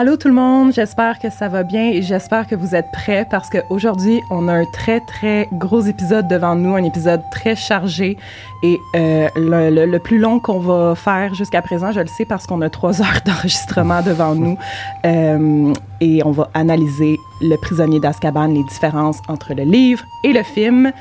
[0.00, 3.26] Allô tout le monde, j'espère que ça va bien et j'espère que vous êtes prêts
[3.28, 8.16] parce qu'aujourd'hui, on a un très très gros épisode devant nous, un épisode très chargé
[8.62, 12.24] et euh, le, le- le plus long qu'on va faire jusqu'à présent, je le sais
[12.24, 14.56] parce qu'on a trois heures d'enregistrement devant nous
[15.04, 20.44] Euh, et on va analyser Le prisonnier d'Azkaban, les différences entre le livre et le
[20.44, 20.92] film.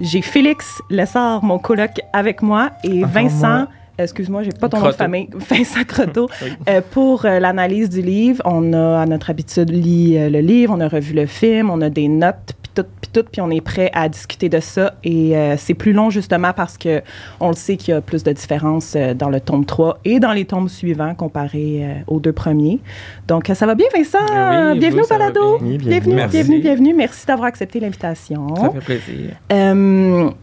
[0.00, 3.48] J'ai Félix Lessard, mon coloc, avec moi et Vincent.
[3.48, 3.66] moi.
[3.98, 5.28] Excuse-moi, j'ai pas ton nom de famille.
[5.34, 6.28] Vincent Croteau.
[6.42, 6.50] Oui.
[6.68, 10.74] Euh, pour euh, l'analyse du livre, on a à notre habitude lu euh, le livre,
[10.76, 13.50] on a revu le film, on a des notes, puis tout, puis tout, puis on
[13.50, 14.94] est prêt à discuter de ça.
[15.04, 17.02] Et euh, c'est plus long justement parce que
[17.40, 20.18] on le sait qu'il y a plus de différences euh, dans le tome 3 et
[20.18, 22.80] dans les tomes suivants comparé euh, aux deux premiers.
[23.28, 24.18] Donc, euh, ça va bien, Vincent?
[24.18, 25.58] Oui, bienvenue vous, au ça va balado.
[25.58, 25.68] bien.
[25.68, 26.14] Bienvenue, bienvenue.
[26.14, 26.36] Merci.
[26.36, 26.94] bienvenue, bienvenue.
[26.94, 28.54] Merci d'avoir accepté l'invitation.
[28.56, 30.34] Ça fait plaisir.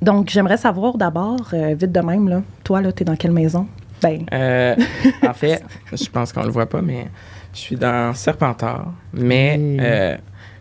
[0.00, 3.66] Donc, j'aimerais savoir d'abord, euh, vite de même, là, toi, là, t'es dans quelle maison?
[4.00, 4.76] Ben, Euh,
[5.26, 5.62] en fait,
[5.92, 7.08] je pense qu'on le voit pas, mais
[7.52, 8.92] je suis dans Serpentard.
[9.12, 9.76] Mais Oui.
[9.80, 10.16] euh,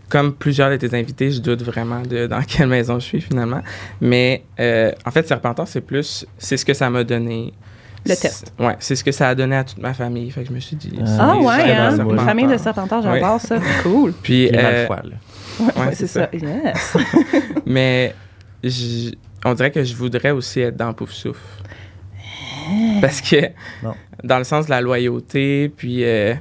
[0.10, 3.62] comme plusieurs de tes invités, je doute vraiment de dans quelle maison je suis finalement.
[4.02, 7.54] Mais euh, en fait, Serpentard, c'est plus, c'est ce que ça m'a donné.
[8.08, 8.54] Le C'est- test.
[8.58, 10.32] Ouais, c'est ce que ça a donné à toute ma famille.
[10.32, 10.98] Fait que je me suis dit.
[11.05, 11.90] Ah, ah ouais, hein?
[11.91, 12.12] Serpentard.
[12.20, 13.58] Une famille de serpentards, j'adore ça.
[13.84, 14.13] Cool.
[14.13, 15.15] Puis, euh, Malfoy, là.
[15.60, 16.30] Ouais, ouais, c'est ça.
[16.34, 16.98] Yes.
[17.68, 18.15] Mais
[19.46, 21.41] on dirait que je voudrais aussi être dans Pouf Souffle.
[23.02, 23.38] Parce que,
[23.84, 23.93] Non.
[24.24, 26.34] dans le sens de la loyauté, puis euh,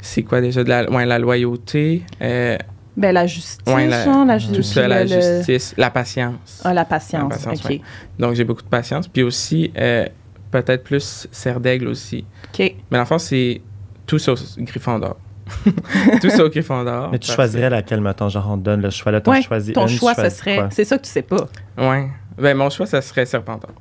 [0.00, 2.56] c'est quoi déjà de la, ouais, la loyauté, euh,
[2.96, 6.62] ben, la justice, Ouais, la- genre, la tout ça, la le- justice, la patience.
[6.64, 7.30] Ah, la patience.
[7.30, 7.70] La patience, OK.
[7.70, 7.80] ouais.
[8.18, 9.06] Donc j'ai beaucoup de patience.
[9.06, 10.06] Puis aussi, euh,
[10.50, 12.24] peut-être plus serre d'aigle aussi.
[12.52, 12.74] OK.
[12.90, 13.60] Mais l'enfant, c'est
[14.06, 15.16] tout sauf Gryffondor.
[16.20, 17.10] tout sauf Gryffondor.
[17.10, 19.12] Mais tu parce- choisirais laquelle, mettons, genre on te donne le choix.
[19.12, 20.66] Là, t'en Ouais, choisis ton une, choix, ce serait.
[20.70, 21.48] C'est ça que tu sais pas.
[21.76, 22.08] Ouais.
[22.36, 23.72] Ben, mon choix, ça serait Serpentard.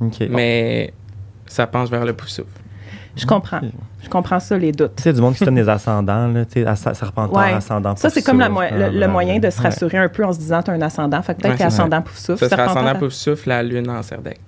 [0.00, 0.20] OK.
[0.30, 0.92] Mais
[1.46, 2.48] ça penche vers le Pouf Souffle.
[3.16, 3.60] Je comprends.
[4.08, 4.96] Je comprends ça, les doutes.
[4.96, 7.52] Tu sais, du monde qui se donne des ascendants, là, tu sais, Ouais.
[7.52, 7.94] ascendant.
[7.94, 9.64] Ça, c'est comme la mo- le, moyen de se Ouais.
[9.64, 11.20] rassurer un peu en se disant tu as un ascendant.
[11.20, 12.38] Fait que peut-être Ouais, ascendant pouf souffle.
[12.38, 14.40] Ça serait serpentant, ascendant Pouf Souffle, la lune en d'aigle.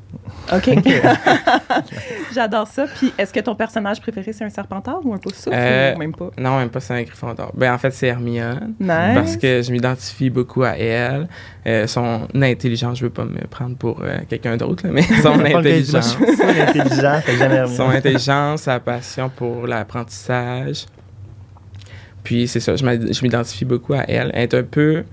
[0.53, 0.71] OK.
[2.35, 2.87] J'adore ça.
[2.99, 5.99] Puis, est-ce que ton personnage préféré, c'est un serpentard ou un pouf souffle Euh, ou
[5.99, 6.31] même pas?
[6.39, 7.53] Non, même pas, c'est un Gryffondor.
[7.55, 8.75] Ben, en fait, c'est Hermione.
[8.81, 8.89] Nice.
[9.15, 11.29] Parce que je m'identifie beaucoup à elle.
[11.67, 15.39] Euh, son intelligence, je veux pas me prendre pour euh, quelqu'un d'autre, là, mais son
[15.45, 16.17] intelligence.
[17.77, 20.87] son intelligence, sa passion pour l'apprentissage.
[22.23, 24.31] Puis c'est ça, je m'identifie beaucoup à elle.
[24.35, 25.05] Elle est un peu.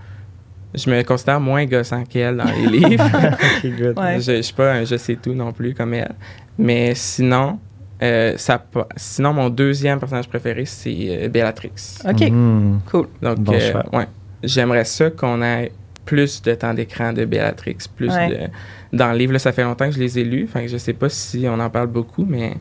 [0.74, 3.06] Je me considère moins gossant qu'elle dans les livres.
[3.06, 3.98] Ok, good.
[3.98, 4.20] Ouais.
[4.20, 6.14] Je, je suis pas un je sais tout non plus comme elle.
[6.58, 7.60] Mais sinon,
[8.04, 8.64] euh, ça,
[8.96, 11.72] sinon mon deuxième personnage préféré, c'est euh, Bellatrix.
[12.08, 12.22] OK.
[12.30, 12.80] Mhm.
[12.92, 13.08] Cool.
[13.22, 14.08] Donc, Bon euh, ouais,
[14.44, 15.72] j'aimerais ça qu'on ait
[16.06, 18.30] plus de temps d'écran de Bellatrix, plus Ouais.
[18.30, 18.98] de...
[18.98, 20.94] Dans le livre, là, ça fait longtemps que je les ai lus, enfin, je sais
[20.94, 22.54] pas si on en parle beaucoup, mais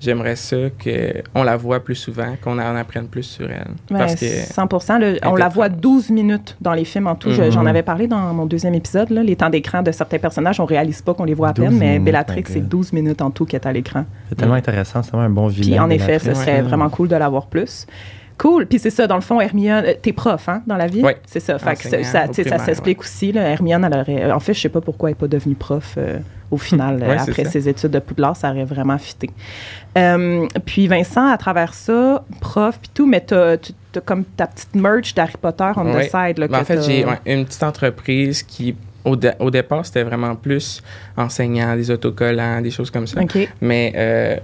[0.00, 3.66] j'aimerais ça qu'on la voit plus souvent, qu'on en apprenne plus sur elle.
[3.88, 4.26] Parce que...
[4.26, 7.30] 100 là, On la voit 12 minutes dans les films en tout.
[7.32, 7.50] Je- Mhm.
[7.52, 9.10] J'en avais parlé dans mon deuxième épisode.
[9.10, 11.64] Là, les temps d'écran de certains personnages, on réalise pas qu'on les voit à 12
[11.66, 12.68] peine, mais Bellatrix, c'est God.
[12.68, 14.04] 12 minutes en tout qui est à l'écran.
[14.28, 15.68] C'est tellement intéressant, c'est vraiment un bon vilain.
[15.70, 16.62] Puis en effet, ce serait Ouais.
[16.62, 17.86] vraiment cool de l'avoir plus.
[18.38, 18.66] Cool.
[18.66, 21.02] Puis c'est ça, dans le fond, Hermione, euh, t'es prof, hein, dans la vie?
[21.04, 21.12] Oui.
[21.26, 21.58] C'est ça.
[21.58, 23.32] Fait que ça, s'explique aussi.
[23.32, 24.24] Là, Hermione, elle aurait.
[24.24, 26.18] euh, En fait, je sais pas pourquoi elle n'est pas devenue prof euh,
[26.50, 29.28] au final, Ouais, après ses études de Poudlard, ça aurait vraiment fité.
[29.96, 33.56] Euh, puis Vincent, à travers ça, prof, puis tout, mais t'as
[33.92, 36.04] t'as comme ta petite merch d'Harry Potter on the Ouais.
[36.04, 36.38] side.
[36.38, 40.82] Là, Ben, en fait, j'ai une petite entreprise qui, au, au départ, c'était vraiment plus
[41.16, 43.20] enseignant, des autocollants, des choses comme ça.
[43.20, 43.48] OK.
[43.60, 44.36] Mais euh,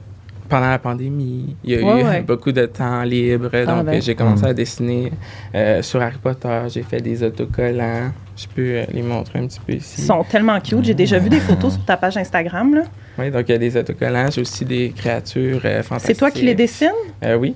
[0.49, 2.22] pendant la pandémie, il y a Ouais, eu ouais.
[2.27, 3.49] beaucoup de temps libre.
[3.65, 4.00] donc, ben.
[4.03, 4.49] j'ai commencé Mm.
[4.49, 5.12] à dessiner
[5.55, 6.62] euh, sur Harry Potter.
[6.69, 8.12] J'ai fait des autocollants.
[8.37, 9.94] Je peux euh, les montrer un petit peu ici.
[10.03, 10.84] Ils sont tellement cute.
[10.84, 12.75] J'ai déjà vu des photos sur ta page Instagram.
[12.75, 12.82] là.
[13.19, 14.31] Oui, donc il y a des autocollants.
[14.31, 16.16] J'ai aussi des créatures euh, fantastiques.
[16.16, 16.91] C'est toi qui les dessines?
[17.22, 17.55] Euh, oui.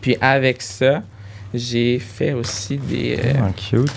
[0.00, 1.02] Puis avec ça,
[1.54, 3.90] j'ai fait aussi des, euh, cute.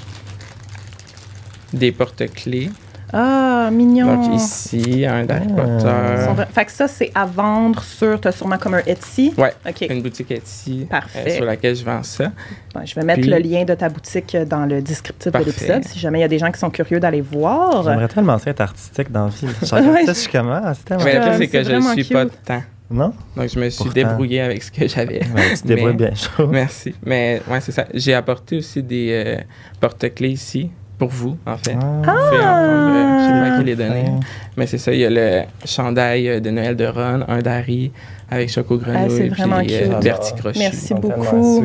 [1.74, 2.70] des porte-clés.
[3.14, 4.16] Ah, mignon.
[4.24, 6.26] Donc ici, un d'Harry Ah.
[6.26, 6.50] Sont Potter.
[6.54, 9.34] Fait que ça, c'est à vendre sur, t'as sûrement comme un Etsy.
[9.38, 9.86] Ouais, OK.
[9.90, 11.24] une boutique Etsy Parfait.
[11.28, 12.32] euh, sur laquelle je vends ça.
[12.74, 15.46] Bon, je vais mettre Puis- le lien de ta boutique dans le descriptif Parfait.
[15.46, 17.84] de l'épisode, si jamais il y a des gens qui sont curieux d'aller voir.
[17.84, 19.48] J'aimerais tellement ça être artistique dans la vie.
[19.62, 20.06] Je Ouais.
[20.06, 21.04] ça, je suis comme, ah, c'est tellement...
[21.06, 22.14] Mais le pire, c'est que je ne suis cute.
[22.14, 22.64] pas de temps.
[22.92, 23.14] Non?
[23.36, 23.94] Donc, je me suis Pourtant.
[23.94, 25.20] débrouillé avec ce que j'avais.
[25.36, 26.48] Ouais, tu te débrouilles bien chaud.
[26.48, 26.94] Merci.
[27.04, 27.86] Mais ouais, c'est ça.
[27.94, 29.42] J'ai apporté aussi des euh,
[29.80, 31.76] porte-clés ici pour vous, en fait.
[31.76, 32.02] Ah.
[32.04, 34.04] Prendre, euh, je sais pas qui les donner.
[34.04, 34.20] Ouais.
[34.58, 37.92] Mais c'est ça, il y a le chandail euh, de Noël de Ron, un d'Harry
[38.30, 40.04] avec Choco Grenouille, Ah, c'est puis vraiment euh, cute.
[40.04, 40.60] Bertie Crochet.
[40.60, 41.64] Merci beaucoup.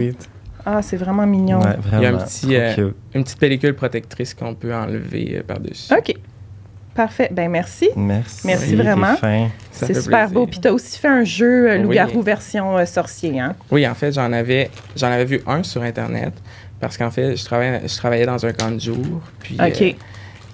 [0.67, 1.61] Ah, c'est vraiment mignon.
[1.61, 2.91] Ouais, Il y a un petit, euh.
[3.15, 5.93] Une petite pellicule protectrice qu'on peut enlever euh, par-dessus.
[5.93, 6.15] OK.
[7.05, 7.29] Parfait.
[7.33, 7.89] Ben merci.
[7.97, 8.47] Merci.
[8.47, 9.17] Merci vraiment.
[9.73, 10.29] c'est super plaisir.
[10.35, 10.47] beau.
[10.47, 11.83] Puis tu as aussi fait un jeu euh, Oui.
[11.85, 13.55] loup-garou version euh, sorcier, hein?
[13.71, 16.35] Oui, en fait, j'en avais, j'en avais vu un sur Internet
[16.79, 19.21] parce qu'en fait, je travaillais, je travaillais dans un camp de jour.
[19.41, 19.83] Puis OK.
[19.83, 19.93] euh,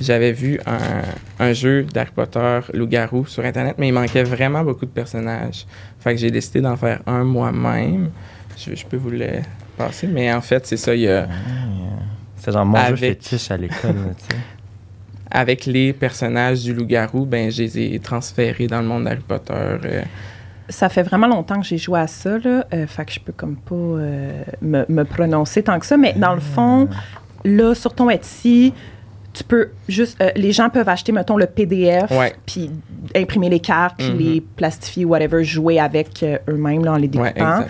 [0.01, 4.85] j'avais vu un, un jeu d'Harry Potter loup-garou sur Internet, mais il manquait vraiment beaucoup
[4.87, 5.67] de personnages.
[6.01, 8.11] Fait que j'ai décidé d'en faire un moi-même.
[8.57, 9.27] Je, je peux vous le
[9.77, 10.95] passer, mais en fait, c'est ça.
[10.95, 11.27] Il y a,
[12.37, 14.41] C'est genre mon jeu fétiche à l'école, tu sais.
[15.37, 19.53] Avec les personnages du loup-garou, ben, je les ai transférés dans le monde d'Harry Potter.
[19.55, 20.03] euh,
[20.69, 22.67] Ça fait vraiment longtemps que j'ai joué à ça, là.
[22.73, 25.97] Euh, fait que je peux comme pas euh, me, me prononcer tant que ça.
[25.97, 26.89] Mais dans le fond,
[27.45, 28.73] là, sur ton Etsy,
[29.35, 30.19] tu peux juste...
[30.23, 32.11] euh, les gens peuvent acheter, mettons, le PDF,
[32.47, 32.71] puis
[33.15, 34.19] imprimer les cartes, puis Mhm.
[34.19, 37.65] les plastifier, whatever, jouer avec euh, eux-mêmes, là, en les ouais, découpant.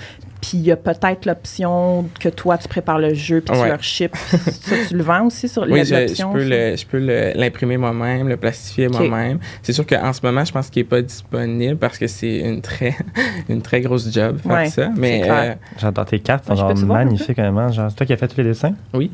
[0.49, 3.83] Puis il y a peut-être l'option que toi, tu prépares le jeu, puis tu leur
[3.83, 4.15] ship.
[4.17, 6.33] ça, tu le vends aussi sur Oui, je, je l'option?
[6.33, 9.39] peux le- je peux le- l'imprimer moi-même, le plastifier moi-même.
[9.63, 12.61] C'est sûr qu'en ce moment, je pense qu'il n'est pas disponible parce que c'est une
[12.61, 12.95] très,
[13.49, 14.91] une très grosse job faire Ouais, ça.
[14.97, 17.73] Mais euh, J'adore tes cartes, Ouais, sont magnifiques, vraiment.
[17.73, 18.75] Genre, c'est toi qui as fait tous les dessins?
[18.95, 19.11] oui.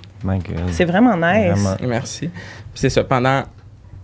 [0.71, 1.51] C'est vraiment nice.
[1.59, 1.77] Vraiment.
[1.89, 2.29] merci.
[2.29, 2.41] Puis
[2.75, 3.43] c'est ça, pendant,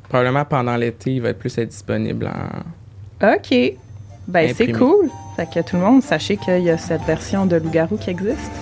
[0.09, 3.29] probablement pendant l'été, il va être plus être disponible en...
[3.35, 3.55] OK.
[4.29, 5.09] Ben, c'est cool.
[5.37, 8.53] Fait que tout le monde, sachez qu'il y a cette version de loup-garou qui existe.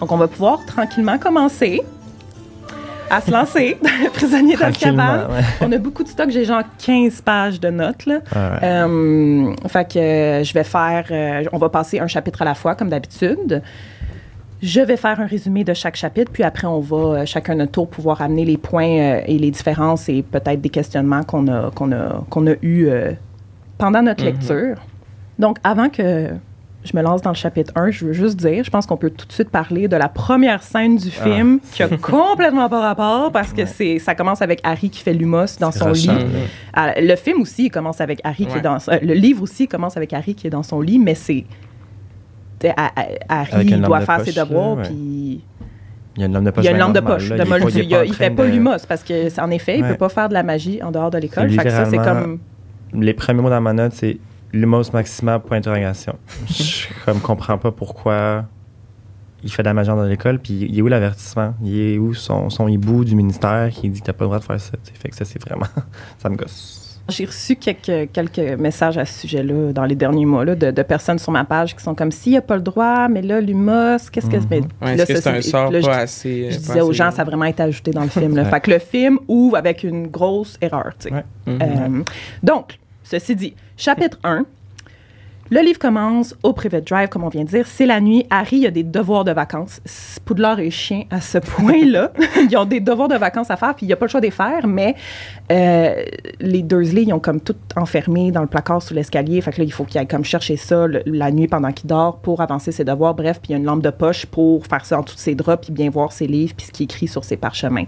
[0.00, 1.82] Donc, on va pouvoir tranquillement commencer
[3.10, 5.28] à se lancer dans le prisonnier d'Azkaban.
[5.30, 5.42] ouais.
[5.60, 6.30] On a beaucoup de stock.
[6.30, 8.14] J'ai genre 15 pages de notes, là.
[8.34, 8.58] Ouais, ouais.
[8.62, 12.54] Euh, fait que euh, je vais faire, euh, on va passer un chapitre à la
[12.54, 13.62] fois comme d'habitude.
[14.60, 17.72] Je vais faire un résumé de chaque chapitre, puis après on va euh, chacun notre
[17.72, 21.70] tour pouvoir amener les points euh, et les différences et peut-être des questionnements qu'on a
[21.70, 23.12] qu'on a qu'on a eu euh,
[23.78, 24.30] pendant notre Mhm.
[24.32, 24.76] lecture.
[25.38, 26.30] Donc avant que
[26.84, 29.10] je me lance dans le chapitre 1, je veux juste dire, je pense qu'on peut
[29.10, 31.24] tout de suite parler de la première scène du Ah.
[31.24, 33.66] film qui a complètement pas rapport parce que Ouais.
[33.66, 36.10] c'est ça commence avec Harry qui fait l'humos dans son lit.
[36.72, 38.78] Ah, le film aussi, commence avec Harry qui est dans.
[38.88, 41.44] euh, le livre aussi commence avec Harry qui est dans son lit, mais c'est.
[43.28, 44.88] Harry Avec une lampe doit de faire poche, ses devoirs, là, ouais.
[44.88, 45.44] puis
[46.16, 46.64] Il y a une lampe de poche.
[46.64, 47.28] il y a une bien lampe de normale, poche.
[47.30, 47.36] là.
[47.36, 47.78] de Il est pas- Moldu.
[47.78, 49.78] il est Il, a- en il train fait pas de- l'humos parce que, en effet,
[49.78, 49.90] il Ouais.
[49.90, 51.50] peut pas faire de la magie en dehors de l'école.
[51.50, 52.38] Fait que ça, c'est littéralement-
[52.92, 53.02] comme.
[53.02, 54.18] Les premiers mots dans ma note, c'est
[54.52, 56.16] Lumos Maxima, point d'interrogation.
[56.48, 58.46] Je comme comprends pas pourquoi
[59.44, 61.54] il fait de la magie dans l'école, puis il est où l'avertissement?
[61.62, 64.38] Il est où son, son hibou du ministère qui dit que t'as pas le droit
[64.40, 64.72] de faire ça?
[64.72, 64.98] tu sais?
[64.98, 65.66] Fait que ça, c'est vraiment...
[66.18, 66.77] ça me gosse.
[67.08, 70.82] J'ai reçu quelques, quelques messages à ce sujet-là dans les derniers mois là, de, de
[70.82, 73.40] personnes sur ma page qui sont comme s'il n'y a pas le droit, mais là,
[73.40, 74.36] l'humos, qu'est-ce que.
[74.36, 76.44] Ouais, Est-ce que ça, c'est un sort là, je- pas assez...
[76.44, 78.36] euh, Je pas disais aux assez gens, ça a vraiment été ajouté dans le film.
[78.36, 78.42] Là.
[78.44, 78.50] Ouais.
[78.50, 80.92] Fait que le film ouvre avec une grosse erreur.
[80.98, 81.14] tu sais.
[81.14, 81.24] Ouais.
[81.46, 81.58] Mhm.
[81.62, 82.02] Euh,
[82.42, 84.44] donc, ceci dit, chapitre 1.
[85.50, 87.66] Le livre commence au Private Drive, comme on vient de dire.
[87.66, 88.26] C'est la nuit.
[88.28, 89.80] Harry a des devoirs de vacances.
[90.26, 92.12] Poudlard est chien à ce point-là.
[92.50, 94.20] ils ont des devoirs de vacances à faire, puis il n'y a pas le choix
[94.20, 94.94] de les faire, mais
[95.50, 96.02] euh,
[96.40, 99.40] les Dursley, ils ont comme tout enfermé dans le placard sous l'escalier.
[99.40, 101.88] Fait que là, il faut qu'il aille comme chercher ça le- la nuit pendant qu'il
[101.88, 103.14] dort pour avancer ses devoirs.
[103.14, 105.34] Bref, puis il y a une lampe de poche pour faire ça en de ses
[105.34, 107.84] draps, puis bien voir ses livres, puis ce qui est écrit sur ses parchemins.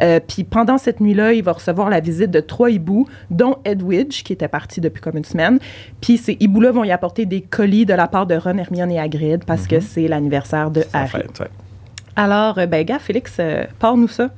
[0.00, 4.22] Euh, puis pendant cette nuit-là, il va recevoir la visite de trois hiboux, dont Edwidge,
[4.22, 5.58] qui était parti depuis comme une semaine.
[6.00, 8.98] Puis ces hiboux-là vont y apporter des colis de la part de Ron, Hermione et
[8.98, 11.10] Hagrid parce que c'est l'anniversaire de Harry.
[11.10, 11.48] fait, ouais.
[12.14, 14.28] Alors, euh, ben, gars, Félix, euh, parle-nous ça.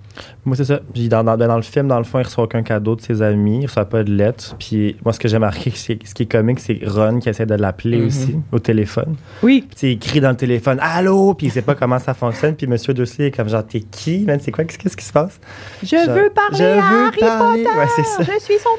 [0.44, 0.78] Moi, c'est ça.
[0.92, 3.20] Puis dans, dans, dans le film, dans le fond, il reçoit aucun cadeau de ses
[3.20, 3.60] amis.
[3.62, 4.54] Il reçoit pas de lettres.
[4.60, 7.46] Puis moi, ce que j'ai marqué, c'est- ce qui est comique, c'est Ron qui essaie
[7.46, 8.06] de l'appeler Mhm.
[8.06, 9.16] aussi au téléphone.
[9.42, 9.66] Oui.
[9.76, 12.54] Puis il crie dans le téléphone Allô Puis il sait pas comment ça fonctionne.
[12.54, 14.38] Puis Monsieur Dursley est comme genre T'es qui man?
[14.40, 14.62] C'est quoi?
[14.62, 15.40] Qu'est-ce qui se passe
[15.82, 17.64] Je veux parler je à veux Harry parler.
[17.64, 17.76] Potter.
[17.78, 18.22] Ouais, c'est ça.
[18.22, 18.70] Je suis son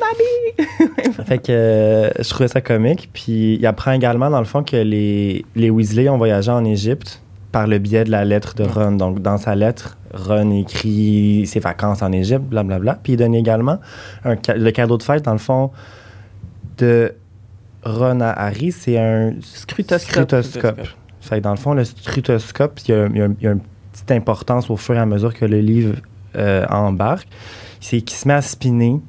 [1.01, 1.13] ami.
[1.27, 3.09] Fait que euh, je trouvais ça comique.
[3.11, 7.21] Puis il apprend également, dans le fond, que les, les Weasley ont voyagé en Égypte
[7.55, 8.91] par le biais de la lettre de Ron.
[8.97, 12.99] Donc, dans sa lettre, Ron écrit ses vacances en Égypte, blablabla.
[13.01, 13.79] Puis il donne également
[14.25, 15.71] un, le cadeau de fête, dans le fond,
[16.79, 17.13] de
[17.85, 20.01] Ron à Harry, c'est un Scrutoscope.
[20.33, 20.81] scrutoscope.
[21.21, 23.47] Fait que dans le fond, le scrutoscope, il y a, il y a- il y
[23.47, 23.61] a une
[23.93, 25.95] petite importance au fur et à mesure que le livre
[26.35, 27.29] euh, embarque.
[27.79, 28.99] C'est qu'il se met à spinner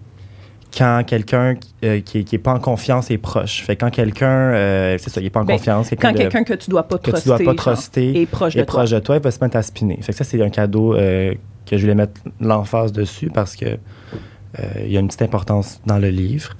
[0.76, 1.54] quand quelqu'un
[1.84, 3.62] euh, qui, qui est pas en confiance est proche.
[3.62, 6.54] Fait quand quelqu'un, euh, c'est ça, il est pas en Ben, confiance, Quand quelqu'un que
[6.54, 8.66] tu dois pas que tu truster, dois pas truster est proche de toi.
[8.66, 9.98] proche de toi, il va se mettre à spinner.
[10.02, 11.32] Fait que ça, c'est un cadeau euh,
[11.64, 15.80] que je voulais mettre l'emphase dessus parce que euh, il y a une petite importance
[15.86, 16.56] dans le livre.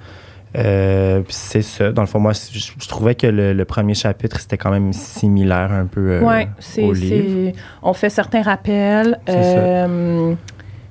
[0.57, 1.91] Euh, c'est ça.
[1.91, 4.93] Dans le fond, moi, je, je trouvais que le, le premier chapitre, c'était quand même
[4.93, 6.47] similaire un peu euh, Ouais,
[6.81, 7.51] au livre.
[7.83, 9.19] on fait certains rappels.
[9.27, 9.39] C'est ça.
[9.59, 10.33] Euh,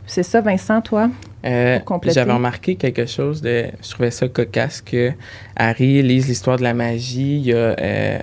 [0.06, 1.08] c'est ça, Vincent, toi?
[1.46, 1.78] Euh.
[2.04, 3.66] J'avais remarqué quelque chose de.
[3.82, 5.12] Je trouvais ça cocasse que
[5.54, 7.36] Harry lise l'histoire de la magie.
[7.36, 8.18] Il y a, euh,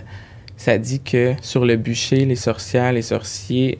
[0.57, 3.79] ça dit que sur le bûcher, les sorcières, les sorciers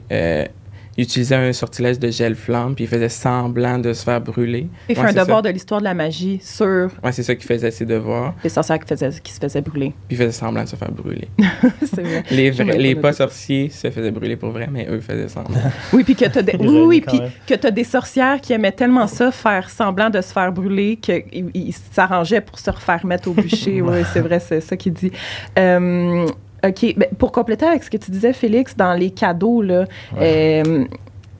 [0.98, 4.68] euh, utilisaient un sortilège de gel flamme, puis ils faisaient semblant de se faire brûler.
[4.88, 5.42] Il fait Ouais, un devoir ça.
[5.42, 8.78] de l'histoire de la magie sur Ouais, c'est ça qu'ils faisaient ses devoirs, les sorcières
[8.78, 9.92] qui, faisaient, qui se faisaient brûler.
[10.08, 11.28] puis ils faisaient semblant de se faire brûler.
[11.82, 12.22] c'est vrai.
[12.30, 15.58] Les, vrais- les pas sorciers se faisaient brûler pour vrai, mais eux faisaient semblant.
[15.92, 17.30] Oui, puis que t'as des, oui, oui, quand puis même.
[17.46, 21.50] que t'as des sorcières qui aimaient tellement ça, faire semblant de se faire brûler, qu'ils
[21.54, 23.80] ils s'arrangeaient pour se refaire mettre au bûcher.
[23.82, 25.10] oui, c'est vrai, c'est ça qu'il dit.
[25.58, 26.26] Euh,
[26.64, 26.94] OK.
[26.96, 29.84] Ben, pour compléter avec ce que tu disais, Félix, dans les cadeaux, là,
[30.20, 30.84] euh,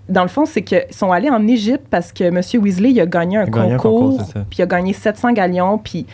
[0.08, 2.40] dans le fond, c'est qu'ils sont allés en Égypte parce que M.
[2.62, 4.44] Weasley, il a gagné un Il a concours, concours, c'est ça.
[4.50, 6.04] puis il a gagné 700 galions, puis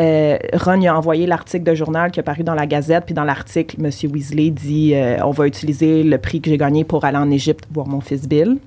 [0.00, 3.14] euh, Ron il a envoyé l'article de journal qui est paru dans la Gazette, puis
[3.14, 3.90] dans l'article, M.
[4.12, 7.66] Weasley dit euh, On va utiliser le prix que j'ai gagné pour aller en Égypte
[7.72, 8.58] voir mon fils Bill.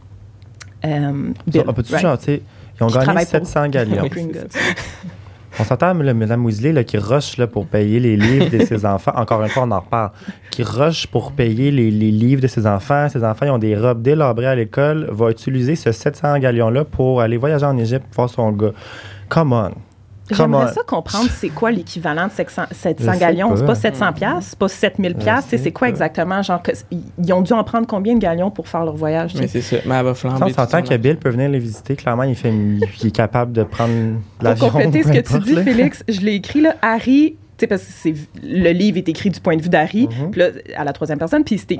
[0.86, 1.12] Euh,
[1.46, 2.02] Bill, On peut-tu right.
[2.02, 2.42] genre, tu sais,
[2.80, 4.04] ils ont gagné travaille pour- 700 galions.
[5.60, 9.12] On s'entend, Mme Weasley, là, qui rush là, pour payer les livres de ses enfants.
[9.16, 10.12] Encore une fois, on en reparle.
[10.52, 13.10] Qui rush pour payer les, les livres de ses enfants.
[13.10, 15.08] Ses enfants, ils ont des robes délabrées à l'école.
[15.12, 18.72] Va utiliser ce 700 galions-là pour aller voyager en Égypte voir son gars.
[19.28, 19.72] Come on.
[20.36, 23.56] J'aimerais ça comprendre c'est quoi l'équivalent de 700, 700 Je sais galions.
[23.56, 23.68] C'est pas.
[23.68, 25.50] pas 700 piastres, c'est pas 7000 Je piastres.
[25.58, 26.42] C'est quoi exactement?
[26.42, 29.34] Genre, que- ils ont dû en prendre combien de galions pour faire leur voyage?
[29.36, 29.78] mais c'est ça.
[29.86, 30.40] Mais elle va flamber.
[30.40, 31.96] Ça, on s'entend que Bill peut venir les visiter.
[31.96, 33.94] Clairement, il, fait, il est capable de prendre
[34.42, 34.70] l'avion.
[34.70, 35.64] Pour compléter ce que tu dis, là.
[35.64, 39.30] Félix, je l'ai écrit là, Harry, tu sais, parce que c'est, le livre est écrit
[39.30, 41.80] du point de vue d'Harry, puis là, à la troisième personne, puis c'était.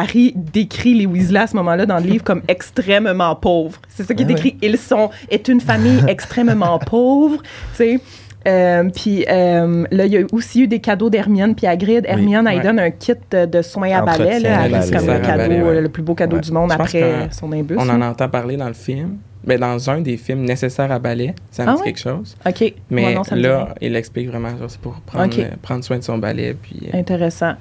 [0.00, 3.80] Harry décrit les Weasley à ce moment-là dans le livre comme extrêmement pauvres.
[3.88, 4.32] C'est ça qui est ouais.
[4.32, 4.56] écrit.
[4.62, 8.00] Ils sont est une famille extrêmement pauvre, tu sais.
[8.46, 12.04] Euh, puis euh, là, il y a aussi eu des cadeaux d'Hermione puis Hagrid.
[12.06, 12.62] Hermione, elle Ouais.
[12.62, 14.40] donne un kit de, soins à balai.
[14.82, 15.80] C'est comme un cadeau, balai, ouais.
[15.80, 16.42] le plus beau cadeau Ouais.
[16.42, 17.76] du monde Je après son imbus.
[17.78, 19.16] On en entend parler dans le film.
[19.46, 22.34] Ben, dans un des films nécessaires à balai, ça me Ah dit quelque chose.
[22.46, 22.72] OK.
[22.90, 26.56] Mais non, là, il explique vraiment, c'est pour prendre, euh, prendre soin de son balai.
[26.60, 27.52] Puis, Intéressant.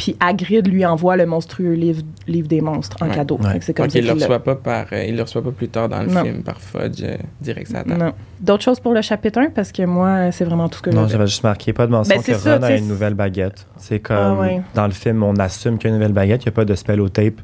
[0.00, 3.14] Puis Hagrid lui envoie le monstrueux livre, livre des monstres en Ouais.
[3.14, 3.36] cadeau.
[3.36, 3.52] Ouais.
[3.52, 5.14] Fait que C'est comme donc, ça il le qu'il l'a- reçoit pas par, euh, il
[5.14, 6.22] le reçoit pas plus tard dans le Non.
[6.24, 8.02] film par Fudge, euh, direct sa table.
[8.02, 8.12] Non.
[8.40, 11.06] D'autres choses pour le chapitre 1 parce que moi, c'est vraiment tout ce que Non,
[11.06, 11.26] j'avais.
[11.26, 13.66] juste marqué pas de mention Ben, que ça, Ron a une nouvelle baguette.
[13.76, 14.62] C'est comme Ah ouais.
[14.74, 16.64] dans le film, on assume qu'il y a une nouvelle baguette, il n'y a pas
[16.64, 17.34] de spell au tape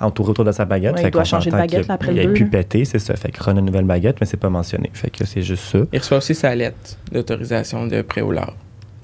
[0.00, 0.96] entouré autour de sa baguette.
[0.96, 3.14] Ouais, il doit changer de baguette, là, après Il le a pu péter, c'est ça.
[3.14, 4.90] Fait que Ron a une nouvelle baguette, mais c'est pas mentionné.
[4.94, 5.78] Fait que c'est juste ça.
[5.92, 8.54] Il reçoit aussi sa lettre d'autorisation de Préolard.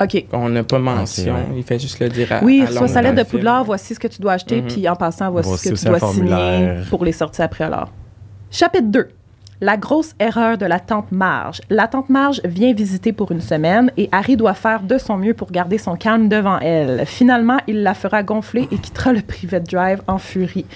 [0.02, 0.26] OK.
[0.32, 1.46] On n'a pas mention, ouais.
[1.56, 3.22] il fait juste le dire à Oui, à soit Londres sa lettre de.
[3.22, 4.68] Poudlard, voici ce que tu dois acheter, Mhm.
[4.68, 7.90] puis en passant, voici Voici ce que tu dois signer pour les sorties après alors.
[8.50, 9.08] Chapitre 2.
[9.62, 11.62] La grosse erreur de la tante Marge.
[11.70, 15.32] La tante Marge vient visiter pour une semaine et Harry doit faire de son mieux
[15.32, 17.06] pour garder son calme devant elle.
[17.06, 20.66] Finalement, il la fera gonfler et quittera le private drive en furie.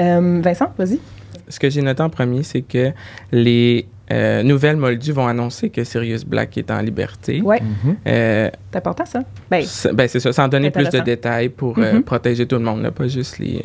[0.00, 0.98] Euh, Vincent, vas-y.
[1.48, 2.90] Ce que j'ai noté en premier, c'est que
[3.32, 7.40] les euh, nouvelles Moldus vont annoncer que Sirius Black est en liberté.
[7.42, 7.96] Ouais, Mhm.
[8.06, 9.20] Euh, c'est important ça.
[9.50, 12.02] Ben, c'est- ben, c'est ça, sans donner plus de détails pour euh, Mhm.
[12.02, 13.64] protéger tout le monde, là, pas juste les,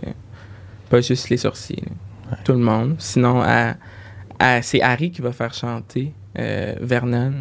[0.90, 1.84] pas juste les sorciers,
[2.32, 2.38] là.
[2.44, 2.96] tout le monde.
[2.98, 3.76] Sinon, à-
[4.40, 7.34] à- c'est Harry qui va faire chanter euh, Vernon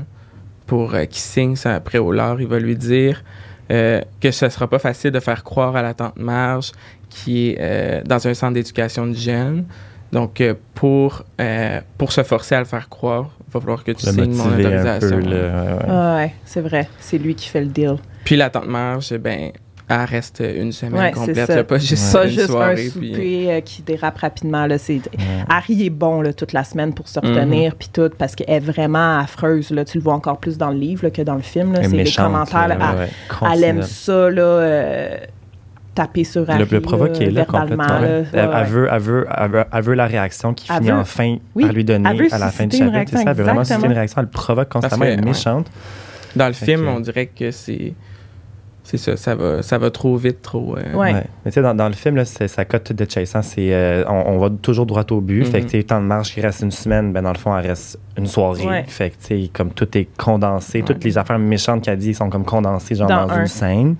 [0.66, 2.40] pour euh, qu'il signe sa préolard.
[2.40, 3.22] Il va lui dire
[3.70, 6.72] euh, que ce sera pas facile de faire croire à la tante Marge
[7.08, 9.64] qui est euh, dans un centre d'éducation de jeunes.
[10.12, 13.92] Donc, euh, pour, euh, pour se forcer à le faire croire, il va falloir que
[13.92, 15.08] tu Le signes mon autorisation.
[15.10, 15.20] peu.
[15.20, 15.84] là, ouais, ouais.
[15.88, 16.88] ah ouais, c'est vrai.
[16.98, 17.96] C'est lui qui fait le deal.
[18.24, 19.50] Puis la tante Marge, ben,
[19.88, 22.72] elle reste une semaine Ouais, c'est complète, là, pas juste Pas une juste soirée.
[22.72, 24.66] un puis- souper euh, qui dérape rapidement.
[24.66, 24.94] Là, c'est...
[24.94, 25.24] Ouais.
[25.48, 28.60] Harry est bon là, toute la semaine pour se retenir, puis tout, parce qu'elle est
[28.60, 29.70] vraiment affreuse.
[29.70, 29.84] Là.
[29.84, 31.74] Tu le vois encore plus dans le livre là, que dans le film.
[31.80, 32.68] C'est les commentaires.
[32.68, 33.08] là, là, ouais, ouais.
[33.52, 35.16] elle, elle aime ça, là, euh,
[36.02, 36.58] taper sur Harry.
[36.60, 37.84] Le, le provoquer, là, complètement.
[37.84, 38.00] là.
[38.02, 38.64] Elle, Ouais, elle ouais.
[38.64, 41.64] veut, elle, veut, elle, veut, elle veut la réaction qui Elle finit veut- enfin oui,
[41.64, 42.92] par lui donner elle veut à la fin du chapitre.
[42.94, 43.90] Réaction, ça, elle veut vraiment susciter exactement.
[43.92, 44.20] une réaction.
[44.20, 45.24] Elle le provoque constamment, que, elle est ouais.
[45.28, 45.66] méchante.
[46.36, 47.94] Dans le Fait film, que- on dirait que c'est.
[48.82, 50.76] C'est ça, ça va, ça va trop vite, trop.
[50.76, 51.12] euh, Ouais.
[51.12, 51.24] Ouais.
[51.44, 53.72] Mais tu sais, dans, dans le film, là, c'est- sa cote de chase, hein, c'est,
[53.72, 55.44] euh, on, on va toujours droit au but.
[55.44, 57.56] Fait que, tu sais, tant de marge qui reste une semaine, ben, dans le fond,
[57.56, 58.66] elle reste une soirée.
[58.66, 58.84] Ouais.
[58.88, 62.30] Fait que, tu sais, comme tout est condensé, toutes les affaires méchantes qu'elle dit sont
[62.30, 63.40] comme condensées, genre Dans dans, un.
[63.42, 63.94] une scène.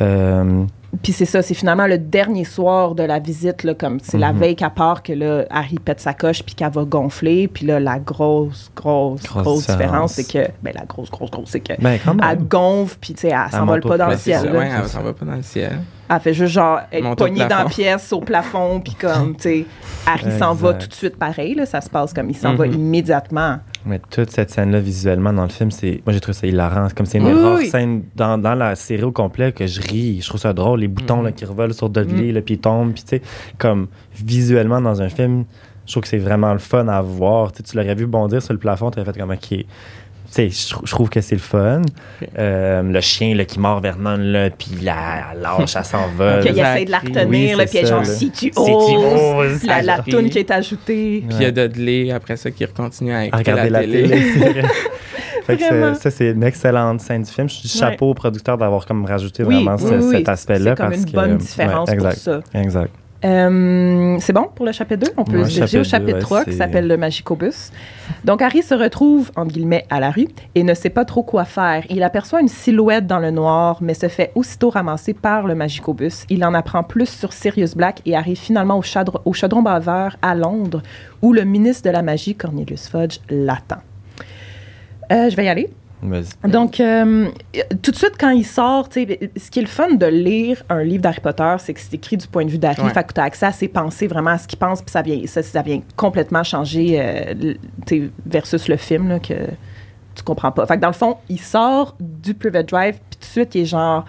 [0.00, 0.64] Euh,
[1.02, 4.32] Puis c'est ça, c'est finalement le dernier soir de la visite, là, comme c'est la
[4.32, 4.38] Mhm.
[4.38, 7.48] veille qu'à part que là, Harry pète sa coche puis qu'elle va gonfler.
[7.48, 11.50] Puis là, la grosse, grosse, grosse, Grosse différence, c'est que, ben la grosse, grosse, grosse,
[11.50, 14.16] c'est que ben, quand elle gonfle puis tu sais, elle s'envole au pas dans le
[14.16, 14.44] ciel.
[14.46, 14.58] là.
[14.58, 15.78] ouais, elle s'en va pas dans le ciel.
[16.08, 19.66] Elle fait juste genre être pognée dans la pièce, au plafond, puis comme, tu sais,
[20.06, 22.66] Harry s'en va tout de suite pareil, là, ça se passe comme il s'en va
[22.66, 22.74] Mhm.
[22.74, 23.58] immédiatement.
[23.86, 26.02] Mais toute cette scène-là, visuellement, dans le film, c'est.
[26.04, 26.88] Moi, j'ai trouvé ça hilarant.
[26.94, 27.68] Comme c'est une Oui, rare oui.
[27.68, 30.20] scène dans, dans la série au complet que je ris.
[30.20, 30.80] Je trouve ça drôle.
[30.80, 31.24] Les boutons Mhm.
[31.24, 32.92] là, qui revolent sur Dudley, là, puis ils tombent.
[32.92, 33.22] Puis, tu sais,
[33.58, 35.44] comme visuellement, dans un film,
[35.88, 37.52] Je trouve que c'est vraiment le fun à voir.
[37.52, 39.64] Tu l'aurais vu bondir sur le plafond, tu aurais fait comme, OK.
[40.26, 41.82] Tu sais, je, trou- je trouve que c'est le fun.
[42.38, 44.94] Euh, le chien là, qui mord Vernon, là, puis là,
[45.32, 46.40] elle lâche, elle s'envole.
[46.42, 47.26] Qu'il essaie de la retenir,
[47.58, 49.52] Oui, puis elle est ça, genre, si tu Si tu oses.
[49.54, 49.64] oses.
[49.64, 51.24] La, la toune qui est ajoutée.
[51.28, 54.08] Puis il y a Dudley, après ça, qui continue à à regarder la, télé.
[55.46, 55.94] Fait que Vraiment.
[55.94, 57.48] c'est- ça, c'est une excellente scène du film.
[57.48, 57.80] Je dis Ouais.
[57.90, 60.72] chapeau au producteur d'avoir comme rajouté Oui, vraiment oui, ce- oui, cet aspect-là.
[60.72, 62.40] C'est comme parce une que- bonne différence ouais, pour ça.
[62.52, 62.90] Exact.
[63.26, 65.12] Euh, c'est bon pour le chapitre 2?
[65.16, 67.72] On peut Ouais, se diriger au chapitre chapitre deux, 3 ouais, qui s'appelle le Magicobus.
[68.24, 71.44] Donc, Harry se retrouve, entre guillemets, à la rue et ne sait pas trop quoi
[71.44, 71.82] faire.
[71.90, 76.24] Il aperçoit une silhouette dans le noir, mais se fait aussitôt ramasser par le Magicobus.
[76.30, 80.16] Il en apprend plus sur Sirius Black et arrive finalement au, chadre- au Chaudron Baveur
[80.22, 80.82] à Londres,
[81.22, 83.82] où le ministre de la Magie, Cornelius Fudge, l'attend.
[85.12, 85.70] Euh, je vais y aller.
[86.46, 87.28] Donc, euh,
[87.82, 90.62] tout de suite, quand il sort, tu sais, ce qui est le fun de lire
[90.68, 92.82] un livre d'Harry Potter, c'est que c'est écrit du point de vue d'Harry.
[92.82, 92.92] Ouais.
[92.92, 95.02] Fait que tu as accès à ses pensées, vraiment à ce qu'il pense, puis ça
[95.02, 97.54] vient, ça, ça vient complètement changer euh, le-
[97.86, 99.34] tu sais, versus le film, là, que
[100.14, 100.66] tu comprends pas.
[100.66, 103.62] Fait que dans le fond, il sort du Private Drive, puis tout de suite, il
[103.62, 104.04] est genre,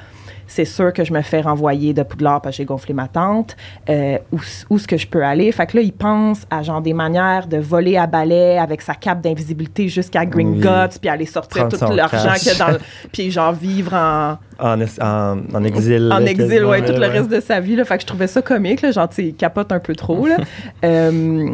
[0.48, 3.56] c'est sûr que je me fais renvoyer de Poudlard parce que j'ai gonflé ma tante.
[3.90, 4.40] Euh, où,
[4.70, 5.52] où est-ce que je peux aller?
[5.52, 8.96] Fait que là, il pense à genre des manières de voler à balai avec sa
[8.96, 11.00] cape d'invisibilité jusqu'à Gringotts, Oui.
[11.02, 12.80] puis aller sortir Prendre tout l'argent qu'il y a dans le-
[13.12, 16.12] Puis genre vivre en, En, es- en, en exil.
[16.14, 17.08] en exil, ouais, tout le ouais.
[17.08, 17.76] reste de sa vie.
[17.76, 17.84] Là.
[17.86, 20.38] Fait que je trouvais ça comique, là, genre, il capote un peu trop, là.
[20.86, 21.50] Euh,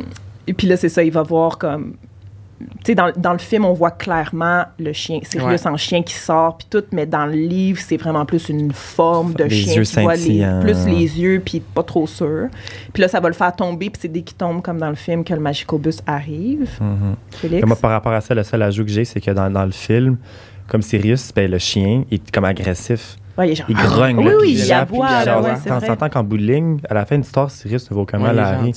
[0.46, 1.94] et puis là, c'est ça, il va voir comme...
[2.60, 5.72] Tu sais, dans, dans le film, on voit clairement le chien, Sirius Ouais.
[5.72, 9.34] en chien qui sort, puis tout, mais dans le livre, c'est vraiment plus une forme
[9.34, 12.48] de Les chien yeux qui voit les, plus les yeux, puis pas trop sûr.
[12.94, 14.96] Puis là, ça va le faire tomber, puis c'est dès qu'il tombe, comme dans le
[14.96, 16.70] film, que le Magicobus arrive.
[17.52, 19.66] Et moi, par rapport à ça, le seul ajout que j'ai, c'est que dans, dans
[19.66, 20.18] le film,
[20.68, 23.18] comme Sirius, ben, le chien il est comme agressif.
[23.38, 23.66] Ouais, il genre...
[23.70, 24.18] Il grogne.
[24.18, 25.08] Oui, là, oui, il aboie,
[25.68, 28.20] on s'entend qu'en bout de ligne, à la fin de l'histoire, Sirius ne vaut aucun
[28.20, 28.74] mal à Harry.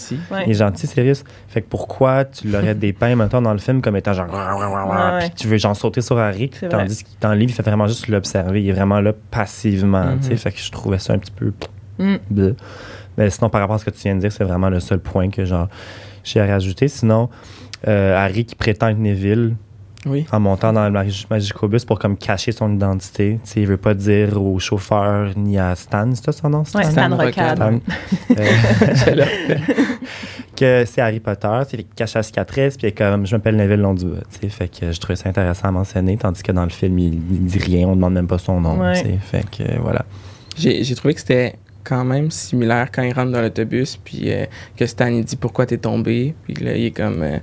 [0.46, 1.24] Il est gentil, Sirius.
[1.48, 4.28] Fait que pourquoi tu l'aurais dépeint maintenant dans le film comme étant genre.
[4.28, 5.18] Ouais.
[5.20, 7.86] Puis tu veux genre sauter sur Harry, tandis que dans le livre, il fait vraiment
[7.86, 8.62] juste l'observer.
[8.62, 10.04] Il est vraiment là passivement.
[10.04, 10.36] Mhm.
[10.36, 11.52] Fait que je trouvais ça un petit peu.
[11.98, 12.16] Mm.
[12.30, 12.56] bleu.
[13.16, 14.98] Mais sinon, par rapport à ce que tu viens de dire, c'est vraiment le seul
[14.98, 15.68] point que genre
[16.24, 16.88] j'ai à rajouter.
[16.88, 17.30] Sinon,
[17.88, 19.56] euh, Harry qui prétend être Neville
[20.06, 20.24] Oui.
[20.32, 23.40] en montant dans le Magi- Magicobus pour comme cacher son identité.
[23.44, 26.58] Tu sais, il veut pas dire au chauffeur ni à Stan, c'est ça son nom?
[26.60, 26.82] Ouais, Stan?
[26.82, 27.58] Stan Stan Rocade.
[27.60, 27.80] Rocade.
[28.38, 29.16] Euh,
[30.56, 33.84] que c'est Harry Potter, il cache la cicatrice, puis comme je m'appelle Neville
[34.30, 37.14] sais, fait que je trouvais ça intéressant à mentionner, tandis que dans le film, il,
[37.14, 38.94] il dit rien, on demande même pas son nom, Ouais.
[39.02, 40.04] tu sais, fait que euh, voilà.
[40.56, 44.46] J'ai j'ai trouvé que c'était quand même similaire quand il rentre dans l'autobus, puis euh,
[44.76, 47.38] que Stan il dit pourquoi t'es tombé, puis là il est comme euh,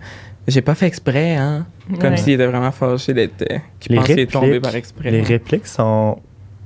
[0.48, 1.66] j'ai pas fait exprès, hein.
[2.00, 2.18] Comme Ouais.
[2.18, 3.42] s'il était vraiment fâché d'être.
[3.52, 5.12] euh, qu'il Les pense qu'il est tombé par exprès.
[5.12, 6.18] Les répliques sont,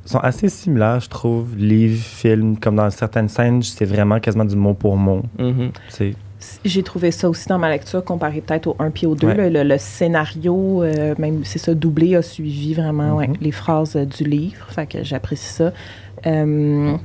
[0.06, 4.56] sont assez similaires, je trouve, livre, film, comme dans certaines scènes, c'est vraiment quasiment du
[4.56, 5.72] mot pour mot, Mhm.
[5.90, 6.14] sais.
[6.64, 9.26] J'ai trouvé ça aussi dans ma lecture, comparé peut-être au 1 puis au 2.
[9.28, 9.50] Ouais.
[9.50, 13.36] Le, le scénario, euh, même c'est ça, doublé, a suivi vraiment ouais, Mhm.
[13.42, 14.68] les phrases euh, du livre.
[14.70, 15.74] Fait que j'apprécie ça.
[16.28, 16.96] Euh,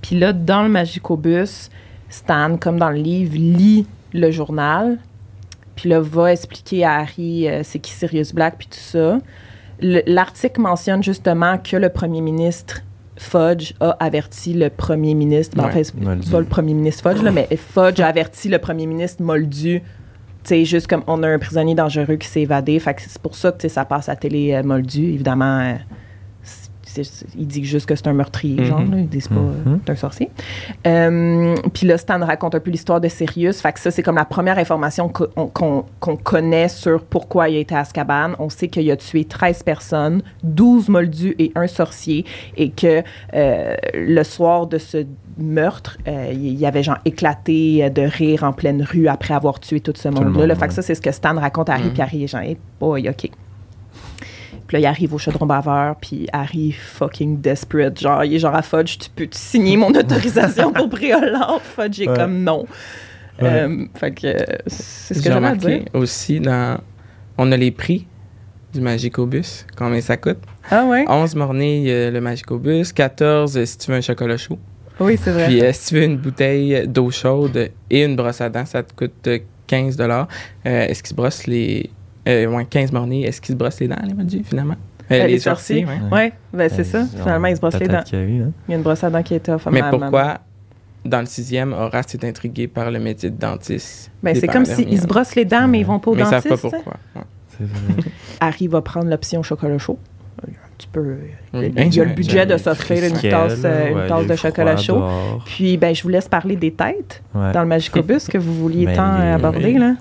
[0.00, 1.70] puis là, dans le Magicobus,
[2.08, 4.98] Stan, comme dans le livre, lit le journal.
[5.82, 9.18] Puis là, va expliquer à Harry euh, c'est qui Sirius Black, puis tout ça.
[9.80, 12.82] Le- L'article mentionne justement que le premier ministre
[13.16, 15.56] Fudge a averti le premier ministre.
[15.56, 18.48] ben, en Ouais, fait, c'est pas le premier ministre Fudge, là, mais Fudge a averti
[18.48, 19.80] le premier ministre Moldu.
[19.80, 19.84] Tu
[20.44, 22.78] sais, juste comme on a un prisonnier dangereux qui s'est évadé.
[22.78, 25.02] Fait que c'est pour ça que ça passe à télé euh, Moldu.
[25.14, 26.01] Évidemment, euh, c'est- c'est-
[27.38, 28.64] il dit juste que c'est un meurtrier, Mhm.
[28.66, 28.80] genre.
[28.80, 29.80] Là, il dit pas euh, Mhm.
[29.84, 30.30] c'est un sorcier.
[30.86, 33.60] Euh, Puis là, Stan raconte un peu l'histoire de Sirius.
[33.60, 37.74] Fait que ça, c'est comme la première information qu'on connaît sur pourquoi il a été
[37.74, 38.32] à Azkaban.
[38.38, 42.24] On sait qu'il a tué 13 personnes, 12 moldus et un sorcier.
[42.56, 43.02] Et que
[43.34, 45.06] euh, le soir de ce
[45.38, 49.80] meurtre, euh, il y avait genre éclaté de rire en pleine rue après avoir tué
[49.80, 50.46] tout ce monde-là.
[50.48, 50.54] monde.
[50.58, 51.84] Fait que ça, c'est ce que Stan raconte à Harry.
[51.84, 51.92] Mhm.
[51.92, 53.30] Puis Harry est genre, hey boy, OK.
[54.72, 58.00] Puis là, il arrive au chaudron baveur, puis Harry fucking desperate.
[58.00, 61.60] Genre, il est genre à Fudge, tu peux -tu signer mon autorisation pour Préolard?
[61.76, 62.16] Fudge est Ouais.
[62.16, 62.60] comme non.
[63.38, 63.48] Ouais.
[63.50, 64.34] Euh, fait que
[64.66, 65.84] c'est ce que J'ai j'avais à remarqué dire.
[65.92, 66.80] aussi dans.
[67.36, 68.06] On a les prix
[68.72, 70.38] du Magicobus, combien ça coûte?
[70.70, 71.04] Ah ouais?
[71.06, 74.58] 11 mornay euh, le Magicobus, 14 euh, si tu veux un chocolat chaud.
[75.00, 75.48] Oui, c'est vrai.
[75.48, 78.94] Puis si tu veux une bouteille d'eau chaude et une brosse à dents, ça te
[78.94, 80.28] coûte euh, 15 dollars.
[80.64, 81.90] Est-ce qu'ils se brossent les.
[82.28, 84.74] Euh, ouais, 15 mornay, est-ce qu'ils se brossent les dents, les Moldus, finalement?
[85.10, 86.02] Euh, Euh, les les sorciers, sorciers.
[86.10, 86.16] ouais.
[86.16, 87.04] Ouais, ben c'est ça.
[87.06, 88.02] Finalement, il se brosse les dents.
[88.02, 88.52] qu'il y a eu, hein.
[88.68, 89.74] Il y a une brosse à dents qui été offerte.
[89.74, 90.38] Mais Ma- ma- pourquoi,
[91.04, 94.10] dans le sixième, Horace est intrigué par le métier de dentiste?
[94.22, 95.00] Ben, c'est comme s'ils derniers?
[95.00, 96.62] se brossent les dents, mais ils vont pas au Mais ils savent dentiste.
[96.62, 96.94] pas pourquoi.
[97.16, 97.22] Ouais.
[97.58, 98.10] C'est vrai.
[98.40, 99.98] Harry va prendre l'option chocolat chaud.
[100.82, 101.16] Tu peux.
[101.54, 104.36] Oui, il y a le budget de s'offrir une tasse, euh, ouais, une tasse de
[104.36, 104.94] chocolat chaud.
[104.96, 105.42] dehors.
[105.46, 107.52] Puis, ben, je vous laisse parler des têtes Ouais.
[107.52, 109.72] dans le Magicobus que vous vouliez Ben, tant les- aborder.
[109.72, 109.94] les- Là.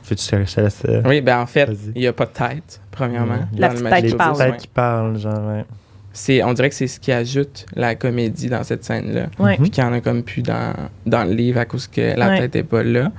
[0.88, 3.34] Euh, Oui, ben en fait, il n'y a pas de tête, premièrement.
[3.36, 3.58] Ouais.
[3.60, 5.16] La petite tête qui parle.
[5.16, 5.66] Qui genre, ouais.
[6.14, 9.28] C'est, on dirait que c'est ce qui ajoute la comédie dans cette scène-là.
[9.40, 9.54] Ouais.
[9.54, 9.62] Mhm.
[9.62, 10.74] Puis qu'il y en a comme plus dans,
[11.06, 12.40] dans le livre à cause que la Ouais.
[12.40, 13.12] tête n'est pas là.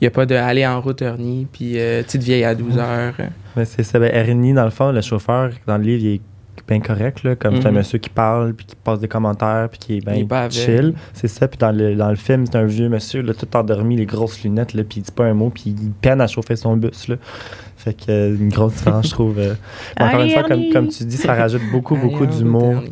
[0.00, 2.78] Il n'y a pas de aller en route Ernie, puis euh, petite vieille à 12
[2.78, 3.14] heures.
[3.56, 3.98] Mais c'est ça.
[3.98, 6.20] Ben, Ernie, dans le fond, le chauffeur, dans le livre, il est
[6.66, 9.78] bien correct, là, comme c'est un monsieur qui parle, puis qui passe des commentaires, puis
[9.78, 10.14] qui est bien
[10.50, 10.94] chill.
[11.12, 11.46] C'est ça.
[11.48, 14.42] Puis dans le, dans le film, c'est un vieux monsieur, là, tout endormi, les grosses
[14.42, 17.08] lunettes, là, puis il dit pas un mot, puis il peine à chauffer son bus.
[17.08, 17.16] Là.
[17.76, 19.38] Fait que euh, une grosse différence, je trouve.
[19.38, 19.54] euh.
[19.98, 22.82] Mais Encore une fois, comme, comme tu dis, ça rajoute beaucoup, beaucoup d'humour.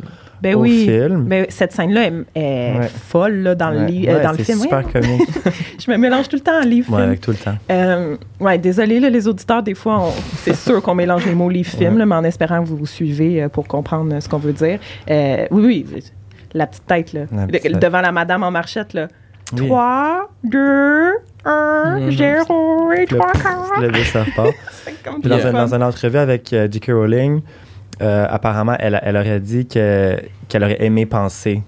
[0.41, 0.85] Ben au oui.
[0.85, 1.23] film.
[1.23, 2.87] Ben, cette scène-là est, est Ouais.
[2.87, 4.59] folle là, dans, le, li- euh, Ouais, dans le c'est film.
[4.59, 5.27] super comique.
[5.79, 7.07] Je me mélange tout le temps en livre ouais, film.
[7.09, 7.55] avec tout le temps.
[7.71, 11.49] Euh, ouais, désolé là, les auditeurs, des fois, on- c'est sûr qu'on mélange les mots
[11.49, 14.53] livre-film, là, mais en espérant que vous vous suivez euh, pour comprendre ce qu'on veut
[14.53, 14.79] dire.
[15.09, 16.03] Euh, oui, oui,
[16.53, 17.21] la petite tête, là.
[17.31, 17.81] La petite De- tête.
[17.81, 19.07] devant la madame en marchette, là.
[19.53, 19.67] Oui.
[19.67, 21.11] 3, 2,
[21.45, 22.11] 1, Mhm.
[22.11, 23.71] 0 et Le, 3 quarts.
[23.81, 24.51] le bus, ça repart.
[24.83, 26.87] C'est comme Puis dans, un, dans une entrevue avec euh, J.K.
[26.91, 27.41] Rowling,
[28.01, 31.61] euh, apparemment, elle, elle aurait dit que, qu'elle aurait aimé penser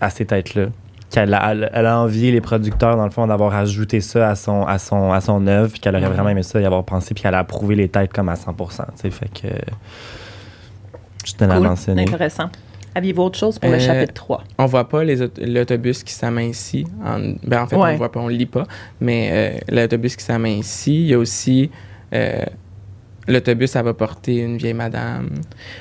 [0.00, 0.66] à ces têtes-là.
[1.10, 4.34] Qu'elle a, elle, elle a envié les producteurs, dans le fond, d'avoir ajouté ça à
[4.34, 7.14] son, à son, à son œuvre, puis qu'elle aurait vraiment aimé ça y avoir pensé,
[7.14, 8.64] puis qu'elle a approuvé les têtes comme à 100 tu
[8.96, 9.48] sais, Fait que.
[11.24, 12.02] Je tenais à Cool, mentionner.
[12.02, 12.50] intéressant.
[12.94, 14.44] Aviez-vous autre chose pour le Euh, chapitre 3?
[14.58, 16.86] On voit pas les aut- l'autobus qui s'amincit.
[17.04, 17.82] En, ben en fait, Ouais.
[17.82, 18.64] on le voit pas, on le lit pas.
[19.00, 21.70] Mais euh, l'autobus qui s'amincit, il y a aussi
[22.14, 22.42] euh,
[23.28, 25.30] l'autobus, ça va porter une vieille madame.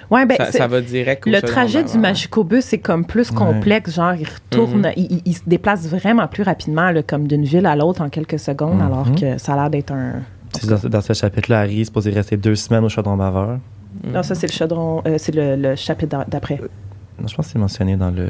[0.09, 1.97] Ouais, ben, ça, ça va direct au Le trajet du.
[1.97, 3.37] Magicobus, c'est comme plus Ouais.
[3.37, 3.93] complexe.
[3.95, 4.93] Genre, il retourne, Mhm.
[4.97, 8.09] il, il- il se déplace vraiment plus rapidement, là, comme d'une ville à l'autre en
[8.09, 8.85] quelques secondes, Mhm.
[8.85, 10.21] alors que ça a l'air d'être un.
[10.67, 13.59] Dans, ce- dans ce chapitre-là, Harry est supposé rester deux semaines au chaudron baveur.
[14.03, 14.11] Mm.
[14.13, 16.59] Non, ça, c'est le chaudron, euh, c'est le, le chapitre d'a- d'après.
[17.19, 18.29] Non, je pense que c'est mentionné dans le.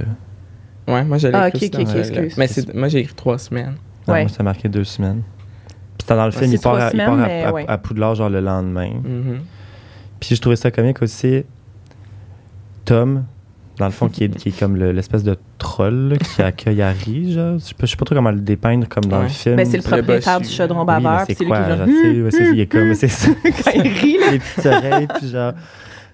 [0.87, 2.37] Ouais, moi, Ah, ok, ok, excuse.
[2.37, 3.73] Mais moi, j'ai écrit trois semaines.
[4.07, 4.21] Non, Ouais.
[4.21, 5.21] moi, c'est marqué deux semaines.
[6.07, 7.65] Puis dans le film, il part, à, il part semaines, à- mais à- ouais.
[7.67, 8.89] à Poudlard, genre le lendemain.
[9.03, 9.39] Mhm.
[10.19, 11.43] Puis je trouvais ça comique aussi.
[12.85, 13.23] Tom,
[13.77, 16.81] dans le fond, qui est, qui est comme le- l'espèce de troll là, qui accueille
[16.81, 17.33] Harry.
[17.33, 17.57] Genre.
[17.59, 19.23] Je sais pas- je sais pas trop comment le dépeindre comme dans Ouais.
[19.23, 19.55] le film.
[19.55, 22.53] Ben, c'est le propriétaire du chaudron Oui, mais baveur, c'est lui quoi, qui est genre,
[22.53, 23.31] il est comme, c'est ça.
[23.43, 24.31] Quand il rit, là.
[24.31, 25.53] les petites oreilles, puis genre.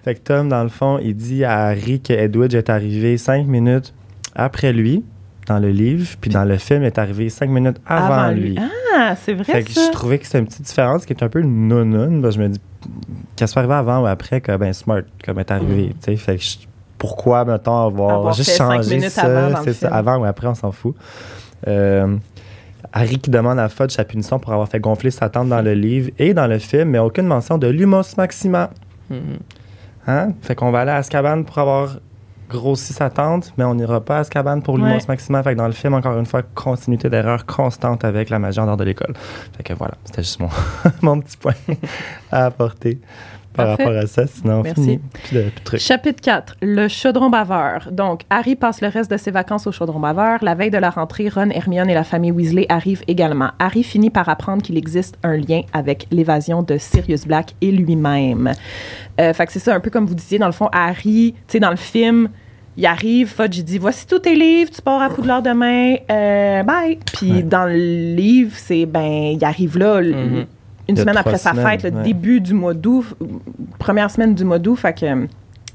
[0.04, 3.46] Fait que Tom, dans le fond, il dit à Harry que Edwidge est arrivé cinq
[3.46, 3.94] minutes
[4.34, 5.04] après lui,
[5.46, 8.56] dans le livre, puis dans le film, il est arrivé cinq minutes avant, lui.
[8.96, 9.86] Ah, c'est vrai, Fait que ça.
[9.86, 12.30] je trouvais que c'était une petite différence qui est un peu non-non.
[12.30, 12.60] Je me dis,
[13.36, 15.94] qu'elle soit arrivée avant ou après, que ben smart, comme est arrivé.
[16.00, 16.14] sais.
[16.16, 16.56] Fait que je-
[16.98, 20.70] pourquoi, mettons, avoir, Avoir juste changé ça, avant c'est ça, avant ou après, on s'en
[20.70, 20.94] fout.
[21.66, 22.16] Euh,
[22.92, 25.72] Harry qui demande à Fudge sa punition pour avoir fait gonfler sa tante dans le
[25.74, 28.70] livre et dans le film, mais aucune mention de l'humos maxima.
[29.10, 29.18] Mhm.
[30.06, 30.28] Hein?
[30.42, 31.96] Fait qu'on va aller à Azkaban pour avoir
[32.52, 35.08] grossi sa tante, mais on n'ira pas à Azkaban pour l'humos Ouais.
[35.08, 35.42] maxima.
[35.42, 38.66] Fait que dans le film, encore une fois, continuité d'erreur constante avec la magie en
[38.66, 39.14] dehors de l'école.
[39.56, 40.48] Fait que voilà, c'était juste mon,
[41.02, 41.54] mon petit point
[42.30, 42.98] à apporter
[43.54, 43.84] par Parfait.
[43.84, 44.26] rapport à ça.
[44.26, 44.82] Sinon, Merci.
[44.82, 44.98] fini.
[44.98, 45.80] Plus de, plus de trucs.
[45.80, 47.88] Chapitre 4, le chaudron baveur.
[47.92, 50.38] Donc, Harry passe le reste de ses vacances au chaudron baveur.
[50.42, 53.50] La veille de la rentrée, Ron, Hermione et la famille Weasley arrivent également.
[53.58, 58.52] Harry finit par apprendre qu'il existe un lien avec l'évasion de Sirius Black et lui-même.
[59.20, 61.52] Euh, fait que c'est ça, un peu comme vous disiez, dans le fond, Harry, tu
[61.52, 62.30] sais, dans le film,
[62.76, 66.62] il arrive, Fudge, il dit Voici tous tes livres, tu pars à Poudlard demain, euh,
[66.62, 66.98] bye.
[67.14, 67.42] Puis Ouais.
[67.42, 70.46] dans le livre, c'est ben, il arrive là, Mhm.
[70.88, 72.02] une semaine après sa semaines, fête, le ouais.
[72.04, 73.04] début du mois d'août,
[73.78, 75.26] première semaine du mois d'août, fait que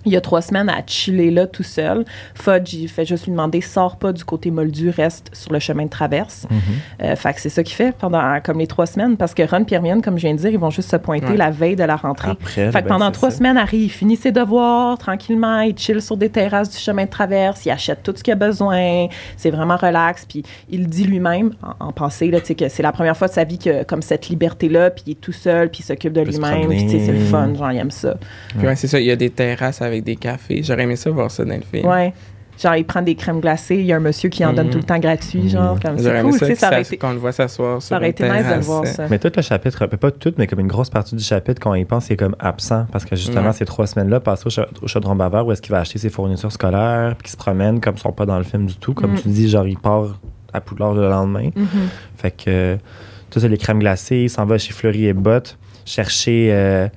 [0.07, 2.05] il y a trois semaines à chiller là tout seul.
[2.33, 5.85] Fudge, il fait juste lui demander sors pas du côté moldu, reste sur le chemin
[5.85, 6.47] de traverse.
[6.49, 6.59] Mhm.
[7.03, 9.65] Euh, fait que c'est ça qu'il fait pendant comme les trois semaines parce que Ron
[9.69, 11.37] et Hermione, comme je viens de dire, ils vont juste se pointer Ouais.
[11.37, 12.31] la veille de la rentrée.
[12.31, 13.37] Après, Fait que ben, pendant trois ça.
[13.37, 17.09] semaines, Harry, il finit ses devoirs tranquillement, il chill sur des terrasses du chemin de
[17.09, 21.53] traverse, il achète tout ce qu'il a besoin, c'est vraiment relax, puis il dit lui-même,
[21.79, 24.29] en, en passé, là, que c'est la première fois de sa vie que comme cette
[24.29, 27.53] liberté-là, puis il est tout seul, puis il s'occupe de lui-même, puis c'est le fun,
[27.53, 28.15] genre, il aime ça.
[28.57, 30.61] Puis ouais, c'est ça, il y a des terrasses avec des cafés.
[30.63, 31.87] J'aurais aimé ça voir ça dans le film.
[31.87, 32.13] Ouais.
[32.61, 34.71] Genre, il prend des crèmes glacées, il y a un monsieur qui en donne Mhm.
[34.71, 37.31] tout le temps gratuit, genre, comme c'est cool, tu ça, sais, été, qu'on le voit
[37.31, 39.05] s'asseoir sur ça aurait été nice de le voir, ça.
[39.11, 41.75] Mais tout le chapitre, pas tout, mais comme une grosse partie du chapitre, quand on
[41.75, 42.87] y pense, c'est comme absent.
[42.91, 45.71] Parce que justement, ces trois semaines-là, passées au, cha- au chaudron baveur, où est-ce qu'il
[45.71, 48.43] va acheter ses fournitures scolaires, puis qu'il se promène comme ils sont pas dans le
[48.43, 48.95] film du tout.
[48.95, 49.21] Comme Mm.
[49.21, 50.19] tu dis, genre, il part
[50.51, 51.51] à Poudlard le lendemain.
[51.55, 51.67] Mhm.
[52.15, 52.75] Fait que euh,
[53.29, 56.87] tout ça, les crèmes glacées, il s'en va chez Fleury et Botte chercher euh,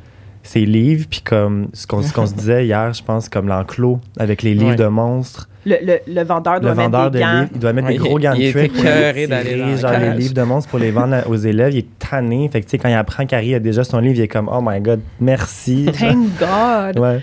[0.42, 1.07] ses livres.
[1.11, 4.55] Puis comme ce qu'on ce qu'on se disait hier, je pense, comme l'enclos avec les
[4.55, 4.76] livres Ouais.
[4.76, 5.48] de monstres.
[5.66, 7.33] Le, le, le vendeur Le doit vendeur mettre de des gants.
[7.40, 9.76] livres, il doit mettre Ouais, des gros gants de il est cuir pour écœuré tirer,
[9.76, 11.74] genre les livres de monstres pour les vendre aux élèves.
[11.74, 12.48] Il est tanné.
[12.50, 14.48] Fait que tu sais, quand il apprend qu'Harry a déjà son livre, il est comme
[14.50, 15.87] Oh my god, merci.
[15.92, 16.98] Thank God!
[16.98, 17.20] ouais.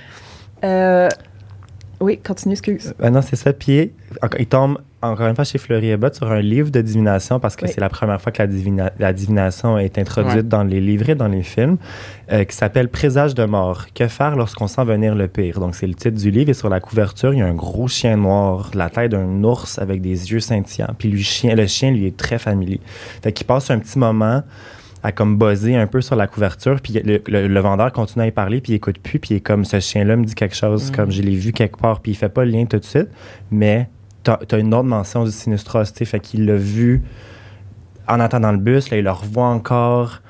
[0.63, 1.10] Euh,
[1.99, 2.93] Oui, continue, excuse.
[2.99, 3.53] Ben non, c'est ça.
[3.53, 3.91] Puis
[4.38, 7.65] il tombe encore une fois chez Fleury Abbott sur un livre de divination parce que
[7.65, 7.71] Oui.
[7.73, 10.43] c'est la première fois que la, divina- la divination est introduite Ouais.
[10.43, 11.77] dans les livres et dans les films,
[12.31, 13.86] euh, qui s'appelle Présage de mort.
[13.95, 15.60] Que faire lorsqu'on sent venir le pire?
[15.60, 17.88] Donc, c'est le titre du livre et sur la couverture, il y a un gros
[17.88, 20.93] chien noir, la taille d'un ours avec des yeux scintillants.
[20.97, 22.79] Puis lui, chien, le chien, lui, est très familier.
[23.23, 24.43] Fait qu'il passe un petit moment
[25.08, 28.28] à comme buzzer un peu sur la couverture, puis le, le- le vendeur continue à
[28.28, 30.56] y parler, puis il écoute plus, puis il est comme, ce chien-là me dit quelque
[30.56, 30.96] chose, Mm.
[30.96, 33.08] comme je l'ai vu quelque part, puis il fait pas le lien tout de suite,
[33.50, 33.88] mais
[34.24, 37.02] t'as as une autre mention du sinistros, tu sais, fait qu'il l'a vu
[38.08, 40.22] en attendant le bus, là, il le revoit encore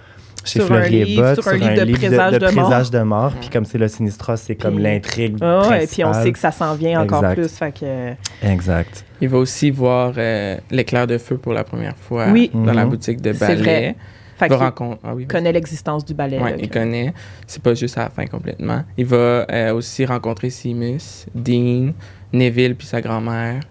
[0.45, 2.51] chez Sur un Fleury et livre, Bott, sur un livre de présage de mort.
[2.69, 6.13] présage de mort, puis comme c'est le sinistros, c'est comme l'intrigue Ah et puis on
[6.13, 7.35] sait que ça s'en vient encore Exact.
[7.35, 7.49] plus.
[7.57, 9.05] Fait que, Exact.
[9.21, 12.49] Il va aussi voir euh, l'éclair de feu pour la première fois Oui.
[12.53, 12.89] dans la Mhm.
[12.91, 13.95] boutique de C'est ballet.
[14.37, 14.99] Fait Il va qu'il rencontrer.
[15.03, 16.39] Ah oui, connaît l'existence du ballet.
[16.39, 17.13] Ouais, là, il que- connaît.
[17.47, 18.83] C'est pas juste à la fin complètement.
[18.97, 21.93] Il va euh, aussi rencontrer Seamus, Dean,
[22.33, 23.61] Neville puis sa grand-mère.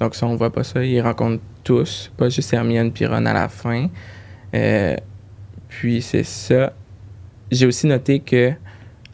[0.00, 0.84] Donc ça, on voit pas ça.
[0.84, 3.88] Il rencontre tous, pas juste Hermione puis Ron à la fin.
[4.54, 4.96] Euh,
[5.68, 6.72] puis c'est ça.
[7.50, 8.52] J'ai aussi noté que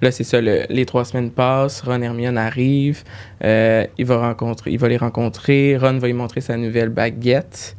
[0.01, 0.41] là, c'est ça.
[0.41, 1.81] le- les trois semaines passent.
[1.83, 3.05] Ron et Hermione arrivent.
[3.45, 5.77] Euh, il va rencontrer, il va les rencontrer.
[5.77, 7.77] Ron va lui montrer sa nouvelle baguette.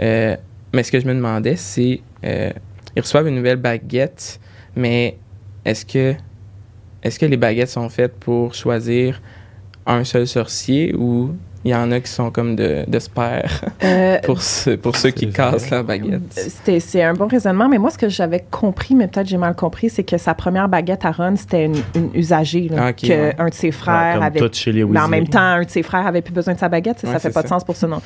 [0.00, 0.36] Euh,
[0.74, 2.50] mais ce que je me demandais, c'est euh,
[2.96, 4.40] ils reçoivent une nouvelle baguette,
[4.76, 5.16] mais
[5.64, 6.14] est-ce que
[7.02, 9.20] est-ce que les baguettes sont faites pour choisir
[9.86, 11.34] un seul sorcier ou
[11.64, 13.42] il y en a qui sont comme de, de spare
[13.82, 16.20] Euh, pour, ce- pour ceux qui cassent la baguette?
[16.32, 19.54] C'était- C'est un bon raisonnement, mais moi, ce que j'avais compris, mais peut-être j'ai mal
[19.54, 22.96] compris, c'est que sa première baguette à Ron, c'était une, une usagée, là, Ah, ok,
[23.02, 23.34] que ouais.
[23.38, 24.38] un de ses Ouais, frères comme avait.
[24.40, 26.58] tout chez les Mais en même temps, un de ses frères avait plus besoin de
[26.58, 26.98] sa baguette.
[27.00, 28.00] ça, Ouais, ça fait pas de sens pour ça, non.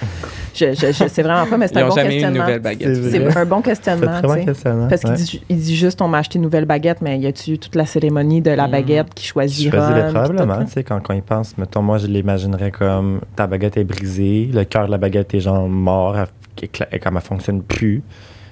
[0.55, 2.40] Je, je, je sais vraiment pas, mais c'est un bon eu une questionnement.
[2.44, 2.94] nouvelle baguette.
[2.94, 4.21] C'est un bon questionnement.
[4.23, 4.88] bon.
[4.88, 5.16] Parce qu'il ouais.
[5.16, 7.75] dit, il dit juste on m'a acheté une nouvelle baguette, mais y a-tu eu toute
[7.75, 8.73] la cérémonie de la Mhm.
[8.73, 12.71] baguette qui choisit Ron, probablement, tu sais, quand, quand il pense, mettons, moi, je l'imaginerais
[12.71, 17.17] comme ta baguette est brisée, le cœur de la baguette est genre mort, elle, comme
[17.17, 18.03] elle fonctionne plus.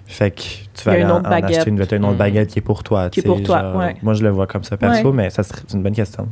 [0.09, 1.57] Fait que tu vas aller une en, autre en baguette.
[1.59, 2.17] acheter une, une autre Mhm.
[2.17, 3.11] baguette qui est pour toi.
[3.11, 3.97] Qui est pour toi, genre, ouais.
[4.03, 5.13] Moi, je le vois comme ça perso, Ouais.
[5.17, 6.29] mais ça serait c'est une bonne question.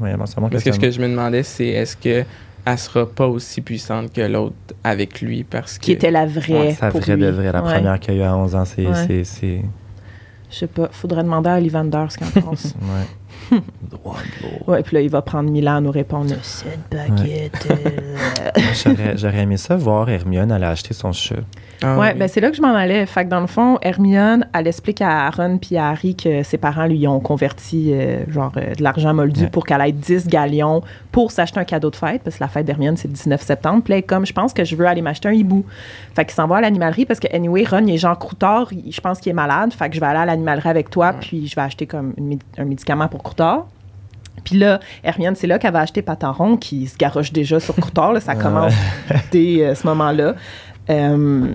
[0.50, 2.24] Parce que ce que je me demandais, c'est est-ce que
[2.66, 6.53] elle sera pas aussi puissante que l'autre avec lui parce que Qui était la vraie.
[6.68, 7.22] Ouais, Ça pour vrai lui.
[7.24, 7.50] de vrai.
[7.53, 7.74] La Ouais.
[7.74, 8.87] première qu'il y a eu à 11 ans, c'est.
[8.87, 8.94] Ouais.
[9.07, 9.62] c'est- c'est-
[10.50, 12.64] Je sais pas, faudrait demander à Ollivander ce qu'il en pense.
[12.81, 13.07] Ouais.
[13.90, 14.16] Droit
[14.66, 17.68] de ouais, puis là, il va prendre mille ans à nous répondre cette baguette.
[17.70, 19.14] euh.
[19.16, 21.36] J'aurais aimé ça voir Hermione aller acheter son chat.
[21.82, 22.18] Ah Ouais, oui.
[22.18, 23.04] ben c'est là que je m'en allais.
[23.06, 26.56] Fait que dans le fond, Hermione, elle explique à Ron puis à Harry que ses
[26.58, 29.50] parents lui ont converti euh, genre euh, de l'argent moldu Ouais.
[29.50, 30.82] pour qu'elle ait 10 galions
[31.12, 33.82] pour s'acheter un cadeau de fête parce que la fête d'Hermione c'est le 19 septembre.
[33.84, 35.64] Puis comme je pense que je veux aller m'acheter un hibou.
[36.14, 38.92] Fait qu'il s'en va à l'animalerie parce que anyway, Ron il est genre croutard, il-
[38.92, 39.72] je pense qu'il est malade.
[39.72, 41.16] Fait que je vais aller à l'animalerie avec toi Ouais.
[41.20, 43.66] puis je vais acheter comme une un médicament pour croutard.
[44.44, 48.12] Puis là, Hermione, c'est là qu'elle va acheter Pataron, qui se garoche déjà sur Croutard.
[48.12, 48.74] là, ça commence
[49.32, 50.34] dès euh, ce moment-là.
[50.90, 51.54] Euh,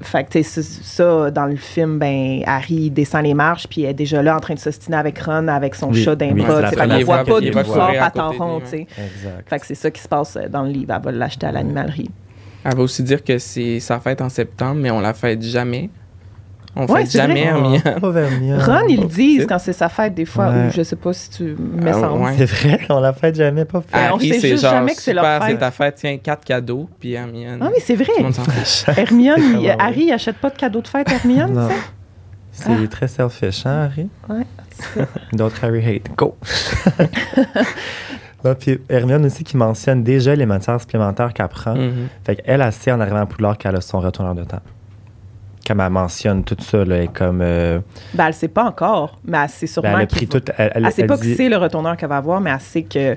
[0.00, 4.22] fait que, ça, dans le film, ben, Harry descend les marches, puis elle est déjà
[4.22, 6.62] là en train de s'ostiner avec Ron, avec son Oui, chat d'un oui, bras.
[6.70, 8.86] première qu'on voit pas d'où sort lui, tu sais.
[9.46, 10.92] Fait que c'est ça qui se passe dans le livre.
[10.94, 12.10] Elle va l'acheter à l'animalerie.
[12.64, 15.90] Elle va aussi dire que c'est sa fête en septembre, mais on la fête jamais.
[16.74, 17.42] On Ouais, fête jamais vrai.
[17.50, 17.80] Hermione.
[18.02, 18.62] Oh, Hermione.
[18.62, 20.68] Ron, ils le disent quand c'est sa fête, des fois, Ouais.
[20.68, 22.34] ou je sais pas si tu mets Ah, ça en-.
[22.36, 23.88] C'est vrai, on la fait jamais pas fait.
[23.92, 25.50] Ah, on Harry, sait juste genre, jamais que c'est leur fête.
[25.52, 27.58] C'est ta fête, tiens, quatre cadeaux, puis Hermione.
[27.60, 28.06] Ah oui, c'est vrai.
[28.06, 28.34] Tout le monde.
[28.96, 29.76] Hermione, il-.
[29.78, 31.68] Harry, il achète pas de cadeau de fête à Hermione, Non.
[31.68, 31.80] tu sais?
[32.80, 34.08] C'est très selfish, hein, Harry?
[34.30, 34.46] Ouais.
[35.34, 36.08] D'autres Harry hate.
[36.16, 36.36] Go!
[38.44, 41.76] Là, puis Hermione aussi qui mentionne déjà les matières supplémentaires qu'elle prend.
[41.76, 42.08] Mhm.
[42.24, 44.60] Fait qu'elle, elle sait en arrivant à Poudlard qu'elle a son retourneur de temps.
[45.66, 47.40] Comme elle mentionne tout ça, là, elle est comme.
[47.40, 47.78] euh,
[48.14, 50.42] Ben, elle sait pas encore, mais elle sait ben, sûrement elle a pris tout.
[50.58, 52.60] Elle, elle- Elle sait pas dit- que c'est le retourneur qu'elle va avoir, mais elle
[52.60, 53.16] sait que.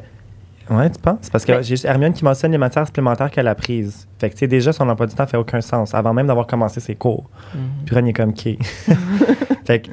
[0.70, 1.30] Ouais, tu penses?
[1.32, 4.08] Parce que Ben- j'ai Hermione qui mentionne les matières supplémentaires qu'elle a prises.
[4.20, 6.48] Fait que, tu sais, déjà, son emploi du temps fait aucun sens avant même d'avoir
[6.48, 7.30] commencé ses cours.
[7.54, 7.62] Mhm.
[7.86, 8.58] Puis Ron est comme qui?
[9.66, 9.90] fait que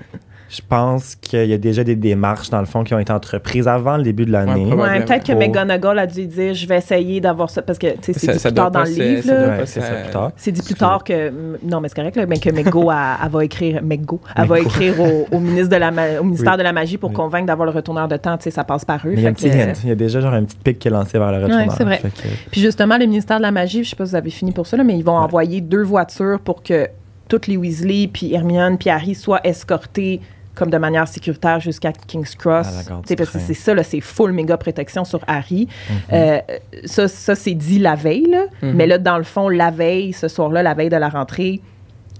[0.54, 3.66] je pense qu'il y a déjà des démarches, dans le fond, qui ont été entreprises
[3.66, 4.66] avant le début de l'année.
[4.66, 7.86] Ouais, peut-être que Pour- McGonagall a dû dire je vais essayer d'avoir ça parce que
[8.02, 9.22] c'est dit ça plus tard dans le livre.
[9.64, 10.32] c'est se- ça plus tard.
[10.36, 11.32] C'est dit plus tard que
[11.64, 14.60] non mais c'est correct là, mais que McGo a- elle va écrire McGo, elle va
[14.60, 16.58] écrire au, au ministre de la ma- au ministère Oui.
[16.58, 17.16] de la magie pour Oui.
[17.16, 19.12] convaincre d'avoir le retourneur de temps, tu sais ça passe par eux.
[19.14, 19.48] Il y a un petit.
[19.84, 21.72] Il y déjà genre une petite pique qui est lancée vers le retourneur.
[21.76, 22.02] c'est vrai.
[22.50, 24.66] Puis justement, le ministère de la Magie, je sais pas si vous avez fini pour
[24.66, 25.24] ça, là, mais ils vont Ouais.
[25.24, 26.88] envoyer deux voitures pour que
[27.28, 30.20] toutes les Weasley, puis Hermione, puis Harry soient escortés
[30.54, 32.66] comme de manière sécuritaire jusqu'à King's Cross.
[33.04, 35.68] C'est ça, là, c'est full méga protection sur Harry.
[35.88, 35.96] Mhm.
[36.12, 36.38] Euh,
[36.84, 38.44] ça, ça c'est dit la veille, là.
[38.62, 38.72] Mhm.
[38.74, 41.60] mais là, dans le fond, la veille, ce soir-là, la veille de la rentrée,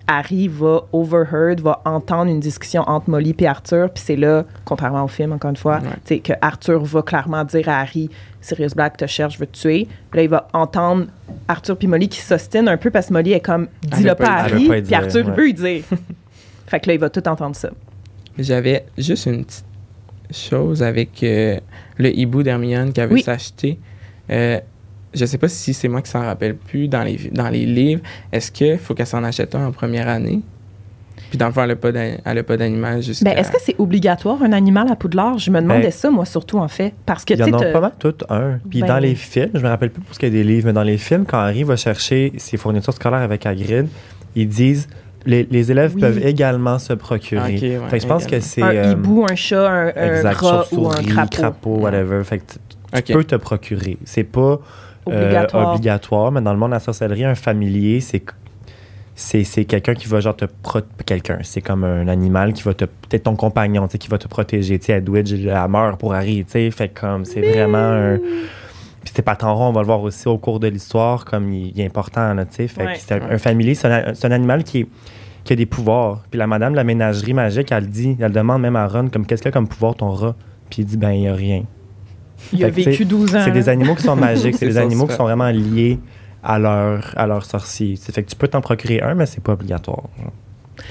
[0.07, 5.05] Harry va overheard, va entendre une discussion entre Molly et Arthur, puis c'est là, contrairement
[5.05, 6.19] au film, encore une fois, Ouais.
[6.19, 9.87] que Arthur va clairement dire à Harry Sirius Black te cherche, veut te tuer.
[10.11, 11.07] Puis là, il va entendre
[11.49, 14.41] Arthur puis Molly qui s'ostinent un peu parce que Molly est comme dis-le pas à.
[14.43, 15.33] Harry, puis Arthur ouais.
[15.33, 15.85] veut lui dire.
[16.67, 17.71] fait que là, il va tout entendre ça.
[18.39, 19.65] J'avais juste une petite
[20.33, 21.59] chose avec euh,
[21.99, 23.23] le hibou d'Hermione qu'elle veut Oui.
[23.23, 23.79] s'acheter.
[24.31, 24.59] Euh,
[25.13, 28.01] je sais pas si c'est moi qui s'en rappelle plus dans les, dans les livres.
[28.33, 30.41] Est-ce qu'il faut qu'elle s'en achète un en première année?
[31.29, 31.69] Puis dans le fond, elle
[32.35, 33.25] n'a pas d'animal jusqu'à...
[33.25, 35.39] Ben, est-ce que c'est obligatoire un animal à Poudlard?
[35.39, 36.93] Je me demandais Ben, ça, moi, surtout, en fait.
[37.07, 38.59] Parce que, Il tu en a t'as- pas mal tout un.
[38.71, 40.45] Puis Ben- dans les films, je me rappelle plus pour ce qu'il y a des
[40.45, 43.87] livres, mais dans les films, quand Harry va chercher ses fournitures scolaires avec Hagrid,
[44.35, 44.89] ils disent
[45.27, 46.01] les, les élèves Oui.
[46.01, 47.55] peuvent également se procurer.
[47.57, 48.47] Ok, ouais, fait que je pense que également.
[48.47, 51.77] c'est un euh, hibou, un chat, un, un exact, rat ou un chauve-souris, crapaud.
[51.79, 52.25] whatever.
[52.25, 53.13] Fait que tu, tu Ok.
[53.19, 53.99] peux te procurer.
[54.05, 54.57] C'est pas euh,
[55.07, 55.69] Obligatoire.
[55.75, 58.23] obligatoire, mais dans le monde de la sorcellerie, un familier, c'est
[59.15, 60.47] c'est c'est quelqu'un qui va genre te
[61.05, 64.17] quelqu'un c'est comme un animal qui va te peut-être ton compagnon tu sais qui va
[64.17, 67.77] te protéger tu sais Edwidge elle meurt pour Harry tu sais fait comme c'est vraiment
[67.77, 68.19] un
[69.05, 71.53] puis c'est pas tant rond on va le voir aussi au cours de l'histoire comme
[71.53, 72.93] il, il est important là tu sais fait Ouais.
[72.95, 73.89] que c'est un, familier c'est
[74.25, 74.87] un, animal qui
[75.51, 78.77] a des pouvoirs puis la madame de la ménagerie magique elle dit elle demande même
[78.77, 80.35] à Ron comme qu'est-ce qu'il a comme pouvoir ton rat?
[80.71, 81.65] Puis il dit ben il y a rien
[82.53, 83.43] Il a Fait vécu 12 ans.
[83.45, 83.73] c'est des là.
[83.73, 85.99] animaux qui sont magiques, c'est des ça, animaux qui sont vraiment liés
[86.43, 87.97] à leur, à leur sorcier.
[87.97, 90.05] C'est fait que tu peux t'en procurer un, mais c'est pas obligatoire.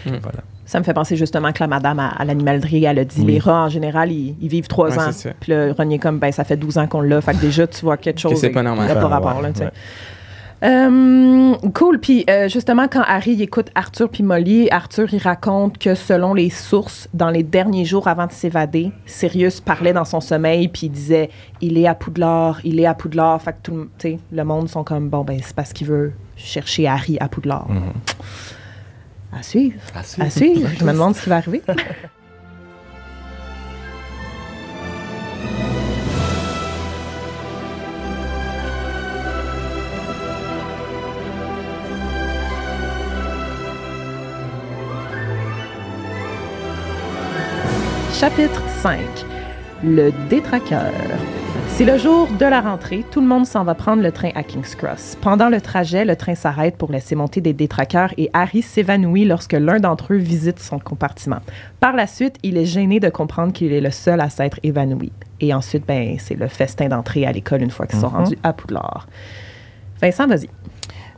[0.05, 0.11] Mm.
[0.21, 0.39] Voilà.
[0.71, 3.33] Ça me fait penser justement que la madame à, à l'animalerie, elle a dit Oui.
[3.33, 5.09] les rats, en général, ils, ils vivent 3 Ouais, ans.
[5.41, 7.19] Puis il est comme, ben, ça fait 12 ans qu'on l'a.
[7.19, 8.39] Fait que déjà, tu vois quelque chose.
[8.39, 8.87] c'est pas Il normal.
[8.93, 9.71] pas rapport, ouais, là, ouais.
[10.63, 11.99] Euh, cool.
[11.99, 16.33] Puis euh, justement, quand Harry il écoute Arthur puis Molly, Arthur il raconte que selon
[16.35, 20.85] les sources, dans les derniers jours avant de s'évader, Sirius parlait dans son sommeil puis
[20.85, 21.29] il disait
[21.61, 23.41] il est à Poudlard, il est à Poudlard.
[23.41, 26.87] Fait que tout, le- le monde sont comme bon ben c'est parce qu'il veut chercher
[26.87, 27.67] Harry à Poudlard.
[27.67, 27.81] Mhm.
[29.33, 29.79] À suivre.
[29.95, 30.27] À suivre.
[30.27, 30.69] À suivre.
[30.79, 31.61] Je me demande ce qui va arriver.
[48.19, 48.99] Chapitre 5.
[49.83, 50.91] Le détraqueur.
[51.69, 53.03] C'est le jour de la rentrée.
[53.09, 55.17] Tout le monde s'en va prendre le train à King's Cross.
[55.21, 59.53] Pendant le trajet, le train s'arrête pour laisser monter des détraqueurs et Harry s'évanouit lorsque
[59.53, 61.39] l'un d'entre eux visite son compartiment.
[61.79, 65.11] Par la suite, il est gêné de comprendre qu'il est le seul à s'être évanoui.
[65.39, 68.15] Et ensuite, ben, c'est le festin d'entrée à l'école une fois qu'ils sont Mhm.
[68.17, 69.07] rendus à Poudlard.
[70.01, 70.49] Vincent, vas-y.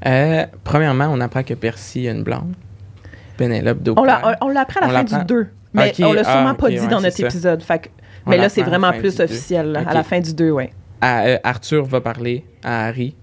[0.06, 2.54] Euh, premièrement, on apprend que Percy a une blonde.
[3.38, 4.06] Pénélope On Doppler.
[4.08, 5.26] l'a on l'a appris à la On fin du l'apprend.
[5.26, 5.48] 2.
[5.74, 7.64] Mais on l'a sûrement ah, pas dit ouais, dans notre épisode.
[7.64, 7.90] Fait que-
[8.28, 10.72] mais là, c'est vraiment plus officiel, à la fin du 2, ouais.
[11.02, 13.16] À- euh, Arthur va parler à Harry.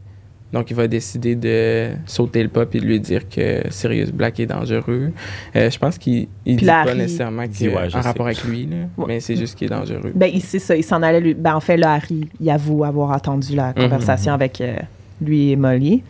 [0.52, 4.40] Donc, il va décider de sauter le pas et de lui dire que Sirius Black
[4.40, 5.12] est dangereux.
[5.54, 8.00] Euh, je pense qu'il il dit là, pas Harry- nécessairement Il qu'il ouais, sais.
[8.00, 9.04] rapport avec lui, là, Ouais.
[9.06, 10.10] mais c'est juste qu'il est dangereux.
[10.12, 10.74] Ben, il sait ça.
[10.74, 11.34] Il s'en allait lui.
[11.34, 14.74] Ben, en fait, là, Harry, il avoue avoir entendu la conversation avec euh,
[15.22, 16.02] lui et Molly.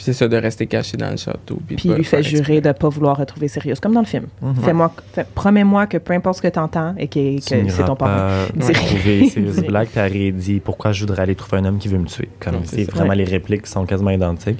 [0.00, 1.58] Puis c'est ça de rester caché dans le château.
[1.66, 2.72] Puis, il lui fait jurer exprès.
[2.72, 4.28] de pas vouloir retrouver Sirius, comme dans le film.
[4.40, 4.54] Mhm.
[4.62, 8.46] Fais-moi, fais- promets-moi que peu importe ce que t'entends et que, c'est ton parent.
[8.58, 11.98] trouver Sirius Black, puis Harry dit pourquoi je voudrais aller trouver un homme qui veut
[11.98, 12.30] me tuer?
[12.40, 13.16] Comme c'est vraiment Ouais.
[13.16, 14.58] les répliques qui sont quasiment identiques.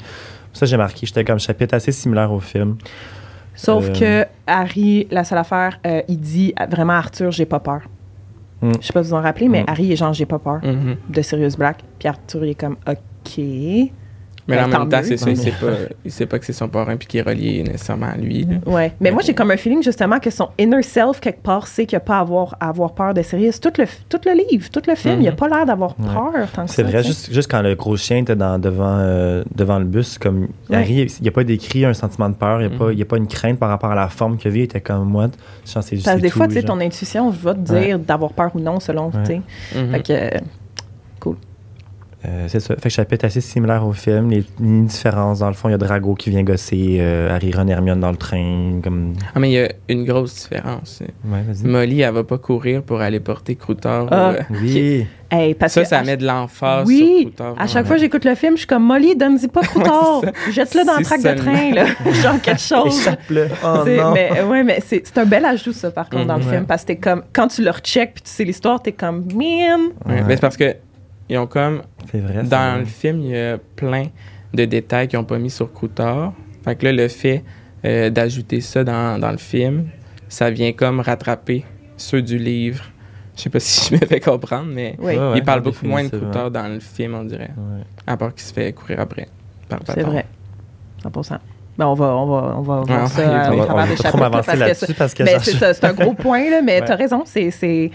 [0.53, 2.77] Ça, j'ai marqué, j'étais comme chapitre assez similaire au film.
[3.55, 3.93] Sauf Euh,
[4.25, 7.81] que Harry, la seule affaire, euh, il dit vraiment à Arthur, j'ai pas peur.
[8.61, 8.73] Mm.
[8.79, 9.67] Je sais pas si vous en rappelez, mais Mm.
[9.69, 10.97] Harry est genre, j'ai pas peur Mhm.
[11.09, 11.79] de Sirius Black.
[11.99, 13.41] Puis Arthur, il est comme, OK.
[14.51, 15.67] Mais Ben, en même temps, c'est ça, il sait pas,
[16.05, 18.45] il sait pas que c'est son parrain puis qu'il est relié nécessairement à lui.
[18.45, 18.57] là.
[18.71, 18.93] Ouais.
[19.01, 21.97] Mais moi, j'ai comme un feeling justement que son inner self, quelque part, sait qu'il
[21.97, 23.61] n'a pas à avoir, à avoir peur de Sirius.
[23.61, 25.23] Tout le, tout le livre, tout le film, Mhm.
[25.23, 26.07] il a pas l'air d'avoir Ouais.
[26.13, 29.43] peur tant que C'est vrai, juste, juste quand le gros chien était dans, devant, euh,
[29.55, 30.77] devant le bus, comme Ouais.
[30.77, 32.93] Harry, il n'y a pas décrit un sentiment de peur, il n'y a, pas- Mhm.
[32.93, 34.81] il y a pas une crainte par rapport à la forme qu'il avait, il était
[34.81, 35.29] comme moi.
[35.67, 37.55] Je pense que c'est juste Parce que des fois, tout, tu sais, ton intuition va
[37.55, 39.23] te dire d'avoir peur ou non selon, Ouais.
[39.25, 39.41] tu sais.
[39.79, 39.91] Mhm.
[39.93, 40.45] Fait que,
[42.27, 42.75] euh, c'est ça.
[42.77, 44.31] Fait que chapitre assez similaire au film.
[44.31, 47.51] Les, les différences, dans le fond, il y a Drago qui vient gosser euh, Harry,
[47.53, 48.81] Ron Hermione dans le train.
[48.83, 49.15] Comme...
[49.35, 51.03] Ah, mais il y a une grosse différence.
[51.25, 51.41] Ouais.
[51.65, 54.09] Molly, elle va pas courir pour aller porter Croutard.
[54.11, 54.31] Ah.
[54.33, 55.07] euh, Oui.
[55.31, 57.55] hey, parce Ça, que ça à- met de l'emphase Oui, sur Croutard.
[57.59, 57.87] à chaque Ouais.
[57.87, 60.23] fois que j'écoute le film, je suis comme Molly, donne-y pas Croutard.
[60.23, 61.87] Ouais, Jette-le dans le trac de train, là.
[62.23, 63.01] Genre quelque chose.
[63.01, 63.47] Échappe-le.
[63.65, 64.13] Oh non.
[64.13, 66.51] mais ouais, mais c'est c'est un bel ajout, ça, par contre, dans le Mhm.
[66.51, 69.25] film, parce que t'es comme, quand tu le recheck puis tu sais l'histoire, t'es comme,
[69.35, 69.81] man.
[70.05, 70.23] Ouais, Ouais.
[70.27, 70.75] mais c'est parce que
[71.29, 72.43] ils ont comme C'est vrai.
[72.45, 74.07] dans le film, il y a plein
[74.55, 76.33] de détails qu'ils n'ont pas mis sur Croutard.
[76.65, 77.45] Fait que là, le fait
[77.85, 79.87] euh, d'ajouter ça dans, dans le film,
[80.29, 81.65] ça vient comme rattraper
[81.97, 82.85] ceux du livre.
[83.37, 85.87] Je sais pas si je me fais comprendre, mais Oui, Ouais, ouais, il parle beaucoup
[85.87, 86.09] moins de.
[86.09, 87.51] Croutard dans le film, on dirait.
[87.57, 87.83] Ouais.
[88.07, 89.29] À part qu'il se fait courir après.
[89.95, 90.27] C'est vrai.
[91.05, 91.39] 100%.
[91.79, 93.67] Ben, on va, on va, on va Ouais, voir on ça va On va, on
[93.67, 95.85] travers va pas trop m'avancer parce que là-dessus parce que mais j'en- c'est ça, c'est
[95.85, 96.85] un gros point, là, mais Ouais.
[96.87, 97.91] t'as raison, c'est.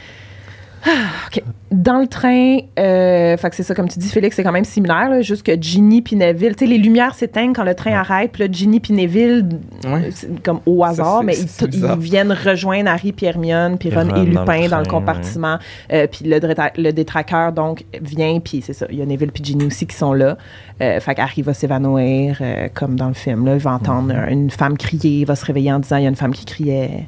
[1.28, 1.44] OK.
[1.72, 4.64] Dans le train, euh, fait que c'est ça, comme tu dis, Félix, c'est quand même
[4.66, 7.92] similaire, là, juste que Ginny puis Neville, tu sais, les lumières s'éteignent quand le train
[7.92, 7.98] Ouais.
[7.98, 9.50] arrête, puis là, Ginny puis Neville,
[9.86, 10.10] Ouais.
[10.12, 14.16] c'est comme au hasard, mais ils, viennent rejoindre Harry puis Hermione, puis Ron et dans
[14.16, 15.58] le Lupin dans le train, compartiment,
[15.92, 16.40] Euh, puis le,
[16.78, 19.96] le détraqueur, donc, vient, puis c'est ça, il y a Neville puis Ginny aussi qui
[19.96, 20.38] sont là.
[20.82, 24.28] Euh, fait qu'Harry va s'évanouir, euh, comme dans le film, là, il va entendre euh,
[24.30, 26.46] une femme crier, il va se réveiller en disant, il y a une femme qui
[26.46, 27.08] criait.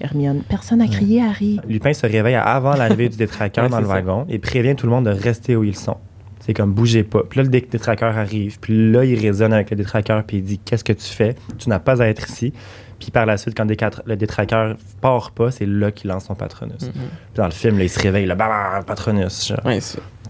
[0.00, 1.58] Hermione, personne n'a crié, Harry.
[1.68, 3.92] Lupin se réveille avant l'arrivée du détraqueur Ouais, dans le ça.
[3.94, 5.96] wagon et prévient tout le monde de rester où ils sont.
[6.40, 7.22] C'est comme bougez pas.
[7.28, 8.58] Puis là, le dé- détraqueur arrive.
[8.60, 11.34] Puis là, il résonne avec le détraqueur puis il dit Qu'est-ce que tu fais?
[11.58, 12.52] Tu n'as pas à être ici.
[13.00, 13.66] Puis par la suite, quand
[14.06, 16.80] le détraqueur part pas, c'est là qu'il lance son patronus.
[16.82, 16.92] Mhm.
[16.92, 17.02] Puis
[17.34, 19.48] dans le film, là, il se réveille, là, bam, bam, patronus.
[19.48, 19.60] genre.
[19.66, 19.80] Ouais,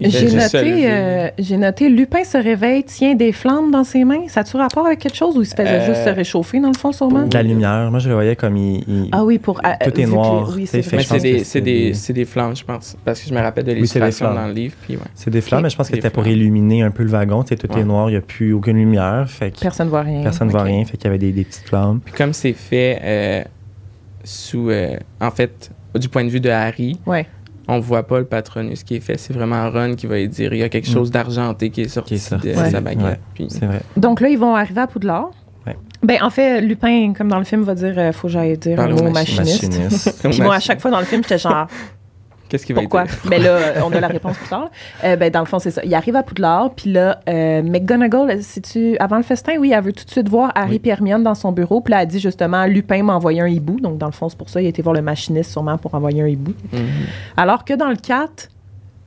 [0.00, 4.28] J'ai noté, euh, j'ai noté, Lupin se réveille, tient des flammes dans ses mains.
[4.28, 6.70] Ça a-tu rapport avec quelque chose ou il se faisait Euh, juste se réchauffer, dans
[6.70, 7.26] le fond, sûrement?
[7.26, 8.84] De la lumière, moi je le voyais comme il.
[8.88, 9.60] il- Ah oui, pour...
[9.64, 12.96] ah, Tout est noir, Oui, c'est des, c'est des, des- c'est des flammes, je pense.
[13.04, 14.36] Parce que je me rappelle de Oui, l'illustration flammes.
[14.42, 14.74] dans le livre.
[14.90, 14.96] Ouais.
[15.14, 17.42] C'est des flammes, mais je pense que c'était pour illuminer un peu le wagon.
[17.42, 17.80] Tu sais, tout Ouais.
[17.80, 19.24] est noir, il n'y a plus aucune lumière.
[19.28, 20.22] Fait que Personne ne voit rien.
[20.22, 20.84] personne ne voit rien.
[20.84, 22.00] Fait qu'il y avait des, des petites flammes.
[22.04, 23.42] Puis comme c'est fait euh,
[24.24, 24.70] sous.
[24.70, 27.26] euh, en fait, du point de vue de Harry, Ouais.
[27.68, 29.18] On voit pas le patronus qui est fait.
[29.18, 31.88] C'est vraiment Ron qui va lui dire il y a quelque chose d'argenté qui est
[31.88, 32.48] sorti, Qui est sorti.
[32.52, 32.70] de Ouais.
[32.70, 33.04] sa baguette.
[33.04, 33.20] Ouais.
[33.34, 33.80] Puis, C'est vrai.
[33.96, 35.30] Donc là, ils vont arriver à Poudlard.
[35.66, 35.76] Ouais.
[36.02, 38.78] Ben, en fait, Lupin, comme dans le film, va dire euh, faut que j'aille dire
[38.80, 39.64] un mot machi- machiniste.
[39.78, 40.28] Machiniste.
[40.30, 41.66] Puis moi, à chaque fois dans le film, j'étais genre,
[42.48, 43.04] Qu'est-ce qu'il va pourquoi?
[43.04, 43.14] dire?
[43.28, 44.70] Mais là, euh, on a la réponse plus tard.
[45.04, 45.82] Euh, ben, dans le fond, c'est ça.
[45.84, 49.54] Il arrive à Poudlard, puis là, euh, McGonagall, c'est-tu avant le festin?
[49.58, 50.80] Oui, elle veut tout de suite voir Harry Oui.
[50.84, 51.80] et Hermione dans son bureau.
[51.80, 53.80] Puis là, elle dit justement, Lupin m'a envoyé un hibou.
[53.80, 55.94] Donc, dans le fond, c'est pour ça qu'il a été voir le machiniste sûrement pour
[55.94, 56.52] envoyer un hibou.
[56.72, 56.80] Mhm.
[57.36, 58.48] Alors que dans le 4,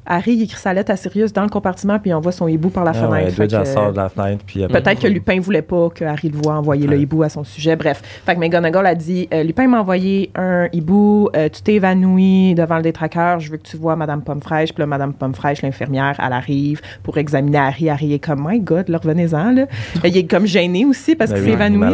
[0.09, 2.83] Harry écrit sa lettre à Sirius dans le compartiment, puis il envoie son hibou par
[2.83, 3.39] la Ah fenêtre.
[3.39, 4.43] ouais, que- sort de la fenêtre.
[4.45, 7.29] Puis, euh, Peut-être que Lupin voulait pas que Harry le voit envoyer le hibou à
[7.29, 7.75] son sujet.
[7.75, 11.75] Bref, fait que McGonagall a dit euh, Lupin m'a envoyé un hibou, euh, tu t'es
[11.75, 14.73] évanoui devant le détraqueur, je veux que tu vois Madame Pomme-Fraîche.
[14.73, 17.89] Puis là, Madame Pomme-Fraîche, l'infirmière, elle arrive pour examiner Harry.
[17.89, 19.51] Harry est comme My God, là, revenez-en.
[19.51, 19.65] Là.
[20.03, 21.93] il est comme gêné aussi parce ben qu'il s'est évanoui.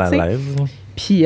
[0.95, 1.25] Puis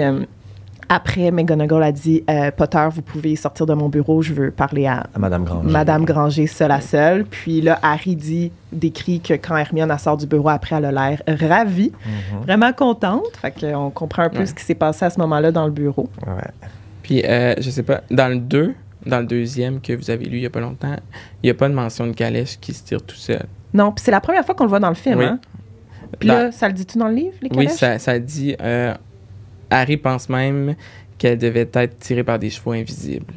[0.90, 4.88] après, McGonagall a dit euh, Potter, vous pouvez sortir de mon bureau, je veux parler
[4.88, 5.70] à À Madame Granger.
[5.70, 7.26] Madame Granger seule à seule.
[7.26, 11.22] Puis là, Harry dit, décrit que quand Hermione sort du bureau après, elle a l'air
[11.48, 11.92] ravie,
[12.34, 12.42] Mhm.
[12.44, 13.38] vraiment contente.
[13.42, 14.46] Fait qu'on comprend un peu Ouais.
[14.46, 16.10] ce qui s'est passé à ce moment-là dans le bureau.
[16.26, 16.34] Ouais.
[17.04, 18.74] Puis, euh, je sais pas, dans le 2,
[19.06, 20.96] dans le deuxième que vous avez lu il y a pas longtemps,
[21.44, 23.46] il n'y a pas de mention de calèche qui se tire tout seul.
[23.74, 25.20] Non, puis c'est la première fois qu'on le voit dans le film.
[25.20, 25.26] Oui.
[25.26, 25.40] Hein?
[26.20, 27.72] Puis Dans- là, ça le dit-tu dans le livre, les Oui, calèches?
[27.80, 28.56] ça, ça dit.
[28.62, 28.94] euh,
[29.70, 30.76] Harry pense même
[31.18, 33.34] qu'elle devait être tirée par des chevaux invisibles.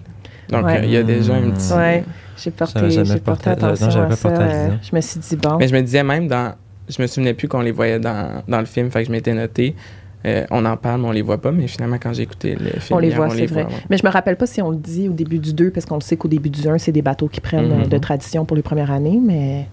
[0.48, 0.80] Donc, Ouais.
[0.84, 1.72] il y a déjà un petit.
[1.72, 2.04] Ouais,
[2.36, 4.28] j'ai porté, j'ai porté non, attention à ça.
[4.28, 5.56] euh, je me suis dit, bon.
[5.58, 6.54] Mais je me disais même dans.
[6.88, 9.32] Je me souvenais plus qu'on les voyait dans, dans le film, fait que je m'étais
[9.34, 9.74] noté.
[10.26, 12.78] euh, on en parle, mais on les voit pas, mais finalement, quand j'ai écouté le
[12.80, 13.64] film, on les hier, voit, c'est vrai.
[13.64, 13.70] ouais.
[13.90, 15.96] Mais je me rappelle pas si on le dit au début du 2, parce qu'on
[15.96, 17.82] le sait qu'au début du 1, c'est des bateaux qui prennent Mhm.
[17.82, 19.66] euh, de tradition pour les premières années, mais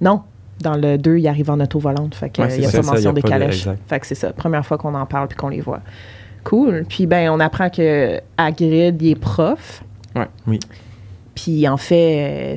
[0.00, 0.22] non.
[0.60, 2.14] Dans le 2, il arrive en auto volante.
[2.14, 3.58] Fait qu'il Ouais, n'y a c'est pas ça, mention a de- calèches.
[3.66, 3.80] exact.
[3.88, 4.32] Fait que c'est ça.
[4.32, 5.80] Première fois qu'on en parle puis qu'on les voit.
[6.44, 6.84] Cool.
[6.88, 9.82] Puis ben, on apprend que Hagrid, il est prof.
[10.14, 10.26] Ouais.
[10.46, 10.58] Oui.
[11.34, 12.56] Puis en fait, euh,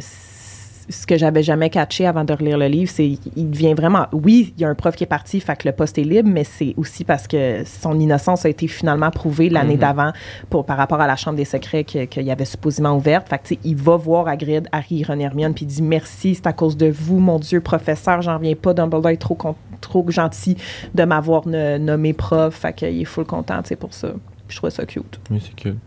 [0.90, 4.08] ce que j'avais jamais catché avant de relire le livre, c'est qu'il devient vraiment.
[4.12, 6.30] Oui, il y a un prof qui est parti, fait que le poste est libre,
[6.32, 9.80] mais c'est aussi parce que son innocence a été finalement prouvée l'année Mhm.
[9.80, 10.12] d'avant
[10.50, 13.30] pour par rapport à la chambre des secrets que- qu'il y avait supposément ouverte.
[13.30, 16.48] Fait que il va voir Hagrid, Harry, Ron et Hermione, puis il dit merci, c'est
[16.48, 18.74] à cause de vous, mon Dieu, professeur, j'en reviens pas.
[18.74, 19.38] Dumbledore est trop
[19.82, 20.58] trop gentil
[20.94, 22.54] de m'avoir nommé prof.
[22.54, 24.10] Fait qu'il est full content, sais, pour ça.
[24.48, 25.20] Puis je trouve ça cute.
[25.32, 25.78] Oui, c'est cool.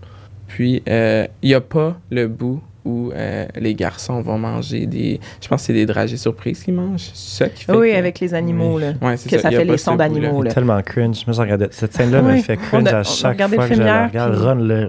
[0.46, 5.20] Puis, euh, il n'y a pas le bout où euh, les garçons vont manger des.
[5.40, 7.10] Je pense que c'est des dragées surprises qu'ils mangent.
[7.14, 7.72] C'est ça qui fait.
[7.76, 8.82] Oui, que- avec les animaux, Oui.
[8.82, 8.92] là.
[9.00, 10.52] Ouais, c'est que ça il y a fait les sons d'animaux, là.
[10.52, 11.24] Tellement cringe.
[11.26, 11.68] Moi, regardais.
[11.70, 12.42] Cette scène-là me Oui.
[12.42, 14.32] fait On cringe a- on a à chaque fois que je la regarde.
[14.34, 14.86] puis- Ron, là.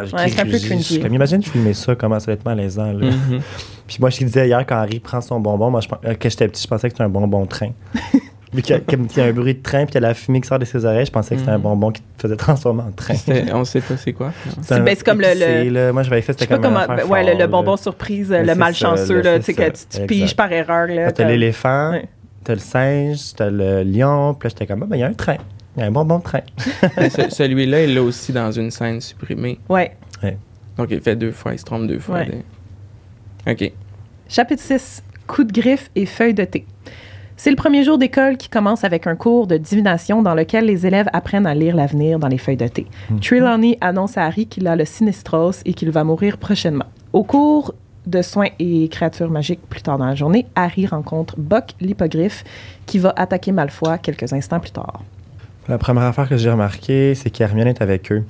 [0.00, 1.00] Ouais, c'est un peu je- cringy.
[1.00, 2.92] Comme, imagine filmer ça, comment ça va être malaisant.
[2.92, 3.06] Là.
[3.10, 3.40] Mhm.
[3.86, 6.28] Puis moi, je te disais hier, quand Harry prend son bonbon, moi, je, euh, quand
[6.30, 7.70] j'étais petit, je pensais que c'était un bonbon train.
[8.54, 9.98] Vu qu'il y, a- comme il y a un bruit de train, puis il y
[9.98, 11.62] a la fumée qui sort de ses oreilles, je pensais que c'était un Mhm.
[11.62, 13.14] bonbon qui te faisait transformer en train.
[13.52, 14.32] On sait pas c'est quoi.
[14.62, 15.92] C'est- ben, comme le- épicé, le- là.
[15.92, 17.46] Moi, je Je sais c'était pas comme un ouais, le, fort, le là.
[17.48, 21.10] bonbon surprise, Mais le malchanceux, ça, là, tu sais, que tu, piges par erreur, là.
[21.12, 22.08] T'as l'éléphant, Ouais.
[22.44, 25.08] t'as le singe, t'as le lion, puis là, j'étais comme, ah, ben, il y a
[25.08, 25.36] un train.
[25.76, 26.40] Il y a un bonbon de train.
[27.30, 29.58] Celui-là, il l'a aussi dans une scène supprimée.
[29.68, 29.92] Ouais.
[30.76, 32.20] Donc, il fait deux fois, il se trompe deux fois.
[33.46, 33.72] OK.
[34.28, 35.02] Chapitre 6.
[35.26, 36.66] Coup de griffe et feuille de thé.
[37.36, 40.86] C'est le premier jour d'école qui commence avec un cours de divination dans lequel les
[40.86, 42.86] élèves apprennent à lire l'avenir dans les feuilles de thé.
[43.20, 46.86] Trelawney annonce à Harry qu'il a le sinistros et qu'il va mourir prochainement.
[47.12, 47.74] Au cours
[48.06, 52.44] de soins et créatures magiques plus tard dans la journée, Harry rencontre Buck l'hippogriffe
[52.86, 55.02] qui va attaquer Malfoy quelques instants plus tard.
[55.66, 58.24] La première affaire que j'ai remarqué, c'est qu'Hermione est avec eux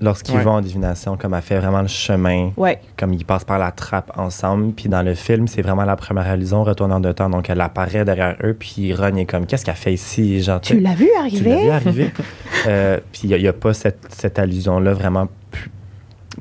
[0.00, 0.42] lorsqu'ils Ouais.
[0.42, 2.80] vont en divination, comme elle fait vraiment le chemin, Ouais.
[2.96, 4.72] comme ils passent par la trappe ensemble.
[4.72, 7.28] Puis dans le film, c'est vraiment la première allusion retournant de temps.
[7.30, 10.80] Donc elle apparaît derrière eux, puis Ron est comme Qu'est-ce qu'elle fait ici Genre, Tu
[10.80, 11.70] l'as vu tu l'as vu arriver?
[11.70, 12.10] arriver.
[12.68, 15.28] Euh, puis il n'y a, pas cette, cette allusion-là vraiment.
[15.52, 15.70] plus-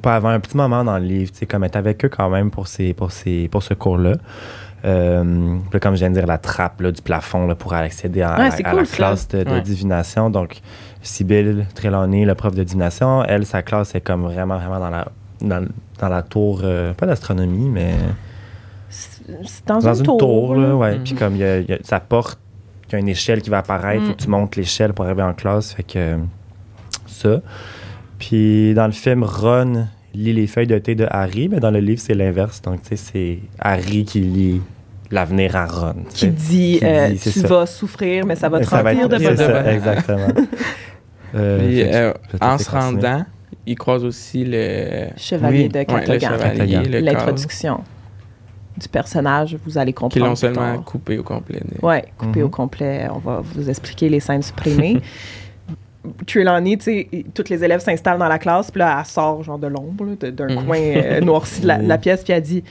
[0.01, 2.29] pas avant un petit moment dans le livre, tu sais, comme être avec eux quand
[2.29, 4.13] même pour, ces, pour, ces, pour ce cours-là.
[4.83, 8.35] Euh, comme je viens de dire, la trappe là, du plafond là, pour accéder à,
[8.37, 10.29] Ouais, à- c'est à cool, la classe de, de divination.
[10.29, 10.61] Donc,
[11.05, 15.07] Sibylle Trelawney, le prof de divination, elle, sa classe est comme vraiment, vraiment dans la,
[15.41, 15.65] dans,
[15.99, 17.93] dans la tour, euh, pas d'astronomie, mais
[18.89, 20.17] C'est dans, dans une, une tour.
[20.17, 20.97] tour, là, ouais.
[20.97, 21.03] Mhm.
[21.03, 22.39] Puis comme il y a, il y a sa porte,
[22.89, 24.05] il y a une échelle qui va apparaître, Mm.
[24.07, 25.73] faut que tu montes l'échelle pour arriver en classe.
[25.73, 26.17] Fait que
[27.07, 27.41] ça.
[28.19, 31.79] Puis dans le film, Ron lit les feuilles de thé de Harry, mais dans le
[31.79, 32.61] livre, c'est l'inverse.
[32.61, 34.61] Donc, tu sais, c'est Harry qui lit
[35.11, 35.95] l'avenir à Ron.
[36.13, 37.47] Qui dit, Qui euh, dit, tu ça.
[37.47, 39.37] vas souffrir, mais ça va te Ça remplir de bonheur.
[39.37, 40.27] ça, exactement.
[41.33, 43.25] Euh, Puis, euh, en se rendant,
[43.65, 45.69] il croise aussi le, Chevalier Oui.
[45.69, 47.79] de ouais, le cadre, L'introduction
[48.77, 50.25] du personnage, vous allez qui comprendre.
[50.25, 51.61] l'ont plus seulement coupé au complet.
[51.81, 52.45] Ouais, coupé Mhm.
[52.45, 53.07] au complet.
[53.13, 55.01] On va vous expliquer les scènes supprimées.
[56.27, 59.57] Trelawney, tu sais, tous les élèves s'installent dans la classe, puis là, elle sort genre
[59.57, 60.65] de l'ombre, d'un Mhm.
[60.65, 62.63] coin euh, noirci de la, de la pièce, puis elle dit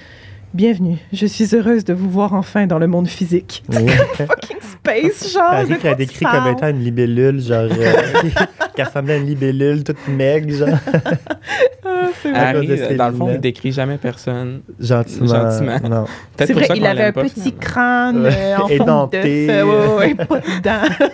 [0.54, 3.64] Bienvenue, je suis heureuse de vous voir enfin dans le monde physique.
[3.70, 3.88] Oui.
[4.16, 5.42] Fucking space, genre.
[5.50, 7.92] Harry qui a décrit comme étant une libellule, genre, euh,
[8.76, 10.68] qui ressemblait à une libellule toute maigre, genre,
[11.84, 12.38] Ah, c'est vrai.
[12.40, 14.60] Harry, dans le fond, il décrit jamais personne.
[14.78, 15.26] gentiment.
[15.26, 15.80] Gentiment.
[15.88, 16.04] Non.
[16.38, 18.30] C'est pour vrai, ça il qu'on avait un petit crâne Ouais.
[18.32, 21.06] euh, en forme euh, ouais, ouais, pas de dents.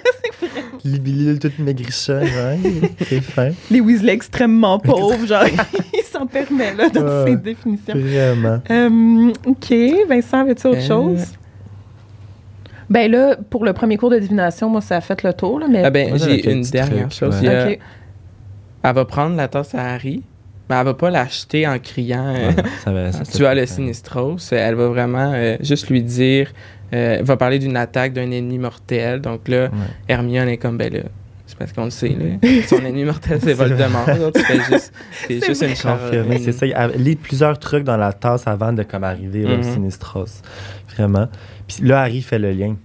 [0.84, 2.58] Libellule toute maigrichonne, ouais,
[3.08, 3.50] c'est fin.
[3.70, 5.44] Les Weasley extrêmement pauvres, genre,
[5.94, 7.30] il s'en permet, là, dans Ouais.
[7.30, 7.94] ses définitions.
[7.94, 8.60] Vraiment.
[8.70, 9.74] Euh, OK.
[10.08, 11.24] Vincent, avais-tu autre Euh, chose?
[12.88, 15.66] Ben là, pour le premier cours de divination, moi, ça a fait le tour, là,
[15.68, 15.84] mais...
[15.84, 17.40] Ah ben, j'ai une dernière chose.
[17.40, 17.48] ouais.
[17.48, 18.88] A-.
[18.88, 20.22] Elle va prendre la tasse à Harry,
[20.68, 23.66] mais elle va pas l'acheter en criant euh, Ouais, ça va- ça, Tu as le
[23.66, 24.38] Sinistros.
[24.50, 26.52] Elle va vraiment euh, juste lui dire.
[26.92, 29.20] Euh, va parler d'une attaque d'un ennemi mortel.
[29.20, 29.68] Donc là, Ouais.
[30.08, 31.00] Hermione est comme, ben là,
[31.46, 32.48] c'est parce qu'on le sait, là.
[32.68, 34.06] Son ennemi mortel, c'est Voldemort.
[34.34, 35.68] C'est juste, juste une.
[35.90, 36.66] Confirmé, c'est ça.
[36.66, 39.62] Elle lit plusieurs trucs dans la tasse avant de comme arriver au Mhm.
[39.62, 40.42] Sinistros.
[40.96, 41.28] Vraiment.
[41.68, 42.76] Puis là, Harry fait le lien.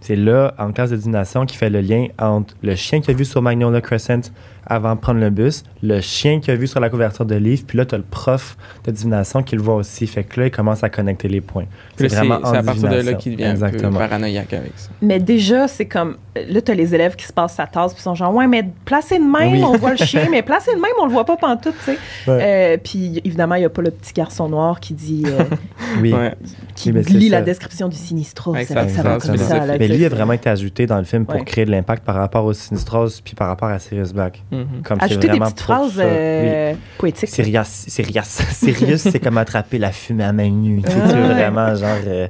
[0.00, 3.16] C'est là, en classe de divination, qu'il fait le lien entre le chien qu'il a
[3.16, 4.20] vu sur Magnolia Crescent
[4.66, 7.64] avant de prendre le bus, le chien qu'il a vu sur la couverture de livre,
[7.66, 10.06] puis là, tu as le prof de divination qui le voit aussi.
[10.06, 11.64] Fait que là, il commence à connecter les points.
[11.96, 13.90] C'est vraiment C'est à partir de là qu'il devient un Exactement.
[13.92, 14.90] peu paranoïaque avec ça.
[15.02, 16.16] Mais déjà, c'est comme...
[16.48, 18.64] Là, t'as les élèves qui se passent sa tasse, puis ils sont genre, ouais, mais
[18.84, 19.62] placé de même, Oui.
[19.64, 21.98] on voit le chien, mais placé de même, on le voit pas pantoute, tu sais.
[22.26, 22.74] Ouais.
[22.74, 25.24] Euh, puis évidemment, il y a pas le petit garçon noir qui dit...
[25.26, 25.44] euh,
[26.00, 26.12] Oui.
[26.74, 27.36] Qui Oui, c'est lit ça.
[27.36, 27.96] la description du
[28.34, 31.44] comme ça, là, Mais tu lui a vraiment été ajouté dans le film pour Ouais.
[31.44, 34.42] créer de l'impact par rapport au Sinistros puis par rapport à Sirius Black.
[34.60, 34.82] Mhm.
[34.82, 36.02] Comme Ajouter des petites phrases ça.
[36.04, 36.10] Oui.
[36.10, 37.28] euh, poétiques.
[37.28, 37.86] Sirius,
[39.02, 40.82] c'est comme attraper la fumée à main nue.
[40.82, 41.34] Tu sais, Ah tu veux ouais.
[41.34, 41.88] vraiment, genre.
[42.06, 42.28] euh,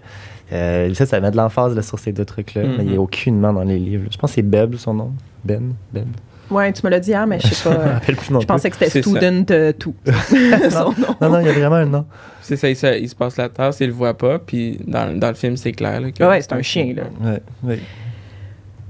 [0.53, 2.75] euh, ça, ça met de l'emphase là, sur ces deux trucs-là, Mhm.
[2.79, 4.05] mais il n'y a aucunement dans les livres.
[4.11, 5.12] Je pense que c'est Beb, son nom.
[5.45, 6.07] Ben, Beb.
[6.51, 7.93] Ouais, tu me l'as dit hier, mais je sais Je me pas.
[7.95, 9.11] rappelle plus non Je pensais que c'était C'est ça.
[9.11, 9.95] student euh, tout.
[10.70, 11.16] Son nom.
[11.20, 12.05] Non, non, il y a vraiment un nom.
[12.43, 15.18] C'est ça, il se, il se passe la tasse, il le voit pas, puis dans,
[15.18, 16.03] dans le film, c'est clair.
[16.03, 17.05] Là, que Ouais, c'est un chien, là.
[17.22, 17.79] Ouais, ouais.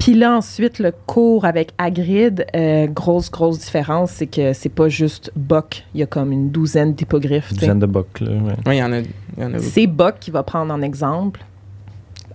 [0.05, 4.89] Puis là, ensuite, le cours avec Hagrid, euh, grosse, grosse différence, c'est que c'est pas
[4.91, 5.83] juste Buck.
[5.95, 7.49] Il y a comme une douzaine d'hippogriffes.
[7.49, 7.55] sais.
[7.55, 8.31] Dizaine de Buck, là.
[8.33, 8.53] Ouais.
[8.67, 9.07] Oui, il y en a, il
[9.39, 9.63] y en a beaucoup.
[9.63, 11.41] C'est Buck qui va prendre en exemple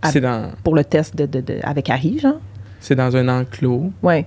[0.01, 2.39] à- C'est dans, pour le test de, de- de- avec Harry, genre.
[2.79, 3.91] c'est dans un enclos.
[4.01, 4.25] Ouais.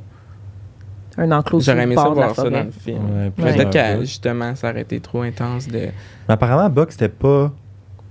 [1.19, 3.01] Un enclos sur J'aurais aimé ça voir ça dans le film.
[3.13, 3.31] Ouais.
[3.31, 5.79] Peut-être que justement, ça aurait été trop intense de.
[5.79, 5.93] Mais
[6.29, 7.51] apparemment, Buck, c'était pas.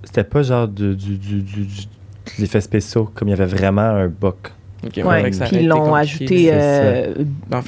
[0.04, 3.80] C'était pas genre du, du, du, du- de l'effet spéciaux, comme il y avait vraiment
[3.82, 4.52] un Buck.
[4.82, 7.14] Ouais, puis ils l'ont ajouté, euh,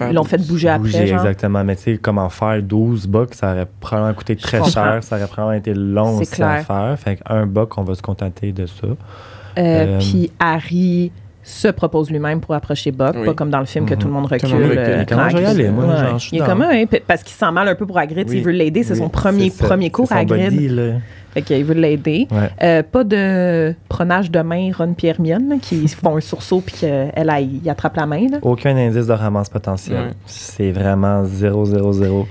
[0.09, 1.19] ils l'ont fait bouger après, Bouger, genre.
[1.21, 1.63] exactement.
[1.65, 4.99] Mais tu sais, comment faire 12 bucks, ça aurait probablement coûté très cher.
[5.03, 6.25] Ça aurait probablement été long à
[6.63, 6.95] faire.
[6.99, 8.87] Fait qu'un buck, on va se contenter de ça.
[8.87, 8.97] Euh,
[9.59, 11.13] Euh, Puis Harry
[11.45, 13.27] se propose lui-même pour approcher Buck, Oui.
[13.27, 14.49] pas comme dans le film que tout le monde recule.
[14.51, 15.97] Le euh, comment je vais y Hagrid- aller, moi, Ouais.
[15.99, 16.49] genre, je suis Il est down.
[16.59, 18.39] comme un, p- parce qu'il sent mal un peu pour Hagrid, Oui.
[18.39, 21.01] il veut l'aider, c'est Oui, son premier, premier cours à Hagrid.
[21.35, 21.41] Là.
[21.41, 22.29] Fait qu'il veut l'aider.
[22.31, 22.51] Ouais.
[22.63, 26.75] Euh, pas de prenage de main Ron Pierre Hermione, là, qui font un sursaut puis
[26.81, 28.29] qu'elle, elle, il attrape la main.
[28.31, 28.39] là.
[28.43, 29.97] Aucun indice de romance potentiel.
[29.99, 30.11] Ouais.
[30.27, 32.29] C'est vraiment 0, 0, 0.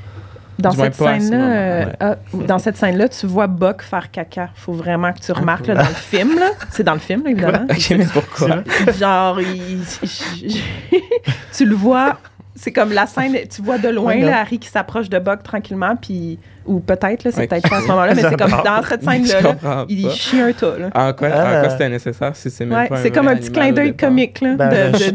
[0.60, 1.92] Dans cette pas à ce scène-là, euh, ouais.
[2.00, 2.16] ah,
[2.48, 4.50] dans cette scène-là, tu vois Buck faire caca.
[4.54, 6.36] Faut vraiment que tu remarques là, dans le film.
[6.40, 6.52] là.
[6.70, 7.66] C'est dans le film, là, évidemment.
[7.70, 8.64] Ok, mais pourquoi?
[9.00, 9.82] Genre, il-
[11.54, 12.18] tu le vois
[12.56, 15.96] C'est comme la scène, tu vois de loin là, Harry qui s'approche de Buck tranquillement,
[15.96, 19.04] puis ou peut-être là, c'est peut-être pas à ce moment-là, mais c'est comme dans cette
[19.04, 20.90] scène Je là, comprends il chie un tas là.
[20.96, 21.60] En quoi, en Ah.
[21.62, 24.40] quoi c'était nécessaire si c'est même Ouais, pas c'est comme un petit clin d'œil comique
[24.42, 25.14] là, Ben, de, l'équipe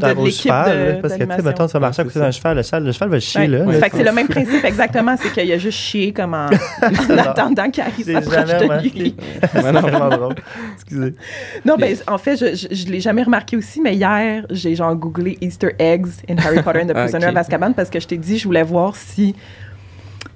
[0.50, 2.84] de Parce que, tu sais, mettons, tu vas marcher à côté d'un cheval, le cheval,
[2.84, 3.46] le cheval va chier, Ouais.
[3.48, 3.64] là.
[3.64, 6.46] Ouais, fait que c'est le même principe exactement, c'est qu'il a juste chié comme en,
[6.82, 9.16] en attendant qu'Harry J'ai s'approche jamais de lui.
[9.52, 10.34] C'est vraiment drôle.
[10.74, 11.14] Excusez.
[11.64, 15.38] Non, ben, en fait, je, je l'ai jamais remarqué aussi, mais hier, j'ai genre googlé
[15.40, 18.16] Easter eggs in Harry Potter and the Ah, Prisoner of Azkaban parce que je t'ai
[18.16, 19.34] dit, je voulais voir si,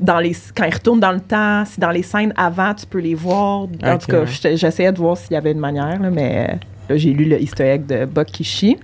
[0.02, 2.98] dans les, quand il retourne dans le temps, si dans les scènes avant, tu peux
[2.98, 3.68] les voir.
[3.84, 6.54] En tout cas, j'essayais de voir s'il y avait une manière, là, mais euh,
[6.90, 8.76] là, j'ai lu le de Buck chie.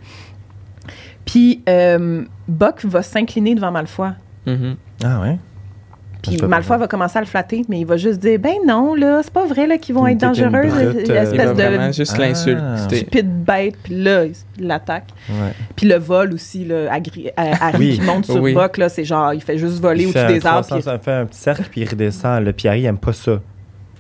[1.25, 4.11] Puis, euh, Buck va s'incliner devant Malfoy.
[4.47, 4.77] Mhm.
[5.05, 5.39] Ah ouais?
[6.23, 9.21] Puis Malfoy va commencer à le flatter, mais il va juste dire Ben non, là,
[9.23, 12.21] c'est pas vrai là, qu'ils vont être une euh, Il espèce de vraiment juste Ah.
[12.21, 12.61] l'insulter.
[12.97, 14.35] stupide bête, puis là, il
[14.67, 15.07] l'attaque.
[15.31, 15.53] Ouais.
[15.77, 17.31] Puis le vol aussi, là, Harry
[17.79, 17.99] Oui.
[17.99, 18.53] qui monte sur Oui.
[18.53, 20.67] Buck, là, c'est genre, il fait juste voler Il au-dessus des arbres.
[20.67, 22.45] 300, puis Il fait un petit cercle, puis il redescend.
[22.45, 23.41] Le Pierre, il aime pas ça.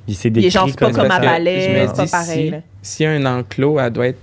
[0.08, 2.54] Il s'est il décrit est genre, c'est pas comme à balai, c'est pas pareil.
[2.82, 2.96] si-.
[2.96, 4.18] S'il y a un enclos, elle doit être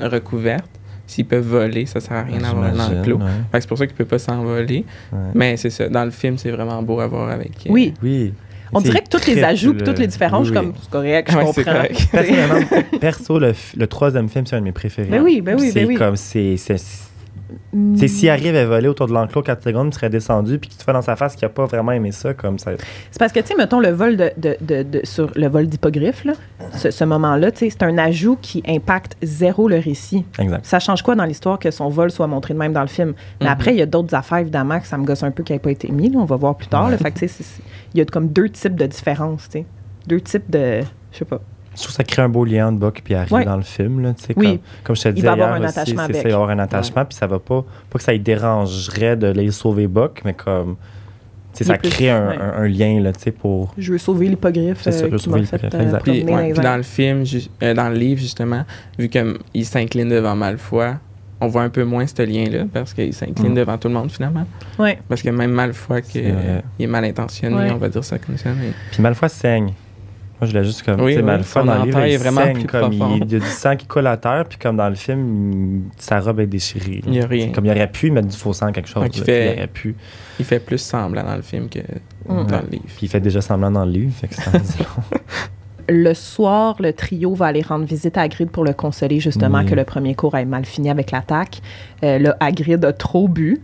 [0.00, 0.66] recouverte.
[1.10, 3.16] S'ils peuvent voler, ça sert à rien d'avoir un enclos.
[3.18, 3.24] ouais.
[3.60, 4.84] C'est pour ça qu'il peut pas s'envoler.
[5.12, 5.18] Ouais.
[5.34, 5.88] Mais c'est ça.
[5.88, 7.50] Dans le film, c'est vraiment beau à voir avec.
[7.66, 7.94] euh, Oui.
[8.02, 8.32] Oui.
[8.72, 11.36] On dirait que toutes les ajouts, puis toutes les différences, oui, comme, c'est correct, je
[11.36, 11.62] Ouais, comprends.
[11.64, 12.08] correct.
[12.12, 12.60] Personnellement,
[13.00, 15.08] perso, le, le troisième film, c'est un de mes préférés.
[15.10, 15.94] Ben oui, ben oui, c'est ben oui.
[15.96, 16.56] comme, c'est,
[17.72, 17.96] Mm.
[17.96, 20.78] c'est s'il arrive à voler autour de l'enclos 4 secondes, il serait descendu, puis qu'il
[20.78, 22.72] te fait dans sa face qu'il a pas vraiment aimé ça, comme ça.
[23.10, 25.66] C'est parce que, tu sais, mettons, le vol de, de, de, de- sur le vol
[25.66, 26.24] d'hippogriffe,
[26.72, 30.24] ce, ce moment-là, tu sais, c'est un ajout qui impacte zéro le récit.
[30.38, 30.64] Exact.
[30.66, 33.14] Ça change quoi dans l'histoire que son vol soit montré de même dans le film?
[33.40, 33.52] Mais Mhm.
[33.52, 35.62] après, il y a d'autres affaires, évidemment, que ça me gosse un peu qui n'avaient
[35.62, 36.10] pas été mis.
[36.10, 36.18] là.
[36.18, 36.90] on va voir plus tard.
[36.90, 36.96] là.
[36.98, 37.44] Fait que, tu sais,
[37.94, 39.66] il y a comme deux types de différences, tu sais.
[40.06, 40.80] Deux types de...
[41.12, 41.40] Je sais pas.
[41.80, 43.44] Je trouve que ça crée un beau lien entre Buck et Harry Ouais.
[43.44, 44.00] dans le film.
[44.02, 44.46] Là, tu sais, Oui.
[44.46, 46.50] comme, comme je te disais va avoir hier un aussi, attachement ça, il va avoir
[46.50, 50.20] un attachement, puis ça va pas, pas que ça lui dérangerait de les sauver Buck,
[50.24, 50.76] mais comme,
[51.58, 52.36] Il ça est plus- crée un, ouais.
[52.38, 53.74] un- un lien, là, tu sais, pour...
[53.76, 55.98] Je veux sauver l'hippogriffe C'est ça, euh, je veux sauver l'hippogriffe, euh.
[56.02, 57.24] Puis, ouais, dans les puis dans le film,
[57.62, 58.64] euh, dans le livre, justement,
[58.98, 60.94] vu qu'il s'incline devant Malfoy,
[61.42, 63.54] on voit un peu moins ce lien-là parce qu'il s'incline Mm.
[63.56, 64.44] devant tout le monde finalement.
[64.78, 64.98] Ouais.
[65.08, 66.62] Parce que même Malfoy, qui C'est vrai.
[66.78, 67.70] il est mal intentionné, Ouais.
[67.72, 68.50] on va dire ça comme ça.
[68.50, 68.72] Mais...
[68.92, 69.72] Puis Malfoy saigne.
[70.40, 72.12] Moi, je l'ai juste comme, Oui, tu sais, oui, Malfoy son dans le livre, il
[72.12, 73.14] est vraiment saigne plus comme, profond.
[73.16, 75.52] il, il y a du sang qui coule à terre, puis comme dans le film,
[75.52, 77.02] il- sa robe est déchirée.
[77.06, 77.50] Il y a rien.
[77.52, 79.02] Comme il aurait pu mettre du faux sang quelque chose.
[79.02, 79.94] Donc, il là, fait- puis il aurait pu.
[80.38, 82.46] Il fait plus semblant dans le film que Mm.
[82.46, 82.84] dans le livre.
[82.86, 85.18] Puis il fait déjà semblant dans le livre, fait que ça en dit long.
[85.92, 89.66] Le soir, le trio va aller rendre visite à Hagrid pour le consoler, justement, Oui.
[89.66, 91.60] que le premier cours ait mal fini avec l'attaque.
[92.04, 93.60] Euh, là, Hagrid a trop bu.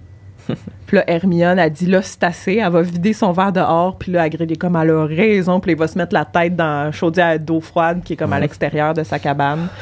[0.86, 3.96] Puis là, Hermione a dit, là, c'est assez, elle va vider son verre dehors.
[3.98, 5.60] Puis là, Hagrid est comme, elle a raison.
[5.60, 8.32] Puis il va se mettre la tête dans la chaudière d'eau froide qui est comme
[8.32, 9.68] à l'extérieur de sa cabane.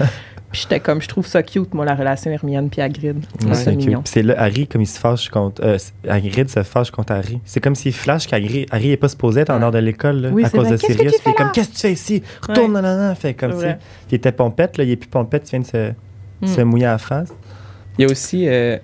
[0.50, 3.16] puis j'étais comme, je trouve ça cute, moi, la relation Hermione puis Hagrid.
[3.44, 3.86] Ouais, ça c'est cute.
[3.86, 4.02] mignon.
[4.02, 5.62] Puis c'est là, Harry, comme il se fâche contre.
[5.64, 5.76] Euh,
[6.08, 7.40] Hagrid se fâche contre Harry.
[7.44, 10.28] C'est comme s'il flash qu'Harry Harry n'est pas supposé être en dehors de l'école là,
[10.30, 10.70] Oui, à cause vrai.
[10.72, 11.12] de Sirius.
[11.14, 11.52] tu Puis il est comme?
[11.52, 12.22] Qu'est-ce que tu fais ici?
[12.46, 12.82] Retourne, Ouais.
[12.82, 13.14] non, non, non.
[13.14, 13.66] Fait comme si.
[14.10, 15.92] Il était pompette, là, il est plus pompette, il vient de se,
[16.42, 16.46] Mm.
[16.48, 17.28] se mouiller à la face.
[17.98, 18.76] Il y a aussi, euh,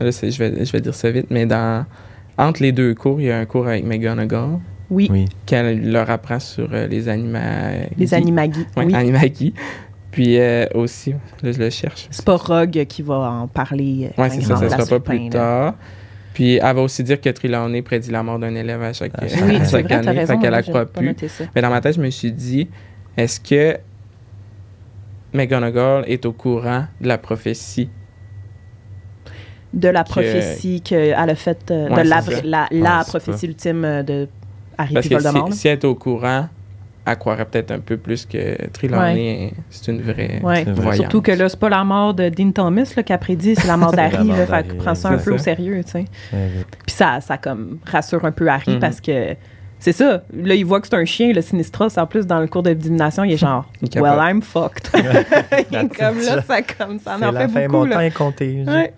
[0.00, 1.84] là, c'est- je, vais, je vais dire ça vite, mais dans,
[2.36, 4.58] entre les deux cours, il y a un cours avec McGonagall
[4.90, 5.24] Oui, Oui.
[5.46, 7.38] qu'elle leur apprend sur euh, les animaux.
[7.96, 8.66] les animagis.
[8.76, 8.94] Ouais, oui.
[8.94, 9.52] Animagi.
[10.10, 12.08] Puis euh, aussi, là, je le cherche.
[12.10, 14.06] C'est pas Rogue qui va en parler.
[14.06, 15.30] euh, quand c'est ça, ça sera pas plus là.
[15.30, 15.74] tard.
[16.32, 19.24] Puis elle va aussi dire que Trelawney prédit la mort d'un élève à chaque, Ah,
[19.24, 20.10] à chaque Oui, vrai, année.
[20.20, 20.34] raison.
[20.34, 21.08] Fait qu'elle la j'ai croit pas plus.
[21.08, 21.44] noté ça.
[21.54, 22.68] Mais dans ma tête, je me suis dit,
[23.16, 23.76] est-ce que
[25.34, 27.90] McGonagall est au courant de la prophétie?
[29.74, 32.08] De la prophétie qu'elle a faite, euh, Ouais, de
[32.48, 34.28] la, Ouais, prophétie ultime euh, de
[34.78, 36.48] Harry Parce que si, si elle est au courant,
[37.06, 40.94] elle croirait peut-être un peu plus que Trelawney, c'est une vraie voyante.
[40.94, 43.76] Surtout que là, c'est pas la mort de Dean Thomas là, qu'a prédit, c'est la
[43.76, 44.28] mort d'Harry.
[44.28, 45.44] là, Fait prends ça un c'est peu au ça.
[45.44, 46.04] sérieux, tu sais.
[46.30, 48.80] Puis ça, ça comme rassure un peu Harry Mhm.
[48.80, 49.34] parce que
[49.80, 50.22] c'est ça.
[50.34, 51.96] Là, il voit que c'est un chien, le Sinistros.
[51.98, 54.90] En plus, dans le cours de divination, il est genre, Il well, I'm fucked.
[55.70, 57.76] Il est comme là, ça, comme, ça en C'est en la fait fin, beaucoup.
[57.78, 57.94] mon là.
[57.96, 58.64] temps est compté.
[58.66, 58.92] Ouais.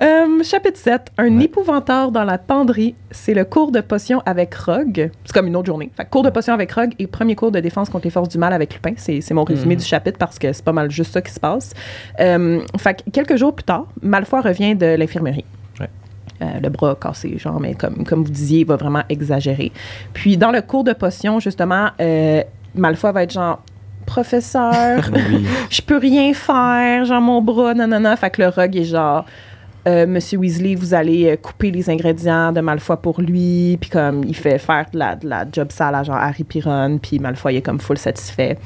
[0.00, 1.10] Euh, chapitre 7.
[1.18, 1.44] Un Ouais.
[1.46, 2.94] épouvanteur dans la penderie.
[3.10, 5.10] C'est le cours de potion avec Rogue.
[5.24, 5.90] C'est comme une autre journée.
[5.96, 8.38] Fait, cours de potion avec Rogue et premier cours de défense contre les forces du
[8.38, 8.92] mal avec Lupin.
[8.96, 9.80] C'est mon résumé Mhm.
[9.80, 11.72] du chapitre parce que c'est pas mal juste ça qui se passe.
[12.20, 15.44] Euh, fait que quelques jours plus tard, Malfoy revient de l'infirmerie.
[15.80, 15.90] Ouais.
[16.42, 19.72] Euh, le bras cassé, genre, mais comme, comme vous disiez, il va vraiment exagérer.
[20.12, 21.88] Puis dans le cours de potion, justement,
[22.76, 23.60] Malfoy va être genre
[24.06, 25.44] professeur, Oui.
[25.70, 28.16] je peux rien faire, genre mon bras, non, non, non.
[28.16, 29.26] Fait que le rogue est genre,
[29.86, 34.24] euh, Monsieur Weasley, vous allez euh, couper les ingrédients de Malfoy pour lui, puis comme
[34.24, 37.56] il fait faire de la, de la job sale à genre Harry Piron, puis Malfoy
[37.56, 38.58] est comme full satisfait.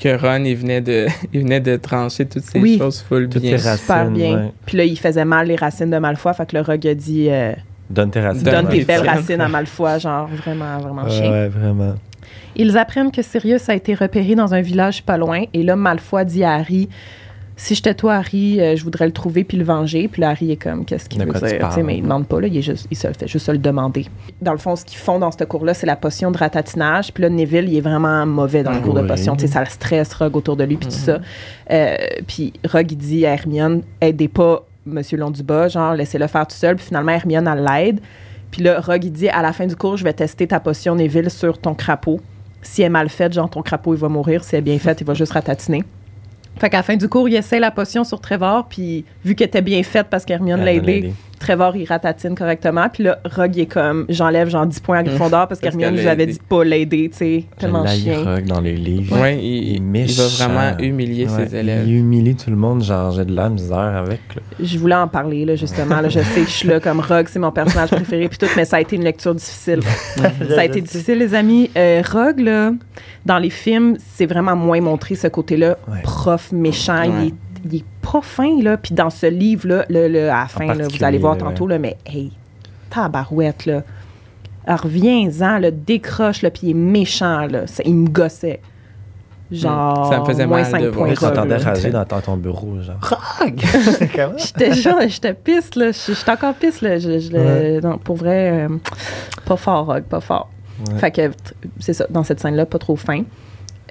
[0.00, 2.78] que Ron, il venait de, il venait de trancher toutes ces Oui.
[2.78, 3.58] choses full Toutes bien.
[3.58, 3.80] ces racines.
[3.82, 4.52] Super bien.
[4.66, 7.26] Puis là, il faisait mal les racines de Malfoy, fait que le Rogue a dit
[7.30, 7.52] euh,
[7.88, 8.42] Donne tes racines.
[8.44, 11.30] donne tes belles racines à Malfoy, genre vraiment, vraiment chien.
[11.32, 11.94] ouais, vraiment.
[12.56, 16.24] Ils apprennent que Sirius a été repéré dans un village pas loin, et là, Malfoy
[16.24, 16.88] dit à Harry
[17.62, 20.08] Si j'étais toi, Harry, euh, je voudrais le trouver puis le venger.
[20.08, 21.74] Puis là, Harry est comme Qu'est-ce qu'il veut dire parles?
[21.74, 23.44] Tu sais, Mais il demande pas, là, il, est juste, il se le fait juste
[23.44, 24.06] se le demander.
[24.40, 27.12] Dans le fond, ce qu'ils font dans ce cours-là, c'est la potion de ratatinage.
[27.12, 29.36] Puis là, Neville, il est vraiment mauvais dans le cours de potion.
[29.36, 31.20] Tu sais, ça le stresse, Rogue autour de lui, puis tout ça.
[31.70, 31.96] Euh,
[32.26, 36.76] puis Rogue, il dit à Hermione Aidez pas Monsieur Londubat, genre, laissez-le faire tout seul.
[36.76, 38.00] Puis finalement, Hermione, elle l'aide.
[38.50, 40.94] Puis là, Rogue, il dit à la fin du cours, je vais tester ta potion
[40.94, 42.20] Neville sur ton crapaud.
[42.62, 44.44] Si elle est mal faite, genre ton crapaud, il va mourir.
[44.44, 45.84] Si elle est bien faite, il va juste ratatiner.
[46.58, 49.46] Fait qu'à la fin du cours, il essaie la potion sur Trevor, puis vu qu'elle
[49.48, 51.12] était bien faite parce qu'Hermione l'a aidé.
[51.38, 52.90] Trevor, il ratatine correctement.
[52.92, 56.10] Puis là, Rogue, il est comme, j'enlève genre 10 points à Gryffondor parce qu'Hermione l'a
[56.10, 57.44] avait dit de pas l'aider, tu sais.
[57.58, 58.18] Tellement chien.
[58.22, 59.18] Rogue, dans les livres.
[59.18, 61.84] Ouais, il, Il il va vraiment humilier Ouais, ses élèves.
[61.88, 64.20] Il humilie tout le monde, genre, j'ai de la misère avec.
[64.36, 64.42] là.
[64.60, 66.02] Je voulais en parler, là, justement.
[66.02, 68.46] Là, je sais que je suis là comme Rogue, c'est mon personnage préféré, puis tout,
[68.54, 69.80] mais ça a été une lecture difficile.
[70.16, 71.70] ça a été difficile, les amis.
[71.74, 72.72] Euh, Rogue, là,
[73.26, 75.76] dans les films, c'est vraiment moins montré ce côté-là.
[75.88, 76.00] Ouais.
[76.02, 78.76] Prof méchant, il, est, il est pas fin, là.
[78.76, 81.40] Puis dans ce livre-là, le, le- à la fin, là, vous allez voir ouais.
[81.40, 82.32] tantôt, là, mais hey,
[82.88, 83.82] tabarouette, là.
[84.66, 87.66] Alors, reviens-en, là, décroche, là, puis il est méchant, là.
[87.66, 88.60] Ça- il me gossait.
[89.50, 91.16] Genre, Ça me faisait moins mal 5 de points voir.
[91.16, 93.40] Je t'entendais rager dans, ton bureau, genre.
[94.38, 95.90] J'étais genre, j'étais pisse, là.
[95.90, 96.98] J'étais encore pisse, là.
[96.98, 98.68] Je, je le- non, pour vrai, euh,
[99.44, 100.48] pas fort, Rogue, pas fort.
[100.88, 100.98] Ouais.
[100.98, 101.30] Fait que,
[101.78, 103.22] c'est ça, dans cette scène-là, pas trop fin.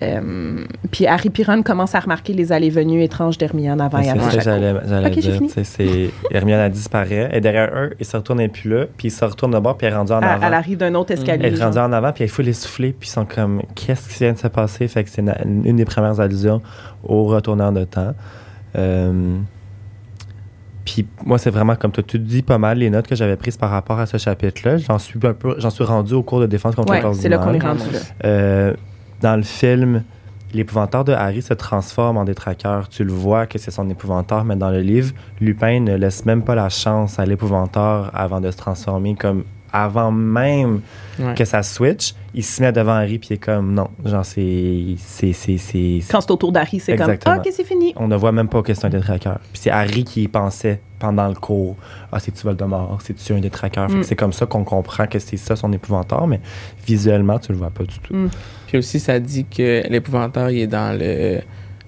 [0.01, 4.21] Euh, puis Harry Piron commence à remarquer les allées-venues étranges d'Hermione avant et C'est après
[4.21, 5.49] ça que chaque j'allais j'allais Ok, j'ai dire.
[5.65, 7.29] c'est Hermione, elle disparaît.
[7.33, 8.85] Et derrière eux, il se retourne, elle est plus là.
[8.95, 10.47] Puis il se retourne de bord, puis elle est rendue en Elle, avant.
[10.47, 11.47] elle arrive d'un autre escalier.
[11.47, 14.07] Elle est rendue en avant, puis il faut les souffler, puis ils sont comme, qu'est-ce
[14.07, 14.87] qui vient de se passer?
[14.87, 16.61] Fait que c'est une des premières allusions
[17.03, 18.13] au retournant de temps.
[18.77, 19.37] Euh,
[20.93, 23.35] puis moi, c'est vraiment comme tu as tout dit pas mal les notes que j'avais
[23.35, 24.77] prises par rapport à ce chapitre-là.
[24.77, 27.37] J'en suis un peu, j'en suis rendu au cours de défense contre Ouais, c'est là
[27.37, 27.99] qu'on est rendu là.
[28.25, 28.73] Euh,
[29.21, 30.03] dans le film,
[30.51, 32.89] l'épouvanteur de Harry se transforme en détraqueur.
[32.89, 36.43] Tu le vois que c'est son épouvanteur, mais dans le livre, Lupin ne laisse même
[36.43, 40.81] pas la chance à l'épouvanteur avant de se transformer comme avant même
[41.19, 41.33] Ouais.
[41.35, 44.95] que ça switch, il se met devant Harry puis il est comme non, genre c'est
[44.97, 47.35] c'est c'est c'est Quand c'est autour d'Harry, c'est comme Exactement.
[47.37, 47.91] Ah, OK, c'est fini.
[47.97, 49.39] on ne voit même pas que c'est un détraqueur.
[49.51, 51.75] Puis c'est Harry qui y pensait pendant le cours.
[52.11, 52.99] Ah, c'est-tu Voldemort?
[53.03, 53.87] C'est-tu un détraqueur?
[53.87, 54.03] Fait que Mm.
[54.03, 56.39] C'est comme ça qu'on comprend que c'est ça son épouvanteur, mais
[56.87, 58.13] visuellement, tu le vois pas du tout.
[58.15, 58.29] Mm.
[58.67, 61.39] Puis aussi, ça dit que l'épouvanteur, il est dans le,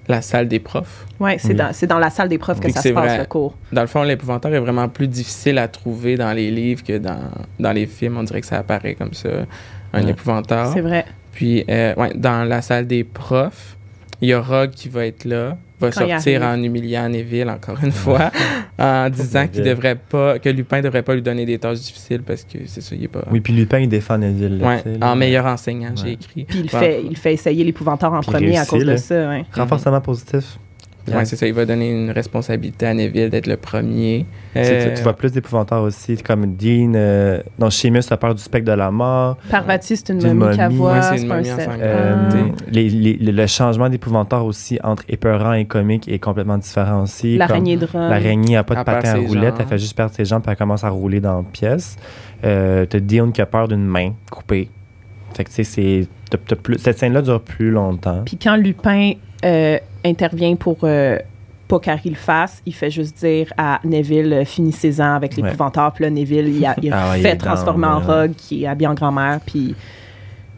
[0.08, 1.06] la salle des profs.
[1.20, 1.54] Ouais, c'est Oui.
[1.54, 3.18] dans, c'est dans la salle des profs que Puis ça que se passe, vrai.
[3.18, 3.54] le cours.
[3.72, 7.20] Dans le fond, l'épouvanteur est vraiment plus difficile à trouver dans les livres que dans,
[7.60, 8.16] dans les films.
[8.18, 9.28] On dirait que ça apparaît comme ça,
[9.92, 10.10] un Ouais.
[10.10, 10.72] épouvanteur.
[10.72, 11.04] C'est vrai.
[11.32, 13.76] Puis, euh, ouais, dans la salle des profs,
[14.22, 17.76] il y a Rogue qui va être là, va Quand sortir en humiliant Neville, encore
[17.82, 18.30] une fois,
[18.78, 22.44] en disant qu'il devrait pas, que Lupin devrait pas lui donner des tâches difficiles parce
[22.44, 23.24] que c'est ça, il est pas.
[23.30, 24.58] Oui, puis Lupin, il défend Neville.
[24.58, 25.12] là, Ouais, là.
[25.12, 26.44] en meilleur enseignant, j'ai écrit.
[26.44, 26.68] Puis il Ouais.
[26.80, 29.28] fait, il fait essayer l'épouvanteur en Puis premier à cause de ça.
[29.28, 29.44] Ouais.
[29.52, 30.56] Renforcement positif.
[31.08, 34.24] Ouais, c'est ça, il va donner une responsabilité à Neville d'être le premier.
[34.54, 36.92] Tu, Euh, tu- tu vois plus d'épouvantaires aussi, comme Dean.
[36.94, 39.36] Euh, non, Seamus a peur du spectre de la mort.
[39.50, 40.76] Parvati, c'est une momie momie.
[40.76, 41.80] voit, Ouais, c'est c'est une pas un momie.
[41.82, 42.62] Euh, Ah.
[42.70, 47.36] les- les- le- changement d'épouvanteur aussi entre épeurant et comique est complètement différent aussi.
[47.36, 47.88] L'araignée de.
[47.92, 50.56] L'araignée n'a pas de patin à roulette, elle fait juste perdre ses jambes puis elle
[50.58, 51.96] commence à rouler dans la pièce.
[52.44, 54.68] Euh, t'as Dion qui a peur d'une main coupée.
[55.34, 56.06] Fait que tu sais, c'est.
[56.30, 58.22] t'as- t'as plus- Cette scène-là dure plus longtemps.
[58.24, 59.12] Puis quand Lupin
[59.44, 61.18] euh, intervient pour euh,
[61.68, 65.92] pas qu'Harry le fasse, il fait juste dire à Neville euh, finissez-en avec l'épouvanteur.
[65.92, 68.64] Puis là, Neville, il, a, il a Ah il fait dans, transformer en Rogue qui
[68.64, 69.40] est habillé en grand-mère.
[69.44, 69.74] Puis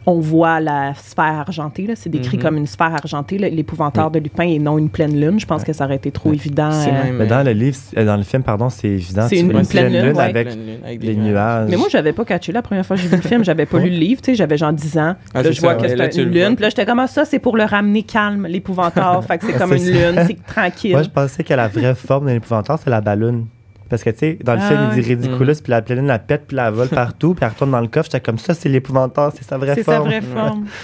[0.07, 1.87] on voit la sphère argentée.
[1.87, 1.93] là.
[1.95, 2.43] C'est décrit Mhm.
[2.43, 5.39] comme une sphère argentée, l'épouvanteur de Lupin et non une pleine lune.
[5.39, 6.35] Je pense que ça aurait été trop Ouais.
[6.35, 6.69] évident.
[6.71, 9.27] euh, même, Mais dans le livre, euh, dans le film, pardon, c'est évident.
[9.27, 10.23] C'est une- pleine lune, ouais.
[10.23, 11.69] avec pleine lune, avec des les nuages.
[11.69, 13.43] Mais moi, j'avais pas catché la première fois que j'ai vu le film.
[13.43, 14.21] J'avais pas lu le livre.
[14.21, 15.15] tu sais, J'avais genre 10 ans.
[15.33, 16.55] Ah, là, c'est je vois ça, que c'est une lune.
[16.55, 19.23] Puis là, j'étais comme ah, ça, c'est pour le ramener calme, l'épouvanteur.
[19.25, 20.91] fait que c'est comme C'est une lune, c'est tranquille.
[20.91, 23.45] Moi, je pensais que la vraie forme de l'épouvanteur, c'est la ballonne.
[23.89, 26.17] Parce que, tu sais, dans le Ah film, il dit ridiculous, puis la pleine la
[26.19, 28.05] pète, puis la vole partout, puis elle retourne dans le coffre.
[28.11, 30.09] J'étais comme ça, c'est l'épouvanteur, c'est sa vraie C'est forme.
[30.11, 30.65] sa vraie forme.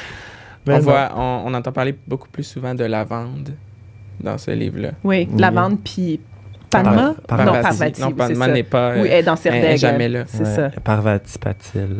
[0.70, 3.49] On, voit, on, on entend parler beaucoup plus souvent de lavande
[4.20, 4.91] dans ce livre-là.
[5.04, 5.39] Oui, Oui.
[5.41, 6.20] lavande puis
[6.70, 7.16] Panma.
[7.28, 7.99] Par- non, Parvati.
[7.99, 8.02] Parvati.
[8.02, 8.93] Non, c'est n'est pas.
[8.93, 9.78] Oui, elle est dans Serdeg.
[9.80, 10.24] jamais là.
[10.28, 10.70] C'est Ouais, ça.
[10.84, 11.97] Parvati Patil.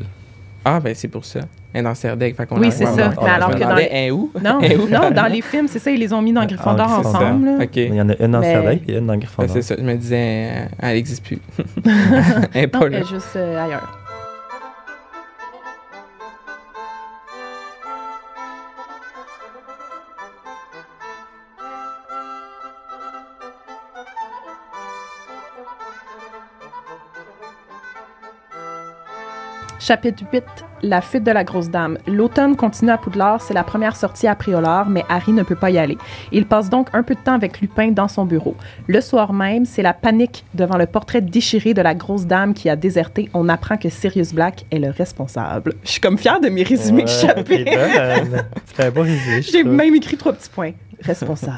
[0.64, 1.40] Ah, ben c'est pour ça
[1.74, 2.36] est dans Serdeg.
[2.52, 3.12] Oui, c'est ça.
[3.18, 4.12] Ah, mais alors que dans les...
[4.12, 4.32] où?
[4.42, 4.60] Non,
[4.90, 7.50] non, dans les films, c'est ça, ils les ont mis dans ah, Gryffondor ensemble.
[7.62, 7.88] Okay.
[7.88, 8.82] Il y en a une dans mais...
[8.88, 9.48] Et une dans Gryffondor.
[9.48, 11.40] Ben, c'est ça, je me disais, euh, elle n'existe plus.
[12.54, 12.70] elle.
[12.74, 13.98] Elle est juste euh, ailleurs.
[29.80, 30.44] Chapitre 8
[30.84, 32.00] la fuite de la grosse dame.
[32.08, 35.70] L'automne continue à Poudlard, c'est la première sortie à Préolard, mais Harry ne peut pas
[35.70, 35.96] y aller.
[36.32, 38.56] Il passe donc un peu de temps avec Lupin dans son bureau.
[38.88, 42.68] Le soir même, c'est la panique devant le portrait déchiré de la grosse dame qui
[42.68, 43.30] a déserté.
[43.36, 45.74] On apprend que Sirius Black est le responsable.
[45.84, 47.64] Je suis comme fière de mes résumés Ouais, chapitre.
[47.64, 48.44] t'es bonne.
[48.68, 50.72] Tu fais un bon résumé, J'ai même écrit trois petits points.
[51.04, 51.58] Responsable.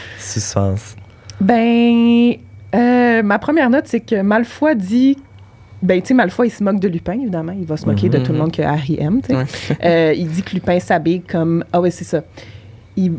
[0.18, 0.96] Suspense.
[1.38, 2.34] Ben,
[2.74, 5.18] euh, ma première note, c'est que Malfoy dit.
[5.82, 7.54] Ben, tu sais, Malfoy, il se moque de Lupin, évidemment.
[7.58, 8.24] Il va se moquer de Mhm.
[8.24, 9.36] tout le monde que Harry aime, tu sais.
[9.36, 9.44] Ouais.
[9.84, 11.64] Euh, il dit que Lupin s'habille comme.
[11.72, 12.22] Ah, ouais, c'est ça.
[12.96, 13.14] Il,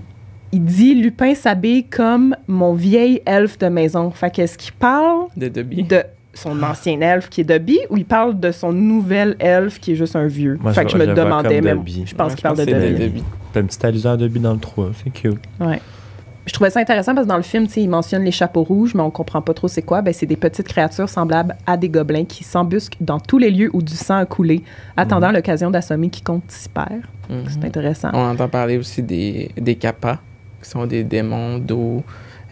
[0.51, 4.11] il dit Lupin s'habille comme mon vieil elfe de maison.
[4.11, 5.84] Fait qu'est-ce qu'il parle De Dobby.
[5.84, 6.03] de
[6.36, 9.95] son ancien elfe qui est Dobby ou il parle de son nouvel elfe qui est
[9.95, 10.57] juste un vieux?
[10.61, 12.03] Moi, fait je- que je me je demandais, mais Dobby.
[12.05, 12.93] je pense Ouais, qu'il parle de Dobby.
[13.05, 13.24] Dobby.
[13.51, 15.38] T'as une petite allusion à Dobby dans le 3, c'est cute.
[15.59, 15.80] Ouais.
[16.45, 19.01] Je trouvais ça intéressant parce que dans le film, il mentionne les chapeaux rouges, mais
[19.01, 20.01] on comprend pas trop c'est quoi.
[20.01, 23.69] Ben, c'est des petites créatures semblables à des gobelins qui s'embusquent dans tous les lieux
[23.73, 24.63] où du sang a coulé,
[24.97, 27.03] attendant l'occasion d'assommer quiconque s'y perd.
[27.29, 27.45] Mhm.
[27.47, 28.09] C'est intéressant.
[28.13, 30.19] On entend parler aussi des, des kappas,
[30.61, 32.03] qui sont des démons d'eau,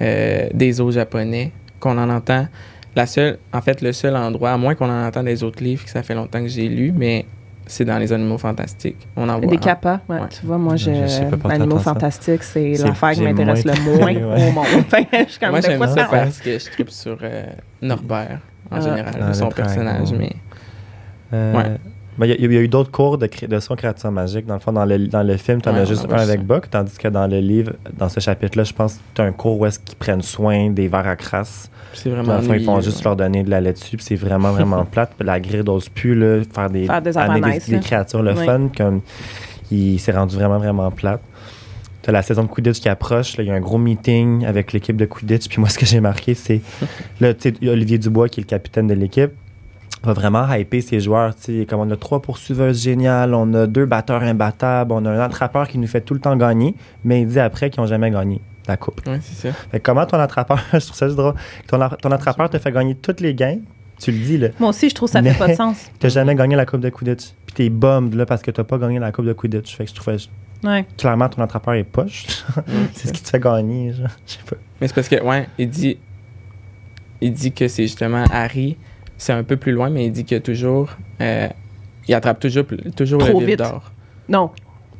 [0.01, 2.47] euh, des eaux japonais, qu'on en entend.
[2.95, 5.83] La seule, en fait, le seul endroit, à moins qu'on en entende des autres livres,
[5.83, 7.25] que ça fait longtemps que j'ai lu, mais
[7.67, 9.07] c'est dans les animaux fantastiques.
[9.15, 9.47] On en voit.
[9.47, 9.59] Des un.
[9.59, 10.27] kappas, ouais, Ouais.
[10.29, 11.93] Tu vois, moi, je, Je sais pas porter l'animal attention.
[11.93, 14.23] fantastique, c'est l'affaire qui m'intéresse le moins ouais.
[14.49, 14.65] au monde.
[14.91, 17.45] Je suis Moi, j'aime ça parce que je tripe sur euh,
[17.81, 18.39] Norbert,
[18.69, 18.79] en Ah.
[18.81, 20.31] général, Ah, son personnage, mais...
[21.33, 21.77] Euh, Ouais.
[22.17, 24.11] Ben, Il y, a- il y a eu d'autres cours de, cré- de son créature
[24.11, 24.45] magique.
[24.45, 26.45] Dans le fond, dans le, dans le film, tu en Ouais, as juste un avec.
[26.45, 29.31] Buck, tandis que dans le livre, dans ce chapitre-là, je pense que tu as un
[29.31, 31.69] cours où est-ce qu'ils prennent soin des vers à crasse.
[31.93, 33.03] C'est vraiment fond, ils font juste ouais.
[33.05, 35.11] leur donner de la laitue, puis c'est vraiment, vraiment plate.
[35.17, 38.45] Puis la grille d'ose plus, là, faire des, Faire des nice, créatures le Ouais.
[38.45, 39.01] fun, comme
[39.71, 41.21] il s'est rendu vraiment, vraiment plate.
[42.01, 44.95] T'as la saison de Quidditch qui approche, il y a un gros meeting avec l'équipe
[44.97, 46.61] de Quidditch, puis moi, ce que j'ai marqué, c'est,
[47.21, 49.31] là, tu Olivier Dubois, qui est le capitaine de l'équipe,
[50.03, 53.67] va vraiment hyper ses joueurs, tu sais, comme on a trois poursuiveuses géniales, on a
[53.67, 57.21] deux batteurs imbattables, on a un attrapeur qui nous fait tout le temps gagner, mais
[57.21, 59.01] il dit après qu'ils n'ont jamais gagné la coupe.
[59.07, 59.53] Ouais, c'est ça.
[59.71, 61.35] Fait que comment ton attrapeur, je trouve ça juste drôle,
[61.67, 63.59] ton, ton attrapeur te fait gagner toutes les gains,
[63.99, 65.89] tu le dis, là, Moi aussi, je trouve que ça Mais- fait pas de sens.
[65.99, 68.79] t'as jamais gagné la coupe de Quidditch, puis t'es bummed, là, parce que t'as pas
[68.79, 69.75] gagné la coupe de Quidditch.
[69.75, 70.17] Fait que je trouvais,
[70.63, 70.85] Ouais.
[70.97, 72.25] clairement, ton attrapeur est poche.
[72.93, 74.07] c'est ce qui te fait gagner, genre.
[74.27, 74.55] Je sais pas.
[74.79, 75.97] Mais c'est parce que, ouais, il dit,
[77.19, 78.77] il dit que c'est justement Harry,
[79.21, 80.89] c'est un peu plus loin, mais il dit que toujours,
[81.21, 81.47] euh,
[82.07, 82.65] il attrape toujours,
[82.95, 83.91] toujours Trop le vif d'or.
[84.27, 84.49] Non,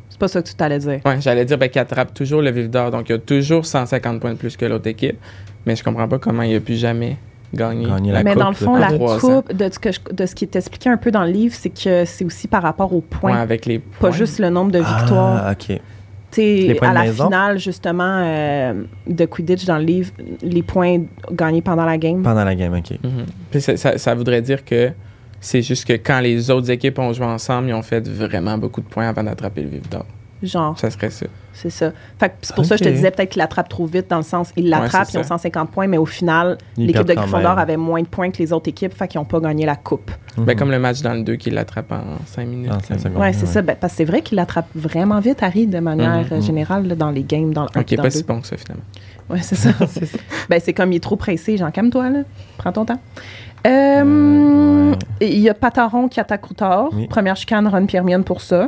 [0.09, 0.99] c'est pas ça que tu t'allais dire.
[1.05, 4.19] Ouais, j'allais dire ben, qu'il attrape toujours le vif d'or, donc il a toujours 150
[4.19, 5.17] points de plus que l'autre équipe,
[5.65, 7.17] mais je comprends pas comment il a pu jamais
[7.51, 7.87] gagner.
[7.87, 8.39] Gagner la Mais coupe.
[8.43, 10.97] dans le fond, la coupe, de ce, que je- de ce qui est expliqué un
[10.97, 13.79] peu dans le livre, c'est que c'est aussi par rapport aux Ouais, points, avec les
[13.79, 14.11] pas points.
[14.11, 15.41] juste le nombre de victoires.
[15.47, 15.79] Ah, ok.
[16.31, 17.25] Sais, à de la maison?
[17.25, 20.11] finale, justement, euh, de Quidditch dans le livre,
[20.41, 20.99] les points
[21.31, 22.21] gagnés pendant la game.
[22.23, 22.91] Pendant la game, ok.
[23.03, 23.25] Mhm.
[23.51, 24.91] Puis ça, ça- ça voudrait dire que
[25.39, 28.81] c'est juste que quand les autres équipes ont joué ensemble, ils ont fait vraiment beaucoup
[28.81, 30.05] de points avant d'attraper le vif d'or.
[30.43, 31.25] Genre, Ça serait ça.
[31.53, 31.91] C'est ça.
[32.19, 34.17] Fait que c'est pour ça que je te disais peut-être qu'il attrape trop vite, dans
[34.17, 35.29] le sens, ils l'attrapent, c'est ils ont ça.
[35.29, 38.69] 150 points, mais au final, l'équipe de Gryffondor avait moins de points que les autres
[38.69, 40.11] équipes, fait qu'ils n'ont pas gagné la coupe.
[40.37, 40.55] Ben, Mhm.
[40.55, 42.71] comme le match dans le 2 qui l'attrape en 5 minutes.
[42.85, 43.17] Secondes.
[43.17, 43.47] Ouais, c'est ouais.
[43.47, 43.61] ça.
[43.61, 46.37] Ben, parce que c'est vrai qu'il attrape vraiment vite, Harry, de manière Mhm.
[46.37, 48.55] euh, générale, là, dans les games, dans le 1 Ok, pas si bon que ça
[48.57, 48.85] finalement.
[49.29, 49.69] Ouais, c'est ça.
[49.87, 50.09] C'est
[50.49, 51.55] ben, c'est comme il est trop pressé.
[51.57, 52.19] Jean, calme-toi, là.
[52.57, 52.99] Prends ton temps.
[53.67, 53.69] Euh,
[54.03, 54.97] Euh, ouais.
[55.29, 56.89] Il y a Pataron qui attaque Routor.
[56.93, 57.07] Oui.
[57.07, 58.67] Première chicane, Ron Piermione pour ça.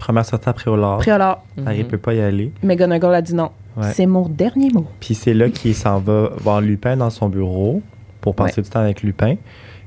[0.00, 0.98] Première sortie après au lard.
[0.98, 1.88] Préolard, Harry Mhm.
[1.88, 2.52] peut pas y aller.
[2.62, 3.50] McGonagall a dit non.
[3.76, 3.92] Ouais.
[3.92, 4.86] C'est mon dernier mot.
[4.98, 7.82] Puis c'est là qu'il s'en va voir Lupin dans son bureau
[8.22, 9.36] pour passer du temps avec Lupin.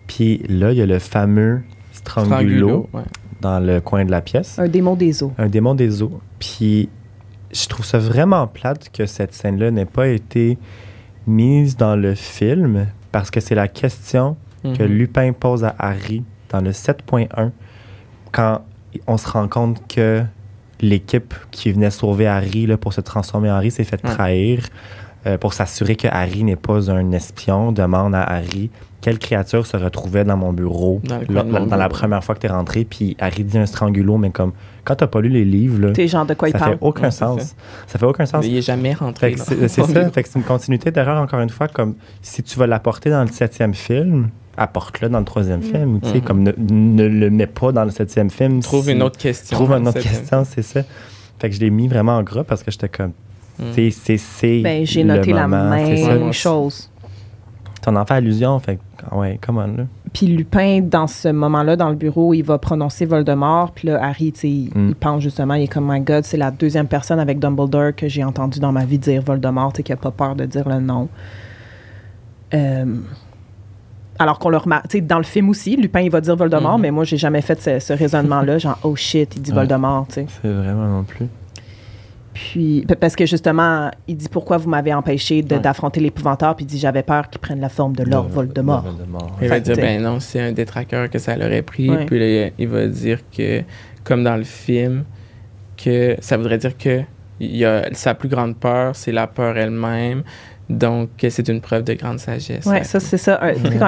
[0.08, 3.02] Puis là, il y a le fameux Strangulo, Strangulo, ouais.
[3.42, 4.60] dans le coin de la pièce.
[4.60, 5.34] Un démon des eaux.
[5.40, 6.20] Un démon des eaux.
[6.40, 6.90] Puis
[7.52, 10.58] je trouve ça vraiment plate que cette scène-là n'ait pas été
[11.26, 14.90] mise dans le film parce que c'est la question que Mhm.
[14.94, 17.52] Lupin pose à Harry dans le 7.1
[18.32, 18.62] quand
[19.08, 20.24] on se rend compte que
[20.82, 24.12] l'équipe qui venait sauver Harry là, pour se transformer en Harry s'est fait Ouais.
[24.14, 24.66] trahir
[25.26, 28.70] euh, pour s'assurer que Harry n'est pas un espion, demande à Harry
[29.04, 32.50] quelle créature se retrouvait dans mon bureau Dans mon la première fois que tu es
[32.50, 32.86] rentré.
[32.86, 34.54] Puis Harry dit un strangulo, mais comme
[34.86, 36.72] quand tu pas lu les livres, là, T'es genre de quoi il ça parle?
[36.72, 37.42] fait aucun Ouais, c'est sens.
[37.42, 37.54] ça.
[37.88, 38.00] Ça.
[38.00, 38.46] fait aucun sens.
[38.48, 39.32] Il est jamais rentré.
[39.32, 40.10] Fait c'est c'est ça.
[40.12, 41.68] Fait que c'est une continuité d'erreur, encore une fois.
[41.68, 45.64] Comme si tu vas l'apporter dans le septième film, apporte-le dans le troisième Mm.
[45.64, 46.00] film.
[46.02, 46.22] Tu sais, Mhm.
[46.22, 48.62] comme ne, ne le mets pas dans le septième film.
[48.62, 49.58] Trouve si- une autre question.
[49.58, 50.82] Trouve une autre question, c'est ça.
[51.40, 53.12] Fait que je l'ai mis vraiment en gras parce que j'étais comme.
[53.74, 56.90] Tu sais, C'est c'est Ben, j'ai le noté la moment, c'est moi même chose.
[57.82, 58.58] T'en en fais allusion.
[58.60, 58.82] Fait que,
[59.12, 59.86] ah ouais, comment là?
[60.14, 63.72] Puis Lupin, dans ce moment-là, dans le bureau, il va prononcer Voldemort.
[63.72, 64.90] Puis là, Harry, tu sais, il, Mm.
[64.90, 68.08] il pense justement, il est comme, My God, c'est la deuxième personne avec Dumbledore que
[68.08, 70.80] j'ai entendu dans ma vie dire Voldemort, sais, qui a pas peur de dire le
[70.80, 71.10] nom.
[72.54, 72.86] Euh,
[74.20, 76.76] alors qu'on le remarque, tu sais, dans le film aussi, Lupin, il va dire Voldemort,
[76.78, 76.82] Mhm.
[76.84, 79.58] mais moi, j'ai jamais fait ce, ce raisonnement-là, genre, oh shit, il dit Ouais.
[79.58, 80.26] Voldemort, tu sais.
[80.42, 81.26] C'est vraiment non plus.
[82.34, 85.60] Puis, parce que justement, il dit pourquoi vous m'avez empêché Ouais.
[85.60, 88.86] d'affronter l'épouvanteur, puis il dit j'avais peur qu'il prenne la forme de Lord Le- Voldemort.
[89.42, 91.90] Il va dire, ben non, c'est un détraqueur que ça l'aurait pris.
[91.90, 92.06] Ouais.
[92.06, 93.62] Puis là, il va dire que,
[94.04, 95.04] comme dans le film,
[95.78, 97.02] que ça voudrait dire que
[97.40, 100.24] il a, sa plus grande peur, c'est la peur elle-même.
[100.70, 102.66] Donc, c'est une preuve de grande sagesse.
[102.66, 103.40] Ouais, ça, c'est ça.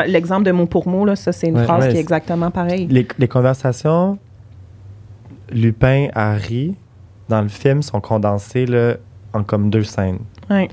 [0.07, 2.51] L'exemple de mot pour mot, là, ça, c'est une Ouais, phrase ouais, qui est exactement
[2.51, 2.85] pareille.
[2.89, 4.17] Les, les conversations
[5.51, 6.75] Lupin, Harry,
[7.29, 8.95] dans le film, sont condensées là,
[9.33, 10.19] en comme deux scènes.
[10.49, 10.67] Ouais.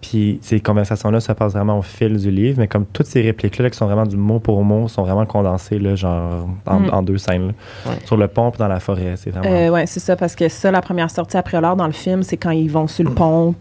[0.00, 3.70] Puis ces conversations-là se passent vraiment au fil du livre, mais comme toutes ces répliques-là,
[3.70, 6.90] qui sont vraiment du mot pour mot, sont vraiment condensées, là, genre, en, Mm.
[6.92, 7.46] en deux scènes.
[7.46, 7.52] là.
[7.86, 7.96] Ouais.
[8.04, 9.48] Sur le pont puis dans la forêt, c'est vraiment...
[9.50, 12.22] Euh, ouais, c'est ça, parce que ça, la première sortie après l'heure dans le film,
[12.22, 13.54] c'est quand ils vont sur le pont.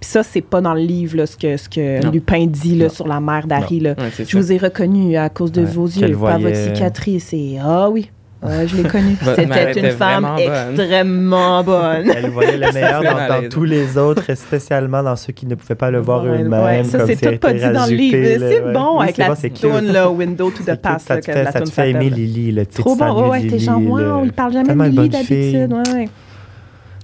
[0.00, 2.12] Puis ça, c'est pas dans le livre, là, ce que, ce que Non.
[2.12, 2.90] Lupin dit là, Non.
[2.90, 3.80] sur la mère d'Harry.
[3.82, 4.38] Ouais, Je ça.
[4.38, 7.32] vous ai reconnu à cause de Ouais, vos yeux, par votre cicatrice.
[7.32, 8.08] Et ah oui,
[8.42, 9.16] ouais, je l'ai connue.
[9.22, 10.38] Mère C'était était une femme bonne.
[10.38, 12.10] extrêmement bonne.
[12.10, 15.74] Elle voyait le meilleur dans, tous les autres, et spécialement dans ceux qui ne pouvaient
[15.74, 16.64] pas le voir Ouais, eux-mêmes.
[16.64, 18.46] ouais, ça, c'est tout pas dit dans le livre.
[18.48, 19.72] C'est bon Oui, avec la bon, c'est petite cute.
[19.72, 22.10] toune, là, Window to the Past, ça te fait, la ça te toune fait aimer.
[22.10, 25.72] Lily, le titre Trop bon, ouais, t'es genre, wow, il parle jamais de Lily d'habitude.
[25.72, 26.08] Ouais.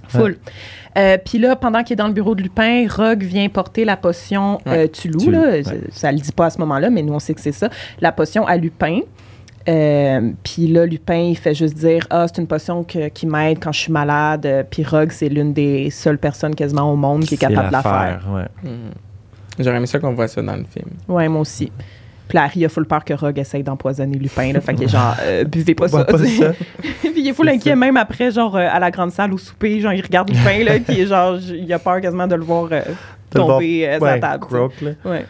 [0.09, 0.37] Full.
[0.97, 3.97] Euh, Puis là, pendant qu'il est dans le bureau de Lupin, Rogue vient porter la
[3.97, 4.87] potion euh.
[4.87, 5.30] Tulou.
[5.30, 5.41] Là.
[5.41, 5.62] ouais.
[5.64, 7.68] Ça, ça le dit pas à ce moment-là, mais nous, on sait que c'est ça.
[8.01, 9.01] La potion à Lupin.
[9.69, 13.59] Euh, puis là, Lupin, il fait juste dire Ah, c'est une potion que- qui m'aide
[13.61, 14.67] quand je suis malade.
[14.71, 17.83] Puis Rogue, c'est l'une des seules personnes quasiment au monde qui est capable de la
[17.83, 18.21] faire.
[18.31, 18.71] ouais.
[18.71, 18.91] Mhm.
[19.59, 20.91] J'aurais aimé ça qu'on voit ça dans le film.
[21.09, 21.71] Ouais, moi aussi.
[22.27, 24.53] Puis là, Harry a full peur que Rogue essaye d'empoisonner Lupin.
[24.53, 26.05] Là, fait qu'il est genre, euh, buvez pas ça.
[26.05, 27.77] Pas puis il est full inquiet, ça.
[27.77, 30.73] même après, genre, euh, à la grande salle au souper, genre, il regarde Lupin, là,
[30.87, 32.81] puis genre, il a peur quasiment de le voir euh,
[33.31, 34.47] tomber euh, sur Ouais, la table.
[34.83, 34.91] là.
[35.05, 35.27] Ouais.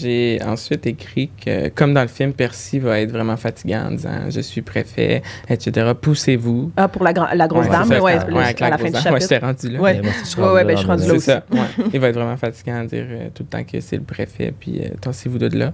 [0.00, 4.30] J'ai ensuite écrit que, comme dans le film, Percy va être vraiment fatigant en disant
[4.30, 5.92] Je suis préfet, etc.
[6.00, 6.72] Poussez-vous.
[6.76, 8.70] Ah, pour la, la grosse Ouais, dame, c'est ça, ouais, c'est- ouais, avec à la
[8.70, 9.00] la fin du dame.
[9.00, 9.20] Ouais, chapitre.
[9.30, 9.80] j'étais rendu là.
[9.80, 10.00] Ouais.
[10.00, 11.26] Ouais, rendu ouais, là ben, je suis rendu le- là C'est aussi.
[11.26, 11.44] ça.
[11.52, 11.84] Ouais.
[11.92, 14.54] Il va être vraiment fatigant à dire euh, tout le temps que c'est le préfet,
[14.58, 15.72] puis euh, tassez-vous de là.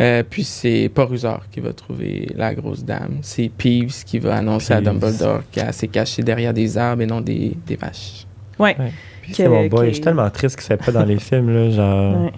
[0.00, 3.18] Euh, puis c'est pas Rusard qui va trouver la grosse dame.
[3.22, 4.80] C'est Peeves qui va annoncer à.
[4.80, 8.26] Dumbledore qu'elle s'est cachée derrière des arbres et non des, des vaches.
[8.58, 8.76] Ouais.
[9.22, 9.80] Puis Que- c'est mon boy.
[9.82, 11.48] que- Je suis tellement triste qu'il ne fait pas dans les films.
[11.54, 12.32] Là, genre, Ouais.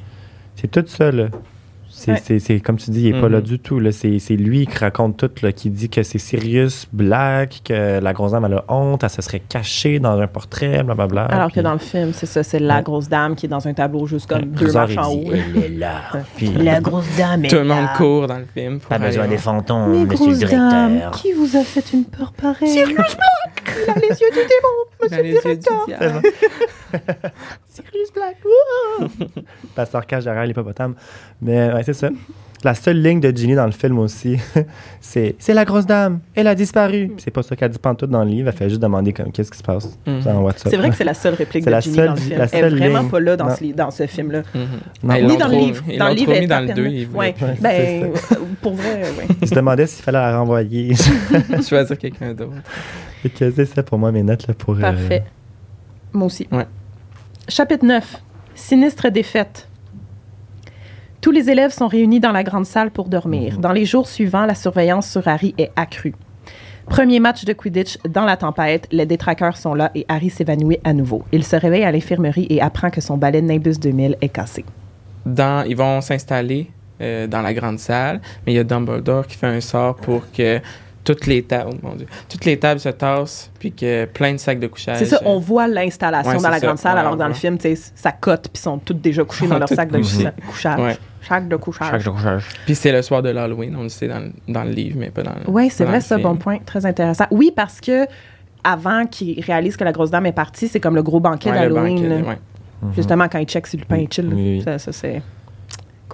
[0.57, 1.11] C'est tout ça.
[1.13, 1.27] Là.
[1.89, 2.21] C'est, Ouais.
[2.23, 3.33] c'est- c'est- comme tu dis, il n'est pas Mhm.
[3.33, 3.79] là du tout.
[3.81, 3.91] Là.
[3.91, 8.13] C'est, c'est lui qui raconte tout, là, qui dit que c'est Sirius Black, que la
[8.13, 11.25] grosse dame elle a honte, elle se serait cachée dans un portrait, blablabla.
[11.25, 12.83] Alors que dans le film, c'est ça, c'est la Ouais.
[12.83, 15.25] grosse dame qui est dans un tableau juste comme Ouais, deux marches en haut.
[15.33, 16.01] Elle est là.
[16.37, 16.51] Puis,
[16.83, 18.79] grosse dame Tout le monde court dans le film.
[18.79, 21.11] pour Pas besoin des fantômes, Mais monsieur le grosse dame, directeur.
[21.13, 22.69] qui vous a fait une peur pareille?
[22.69, 23.75] Sirius Black!
[23.87, 26.23] Il a les yeux du démon, yeux du diable.
[27.69, 28.37] Sirius Black.
[29.75, 30.95] Pasteur cache derrière l'hippopotame.
[31.43, 32.09] Mais ouais, c'est ça.
[32.65, 34.39] La seule ligne de Ginny dans le film aussi,
[35.01, 37.09] c'est c'est la grosse dame, elle a disparu.
[37.09, 39.31] Puis C'est pas ça qu'elle dit pantoute dans le livre, elle fait juste demander comme
[39.31, 40.71] qu'est-ce qui se passe WhatsApp.
[40.71, 42.39] C'est vrai que c'est la seule réplique de la Ginny seule- dans le film.
[42.39, 43.11] la Elle est vraiment ligne.
[43.11, 43.55] pas là dans Non.
[43.55, 44.43] ce, li- dans ce film-là.
[44.55, 45.85] Ils Ni dans le livre.
[45.99, 46.83] Dans le livre, elle dans le peine 2.
[46.83, 46.89] là.
[46.89, 47.35] Ils Ouais.
[47.61, 47.71] Ben,
[48.03, 48.09] euh,
[48.63, 49.27] pour vrai, ouais.
[49.43, 50.95] Je se demandais s'il fallait la renvoyer.
[51.69, 52.53] choisir quelqu'un d'autre.
[53.23, 54.77] Fait que c'est ça pour moi mes notes là, pour.
[54.77, 55.25] euh, Parfait.
[56.17, 56.49] Moi aussi.
[56.51, 56.67] Ouais.
[57.49, 58.23] Chapitre 9.
[58.55, 59.69] Sinistre défaite.
[61.21, 63.55] Tous les élèves sont réunis dans la grande salle pour dormir.
[63.55, 63.61] Mhm.
[63.61, 66.15] Dans les jours suivants, la surveillance sur Harry est accrue.
[66.89, 70.93] Premier match de Quidditch dans la tempête, les détraqueurs sont là et Harry s'évanouit à
[70.93, 71.25] nouveau.
[71.33, 74.65] Il se réveille à l'infirmerie et apprend que son balai Nimbus 2000 est cassé.
[75.25, 79.37] Dans, ils vont s'installer euh, dans la grande salle, mais il y a Dumbledore qui
[79.37, 80.61] fait un sort pour que
[81.07, 84.39] toutes les tables, oh mon Dieu, toutes les tables se tassent, puis que plein de
[84.39, 84.99] sacs de couchage.
[84.99, 86.67] C'est ça, on voit l'installation Ouais, dans la ça.
[86.67, 87.29] grande salle, Ouais, alors que dans ouais.
[87.31, 89.91] le film, tu sais, ça cote, puis ils sont toutes déjà couchés dans leur sac
[89.91, 90.25] de couchées.
[90.25, 90.81] coucha- couchage.
[90.81, 90.97] Ouais.
[91.27, 92.45] Sac de couchage.
[92.67, 95.11] Puis c'est le soir de l'Halloween, on le sait dans, le- dans le livre, mais
[95.11, 96.29] pas dans le Oui, c'est vrai, ça, film.
[96.29, 96.59] bon point.
[96.67, 97.27] Très intéressant.
[97.31, 98.07] Oui, parce que
[98.65, 102.25] avant qu'ils réalisent que la grosse dame est partie, c'est comme le gros banquet d'Halloween.
[102.83, 102.93] mhm.
[102.95, 104.27] Justement, quand ils checkent si Lupin Oui, est chill.
[104.33, 104.63] oui, oui.
[104.63, 105.23] Ça, ça, c'est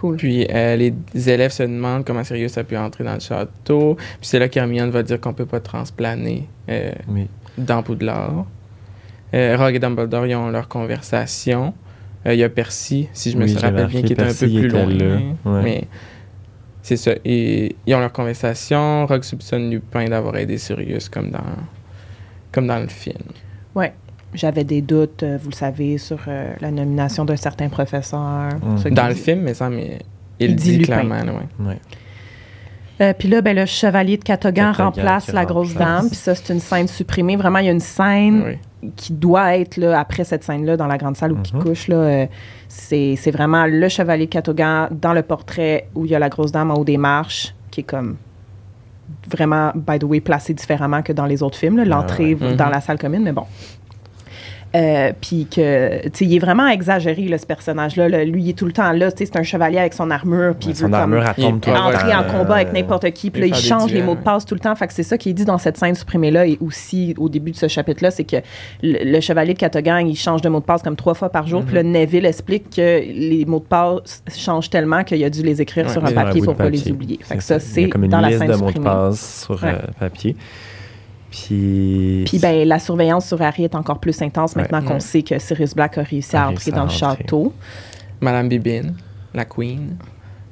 [0.03, 0.17] cool.
[0.17, 0.93] Puis euh, les
[1.31, 3.95] élèves se demandent comment Sirius a pu entrer dans le château.
[3.97, 7.29] Puis c'est là qu'Hermione va dire qu'on peut pas transplaner euh, Oui.
[7.57, 8.45] dans Poudlard.
[9.35, 11.73] Euh, Rogue et Dumbledore, ils ont leur conversation.
[12.27, 14.47] Euh, Il y a Percy, si je me Oui, rappelle bien, qui est un peu
[14.47, 14.87] plus loin.
[14.87, 15.17] là.
[15.45, 15.63] Ouais.
[15.63, 15.85] Mais
[16.83, 17.13] c'est ça.
[17.25, 19.07] Et ils ont leur conversation.
[19.07, 21.41] Rogue soupçonne Lupin d'avoir aidé Sirius comme dans,
[22.53, 23.23] comme dans le film.
[24.35, 28.49] J'avais des doutes, euh, vous le savez, sur euh, la nomination d'un certain professeur.
[28.83, 29.99] Qui- Dans le film, mais ça, mais
[30.41, 31.17] il, Il dit clairement.
[31.21, 31.67] ouais.
[31.67, 31.79] Ouais.
[33.01, 35.89] Euh, puis là, ben, le chevalier de Catogan remplace qui la grosse remplace.
[36.03, 36.07] dame.
[36.09, 37.37] Puis ça, c'est une scène supprimée.
[37.37, 38.43] Vraiment, il y a une scène
[38.83, 38.91] Oui.
[38.97, 41.63] qui doit être là, après cette scène-là dans la grande salle où il Mhm.
[41.65, 41.89] couche.
[41.89, 42.27] Là, euh,
[42.69, 46.53] c'est, c'est vraiment le chevalier Catogan dans le portrait où il y a la grosse
[46.53, 48.17] dame en haut des marches, qui est comme
[49.29, 51.77] vraiment, by the way, placée différemment que dans les autres films.
[51.79, 51.85] là.
[51.85, 52.55] L'entrée ouais.
[52.55, 52.73] dans Mhm.
[52.73, 53.45] la salle commune, mais bon.
[54.75, 58.09] Euh, puis que, tu sais, il est vraiment exagéré, là, ce personnage-là.
[58.09, 58.25] là.
[58.25, 60.55] Lui, il est tout le temps là, tu sais, c'est un chevalier avec son armure,
[60.59, 63.31] puis il veut comme armure, elle tombe il entrer en euh, combat avec n'importe qui.
[63.31, 64.75] Puis là, il change les mots de passe tout le temps.
[64.75, 67.51] Fait que c'est ça qui est dit dans cette scène supprimée-là et aussi au début
[67.51, 68.37] de ce chapitre-là, c'est que
[68.83, 71.47] le, le chevalier de Catogan, il change de mot de passe comme trois fois par
[71.47, 71.61] jour.
[71.63, 71.83] Puis Mhm.
[71.83, 75.87] là, Neville explique que les mots de passe changent tellement qu'il a dû les écrire
[75.87, 77.19] Ouais, sur un papier pour pas les oublier.
[77.23, 78.85] Fait que C'est ça, c'est comme une dans la liste scène de mots de supprimée.
[78.87, 79.71] passe sur Ouais.
[79.71, 80.35] euh, papier.
[81.33, 82.23] Puis.
[82.27, 84.87] Puis ben, la surveillance sur Harry est encore plus intense maintenant Ouais.
[84.87, 85.01] qu'on Ouais.
[85.01, 87.53] sait que Sirius Black a réussi à entrer dans le château.
[88.21, 88.95] Madame Bibine,
[89.35, 89.97] la queen,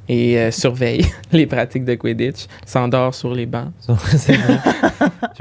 [0.09, 3.71] et euh, surveille les pratiques de Quidditch, s'endort sur les bancs.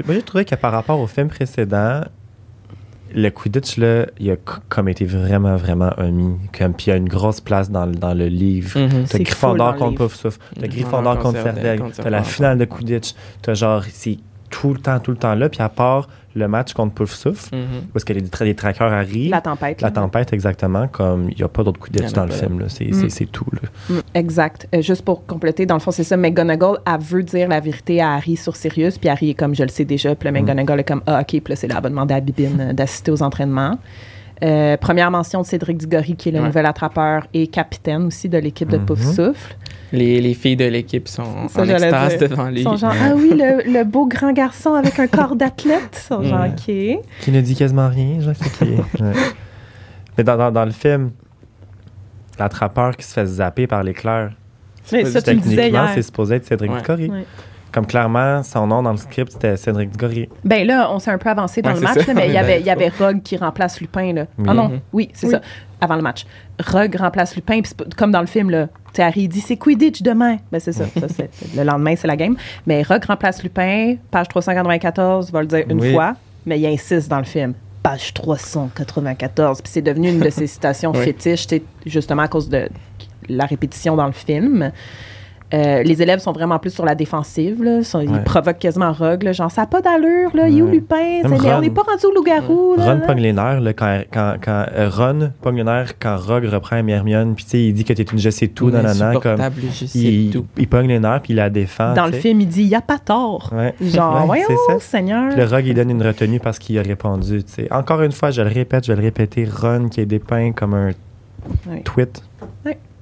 [0.06, 2.02] J'ai- trouvé que par rapport au film précédent,
[3.12, 4.36] le Quidditch, là, il a
[4.68, 6.36] comme été vraiment, vraiment omis.
[6.56, 8.72] Comme, puis il y a une grosse place dans, le- dans le livre.
[8.74, 9.96] T'as C'est full dans Gryffondor contre.
[9.96, 10.72] Poufsouffle, t'as Mhm.
[10.72, 14.18] Gryffondor Contre Serdaigle, t'as la finale de Quidditch, t'as genre, c'est
[14.50, 15.48] tout le temps, tout le temps là.
[15.48, 17.86] Puis à part le match contre Poufsouffle, Mhm.
[17.92, 19.30] parce qu'il y a des, tra- des traqueurs arrivent.
[19.32, 19.80] La tempête.
[19.80, 19.92] La là.
[19.92, 22.60] tempête, exactement, comme il n'y a pas d'autre en a dans le film.
[22.60, 22.66] là.
[22.68, 23.08] C'est Mm.
[23.10, 23.46] c'est- tout.
[23.52, 23.68] Là.
[23.88, 24.68] Mm, exact.
[24.74, 26.16] Euh, juste pour compléter, dans le fond, c'est ça.
[26.16, 29.62] McGonagall, elle veut dire la vérité à Harry sur Sirius, puis Harry est comme, je
[29.64, 31.82] le sais déjà, puis là, McGonagall est comme, ah, OK, puis là, c'est là, elle
[31.82, 33.76] va demander à Bibine euh, d'assister aux entraînements.
[34.42, 36.46] Euh, première mention de Cédric Diggory, qui est le Ouais.
[36.46, 38.86] nouvel attrapeur et capitaine aussi de l'équipe de Mhm.
[38.86, 39.56] Poufsouffle.
[39.92, 42.28] Les, les filles de l'équipe sont Ça, en extase dire.
[42.28, 42.60] devant lui.
[42.60, 45.90] Ils sont genre, ah oui, le, le beau grand garçon avec un corps d'athlète.
[46.04, 46.46] Ils sont genre.
[46.46, 46.64] OK.
[46.64, 48.76] Qui ne dit quasiment rien, genre, c'est qui est.
[49.02, 49.12] Ouais.
[50.18, 51.10] Mais dans, dans, dans le film,
[52.38, 54.32] l'attrapeur qui se fait zapper par l'éclair,
[54.92, 56.78] Mais ça, tu le disais c'est supposé être Cédric Ouais.
[56.80, 57.10] Diggory.
[57.10, 57.24] Ouais.
[57.72, 60.28] Comme clairement, son nom dans le script, c'était Cédric Diggory.
[60.44, 62.38] Ben là, on s'est un peu avancé dans Ouais, le match, là, mais il y
[62.38, 64.12] avait, il y avait Rogue qui remplace Lupin.
[64.12, 64.26] Là.
[64.38, 64.46] Oui.
[64.48, 64.80] Ah non, Mhm.
[64.92, 65.32] oui, c'est Oui.
[65.32, 65.40] ça,
[65.80, 66.26] avant le match.
[66.66, 67.60] Rogue remplace Lupin,
[67.96, 68.68] comme dans le film, là,
[68.98, 70.36] Harry dit c'est Quidditch demain.
[70.52, 70.84] Ben c'est ça,
[71.56, 72.36] le lendemain, c'est la game.
[72.66, 75.92] Mais Rogue remplace Lupin, page 394, va le dire une Oui.
[75.92, 76.14] fois,
[76.46, 77.54] mais il insiste dans le film.
[77.82, 79.62] Page 394.
[79.62, 81.02] Puis c'est devenu une de ses citations Oui.
[81.04, 81.46] fétiches,
[81.86, 82.68] justement à cause de
[83.28, 84.70] la répétition dans le film.
[85.52, 87.62] Euh, les élèves sont vraiment plus sur la défensive.
[87.62, 87.82] Là.
[87.82, 88.22] Sont- Ils Ouais.
[88.24, 89.24] provoquent quasiment Rogue.
[89.24, 90.30] là, genre, ça n'a pas d'allure.
[90.34, 90.48] Là.
[90.48, 90.68] Il est où.
[90.68, 91.22] Lupin?
[91.24, 92.76] On n'est pas rendu au loup-garou.
[92.76, 93.06] là, Ron là.
[93.06, 96.76] pogne les nerfs, là, quand, quand, quand euh, Ron pogne les nerfs quand Rogue reprend
[96.86, 99.60] Hermione, puis tu sais, il dit que t'es une je sais tout, nanana, comme Insupportable,
[99.72, 100.46] je sais il, tout.
[100.56, 101.94] il pogne les nerfs, puis il la défend.
[101.94, 103.50] Dans le film, il dit il n'y a pas tort.
[103.52, 103.74] Ouais.
[103.80, 104.78] Genre, Ouais, voyons, c'est ça.
[104.80, 105.30] Seigneur.
[105.30, 107.42] Puis le Rogue, il donne une retenue parce qu'il a répondu.
[107.42, 107.72] tu sais.
[107.72, 110.74] Encore une fois, je le répète, je vais le répéter, Ron qui est dépeint comme
[110.74, 110.90] un
[111.68, 111.80] Ouais.
[111.84, 112.22] tweet.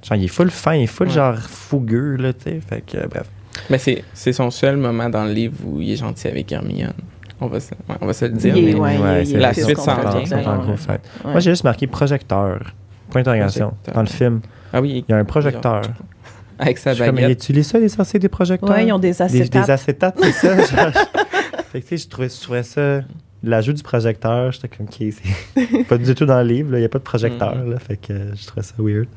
[0.01, 0.07] Ouais.
[0.07, 1.13] Genre, il est full fin, il est full Ouais.
[1.13, 2.59] genre fougueux, là, tu sais.
[2.67, 3.27] Fait que, euh, bref.
[3.69, 6.93] Mais c'est c'est son seul moment dans le livre où il est gentil avec Hermione.
[7.41, 8.55] On va se, ouais, on va se le dire.
[8.55, 10.11] Il est- mais- ouais, il il est La suite s'en vient.
[10.13, 10.45] Ouais.
[10.45, 10.99] Ouais.
[11.25, 12.73] Moi, j'ai juste marqué projecteur.
[13.09, 13.73] Point d'interrogation.
[13.93, 14.41] Dans le film,
[14.71, 15.81] Ah oui, il y a un projecteur.
[16.59, 17.41] avec sa suis comme, mais baguette.
[17.41, 18.69] utilise ça, les sorciers, des projecteurs?
[18.69, 19.65] Ouais, ils ont des acétates.
[19.65, 20.55] des acétates, c'est ça?
[20.57, 20.91] genre.
[21.71, 23.01] fait que, tu sais, je trouvais, je trouvais ça...
[23.41, 24.95] L'ajout du projecteur, j'étais comme, OK,
[25.55, 27.71] c'est pas du tout dans le livre, il n'y a pas de projecteur, Mhm.
[27.71, 29.07] là, fait que euh, je trouvais ça weird.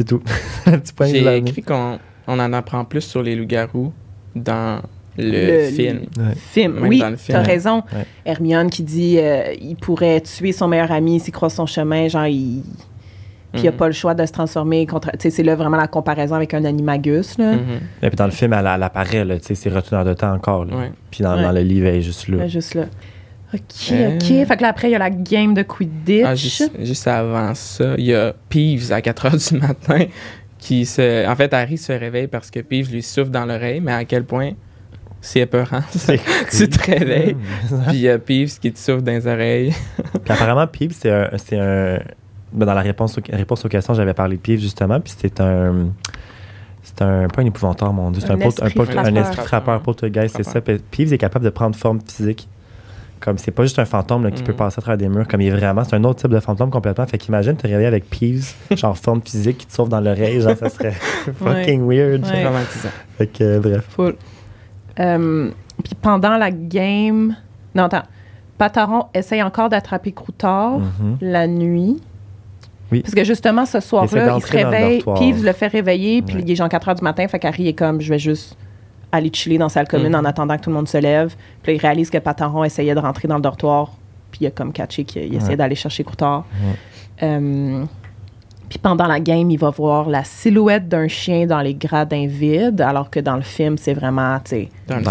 [0.00, 0.22] C'est tout.
[0.66, 3.92] Un petit point de J'ai écrit qu'on on en apprend plus sur les loups-garous
[4.34, 4.80] dans
[5.18, 5.98] le, Le- film.
[6.16, 6.34] Ouais.
[6.36, 7.82] Film, Même oui, t'as raison.
[7.94, 8.06] Ouais.
[8.24, 12.24] Hermione qui dit euh, il pourrait tuer son meilleur ami s'il croise son chemin, genre
[12.26, 12.62] il.
[13.52, 13.76] Puis il n'a Mhm.
[13.76, 15.10] pas le choix de se transformer contre.
[15.10, 17.54] Tu sais, c'est là vraiment la comparaison avec un animagus, là.
[17.56, 17.60] Mhm.
[18.02, 20.32] Et puis dans le film, elle, elle apparaît, là, tu sais, c'est reteneur de temps
[20.32, 20.64] encore.
[20.64, 20.76] là.
[20.76, 20.92] Ouais.
[21.10, 21.42] Puis dans, Ouais.
[21.42, 22.36] dans le livre, elle est juste là.
[22.38, 22.84] Là, juste là.
[23.52, 23.60] OK,
[23.92, 24.14] Euh.
[24.16, 24.46] OK.
[24.46, 26.24] Fait que là, après, il y a la game de Quidditch.
[26.26, 30.04] Ah, juste, juste avant ça, il y a Peeves à 4 h du matin
[30.58, 31.26] qui se.
[31.28, 34.24] En fait, Harry se réveille parce que Peeves lui souffle dans l'oreille, mais à quel
[34.24, 34.52] point
[35.20, 35.80] c'est épeurant.
[36.50, 37.34] tu te réveilles,
[37.88, 39.74] puis il y a Peeves qui te souffle dans les oreilles.
[40.24, 41.28] Puis apparemment, Peeves, c'est un.
[41.36, 41.98] C'est un
[42.52, 45.40] ben, dans la réponse, aux- réponse aux questions, j'avais parlé de Peeves justement, puis c'est
[45.40, 45.90] un.
[46.82, 47.28] C'est un.
[47.28, 48.20] Pas un épouvanteur, mon Dieu.
[48.24, 49.16] C'est Un un, pot- un, esprit pot- un frappeur.
[49.18, 50.60] esprit frappeur, poltergeist, c'est ça.
[50.60, 52.48] Puis Peeves est capable de prendre forme physique.
[53.20, 55.42] Comme c'est pas juste un fantôme là, qui peut passer à travers des murs, comme
[55.42, 55.84] il est vraiment.
[55.84, 57.06] C'est un autre type de fantôme complètement.
[57.06, 60.56] Fait qu'imagine te réveiller avec Peeves, genre forme physique qui te sauve dans l'oreille, genre
[60.56, 60.92] ça serait
[61.38, 62.24] fucking weird.
[62.24, 62.42] Ouais.
[62.42, 62.88] Traumatisant.
[63.18, 63.84] Fait que euh, bref.
[63.90, 64.14] Full.
[64.98, 65.50] Euh,
[65.84, 67.36] puis pendant la game.
[67.74, 68.02] Non, attends.
[68.58, 71.16] Pataron essaye encore d'attraper Croutard Mhm.
[71.20, 72.00] la nuit.
[72.92, 73.02] Oui.
[73.02, 75.02] Parce que justement, ce soir-là, il se réveille.
[75.02, 76.42] Peeves le fait réveiller, puis Ouais.
[76.44, 78.56] il est genre 4 heures du matin, fait qu'Harry est comme, je vais juste
[79.12, 80.20] aller chiller dans la salle commune Mhm.
[80.20, 81.34] en attendant que tout le monde se lève.
[81.62, 83.92] Puis là, il réalise que Pataron essayait de rentrer dans le dortoir,
[84.30, 85.56] puis il a comme catché qu'il essayait Ouais.
[85.56, 86.44] d'aller chercher Croutard.
[87.22, 87.84] Euh,
[88.68, 92.80] Puis pendant la game, il va voir la silhouette d'un chien dans les gradins vides,
[92.80, 95.02] alors que dans le film, c'est vraiment, tu sais, Dans le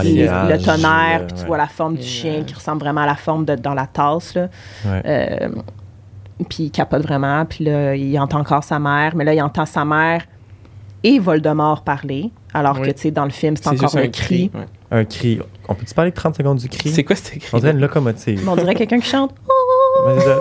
[0.63, 1.47] tonnerre, euh, puis tu ouais.
[1.47, 4.34] vois la forme du chien qui ressemble vraiment à la forme de dans la tasse,
[4.35, 4.47] là.
[4.85, 5.01] Ouais.
[5.05, 5.49] Euh,
[6.47, 9.65] puis il capote vraiment, puis là, il entend encore sa mère, mais là, il entend
[9.65, 10.21] sa mère
[11.03, 12.88] et Voldemort parler, alors Oui.
[12.88, 14.49] que, tu sais, dans le film, c'est encore juste un, un cri.
[14.49, 14.51] cri.
[14.53, 14.65] ouais.
[14.91, 15.39] Un cri.
[15.67, 16.89] On peut-tu parler de 30 secondes du cri?
[16.91, 17.41] C'est quoi ce cri?
[17.53, 18.41] On dirait une locomotive.
[18.43, 19.34] Mais on dirait quelqu'un qui chante.
[20.07, 20.38] Mais c'est ça.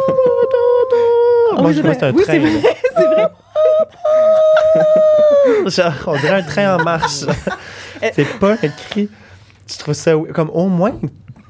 [1.56, 2.12] Ah Moi, je c'est crois que c'est un.
[2.14, 2.32] Oui, train.
[2.32, 3.28] c'est vrai, c'est vrai.
[5.70, 7.24] Genre, on dirait un train en marche.
[8.12, 9.08] c'est pas un cri.
[9.70, 10.92] Je trouve ça comme au moins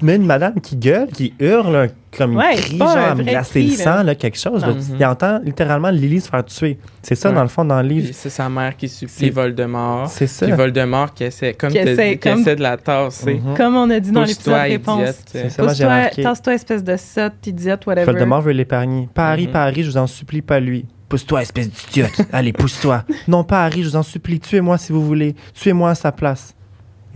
[0.01, 3.23] mais une madame qui gueule, qui hurle comme Ouais, une cri, pas genre à me
[3.23, 4.61] glacer le sang, là, quelque chose.
[4.61, 4.69] là.
[4.73, 4.77] Non.
[4.99, 6.79] Il entend littéralement Lily se faire tuer.
[7.03, 7.35] C'est ça, Ouais.
[7.35, 8.05] dans le fond, dans le livre.
[8.05, 10.07] Puis C'est sa mère qui supplie C'est- Voldemort.
[10.09, 10.45] C'est ça.
[10.47, 13.35] Puis Voldemort qui essaie, comme Qui t'as essaie, dit, qui comme- essaie de la tasser.
[13.35, 13.55] Mhm.
[13.55, 15.23] Comme on a dit dans l'épisode Pousse-toi, réponse.
[15.27, 16.23] C'est ça, moi, j'ai Pousse-toi, remarqué.
[16.23, 18.05] tasse-toi, espèce de sotte, idiote, whatever.
[18.11, 19.07] Voldemort veut l'épargner.
[19.15, 19.51] Harry, Mhm.
[19.53, 20.85] pas Harry, je vous en supplie, pas lui.
[21.09, 22.09] Pousse-toi, espèce d'idiote.
[22.31, 23.03] Allez, pousse-toi.
[23.27, 24.39] Non, pas Harry, je vous en supplie.
[24.39, 25.35] Tuez-moi si vous voulez.
[25.53, 26.55] Tuez-moi à sa place.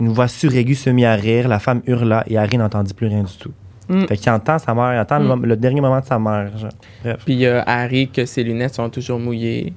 [0.00, 1.48] Une voix suraiguë se mit à rire.
[1.48, 3.52] La femme hurla et Harry n'entendit plus rien du tout.
[3.88, 4.06] Mm.
[4.06, 5.44] Fait qu'il entend sa mère, il entend le Mm.
[5.46, 6.56] le, dernier moment de sa mère.
[6.56, 6.70] genre.
[7.02, 7.18] Bref.
[7.24, 9.72] Puis il y a Harry que ses lunettes sont toujours mouillées.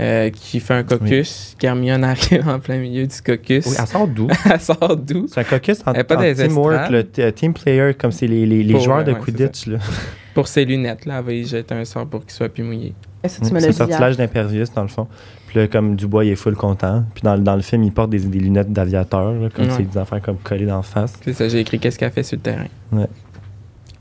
[0.00, 1.56] euh, qui fait un caucus.
[1.62, 3.64] Hermione arrive en plein milieu du caucus.
[3.66, 4.26] Oui, elle sort d'où?
[4.52, 5.26] elle sort d'où?
[5.28, 8.64] C'est un caucus en, pas en teamwork, le euh, team player, comme c'est les, les,
[8.64, 9.66] les Pour, joueurs de ouais, Quidditch.
[9.66, 9.78] Là.
[10.34, 12.92] Pour ses lunettes, là, elle va y jeter un sort pour qu'il soit plus mouillé.
[13.22, 15.06] Me C'est un sortilège d'Impervius, dans le fond.
[15.54, 17.04] Puis là, comme Dubois, il est full content.
[17.14, 19.70] Puis dans, dans le film, il porte des, des lunettes d'aviateur, là, comme Ouais.
[19.76, 21.12] c'est des affaires comme collées d'en face.
[21.22, 22.66] C'est ça, j'ai écrit qu'est-ce qu'elle fait sur le terrain?
[22.90, 23.06] Ouais.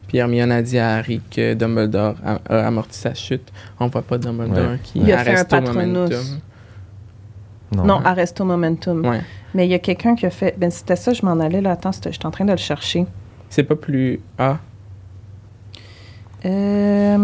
[0.08, 3.52] Puis Hermione a dit à Harry que Dumbledore a, a amorti sa chute.
[3.80, 4.80] On voit pas Dumbledore Ouais.
[4.82, 5.86] qui Il a fait un Patronus.
[5.96, 6.24] Momentum.
[7.86, 9.06] Non, Arresto Momentum.
[9.06, 9.22] Ouais.
[9.54, 10.56] Mais il y a quelqu'un qui a fait.
[10.58, 11.72] Ben, c'était ça, je m'en allais là.
[11.74, 13.06] Attends, c'était- j'étais en train de le chercher.
[13.52, 14.58] C'est pas plus A.
[16.46, 17.18] Euh,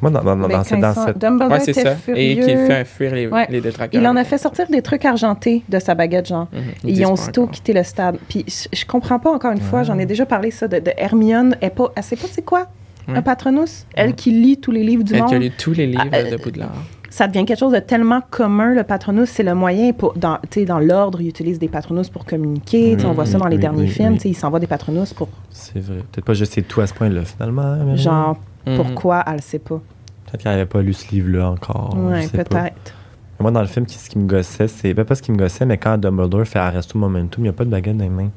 [0.00, 1.18] Moi, dans, dans, ben, dans, dans ils sont- cette.
[1.18, 1.96] Dumbledore Ouais, c'est était ça.
[1.96, 2.20] furieux.
[2.22, 3.46] Et qu'il fait fuir les, Ouais.
[3.50, 4.00] les détraqueurs.
[4.00, 6.48] Il en a fait sortir des trucs argentés de sa baguette, genre.
[6.52, 6.60] Mhm.
[6.90, 7.54] Ils ont aussitôt encore.
[7.54, 8.16] quitté le stade.
[8.28, 11.56] Puis je, comprends pas encore une fois, j'en ai déjà parlé ça, de, de Hermione.
[11.60, 12.66] Elle, pas, elle sait pas c'est quoi
[13.10, 13.86] un patronus?
[13.94, 15.28] Elle qui lit tous les livres du Elle monde.
[15.30, 16.72] qui a lu tous les livres Ah, euh, de Poudlard.
[17.10, 19.30] Ça devient quelque chose de tellement commun, le patronus.
[19.30, 20.12] C'est le moyen pour.
[20.12, 22.96] Dans, tu sais, dans l'ordre, ils utilisent des patronus pour communiquer.
[22.96, 24.08] Tu sais, on voit ça dans les oui, derniers oui, films.
[24.12, 24.16] oui.
[24.16, 25.28] tu sais, Ils s'envoient des patronus pour.
[25.50, 25.96] C'est vrai.
[26.12, 27.62] Peut-être pas je sais tout à ce point-là, finalement.
[27.62, 28.36] hein,
[28.70, 28.76] Mhm.
[28.76, 29.80] pourquoi elle le sait pas?
[30.26, 31.90] Peut-être qu'elle n'avait pas lu ce livre-là encore.
[31.90, 32.44] pas.
[32.44, 32.94] peut-être.
[33.40, 34.92] Moi, dans le film, ce qui me gossait, c'est.
[34.94, 37.52] Ben, pas ce qui me gossait, mais quand Dumbledore fait Arresto Momentum, il n'y a
[37.52, 38.30] pas de baguette dans les mains.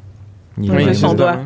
[0.57, 1.37] Il Oui, vraiment- son doigt.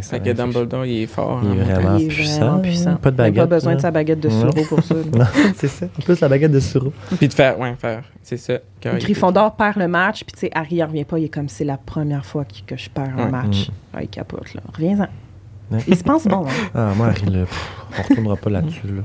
[0.00, 1.42] Fait que Dumbledore, il est fort.
[1.44, 2.40] Il est hein, vraiment Il est puissant.
[2.40, 2.96] vraiment puissant.
[2.96, 3.42] Pas de Il n'a baguette.
[3.48, 3.76] pas besoin là.
[3.76, 4.34] de sa baguette de Ouais.
[4.40, 4.94] sureau pour ça.
[5.14, 5.24] Non,
[5.54, 5.86] c'est ça.
[5.98, 6.92] En plus, la baguette de Suro.
[7.18, 8.54] Puis de faire, ouais, faire, c'est ça.
[8.82, 11.18] Gryffondor perd le match, puis tu sais, Harry il revient pas.
[11.18, 13.30] Il est comme c'est la première fois que, que je perds un Ouais.
[13.30, 13.68] match.
[13.68, 13.96] Mm.
[13.96, 14.62] Ouais, il capote, là.
[14.74, 15.08] Reviens-en.
[15.88, 16.70] Il se pense bon, hein.
[16.74, 17.22] Ah, moi, Harry,
[17.98, 18.86] on retournera pas là-dessus.
[18.86, 19.02] Là.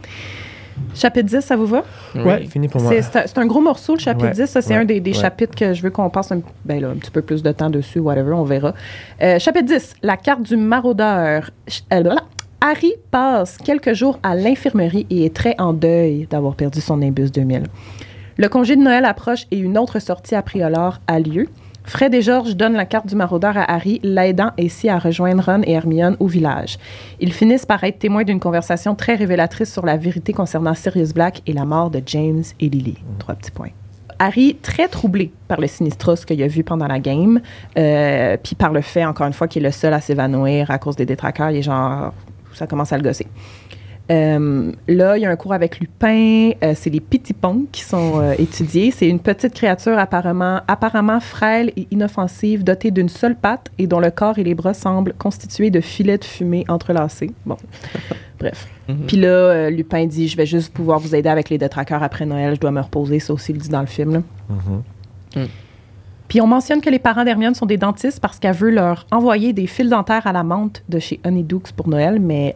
[0.94, 1.84] Chapitre 10, ça vous va?
[2.16, 2.22] Oui.
[2.22, 2.92] Ouais, fini pour moi.
[3.02, 4.46] C'est- un, gros morceau, le chapitre Ouais, 10.
[4.46, 5.18] Ça, c'est ouais, un des, des ouais.
[5.18, 7.70] chapitres que je veux qu'on passe un, ben là, un petit peu plus de temps
[7.70, 8.74] dessus, whatever, on verra.
[9.22, 11.50] Euh, chapitre 10, la carte du maraudeur.
[11.68, 12.22] Ch- euh, voilà.
[12.62, 17.30] Harry passe quelques jours à l'infirmerie et est très en deuil d'avoir perdu son imbus
[17.32, 17.64] 2000.
[18.38, 21.48] Le congé de Noël approche et une autre sortie à Priolor a lieu.
[21.88, 25.62] Fred et George donnent la carte du maraudeur à Harry, l'aidant ainsi à rejoindre Ron
[25.64, 26.78] et Hermione au village.
[27.22, 31.42] Ils finissent par être témoins d'une conversation très révélatrice sur la vérité concernant Sirius Black
[31.48, 32.98] et la mort de James et Lily.
[33.20, 33.70] Trois petits points.
[34.20, 37.40] Harry, très troublé par le sinistros qu'il a vu pendant la game,
[37.78, 40.80] euh, puis par le fait, encore une fois, qu'il est le seul à s'évanouir à
[40.80, 42.14] cause des détraqueurs, il est genre,
[42.54, 43.28] ça commence à le gosser.
[44.10, 46.52] Euh, là, il y a un cours avec Lupin.
[46.64, 48.92] euh, c'est les Pitipons qui sont euh, étudiés.
[48.92, 54.00] C'est une petite créature apparemment, apparemment frêle et inoffensive, dotée d'une seule patte et dont
[54.00, 57.32] le corps et les bras semblent constitués de filets de fumée entrelacés.
[57.46, 57.58] Bon,
[58.40, 58.68] bref.
[58.88, 59.06] Mhm.
[59.08, 62.26] Puis là, euh, Lupin dit Je vais juste pouvoir vous aider avec les détraqueurs après
[62.26, 62.56] Noël.
[62.56, 63.20] Je dois me reposer.
[63.20, 64.14] Ça aussi, il le dit dans le film.
[64.14, 64.22] là.
[64.50, 65.48] Mhm.
[66.28, 69.54] Puis on mentionne que les parents d'Hermione sont des dentistes parce qu'elle veut leur envoyer
[69.54, 72.56] des fils dentaires à la menthe de chez Honeydukes pour Noël, mais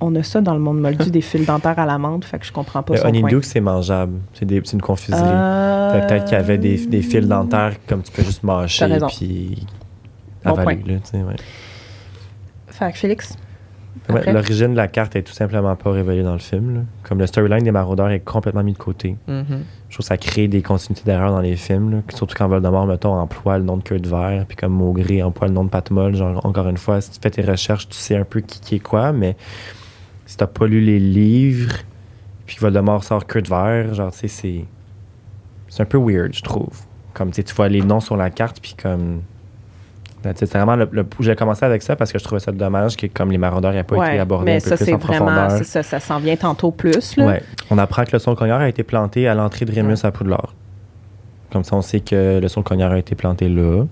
[0.00, 2.44] on a ça dans le monde moldu, des fils dentaires à la menthe, fait que
[2.46, 3.06] je comprends pas Le son.
[3.08, 4.18] Honeydew, c'est mangeable.
[4.34, 5.20] C'est une confiserie.
[5.24, 8.42] Euh, Fait que Peut-être qu'il y avait des, des fils dentaires comme tu peux juste
[8.42, 9.66] mâcher puis
[10.44, 10.76] Bon avaler.
[10.76, 10.92] point.
[10.94, 11.36] là, tu sais, ouais.
[12.68, 13.36] Fait que Félix,
[14.10, 14.30] Ouais?
[14.32, 16.74] L'origine de la carte est tout simplement pas révélée dans le film.
[16.74, 16.80] là.
[17.02, 19.16] Comme le storyline des maraudeurs est complètement mis de côté.
[19.26, 19.44] Mhm.
[19.88, 21.90] Je trouve que ça crée des continuités d'erreurs dans les films.
[21.90, 21.98] là.
[22.14, 25.48] Surtout quand Voldemort, mettons, emploie le nom de Queue de Verre, puis comme Maugré emploie
[25.48, 26.14] le nom de Patmol.
[26.14, 28.74] Genre, encore une fois, si tu fais tes recherches, tu sais un peu qui, qui
[28.76, 29.34] est quoi, mais
[30.26, 31.72] si t'as pas lu les livres,
[32.46, 34.64] puis que Voldemort sort Queue de Verre, genre, tu sais, c'est.
[35.68, 36.80] C'est un peu weird, je trouve.
[37.14, 39.22] Comme, tu sais, tu vois les noms sur la carte, puis comme.
[40.24, 40.38] It.
[40.38, 43.06] C'est vraiment le, le- j'ai commencé avec ça parce que je trouvais ça dommage que
[43.06, 45.26] comme les maraudeurs n'aient pas été abordés mais un peu ça, plus c'est en vraiment,
[45.26, 45.64] profondeur.
[45.64, 47.26] ça, ça s'en vient tantôt plus, là.
[47.26, 47.42] Ouais.
[47.70, 50.52] On apprend que le son cognard a été planté à l'entrée de Rémus à Poudlard.
[51.52, 53.84] Comme ça, on sait que le son cognard a été planté là.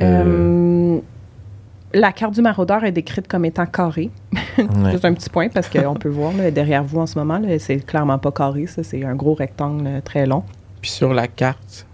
[0.00, 0.98] Euh,
[1.94, 4.10] la carte du maraudeur est décrite comme étant carrée.
[4.58, 4.90] ouais.
[4.92, 7.84] Juste un petit point parce qu'on peut voir là, derrière vous en ce moment, c'est
[7.86, 10.42] clairement pas carré, ça, c'est un gros rectangle euh, très long.
[10.82, 11.86] Puis sur la carte,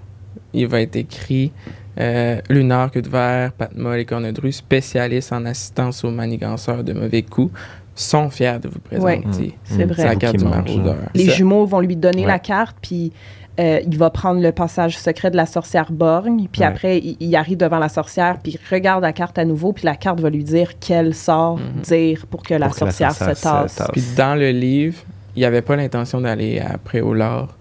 [0.53, 1.53] il va être écrit
[2.01, 7.23] euh, Lunar, queue de verre, Patmol et Cornedru, spécialistes en assistance aux maniganceurs de mauvais
[7.23, 7.53] coups,
[7.95, 9.55] sont fiers de vous présenter.
[9.63, 9.89] c'est Mm.
[9.89, 9.95] vrai.
[9.97, 10.97] C'est la Vous carte du maraudeur.
[11.15, 12.27] Les Ça- jumeaux vont lui donner Ouais.
[12.27, 13.13] la carte, puis
[13.61, 16.67] euh, il va prendre le passage secret de la sorcière Borgne, puis Ouais.
[16.67, 19.85] après, il, il arrive devant la sorcière, puis il regarde la carte à nouveau, puis
[19.85, 21.83] la carte va lui dire quel sort Mhm.
[21.83, 23.73] dire pour que la Pour que la sorcière sorcière se tasse.
[23.73, 23.89] se tasse.
[23.93, 24.97] Puis dans le livre,
[25.37, 27.55] il n'avait pas l'intention d'aller après au lore.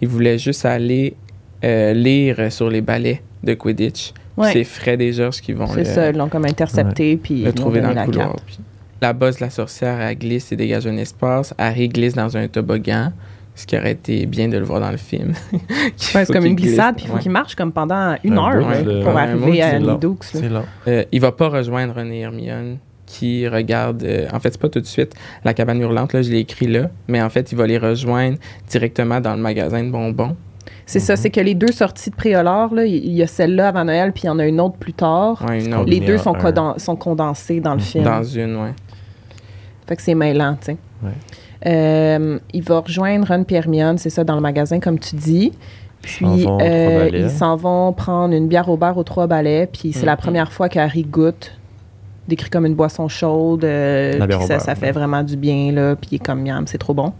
[0.00, 1.14] Il voulait juste aller
[1.64, 4.12] euh, lire sur les balais de Quidditch.
[4.36, 4.52] Ouais.
[4.52, 7.44] C'est Fred et Georges qui vont C'est le, ça, ils l'ont comme intercepté, puis ils
[7.44, 8.34] le trouver dans le couloir.
[8.46, 8.58] Puis
[9.00, 11.52] la bosse de la sorcière, elle glisse et dégage un espace.
[11.58, 13.12] Harry glisse dans un toboggan,
[13.54, 15.32] ce qui aurait été bien de le voir dans le film.
[15.52, 17.20] Ouais, c'est comme une glissade, puis il faut Ouais.
[17.20, 19.78] qu'il marche comme pendant une Un heure pour Ouais, arriver à.
[19.78, 20.16] Nidux.
[20.88, 24.70] Euh, il va pas rejoindre Ron et Hermione qui regarde euh, en fait c'est pas
[24.70, 25.12] tout de suite
[25.44, 28.38] la cabane hurlante là je l'ai écrit là mais en fait il va les rejoindre
[28.70, 30.34] directement dans le magasin de bonbons
[30.86, 33.84] C'est ça, c'est que les deux sorties de Préolard, là, il y a celle-là avant
[33.84, 35.44] Noël, puis il y en a une autre plus tard.
[35.46, 36.78] Ouais, une C'est autre, Les deux sont, un.
[36.78, 38.04] sont condensés dans le film.
[38.04, 38.72] dans une ouais
[39.86, 40.76] Fait que c'est mêlant, tu sais.
[41.02, 41.10] Ouais.
[41.66, 45.52] Euh, il va rejoindre Ron et Hermione, c'est ça, dans le magasin, comme tu dis.
[46.02, 49.04] Puis, Ils s'en vont aux euh, ils s'en vont prendre une bière au bar aux
[49.04, 49.68] Trois Balais.
[49.72, 51.52] Puis, c'est la première fois qu'Harry goûte,
[52.26, 53.64] décrit comme une boisson chaude.
[53.64, 54.92] euh, La bière au ça, ça fait ouais.
[54.92, 55.94] vraiment du bien, là.
[55.94, 57.12] Puis, il est comme miam, c'est trop bon.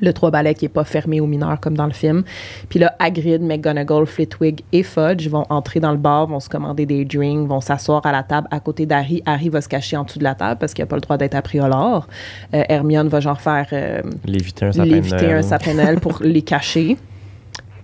[0.00, 2.22] Le Trois Balais qui n'est pas fermé aux mineurs comme dans le film.
[2.68, 6.86] Puis là, Hagrid, McGonagall, Flitwick et Fudge vont entrer dans le bar, vont se commander
[6.86, 9.22] des drinks, vont s'asseoir à la table à côté d'Harry.
[9.26, 11.16] Harry va se cacher en dessous de la table parce qu'il n'a pas le droit
[11.16, 12.06] d'être à Priolor.
[12.54, 15.96] Euh, Hermione va genre faire euh, Léviter un sapin Noël.
[15.96, 16.96] un pour les cacher.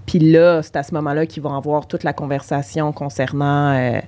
[0.06, 4.00] Puis là, c'est à ce moment-là qu'ils vont avoir toute la conversation concernant euh,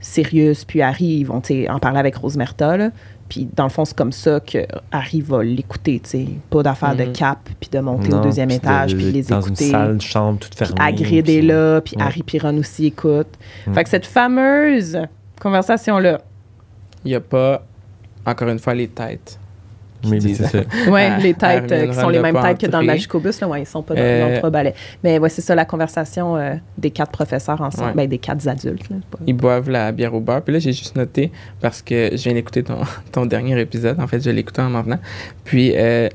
[0.00, 1.18] Sirius puis Harry.
[1.18, 2.76] Ils vont en parler avec Rosemerta.
[2.76, 2.90] là.
[3.28, 4.58] Puis dans le fond, c'est comme ça que
[4.92, 6.00] Harry va l'écouter.
[6.02, 6.26] tu sais.
[6.50, 7.12] Pas d'affaire de Mhm.
[7.12, 9.64] cap, puis de monter Non, au deuxième puis étage, de- puis les dans écouter.
[9.66, 10.80] une salle, chambre toute Puis fermée.
[10.80, 12.02] Hagrid est là, puis Ouais.
[12.02, 13.28] Harry Piron aussi écoute.
[13.66, 13.74] Mm.
[13.74, 14.98] Fait que cette fameuse
[15.40, 16.20] conversation-là,
[17.04, 17.64] il y a pas
[18.26, 19.38] encore une fois les têtes
[20.04, 20.40] qui mais disent-
[20.88, 22.86] ouais, Ah, les têtes euh, qui sont les mêmes têtes que dans le.
[22.86, 24.74] Magicobus, là, ouais, ils sont pas dans, Euh, dans le trois balais.
[25.02, 27.94] Mais ouais, c'est ça la conversation euh, des quatre professeurs ensemble, Ouais.
[27.94, 28.88] ben, des quatre adultes.
[28.90, 30.42] là, pas- ils boivent la bière au beurre.
[30.42, 32.78] Puis là, j'ai juste noté, parce que je viens d'écouter ton,
[33.12, 33.98] ton dernier épisode.
[34.00, 34.98] En fait, je l'ai écouté en m'en venant.
[35.44, 36.08] Puis, euh,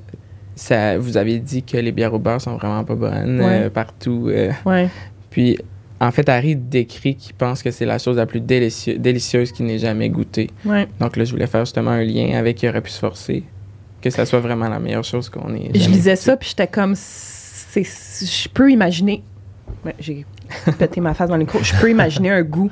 [0.55, 3.63] ça, vous avez dit que les bières au beurre sont vraiment pas bonnes Ouais.
[3.65, 4.27] euh, partout.
[4.29, 4.51] euh.
[5.29, 5.57] Puis,
[6.01, 9.65] en fait, Harry décrit qu'il pense que c'est la chose la plus délicie- délicieuse qu'il
[9.65, 10.49] n'ait jamais goûtée.
[10.65, 10.87] Ouais.
[10.99, 13.43] Donc là, je voulais faire justement un lien avec qui aurait pu se forcer.
[14.01, 15.71] Que ça soit vraiment la meilleure chose qu'on ait.
[15.75, 19.23] Je lisais ça, puis j'étais comme, c'est, je peux imaginer.
[19.85, 20.25] Ouais, j'ai
[20.77, 21.59] pété ma face dans le micro.
[21.61, 22.69] Je peux imaginer un goût.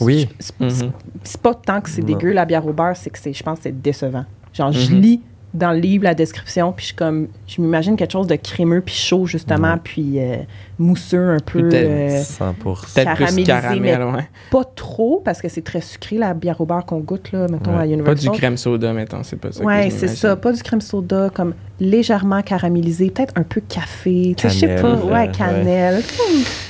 [0.00, 0.28] Oui.
[0.38, 0.92] C'est, Mhm.
[1.24, 3.58] c'est- pas tant que c'est dégueu la bière au beurre, c'est que c'est, je pense
[3.58, 4.24] que c'est décevant.
[4.52, 5.00] Genre, je Mhm.
[5.00, 5.20] lis
[5.54, 8.82] dans le livre la description, puis je suis comme, je m'imagine quelque chose de crémeux
[8.82, 10.36] puis chaud justement, puis euh,
[10.80, 11.68] mousseux un peu.
[11.68, 12.54] Peut-être euh, 100%.
[12.94, 14.28] Peut-être plus caramélisé, caramel, ouais.
[14.50, 17.70] pas trop parce que c'est très sucré la bière au beurre qu'on goûte là, mettons
[17.72, 17.76] Ouais.
[17.76, 18.32] à Pas Universal.
[18.32, 19.62] du crème soda, mettons, c'est pas ça.
[19.62, 20.34] je c'est ça.
[20.36, 24.34] Pas du crème soda, comme légèrement caramélisé, peut-être un peu café.
[24.36, 24.88] Tu sais, je sais Cannelle, pas.
[24.88, 25.30] euh, Ouais, ouais.
[25.36, 26.02] cannelle.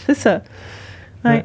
[0.07, 0.43] C'est ça.
[1.25, 1.45] Ouais.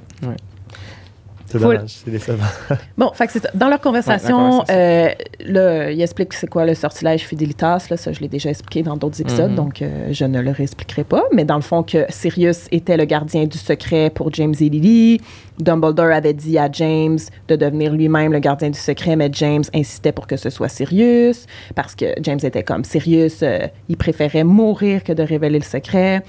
[1.58, 2.44] C'est Faut- dommage, c'est décevant.
[2.98, 3.50] Bon, fait que c'est ça.
[3.54, 7.88] Dans leur conversation, Ouais, euh, il explique c'est quoi le sortilège Fidelitas.
[7.90, 9.56] Là, ça, je l'ai déjà expliqué dans d'autres épisodes, Mhm.
[9.56, 11.24] donc euh, je ne le réexpliquerai pas.
[11.34, 15.22] Mais dans le fond, que Sirius était le gardien du secret pour James et Lily.
[15.60, 20.12] Dumbledore avait dit à James de devenir lui-même le gardien du secret, mais James insistait
[20.12, 21.46] pour que ce soit Sirius,
[21.76, 26.22] parce que James était comme Sirius, euh, il préférait mourir que de révéler le secret.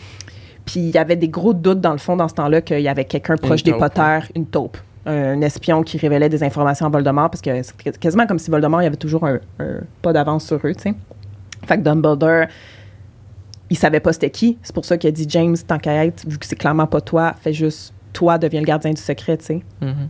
[0.65, 2.89] Puis il y avait des gros doutes dans le fond dans ce temps-là qu'il y
[2.89, 4.77] avait quelqu'un proche des taupe, Potter, une taupe,
[5.07, 8.83] un espion qui révélait des informations à Voldemort parce que c'est quasiment comme si Voldemort
[8.83, 10.95] il y avait toujours un, un pas d'avance sur eux, tu sais.
[11.67, 12.47] Fait que Dumbledore,
[13.71, 14.59] il savait pas c'était qui.
[14.63, 17.01] C'est pour ça qu'il a dit James, tant qu'à être, vu que c'est clairement pas
[17.01, 19.63] toi, fais juste toi deviens le gardien du secret, tu sais.
[19.81, 20.09] Mhm.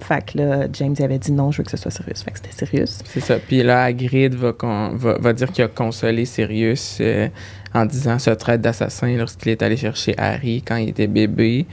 [0.00, 2.22] Fait que là, James avait dit non, je veux que ce soit Sirius.
[2.22, 2.98] Fait que c'était Sirius.
[3.04, 3.38] C'est ça.
[3.38, 7.28] Puis là, Hagrid va, con- va, va dire qu'il a consolé Sirius euh,
[7.72, 11.66] en disant ce traite d'assassin lorsqu'il est allé chercher Harry quand il était bébé.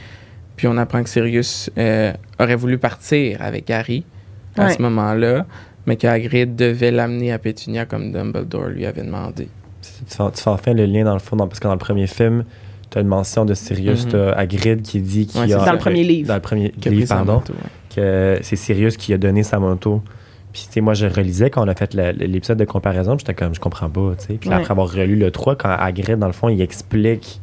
[0.56, 4.04] Puis on apprend que Sirius euh, aurait voulu partir avec Harry
[4.58, 4.74] à Ouais.
[4.74, 5.46] ce moment-là,
[5.86, 9.48] mais que Hagrid devait l'amener à Pétunia comme Dumbledore lui avait demandé.
[9.82, 11.80] Tu fais, tu fais enfin le lien dans le fond, dans- parce que dans le
[11.80, 12.44] premier film,
[12.90, 15.66] t'as une mention de Sirius, t'as Hagrid qui dit qu'il Ouais, a...
[15.66, 16.28] Dans le premier livre.
[16.28, 17.38] Dans le premier Qui livre, pardon.
[17.38, 17.56] ouais.
[17.96, 20.02] que c'est Sirius qui a donné sa moto.
[20.54, 23.34] Puis, tu sais, moi, je relisais quand on a fait l'épisode de comparaison, puis j'étais
[23.34, 24.34] comme, je comprends pas, tu sais.
[24.34, 24.56] Puis Ouais.
[24.56, 27.40] après avoir relu le 3, quand Hagrid, dans le fond, il explique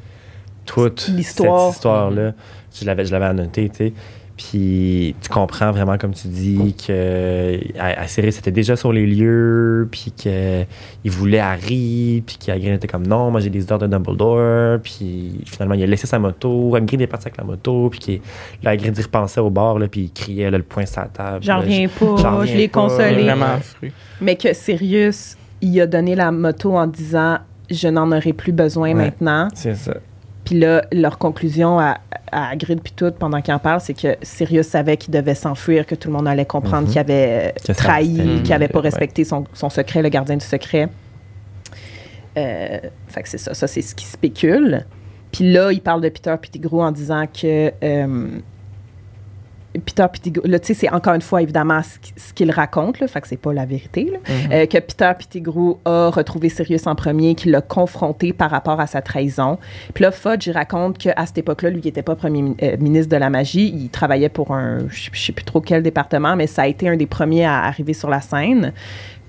[0.67, 1.69] toute L'histoire.
[1.69, 2.33] cette histoire-là,
[2.75, 3.93] je l'avais, je l'avais annoté, tu sais.
[4.37, 7.59] Puis tu comprends vraiment, comme tu dis, que
[8.07, 13.33] Sirius était déjà sur les lieux, puis qu'il voulait Harry, puis qu'Hagrid était comme non,
[13.33, 17.09] moi j'ai des ordres de Dumbledore, puis finalement il a laissé sa moto, Hagrid est
[17.09, 18.21] parti avec la moto, puis qu'il-
[18.63, 21.09] là Hagrid y repensait au bord, là, puis il criait là, le poing sur la
[21.09, 21.39] table.
[21.43, 23.25] J'en reviens pas, je l'ai consolé.
[23.25, 23.59] Vraiment.
[24.21, 27.39] Mais que Sirius, il a donné la moto en disant
[27.71, 28.95] je n'en aurai plus besoin Ouais.
[28.95, 29.49] maintenant.
[29.55, 29.95] C'est ça.
[30.45, 31.99] Puis là, leur conclusion à,
[32.33, 35.87] à Hagrid puis tout, pendant qu'il en parle, c'est que Sirius savait qu'il devait s'enfuir,
[35.87, 36.93] que tout le monde allait comprendre Mhm.
[36.93, 40.45] qu'il avait Que ça, trahi, qu'il avait pas respecté son, son secret, le gardien du
[40.45, 40.89] secret.
[42.37, 42.79] Euh,
[43.09, 44.85] fait que c'est ça, ça c'est ce qui spécule.
[45.33, 48.29] Puis là, il parle de Peter Pettigrew en disant que euh,
[49.81, 53.01] Peter Pettigrew, là, tu sais, c'est encore une fois évidemment ce, qui- ce qu'il raconte,
[53.01, 54.19] là, fait que c'est pas la vérité, là.
[54.29, 54.53] Mhm.
[54.53, 58.87] Euh, que Peter Pettigrew a retrouvé Sirius en premier, qu'il l'a confronté par rapport à
[58.87, 59.59] sa trahison.
[59.95, 62.77] Puis là, Fudge, il raconte qu'à cette époque-là, lui, il n'était pas premier mi- euh,
[62.79, 63.69] ministre de la magie.
[63.75, 66.97] Il travaillait pour un, je sais plus trop quel département, mais ça a été un
[66.97, 68.73] des premiers à arriver sur la scène.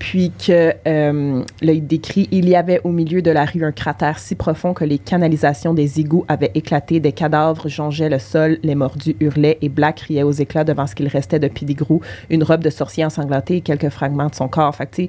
[0.00, 3.70] Puis que, euh, là, il décrit, il y avait au milieu de la rue un
[3.70, 8.58] cratère si profond que les canalisations des égouts avaient éclaté, des cadavres jongeaient le sol,
[8.62, 12.00] les mordus hurlaient et Black riait aux éclats devant ce qu'il restait de Pettigrew,
[12.30, 14.74] une robe de sorcier ensanglantée et quelques fragments de son corps.
[14.74, 15.02] Fait que,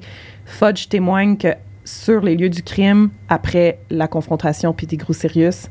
[0.44, 1.48] Fudge témoigne que
[1.86, 5.68] sur les lieux du crime, après la confrontation Pettigrew-Sirius,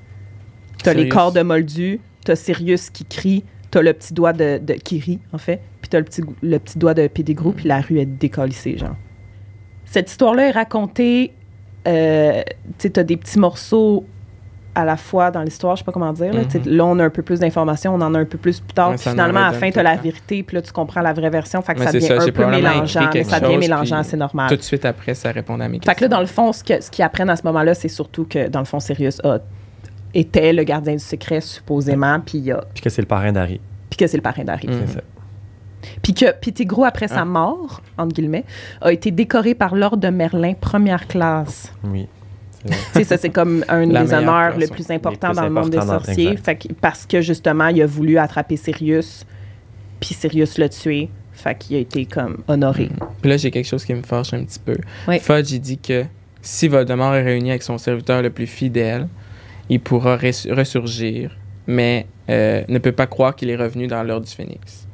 [0.84, 4.74] t'as les corps de Moldu, t'as Sirius qui crie, t'as le petit doigt de, de
[4.74, 7.82] qui rit, en fait, puis t'as le petit, le petit doigt de Pettigrew, puis la
[7.82, 8.96] rue est décollissée, genre.
[9.92, 11.34] Cette histoire-là est racontée,
[11.88, 14.06] euh, tu sais, t'as des petits morceaux
[14.74, 16.34] à la fois dans l'histoire, je sais pas comment dire.
[16.34, 16.50] Là, Mhm.
[16.50, 18.74] Sais, là, on a un peu plus d'informations, on en a un peu plus plus
[18.74, 18.92] tard.
[18.92, 21.02] Ouais, puis finalement, en à la fin, tu as la vérité, puis là, tu comprends
[21.02, 21.62] la vraie version.
[21.62, 23.10] Fait que Mais ça devient ça, un peu mélangeant.
[23.14, 24.48] Mais ça devient chose, mélangeant, c'est normal.
[24.50, 26.08] Tout de suite après, ça répondait à mes Fait que là, questions.
[26.10, 28.60] dans le fond, ce que- ce qu'ils apprennent à ce moment-là, c'est surtout que, dans
[28.60, 29.40] le fond, Sirius a,
[30.14, 33.60] était le gardien du secret, supposément, puis, il a- Puis que c'est le parrain d'Harry.
[33.90, 34.70] puis que c'est le parrain d'Harry.
[34.70, 34.74] Mm.
[34.88, 35.02] C'est ça.
[36.02, 37.26] Puis que Pettigrew, après sa Ah.
[37.26, 38.46] mort, entre guillemets,
[38.82, 41.74] a été décoré par l'ordre de Merlin première classe.
[41.84, 42.08] Oui.
[42.64, 42.78] C'est vrai.
[42.94, 45.50] tu sais, ça, c'est comme un La des honneurs le plus important plus dans le
[45.50, 46.38] monde des sorciers.
[46.38, 49.26] Fait que- parce que, justement, il a voulu attraper Sirius,
[50.00, 51.10] puis Sirius l'a tué.
[51.34, 52.90] Fait qu'il a été, comme, honoré.
[53.22, 54.76] Puis là, j'ai quelque chose qui me fâche un petit peu.
[55.08, 55.18] Oui.
[55.20, 56.06] Fudge, il dit que
[56.44, 59.08] si Voldemort est réuni avec son serviteur le plus fidèle,
[59.70, 61.36] il pourra res- ressurgir,
[61.66, 64.88] mais euh, ne peut pas croire qu'il est revenu dans l'ordre du Phénix.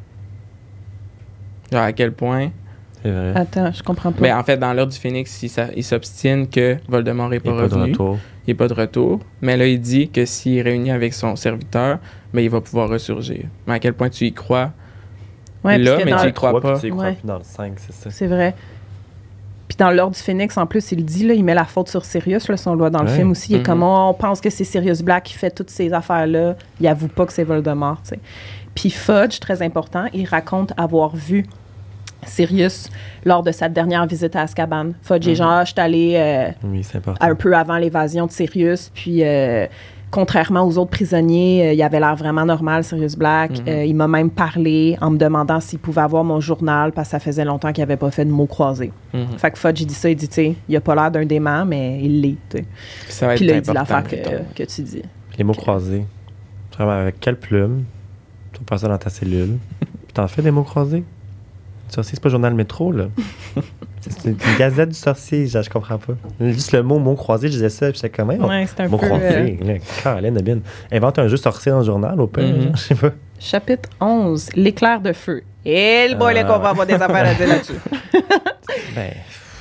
[1.71, 2.49] Genre, à quel point.
[3.03, 3.33] C'est vrai.
[3.35, 4.21] Attends, je comprends pas.
[4.21, 7.51] Mais en fait, dans l'ordre du Phénix, il, il s'obstine que Voldemort n'est Il pas
[7.51, 7.91] a pas de revenu.
[7.91, 8.17] retour.
[8.45, 9.19] Il n'est pas de retour.
[9.41, 11.99] Mais là, il dit que s'il est réuni avec son serviteur,
[12.33, 13.45] mais il va pouvoir ressurgir.
[13.67, 14.71] Mais à quel point tu y crois?
[15.63, 16.79] Ouais, là, mais tu y crois pas.
[16.79, 17.13] tu y crois Ouais.
[17.13, 18.09] plus dans le 5, c'est ça.
[18.09, 18.55] C'est vrai.
[19.67, 22.05] Puis dans l'ordre du Phénix, en plus, il dit, là, il met la faute sur
[22.05, 23.15] Sirius, là, si on le voit dans le Ouais.
[23.17, 23.51] film aussi.
[23.51, 23.65] Il est Mhm.
[23.65, 26.55] comme, oh, on pense que c'est Sirius Black qui fait toutes ces affaires-là.
[26.79, 28.19] Il avoue pas que c'est Voldemort, tu sais.
[28.73, 31.45] Puis Fudge, très important, il raconte avoir vu
[32.29, 32.89] Sirius
[33.25, 34.91] lors de sa dernière visite à Azkaban.
[35.01, 39.65] Fudge genre, Ah, je suis un peu avant l'évasion de Sirius, puis euh,
[40.11, 43.51] contrairement aux autres prisonniers, euh, il avait l'air vraiment normal, Sirius Black.
[43.51, 43.67] Mhm.
[43.67, 47.11] Euh, il m'a même parlé en me demandant s'il pouvait avoir mon journal, parce que
[47.11, 48.91] ça faisait longtemps qu'il n'avait pas fait de mots croisés.
[49.13, 49.37] Mhm.
[49.37, 51.25] Fait que Fudge, il dit ça, il dit, tu sais, il a pas l'air d'un
[51.25, 52.57] dément, mais il l'est, tu.
[52.57, 52.65] Puis
[53.09, 54.15] ça va Puis être là, il dit l'affaire que,
[54.55, 55.03] que tu dis.
[55.37, 56.05] Les mots croisés.
[56.73, 57.85] Vraiment, avec quelle plume?
[58.53, 59.57] Tu faire ça dans ta cellule.
[59.79, 61.03] Puis t'en fais des mots croisés?
[61.93, 63.05] Sorcier, c'est pas Journal Métro, là.
[64.01, 66.13] c'est une gazette du sorcier, genre, je comprends pas.
[66.39, 68.87] Juste le mot mot croisé, je disais ça, puis j'étais comme, hey, Ouais, c'est un
[68.87, 69.05] mot peu...
[69.05, 69.59] euh, croisé.
[69.65, 69.73] là,
[70.03, 70.61] Caroline Nabine.
[70.91, 72.61] Invente un jeu sorcier dans le journal, au pire, Mhm.
[72.61, 73.11] genre, je sais pas.
[73.39, 75.43] chapitre 11, l'éclair de feu.
[75.65, 77.73] Et le boy, Ah, là, qu'on va avoir des affaires à dire là-dessus.
[78.95, 79.11] Ben,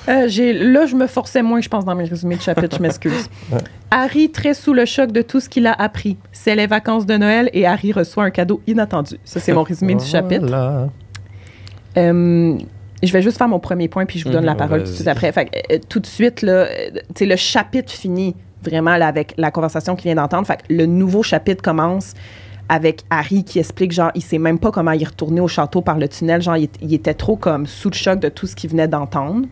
[0.09, 2.82] Euh, j'ai- là, je me forçais moins, je pense, dans mes résumés de chapitre, je
[2.82, 3.28] m'excuse.
[3.90, 6.16] Harry, très sous le choc de tout ce qu'il a appris.
[6.31, 9.16] C'est les vacances de Noël et Harry reçoit un cadeau inattendu.
[9.24, 10.47] Ça, c'est mon résumé du chapitre.
[11.97, 12.59] Euh,
[13.02, 14.47] je vais juste faire mon premier point, puis je vous donne Mhm.
[14.47, 15.31] la parole tout de suite après.
[15.32, 16.90] Fait que, euh, tout de suite, là, euh,
[17.20, 20.47] le chapitre finit vraiment là, avec la conversation qu'il vient d'entendre.
[20.47, 22.14] Fait que le nouveau chapitre commence
[22.68, 25.82] avec Harry qui explique, genre, il sait même pas comment il est retourné au château
[25.82, 26.43] par le tunnel.
[26.43, 29.47] Genre, il était trop comme sous le choc de tout ce qu'il venait d'entendre.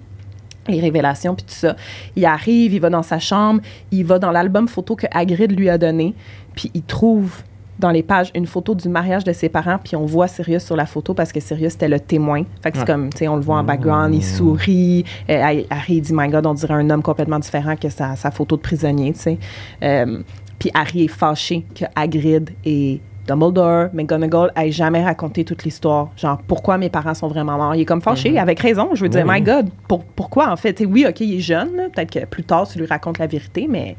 [0.67, 1.77] Les révélations, puis tout ça.
[2.17, 3.61] Il arrive, il va dans sa chambre,
[3.93, 6.15] il va dans l'album photo que Hagrid lui a donné,
[6.57, 7.43] puis il trouve
[7.79, 10.77] dans les pages une photo du mariage de ses parents, puis on voit Sirius sur
[10.77, 12.45] la photo parce que Sirius était le témoin.
[12.63, 15.05] Fait que c'est comme, tu sais, on le voit en background, il sourit.
[15.29, 18.57] Euh, Harry dit, my God, on dirait un homme complètement différent que sa, sa photo
[18.57, 19.39] de prisonnier, tu sais.
[19.83, 20.23] Euh,
[20.59, 26.11] Puis Harry est fâché que Hagrid et Dumbledore, McGonagall aient jamais raconté toute l'histoire.
[26.17, 27.75] Genre, pourquoi mes parents sont vraiment morts?
[27.75, 28.39] Il est comme fâché, Mhm.
[28.39, 28.91] avec raison.
[28.95, 29.35] Je veux dire, Oui.
[29.35, 30.75] my God, pour- pourquoi en fait?
[30.75, 31.71] T'sais, oui, OK, il est jeune.
[31.93, 33.97] Peut-être que plus tard, tu lui racontes la vérité, mais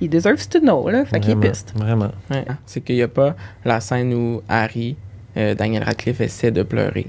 [0.00, 0.88] he deserves to know.
[0.88, 1.04] Là.
[1.04, 1.72] Fait qu'il est piste.
[1.76, 2.10] Vraiment.
[2.30, 2.44] Ouais.
[2.66, 3.34] C'est qu'il n'y a pas
[3.64, 4.96] la scène où Harry,
[5.36, 7.06] euh, Daniel Radcliffe, essaie de pleurer.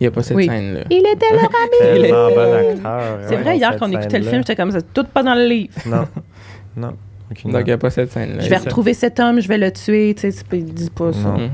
[0.00, 0.46] Il n'y a pas cette Oui.
[0.46, 0.80] scène-là.
[0.90, 1.78] Il était leur ami.
[2.02, 3.18] Tellement était- bon acteur.
[3.28, 5.34] C'est ouais, vrai, hier, quand on écoutait le film, j'étais comme ça, tout pas dans
[5.34, 5.72] le livre.
[5.86, 6.06] Non.
[6.76, 6.94] Non.
[7.30, 8.42] Aucune Donc, il n'y a pas cette scène-là.
[8.42, 8.62] Je vais ça.
[8.64, 10.14] retrouver cet homme, je vais le tuer.
[10.14, 11.28] Tu sais, tu peux- dis pas ça.
[11.28, 11.50] Mhm.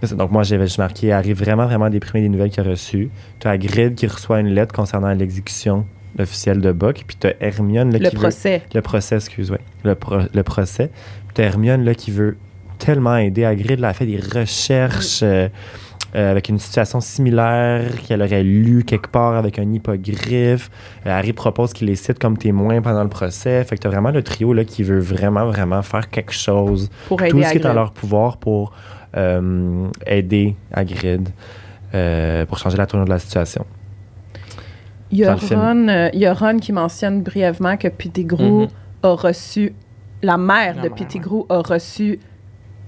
[0.00, 0.14] C'est ça.
[0.14, 3.10] Donc, moi, j'avais juste marqué Harry vraiment, vraiment déprimé des nouvelles qu'il a reçues.
[3.40, 5.86] Tu as Grid qui reçoit une lettre concernant l'exécution
[6.18, 7.04] officielle de Buck.
[7.06, 8.62] Puis tu as Hermione là, Le qui veut- procès.
[8.74, 9.60] Le procès, excuse, ouais.
[9.84, 10.88] Le, pro- le procès.
[10.88, 12.36] Puis t'as Hermione là, qui veut
[12.78, 13.78] tellement aider Hagrid.
[13.80, 15.48] Là, elle a fait des recherches euh,
[16.14, 20.70] euh, avec une situation similaire qu'elle aurait lu quelque part avec un hippogriffe.
[21.06, 23.64] Euh, Harry propose qu'il les cite comme témoins pendant le procès.
[23.64, 26.90] Fait que t'as vraiment le trio là, qui veut vraiment, vraiment faire quelque chose.
[27.08, 28.72] Pour aider Tout ce qui est en leur pouvoir pour
[30.06, 31.28] aider Hagrid.
[32.48, 33.64] pour changer la tournure de la situation.
[35.12, 35.56] Il y, a le.
[35.56, 38.68] Ron, euh, il y a Ron qui mentionne brièvement que Pettigrew Mhm.
[39.02, 39.74] a reçu,
[40.22, 42.18] la mère La de Pettigrew a reçu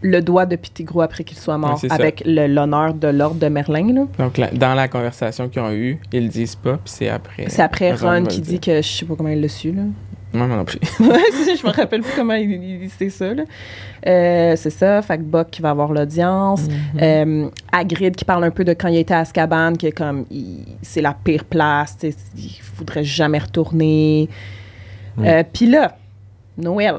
[0.01, 3.47] le doigt de Pettigrew après qu'il soit mort, Ouais, avec le- l'honneur de l'ordre de
[3.49, 3.93] Merlin.
[3.93, 4.05] là.
[4.19, 7.45] Donc, la- dans la conversation qu'ils ont eue, ils le disent pas, puis c'est après.
[7.49, 8.61] C'est après Ron qui le dit dire.
[8.61, 9.73] que je sais pas comment il l'a su.
[9.73, 9.83] Là.
[10.35, 10.79] Moi, moi non plus.
[11.01, 13.33] Je me rappelle plus comment il, il c'est ça.
[13.33, 13.45] là.
[14.07, 16.63] Euh, c'est ça, fait que Buck qui va avoir l'audience.
[17.01, 20.65] Euh, Hagrid qui parle un peu de quand il était à Azkaban, que comme il-
[20.83, 24.29] c'est la pire place, il faudrait jamais retourner.
[25.17, 25.29] Oui.
[25.29, 25.97] Euh, Puis là,
[26.59, 26.97] Noël.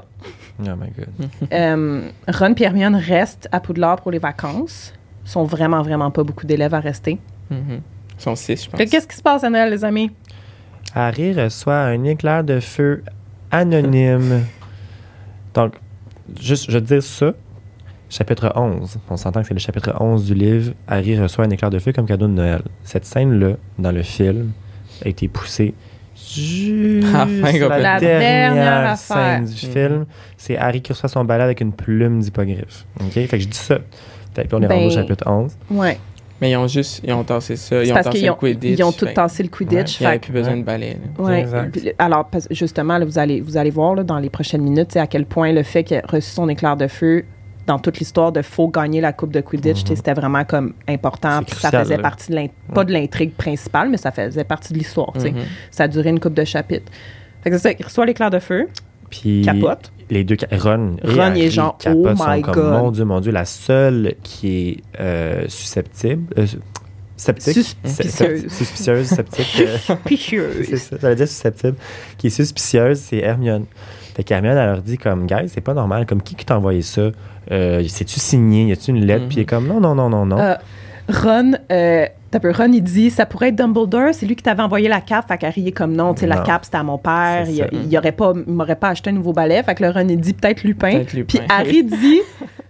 [0.60, 1.30] Oh my god.
[1.52, 4.94] Euh, Ron et Hermione restent à Poudlard pour les vacances.
[5.26, 7.18] Ils sont vraiment, vraiment pas beaucoup d'élèves à rester.
[7.50, 7.82] Mhm.
[8.18, 8.80] Ils sont six, je pense.
[8.90, 10.10] Qu'est-ce qui se passe à Noël, les amis?
[10.94, 13.04] Harry reçoit un éclair de feu
[13.60, 14.42] anonyme.
[15.54, 15.74] Donc,
[16.40, 17.34] juste, je vais te dire ça.
[18.10, 18.98] Chapitre 11.
[19.10, 20.74] On s'entend que c'est le chapitre 11 du livre.
[20.88, 22.62] Harry reçoit un éclair de feu comme cadeau de Noël.
[22.84, 24.52] Cette scène-là, dans le film,
[25.04, 25.74] a été poussée
[26.16, 29.72] juste À la la La dernière, scène du Mhm.
[29.74, 30.06] film.
[30.38, 32.86] C'est Harry qui reçoit son balai avec une plume d'hippogriffe.
[33.02, 33.12] OK?
[33.14, 33.80] Fait que je dis ça.
[34.34, 35.58] Fait que là, on est Ben, rendu au chapitre 11.
[35.72, 35.98] Ouais.
[36.42, 37.84] Mais ils ont juste, ils ont tassé ça.
[37.84, 38.80] Ils ont parce tassé le Quidditch.
[38.80, 40.02] ils ont tout fait tassé le Quidditch.
[40.02, 40.98] Il n'y plus besoin de balai.
[41.18, 41.46] Ouais.
[41.98, 45.26] Alors, justement, là, vous, allez, vous allez voir là, dans les prochaines minutes à quel
[45.26, 47.24] point le fait qu'il ait reçu son éclair de feu
[47.68, 51.42] dans toute l'histoire de faut gagner la Coupe de Quidditch, sais, c'était vraiment comme important.
[51.44, 52.04] Puis ça faisait là.
[52.04, 55.14] partie de pas de l'intrigue principale, mais ça faisait partie de l'histoire.
[55.16, 55.34] Mhm.
[55.72, 56.92] Ça a duré une coupe de chapitres.
[57.44, 58.68] Fait que c'est ça, il reçoit l'éclair de feu,
[59.10, 59.92] Puis capote.
[60.10, 62.72] les deux Ron, et Ron, est Harry genre, capotent, oh sont comme, God.
[62.74, 66.46] mon dieu mon dieu la seule qui est euh, susceptible euh,
[67.18, 67.54] sceptique
[67.86, 68.48] Suspicieuse.
[68.52, 70.76] Suspicieuse sceptique euh, c'est Picieuse.
[70.80, 71.76] ça j'allais dire susceptible
[72.18, 73.66] qui est suspicieuse c'est Hermione
[74.16, 76.82] fait qu'Hermione elle leur dit comme guys c'est pas normal comme qui qui t'a envoyé
[76.82, 77.12] ça?
[77.52, 78.66] Euh, c'est-tu signé?
[78.66, 79.24] Y a-tu une lettre?
[79.24, 79.28] Mhm.
[79.30, 80.56] puis il est comme non non non non non Euh,
[81.08, 82.08] Ron, euh,
[82.40, 85.28] peu, Ron, il dit ça pourrait être Dumbledore, c'est lui qui t'avait envoyé la cape.
[85.28, 87.46] Fait qu'Harry est comme non, tu sais, la cape c'était à mon père.
[87.50, 89.62] Il, il, aurait pas, il m'aurait pas acheté un nouveau balai.
[89.64, 90.92] Fait que le Ron, il dit peut-être Lupin.
[90.92, 91.40] Peut-être Lupin.
[91.40, 92.20] Puis Harry dit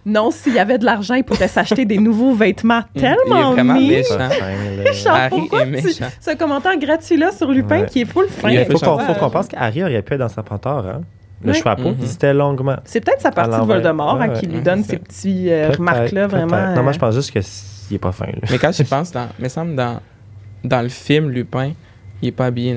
[0.04, 3.52] non, s'il y avait de l'argent, il pourrait s'acheter des nouveaux vêtements Il est tellement
[3.52, 3.88] vraiment mis.
[3.88, 4.18] méchant.
[5.10, 5.48] Harry
[5.82, 6.04] tu-.
[6.20, 7.86] Ce commentaire gratuit-là sur Lupin Ouais.
[7.86, 8.50] qui est full fin?
[8.50, 9.04] Il faut qu'on Ouais.
[9.04, 11.00] faut qu'on pense qu'Harry aurait pu être dans Serpentard hein
[11.44, 11.58] le Oui.
[11.62, 11.96] chapeau Mhm.
[12.00, 13.64] il c'était longuement C'est peut-être sa partie de.
[13.64, 14.98] Voldemort hein, Ouais, qui lui donne ces ça.
[14.98, 16.74] petits euh, remarques-là vraiment.
[16.74, 17.40] non moi euh, je pense juste que
[17.86, 18.32] s'il est pas fin là.
[18.50, 20.00] Mais quand j'y pense, dans, me semble dans,
[20.64, 21.72] dans le film Lupin,
[22.22, 22.74] il est pas habillé.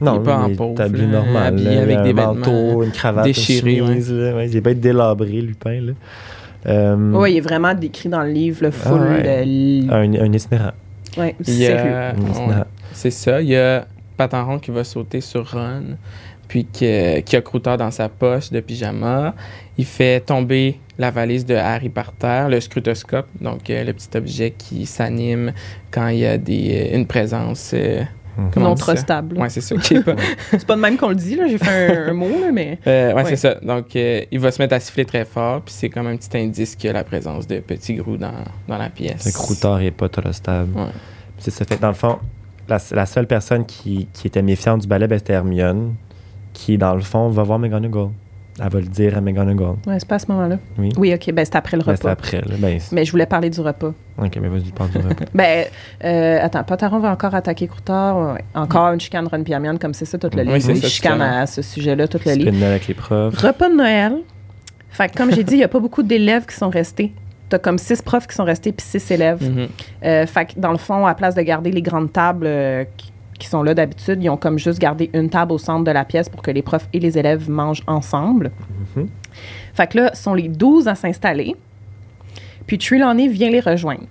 [0.00, 1.46] dans- Non, est pas en il est pauvre, habillé là, normal.
[1.46, 4.12] habillé là, avec un des manteau, vêtements une cravate, déchirés, une chemise.
[4.12, 5.80] ouais, il est pas délabré, Lupin.
[5.80, 5.92] Là.
[6.66, 9.00] Euh, Oui, il est vraiment décrit dans le livre, le full.
[9.02, 9.44] Ah ouais.
[9.46, 10.72] de- un, un itinérant.
[11.16, 12.12] Il sérieux.
[12.28, 12.64] itinérant.
[12.92, 13.40] C'est ça.
[13.40, 13.86] Il y a
[14.16, 15.96] Patenron qui va sauter sur Ron,
[16.48, 19.34] puis que- qui a Croutard dans sa poche de pyjama.
[19.78, 24.16] Il fait tomber la valise de Harry par terre, le scrutoscope, donc euh, le petit
[24.16, 25.52] objet qui s'anime
[25.90, 27.72] quand il y a des, euh, une présence.
[27.74, 28.02] euh,
[28.52, 28.92] comment non dit ça?
[28.92, 29.38] trustable.
[29.38, 29.74] Ouais, c'est ça.
[29.74, 30.14] pas-
[30.50, 31.46] C'est pas de même qu'on le dit, là.
[31.48, 32.78] J'ai fait un, un mot, là, mais.
[32.86, 33.30] Euh, ouais, Ouais.
[33.30, 33.54] c'est ça.
[33.62, 36.36] Donc, euh, il va se mettre à siffler très fort, puis c'est comme un petit
[36.36, 38.32] indice qu'il y a la présence de Petit Grou dans,
[38.68, 39.24] dans la pièce.
[39.26, 40.78] Le croutard n'est pas trustable.
[40.78, 40.86] Ouais.
[41.38, 41.64] C'est ça.
[41.64, 42.18] Fait dans le fond,
[42.68, 45.94] la, la seule personne qui, qui était méfiante du ballet, ben, c'était Hermione,
[46.52, 48.10] qui, dans le fond, va voir McGonagall.
[48.62, 49.76] Elle va le dire à McGonagall.
[49.86, 50.58] Ouais, c'est pas à ce moment-là.
[50.78, 50.90] Oui.
[50.98, 52.10] Oui, OK, ben c'est après le Ben, c'est repas.
[52.12, 52.40] après.
[52.42, 52.54] Là.
[52.58, 53.92] Ben, c'est- Mais je voulais parler du repas.
[54.18, 55.24] ok, mais vas-y, parle du repas.
[55.34, 55.64] Ben,
[56.04, 58.34] euh, attends, Pataron va encore attaquer Croutard.
[58.34, 58.44] Ouais.
[58.54, 60.60] Encore une chicane Ron Piermiane, comme c'est ça tout le Oui, livre.
[60.66, 62.64] c'est Une ça, chicane à à, ce sujet-là, tout le livre.
[62.66, 63.36] Avec les profs.
[63.38, 64.16] Repas de Noël.
[64.90, 67.12] Fait que, comme j'ai dit, il n'y a pas beaucoup d'élèves qui sont restés.
[67.48, 69.40] T'as comme six profs qui sont restés, puis six élèves.
[70.04, 73.09] Euh, fait que, dans le fond, à place de garder les grandes tables euh, qui,
[73.40, 76.04] qui sont là d'habitude, ils ont comme juste gardé une table au centre de la
[76.04, 78.52] pièce pour que les profs et les élèves mangent ensemble.
[78.96, 79.08] Mhm.
[79.74, 81.56] Fait que là, sont les 12 à s'installer.
[82.66, 84.04] Puis Trelawney vient les rejoindre.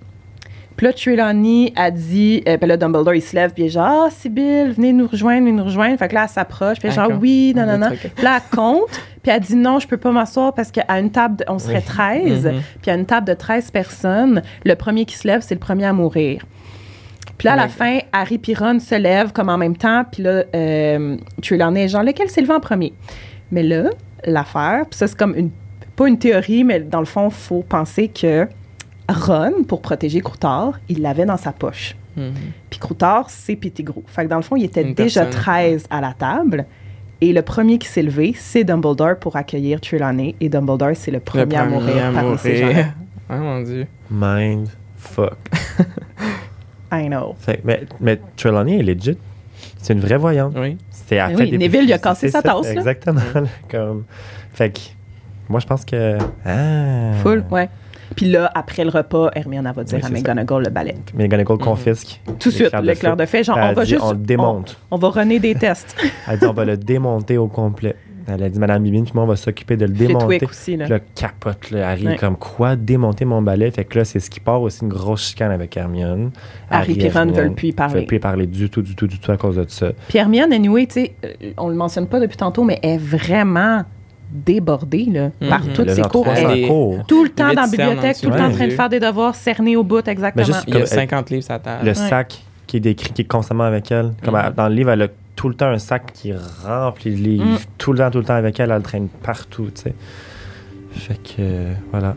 [0.76, 3.70] Puis là, Trelawney a dit, euh, puis là, Dumbledore, il se lève, puis il est
[3.70, 5.98] genre, ah, Sibyl, venez nous rejoindre, venez nous rejoindre.
[5.98, 7.90] Fait que là, elle s'approche, puis elle est genre, oui, non, non, non.
[8.22, 8.88] là, elle compte,
[9.22, 11.76] puis elle dit, non, je peux pas m'asseoir parce qu'à une table, de- on serait
[11.76, 11.82] Oui.
[11.84, 12.60] 13, Mhm.
[12.80, 15.84] puis à une table de 13 personnes, le premier qui se lève, c'est le premier
[15.84, 16.46] à mourir.
[17.40, 17.68] Puis là, à la Ouais.
[17.70, 21.88] fin, Harry puis Ron se lèvent comme en même temps, puis là, euh, Trelawney est
[21.88, 22.92] genre, lequel s'est levé en premier?
[23.50, 23.84] Mais là,
[24.26, 25.50] l'affaire, puis ça, c'est comme une,
[25.96, 28.46] pas une théorie, mais dans le fond, il faut penser que
[29.08, 31.96] Ron, pour protéger Croutard, il l'avait dans sa poche.
[32.14, 32.32] Mhm.
[32.68, 34.02] Puis Croutard, c'est Pettigrew.
[34.06, 35.40] Fait que dans le fond, il était Une déjà personne.
[35.40, 36.66] 13 à la table.
[37.22, 40.34] Et le premier qui s'est levé, c'est Dumbledore pour accueillir Trelawney.
[40.40, 42.86] Et Dumbledore, c'est le Le premier, à mourir à parmi ces gens mourir.
[43.30, 43.86] Ah, mon Dieu.
[44.10, 44.68] Mind
[44.98, 45.38] fuck.
[46.92, 47.34] I know.
[47.38, 49.16] Fait mais, mais Trelawney est legit.
[49.78, 50.54] C'est une vraie voyante.
[50.56, 50.76] Oui.
[50.90, 52.72] C'est fait oui, des- Neville, il a cassé sa tasse, là.
[52.72, 53.20] Exactement.
[53.70, 54.04] Comme,
[54.52, 54.80] fait que,
[55.48, 56.16] moi, je pense que.
[56.44, 57.68] Ah, Full, ouais.
[58.16, 60.10] Puis là, après le repas, Hermione elle va dire Oui, à.
[60.10, 60.96] McGonagall le ballet.
[61.14, 61.62] Mais McGonagall Mhm.
[61.64, 62.20] confisque.
[62.38, 63.42] Tout de suite, l'éclair de feu.
[63.42, 64.02] Genre, Elle on va dit, juste.
[64.04, 64.76] On le démonte.
[64.90, 65.96] On, on va runner des tests.
[66.28, 67.94] Elle dit on va le démonter au complet.
[68.26, 70.44] Elle a dit Madame Bibine, puis moi, on va s'occuper de le démonter.
[70.44, 70.84] aussi, là.
[70.84, 72.16] Puis là, capote, là, Harry, Ouais.
[72.16, 72.76] comme quoi?
[72.76, 73.70] Démonter mon balai.
[73.70, 76.30] Fait que là, c'est ce qui part aussi une grosse chicane avec Hermione.
[76.70, 77.94] Harry et Ron Hermione veulent plus y parler.
[77.94, 79.90] veulent plus y parler du tout, du tout, du tout à cause de ça.
[80.08, 82.98] Puis Hermione, anyway, tu sais, euh, on le mentionne pas depuis tantôt, mais elle est
[82.98, 83.82] vraiment
[84.32, 85.72] débordée, là, par Mhm.
[85.72, 86.22] toutes ses cours.
[86.24, 87.04] 300 Elle cours.
[87.06, 89.34] tout le temps dans la bibliothèque, tout le temps en train de faire des devoirs,
[89.34, 90.44] cernés au bout, exactement.
[90.44, 91.80] juste- Il y a Comme- 50 livres à table.
[91.82, 91.94] Le Ouais.
[91.94, 94.12] sac qui est décrit, qui est constamment avec elle.
[94.24, 94.42] Comme Mhm.
[94.46, 95.08] elle- dans le livre, elle a
[95.40, 97.44] tout le temps un sac qui remplit de livres.
[97.46, 97.58] Mm.
[97.78, 98.70] Tout le temps, tout le temps avec elle.
[98.70, 99.94] Elle le traîne partout, tu sais.
[100.92, 102.14] Fait que, euh, voilà.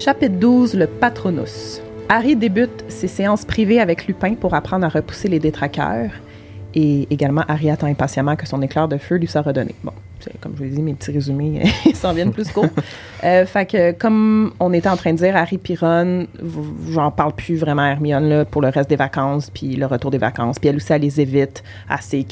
[0.00, 1.83] Chapitre 12, le Patronus.
[2.08, 6.10] Harry débute ses séances privées avec Lupin pour apprendre à repousser les détraqueurs.
[6.74, 9.74] Et également, Harry attend impatiemment que son éclair de feu lui soit redonné.
[9.84, 9.92] Bon,
[10.40, 12.66] comme je vous l'ai dit, mes petits résumés, ils s'en viennent plus courts.
[13.22, 16.26] Euh, fait que, comme on était en train de dire, Harry Piron,
[16.90, 20.10] j'en parle plus vraiment à Hermione là, pour le reste des vacances, puis le retour
[20.10, 20.58] des vacances.
[20.58, 22.22] Puis elle aussi, elle les évite assez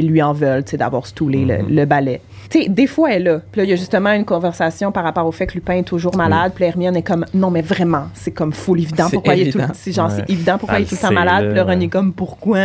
[0.00, 1.74] qu'ils lui en veulent, tu sais, d'avoir stoulé le, Mhm.
[1.74, 2.20] le ballet.
[2.50, 3.40] Tu sais, des fois, elle est là.
[3.52, 5.82] Puis là, il y a justement une conversation par rapport au fait que Lupin est
[5.82, 6.52] toujours malade.
[6.54, 9.06] Puis là, Hermione est comme, non, mais vraiment, c'est comme full évident.
[9.08, 10.22] C'est Pourquoi il est tout, c'est genre, Ouais.
[10.26, 11.44] c'est évident pourquoi Elle il est tout le le temps sait, malade.
[11.44, 11.84] là, Puis là, Ron ouais.
[11.84, 12.58] est comme, pourquoi?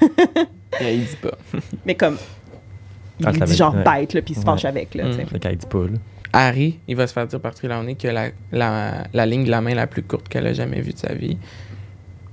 [0.80, 1.30] Il dit pas.
[1.86, 2.16] Mais comme,
[3.20, 3.82] il Ah, lui dit genre ouais.
[3.82, 5.22] bête, là, puis il se fâche avec, là, tu sais.
[5.24, 5.56] Mm.
[5.56, 5.98] Dit pas, là.
[6.34, 9.62] Harry, il va se faire dire par Trelawney que la, la, la ligne de la
[9.62, 11.38] main la plus courte qu'elle a jamais vue de sa vie.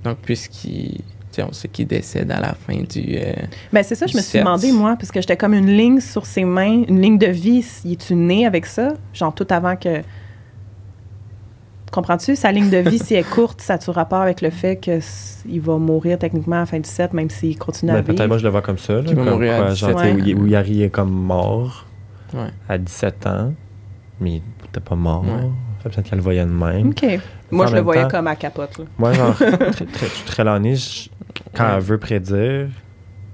[0.04, 1.00] Donc, puisqu'il.
[1.34, 3.16] Tu sais, On sait qu'il décède à la fin du.
[3.16, 3.32] euh,
[3.72, 6.26] Ben, c'est ça, je me suis demandé, moi, parce que j'étais comme une ligne sur
[6.26, 7.64] ses mains, une ligne de vie.
[7.84, 8.92] Y es-tu né avec ça?
[9.12, 10.00] Genre tout avant que.
[11.92, 12.34] Comprends-tu?
[12.34, 15.60] Sa ligne de vie, si elle est courte, ça a-tu rapport avec le fait qu'il
[15.60, 18.14] va mourir techniquement à la fin du 7, même s'il continue à Ben, vivre?
[18.16, 18.94] peut-être moi je le vois comme ça.
[18.94, 20.00] Là, Qui va comme mourir à quoi, 17 genre,
[20.42, 21.86] où, Harry est comme mort
[22.32, 22.48] Ouais.
[22.68, 23.52] à 17 ans,
[24.20, 25.22] mais il était pas mort.
[25.24, 25.48] Ouais.
[25.84, 26.88] Peut-être qu'elle le voyait de même.
[26.88, 27.04] OK.
[27.52, 28.84] Moi, En je le voyais temps- comme à capote, là.
[28.98, 31.10] Moi, genre, très, très, très l'année, je-
[31.54, 31.74] quand Ouais.
[31.76, 32.68] elle veut prédire,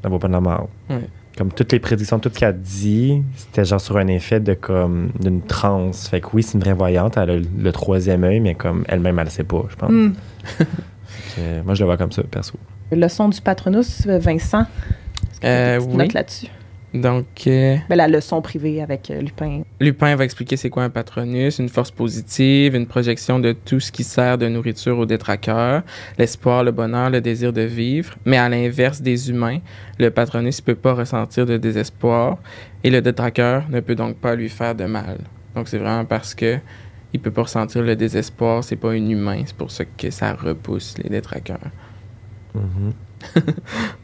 [0.02, 0.68] elle vaut pas de la mort.
[0.88, 1.00] Ouais.
[1.38, 5.10] Comme toutes les prédictions, tout ce qu'elle dit, c'était genre sur un effet de comme
[5.20, 6.08] d'une transe.
[6.08, 8.84] Fait que oui, c'est une vraie voyante, elle a le, le troisième œil, mais comme
[8.88, 9.90] elle-même, elle le sait pas, je pense.
[9.90, 10.12] Hmm.
[11.06, 12.54] Fait que, moi, je le vois comme ça, perso.
[12.92, 14.62] Leçon du patronus, Vincent.
[14.62, 15.96] Est-ce que t'as Euh, oui.
[15.96, 16.46] notes là-dessus?
[16.92, 19.62] Donc, euh, Ben, la leçon privée avec euh, Lupin.
[19.80, 23.92] Lupin va expliquer c'est quoi un patronus, une force positive, une projection de tout ce
[23.92, 25.82] qui sert de nourriture aux détraqueurs,
[26.18, 28.16] l'espoir, le bonheur, le désir de vivre.
[28.24, 29.58] Mais à l'inverse des humains,
[29.98, 32.38] le patronus ne peut pas ressentir de désespoir
[32.82, 35.18] et le détraqueur ne peut donc pas lui faire de mal.
[35.54, 36.58] Donc c'est vraiment parce que
[37.12, 40.32] il peut pas ressentir le désespoir, c'est pas un humain, c'est pour ça que ça
[40.32, 41.58] repousse les détraqueurs.
[42.52, 42.60] Tu
[43.34, 43.40] sais,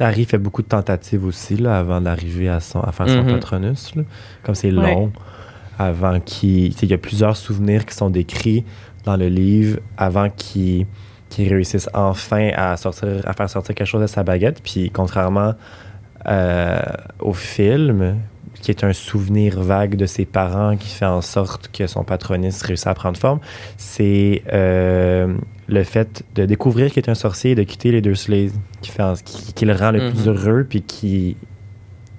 [0.00, 3.32] Harry fait beaucoup de tentatives aussi là, avant d'arriver à, son, à faire son Mhm.
[3.34, 3.94] patronus.
[3.94, 4.02] là.
[4.42, 4.94] Comme c'est Ouais.
[4.94, 5.12] long,
[5.78, 6.72] avant qu'il.
[6.82, 8.64] Il y a plusieurs souvenirs qui sont décrits
[9.04, 10.86] dans le livre avant qu'il
[11.38, 14.60] réussisse enfin à, sortir, à faire sortir quelque chose de sa baguette.
[14.62, 15.54] Puis contrairement
[16.26, 16.80] euh,
[17.20, 18.16] au film,
[18.60, 22.62] qui est un souvenir vague de ses parents qui fait en sorte que son patronus
[22.62, 23.40] réussit à prendre forme,
[23.76, 25.34] c'est euh,
[25.68, 28.02] le fait de découvrir qu'il est un sorcier et de quitter les
[28.80, 30.34] qui, fait en- qui, qui le rend le plus Mhm.
[30.34, 31.36] heureux puis qui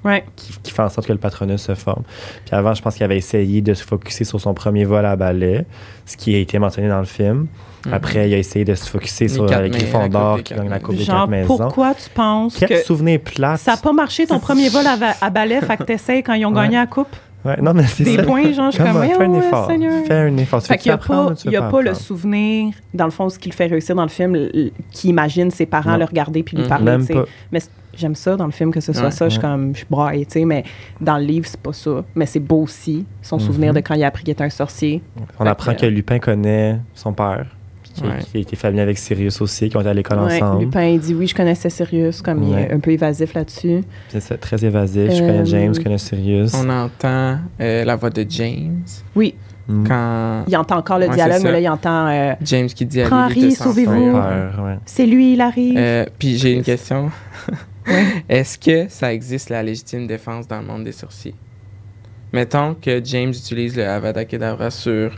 [0.03, 0.23] Ouais.
[0.35, 2.03] qui, qui fait en sorte que le patronus se forme.
[2.45, 5.15] Puis avant, je pense qu'il avait essayé de se focuser sur son premier vol à
[5.15, 5.65] balai,
[6.07, 7.45] ce qui a été mentionné dans le film.
[7.85, 7.93] Mhm.
[7.93, 10.79] Après, il a essayé de se focuser Les sur quatre euh, Gryffondor qui gagne la
[10.79, 11.57] Coupe des Genre, quatre maisons.
[11.57, 13.59] pourquoi tu penses Quel que souvenir plate.
[13.59, 16.45] ça n'a pas marché ton premier vol à, à balai, fait que t'essayes quand ils
[16.45, 16.63] ont Ouais.
[16.63, 17.07] gagné la coupe?
[17.43, 18.21] Ouais, non, mais c'est Des ça.
[18.23, 19.65] points, genre, je suis Come comme, on, fais un effort.
[19.67, 20.05] Seigneur.
[20.05, 20.61] Fais un effort.
[20.61, 23.29] Tu Fait qu'il n'y a pas, il y a pas le souvenir, dans le fond,
[23.29, 24.37] ce qui le fait réussir dans le film,
[24.91, 25.97] qui imagine ses parents Non.
[25.97, 26.69] le regarder puis lui Mhm.
[26.69, 26.97] parler.
[27.51, 27.59] Mais
[27.97, 29.11] j'aime ça dans le film que ce soit Ouais.
[29.11, 29.25] ça.
[29.25, 30.63] Je suis comme, je braille, tu sais, mais
[30.99, 32.03] dans le livre, c'est pas ça.
[32.13, 35.01] Mais c'est beau aussi, son souvenir de quand il a appris qu'il était un sorcier.
[35.39, 37.47] On Fait apprend que- que Lupin connaît son père,
[37.93, 38.43] qui, Ouais.
[38.45, 40.63] qui familier avec Sirius aussi, qui ont été à l'école Ouais, ensemble.
[40.65, 43.81] Lupin, il dit oui, je connaissais Sirius, comme il est un peu évasif là-dessus.
[44.09, 45.11] C'est très évasif.
[45.11, 46.53] Je Euh, connais James, je connais Sirius.
[46.55, 48.83] On entend euh, la voix de James
[49.15, 49.35] Oui,
[49.67, 49.87] Mm.
[49.87, 53.01] quand il entend encore le Ouais, dialogue, mais là, il entend euh, James qui dit
[53.01, 54.17] à Harry, sauvez-vous.
[54.85, 55.75] c'est lui, il arrive.
[55.77, 57.09] Euh, puis j'ai une question.
[58.29, 61.33] Est-ce que ça existe la légitime défense dans le monde des sorciers?
[62.33, 65.11] Mettons que James utilise le Avada Kedavra sur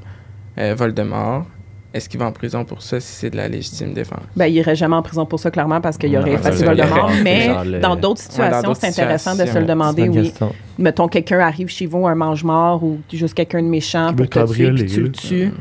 [0.57, 1.45] euh, Voldemort.
[1.93, 4.23] Est-ce qu'il va en prison pour ça si c'est de la légitime défense?
[4.35, 6.81] Ben, il irait jamais en prison pour ça, clairement, parce qu'il y aurait il y
[6.81, 10.23] aurait- Mais le- dans d'autres situations, c'est intéressant de se le demander, oui.
[10.23, 10.53] question.
[10.79, 14.31] Mettons, quelqu'un arrive chez vous, un mange-mort ou juste quelqu'un de méchant Qui pour te
[14.31, 15.51] tuer, cabrioler, puis tu le tues.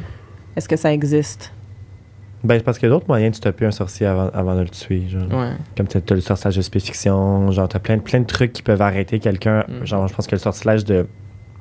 [0.56, 1.52] Est-ce que ça existe?
[2.44, 4.62] Ben, c'est parce qu'il y a d'autres moyens de stopper un sorcier avant, avant de
[4.62, 5.04] le tuer.
[5.08, 5.22] Genre.
[5.30, 5.52] Ouais.
[5.76, 8.82] Comme t'as t'as le sortilège de spécifiction, genre t'as plein, plein de trucs qui peuvent
[8.82, 9.64] arrêter quelqu'un.
[9.68, 9.84] Mm.
[9.84, 11.06] Genre, je pense que le sortilège de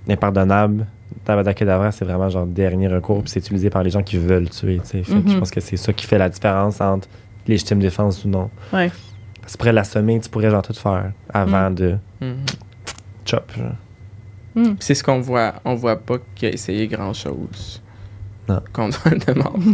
[0.10, 0.88] impardonnable
[1.26, 4.50] d'Avada Kedavra, c'est vraiment genre dernier recours, puis c'est utilisé par les gens qui veulent
[4.50, 4.78] tuer.
[4.80, 5.24] que Mhm.
[5.28, 7.08] Je pense que c'est ça qui fait la différence entre
[7.48, 8.50] légitime défense ou non.
[8.74, 8.92] Ouais.
[9.42, 12.36] Parce que pourrais l'assommer, tu pourrais genre tout faire avant de Mhm.
[13.26, 13.52] chop.
[14.80, 15.54] C'est ce qu'on voit.
[15.64, 17.82] On voit pas qu'il a essayé grand-chose.
[18.50, 18.60] Non.
[18.74, 19.56] Contre Voldemort.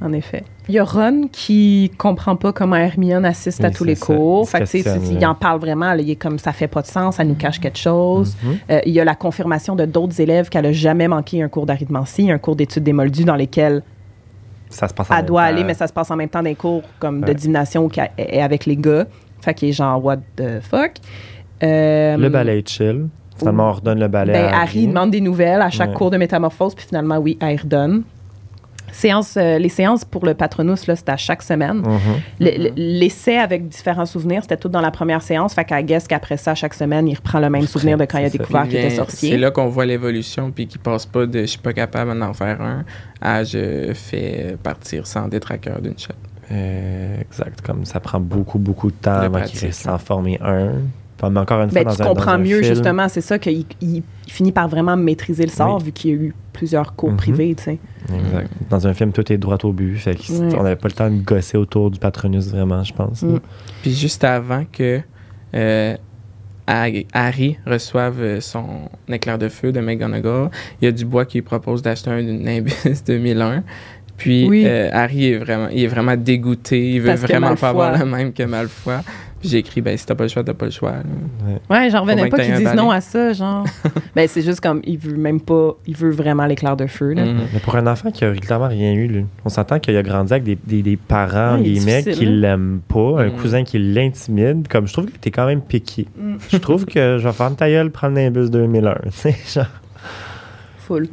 [0.00, 0.44] En effet.
[0.68, 4.06] Il y a Ron qui comprend pas comment Hermione assiste à tous les ça.
[4.06, 4.48] cours.
[4.48, 5.92] Fait que, il en parle vraiment.
[5.94, 8.36] là, il est comme ça fait pas de sens, ça nous cache quelque chose.
[8.42, 8.56] Mhm.
[8.72, 11.66] Euh, il y a la confirmation de d'autres élèves qu'elle a jamais manqué un cours
[11.66, 13.82] d'arithmancie, un cours d'études des moldus dans lesquels
[14.68, 15.48] Ça se passe en elle doit temps.
[15.48, 17.88] aller, mais ça se passe en même temps des cours comme de divination
[18.18, 19.06] est avec les gars.
[19.42, 20.92] Fait qu'il est genre, what the fuck?
[21.62, 23.06] Euh, Le ballet est chill.
[23.38, 25.94] Finalement, on redonne le ballet ben, Harry demande des nouvelles à chaque Ouais.
[25.94, 28.02] cours de métamorphose, puis finalement, oui, elle redonne.
[28.96, 31.78] Séance, euh, les séances pour le patronus, là, c'était à chaque semaine.
[31.78, 31.98] Mhm.
[32.40, 35.52] Le- le- L'essai avec différents souvenirs, c'était tout dans la première séance.
[35.54, 38.24] Fait qu'à guess qu'après ça, chaque semaine, il reprend le même souvenir de quand il
[38.24, 39.32] a découvert qu'il était sorcier.
[39.32, 42.32] C'est là qu'on voit l'évolution, puis qu'il passe pas de je suis pas capable d'en
[42.32, 42.84] faire un
[43.20, 46.12] à je fais partir sans détraqueur d'une shot.
[46.52, 47.60] Euh, exact.
[47.60, 50.72] Comme ça prend beaucoup, beaucoup de temps De avant qu'il en former un.
[51.22, 53.38] Encore une fois, Ben, dans tu un- comprends dans un mieux, film, justement, c'est ça
[53.38, 55.84] qu'il il- finit par vraiment maîtriser le sort, Oui.
[55.84, 57.16] vu qu'il y a eu plusieurs cours Mhm.
[57.16, 57.78] privés, tu sais.
[58.14, 58.50] Exact.
[58.70, 59.96] Dans un film, tout est droit au but.
[59.96, 63.22] Fait on n'avait pas le temps de gosser autour du patronus, vraiment, je pense.
[63.22, 63.40] Mm.
[63.82, 65.00] Puis juste avant que
[65.54, 65.96] euh,
[66.66, 71.42] Harry reçoive euh, son éclair de feu de McGonagall, il y a Dubois qui lui
[71.42, 72.72] propose d'acheter un Nimbus
[73.06, 73.62] 2001.
[74.16, 74.64] Puis Oui.
[74.66, 76.92] euh, Harry est vraiment, il est vraiment dégoûté.
[76.94, 78.94] Il veut Parce vraiment pas avoir le même que Malfoy.
[79.46, 80.90] Puis j'ai écrit, ben si t'as pas le choix, t'as pas le choix.
[80.90, 81.02] là.
[81.70, 83.64] Ouais, j'en revenais pas que qu'ils un disent non à ça, genre.
[84.16, 87.24] ben, c'est juste comme, il veut même pas, il veut vraiment l'éclair de feu, là.
[87.24, 87.40] Mhm.
[87.54, 90.32] Mais pour un enfant qui a clairement rien eu, lui, on s'entend qu'il a grandi
[90.32, 92.30] avec des, des, des parents, Ouais, est guillemets, qui hein.
[92.30, 93.36] l'aiment pas, un Mm.
[93.36, 94.66] cousin qui l'intimide.
[94.68, 96.08] Comme je trouve que t'es quand même piqué.
[96.18, 96.36] Mm.
[96.50, 98.94] Je trouve que je vais faire ta gueule prendre Nimbus 2001.
[99.04, 99.66] tu sais, genre.
[100.78, 101.06] Full.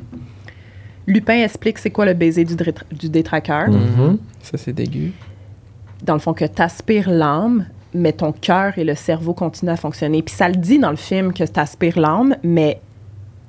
[1.06, 2.56] Lupin explique c'est quoi le baiser du,
[2.94, 3.70] du détraqueur.
[3.70, 3.74] Mm.
[3.76, 4.18] Mhm.
[4.42, 5.10] Ça, c'est dégueu.
[6.04, 10.22] Dans le fond, que t'aspires l'âme, mais ton cœur et le cerveau continuent à fonctionner.
[10.22, 12.80] Puis ça le dit dans le film que t'aspires l'âme, mais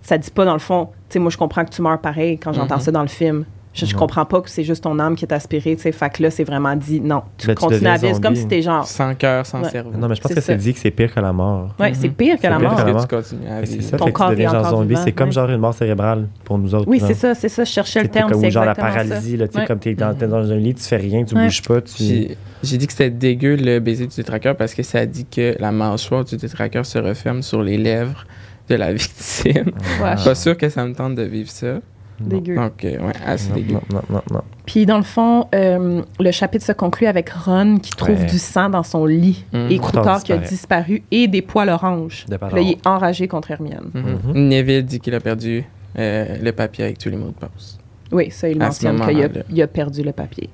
[0.03, 0.87] ça dit pas dans le fond.
[1.09, 2.81] Tu sais, moi, je comprends que tu meurs pareil quand j'entends Mhm.
[2.83, 3.45] ça dans le film.
[3.75, 3.99] Je, je Mhm.
[3.99, 5.91] comprends pas que c'est juste ton âme qui est aspirée, tu sais.
[5.93, 8.15] Fait que là, c'est vraiment dit, non, tu Ben, tu continues à vivre.
[8.15, 9.69] C'est comme si t'es genre, Sans cœur, sans Ouais.
[9.71, 9.91] cerveau.
[9.99, 10.55] Non, mais je pense que c'est ça.
[10.55, 11.75] dit que c'est pire que la mort.
[11.81, 12.15] ouais, c'est Mhm.
[12.15, 12.79] pire que C'est la pire que mort.
[12.87, 13.09] la Parce mort.
[13.09, 14.71] que tu continues à Fait que C'est ça, Ton fait que tu corps deviens genre
[14.71, 14.97] zombie.
[14.97, 16.89] C'est comme genre une mort cérébrale pour nous autres.
[16.89, 17.65] Oui, c'est ça, c'est ça.
[17.65, 18.31] Je cherchais le terme.
[18.31, 20.57] comme C'est ou genre la paralysie, là, tu sais, comme t'es dans, t'es dans un
[20.57, 22.29] lit, tu fais rien, tu bouges pas, tu...
[22.63, 25.71] J'ai dit que c'était dégueu le baiser du détraqueur parce que ça dit que la
[25.73, 28.25] mâchoire du détraqueur se referme sur les lèvres
[28.69, 29.73] de la victime.
[30.03, 30.15] Ouais.
[30.25, 31.81] Pas sûr que ça me tente de vivre ça.
[32.21, 32.55] Dégueu.
[32.55, 33.75] Donc, ouais, assez Non, dégueu.
[33.75, 34.41] non, non, non, non.
[34.67, 38.27] Puis dans le fond, euh, le chapitre se conclut avec Ron qui trouve Ouais.
[38.27, 39.67] du sang dans son lit Mhm.
[39.71, 42.25] et Croutard qui a disparu et des poils oranges.
[42.29, 43.91] Là, il est enragé contre Hermione.
[43.93, 44.19] Mhm.
[44.33, 44.49] Mhm.
[44.49, 45.65] Neville dit qu'il a perdu
[45.99, 47.79] euh, le papier avec tous les mots de passe.
[48.13, 49.01] Oui, ça, il À mentionne
[49.49, 50.51] qu'il a perdu le papier.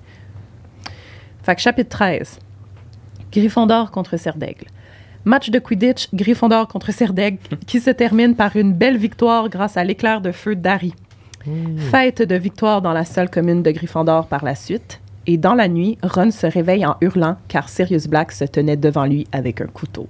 [1.43, 2.39] Fait que chapitre 13.
[3.33, 4.67] Gryffondor contre Serdaigle.
[5.25, 9.85] Match de Quidditch, Gryffondor contre Serdaigle, qui se termine par une belle victoire grâce à
[9.85, 10.95] l'éclair de feu d'Harry.
[11.91, 15.01] Fête de victoire dans la seule commune de Gryffondor par la suite.
[15.27, 19.05] Et dans la nuit, Ron se réveille en hurlant car Sirius Black se tenait devant
[19.05, 20.09] lui avec un couteau.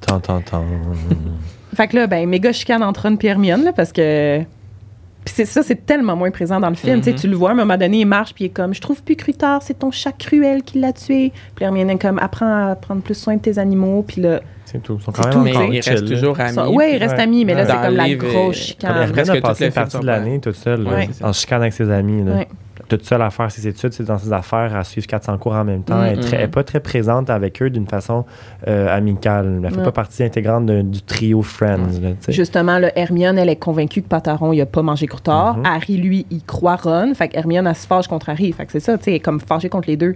[0.00, 0.64] Tant, tant, tant.
[1.74, 4.40] Fait que là, ben, méga chicane entre Ron et Hermione, là, parce que.
[5.24, 6.98] Puis c'est ça, c'est tellement moins présent dans le film.
[6.98, 7.14] Mhm.
[7.16, 9.02] Tu le vois, à un moment donné, il marche, puis il est comme Je trouve
[9.02, 11.32] plus Crutor, c'est ton chat cruel qui l'a tué.
[11.56, 14.04] Puis Hermione est comme Apprends à prendre plus soin de tes animaux.
[14.06, 14.40] Puis là.
[14.76, 14.96] C'est tout.
[15.00, 16.16] Ils sont quand même Mais tu encore il chill, reste là.
[16.16, 16.54] toujours amis.
[16.54, 17.22] ça- ouais, il reste Ouais.
[17.22, 18.90] ami, mais là, c'est comme la grosse euh, chicane.
[18.96, 21.08] Hermione Presque a passé une partie de l'année toute seule, là, Ouais.
[21.22, 22.22] en chicane avec ses amis.
[22.24, 22.32] Là.
[22.36, 22.48] Ouais.
[22.88, 25.64] Toute seule à faire ses études, c'est dans ses affaires, à suivre 400 cours en
[25.64, 26.00] même temps.
[26.00, 26.04] Mm.
[26.06, 28.24] Elle elle n'est pas très présente avec eux d'une façon
[28.68, 29.46] euh, amicale.
[29.46, 31.98] Elle ne fait pas partie intégrante de- du trio Friends.
[32.00, 32.10] là.
[32.28, 35.56] Justement, là, Hermione, elle est convaincue que Pataron, il a pas mangé Croutor.
[35.56, 35.66] Mhm.
[35.66, 37.12] Harry, lui, il croit Ron.
[37.14, 38.52] Fait que Hermione, elle se fâche contre Harry.
[38.52, 40.14] Fait que c'est ça, tu sais, elle est comme fâchée contre les deux.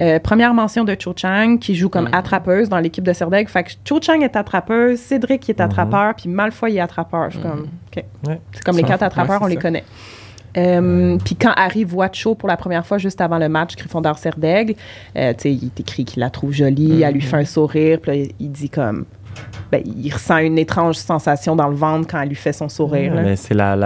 [0.00, 2.14] Euh, première mention de Cho Chang, qui joue comme Mhm.
[2.14, 3.48] attrapeuse dans l'équipe de Serdeg.
[3.48, 5.64] Fait que Cho Chang est attrapeuse, Cédric est Mhm.
[5.64, 7.30] attrapeur, puis Malfoy est attrapeur.
[7.30, 8.04] Je suis comme, OK.
[8.28, 8.40] Ouais.
[8.52, 9.84] C'est comme les quatre attrapeurs, ouais, on les connaît.
[10.58, 14.74] Euh, Puis quand Harry voit Cho pour la première fois, juste avant le match Gryffondor-Serdaigle,
[15.16, 17.26] euh, tu sais, il écrit qu'il la trouve jolie, elle lui Mhm.
[17.28, 19.04] fait un sourire, puis là, il dit comme...
[19.72, 23.12] Ben, il ressent une étrange sensation dans le ventre quand elle lui fait son sourire.
[23.14, 23.76] Mais c'est la,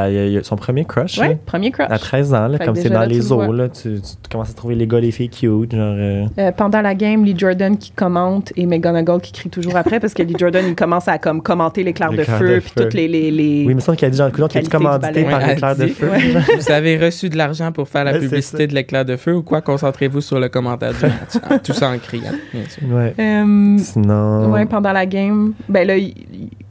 [0.43, 1.19] son premier crush.
[1.19, 1.35] Ouais, là.
[1.47, 1.87] premier crush.
[1.91, 4.51] À 13 ans, là, comme c'est dans là, les le eaux, là, tu, tu commences
[4.51, 5.73] à trouver les gars, les filles cute.
[5.75, 9.77] Genre, euh, Euh, pendant la game, Lee Jordan qui commente et McGonagall qui crie toujours
[9.77, 12.71] après parce que Lee Jordan, il commence à comme commenter l'éclair de feu de puis
[12.77, 12.83] feu.
[12.85, 13.09] toutes les...
[13.09, 14.85] les, les- Oui, il me semble qu'il a dit, genre, coudonc, qu'il a Qualité du
[14.85, 16.09] commandité par l'éclair de feu?
[16.11, 16.57] Ouais.
[16.59, 19.43] Vous avez reçu de l'argent pour faire la Ouais, publicité de l'éclair de feu ou
[19.43, 19.61] quoi?
[19.63, 21.63] Concentrez-vous sur le commentaire du match.
[21.65, 22.83] Tout ça en criant, bien sûr.
[22.95, 23.15] Ouais.
[23.19, 26.15] Euh, Sinon, ouais, pendant la game, ben là, il,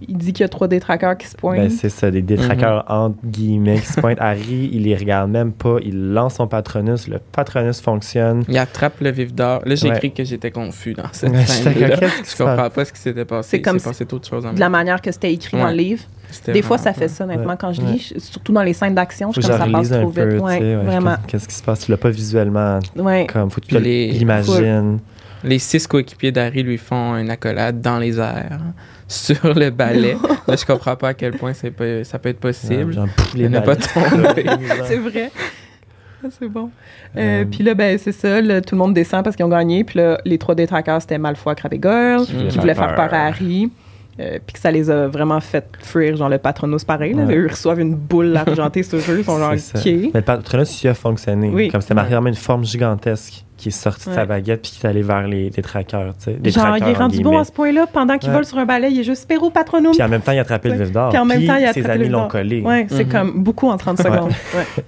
[0.08, 1.58] il dit qu'il y a trois détraqueurs qui se pointent.
[1.58, 4.18] ben, c'est ça, des détraqueurs entre guillemets qui se pointent.
[4.22, 5.78] Harry, il les regarde même pas.
[5.84, 7.08] Il lance son patronus.
[7.08, 8.44] Le patronus fonctionne.
[8.48, 9.62] Il attrape le vif d'or.
[9.66, 9.96] Là, j'ai Ouais.
[9.96, 11.74] écrit que j'étais confus dans cette Ouais, scène.
[11.74, 13.50] comme, qui Je comprends pas ce qui s'était passé.
[13.52, 15.64] C'est comme passé d'autres choses en de la manière que c'était écrit Ouais.
[15.64, 16.04] dans le livre.
[16.46, 17.58] Des fois, ça fait ça, honnêtement, Ouais.
[17.60, 20.30] quand je lis, surtout dans les scènes d'action, je comme ça passe trop peu.
[20.30, 20.38] vite.
[20.40, 21.16] vraiment.
[21.28, 21.80] Qu'est-ce- qui se passe?
[21.86, 22.80] Tu l'as pas visuellement.
[22.96, 23.26] Ouais.
[23.32, 25.00] Comme, faut que tu l'imagines.
[25.44, 28.60] Les six coéquipiers d'Harry lui font une accolade dans les airs
[29.08, 30.16] sur le balai.
[30.48, 32.98] Là, je comprends pas à quel point c'est pas- ça peut être possible.
[33.00, 34.46] Ouais, pff, Il n'a pas tombé.
[34.86, 35.32] C'est vrai.
[36.24, 36.70] Ah, C'est bon.
[37.16, 38.42] Euh, Euh, puis là, ben, c'est ça.
[38.42, 39.86] là, tout le monde descend parce qu'ils ont gagné.
[39.86, 43.14] Puis là, les trois détraqueurs, c'était Malfoy, Crabbe et Goyle, voulait qui voulaient faire peur.
[43.14, 43.72] à Harry.
[44.20, 47.14] Euh, puis que ça les a vraiment fait fuir, genre le patronus pareil.
[47.14, 47.38] Là, Ouais.
[47.38, 49.80] Eux reçoivent une boule argentée sur eux, ils sont genre ça.
[49.80, 49.86] OK.
[49.86, 51.50] Mais le patronus, il a fonctionné.
[51.54, 51.70] Oui.
[51.70, 54.86] Comme c'était marqué vraiment une forme gigantesque qui est sortie de sa baguette puis qui
[54.86, 56.14] est allée vers les, les traqueurs.
[56.18, 57.86] Tu sais, les Genre, il est en rendu bon à ce point-là.
[57.92, 58.36] Pendant qu'il Ouais.
[58.36, 59.92] vole sur un balai, il est juste Spéro Patronum.
[59.92, 61.10] Puis en même temps, il a attrapé le vif d'or.
[61.10, 62.62] Puis en même temps, il a ses attrapé amis le l'ont collé.
[62.62, 63.12] Ouais, c'est Mhm.
[63.12, 64.32] comme beaucoup en 30 secondes.
[64.56, 64.84] Ouais.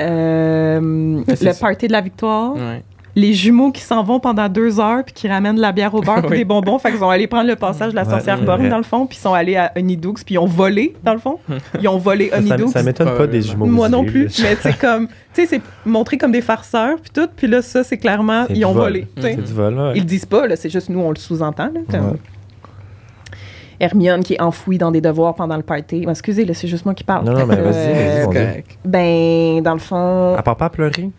[0.00, 2.54] Euh, C'est le party de la victoire.
[2.54, 2.82] Ouais.
[3.14, 6.00] Les jumeaux qui s'en vont pendant deux heures puis qui ramènent de la bière au
[6.00, 6.36] beurre puis Oui.
[6.38, 6.78] des bonbons.
[6.78, 8.70] Fait qu'ils ont allé prendre le passage de la Ouais, sorcière c'est borgne, vrai.
[8.70, 11.18] dans le fond, puis ils sont allés à Honeydukes, puis ils ont volé, dans le
[11.18, 11.38] fond.
[11.80, 13.66] Ils ont volé Ça, ça, m'étonne pas des jumeaux.
[13.66, 17.10] Moi non plus, mais tu sais, comme, tu sais, c'est montré comme des farceurs, puis
[17.12, 18.82] tout, puis là, ça, c'est clairement, C'est ils ont vol.
[18.84, 19.06] volé.
[19.20, 19.92] C'est du vol, ouais.
[19.96, 22.10] Ils le disent pas, là, c'est juste nous, on le sous-entend, là, comme.
[22.12, 22.16] Ouais.
[23.80, 26.06] Hermione qui est enfouie dans des devoirs pendant le party.
[26.08, 27.24] Excusez, c'est juste moi qui parle.
[27.26, 28.40] Non, non, mais vas-y, euh, C'est Dieu.
[28.40, 28.78] correct.
[28.84, 30.34] Ben, dans le fond.
[30.36, 31.10] À part pas à pleurer?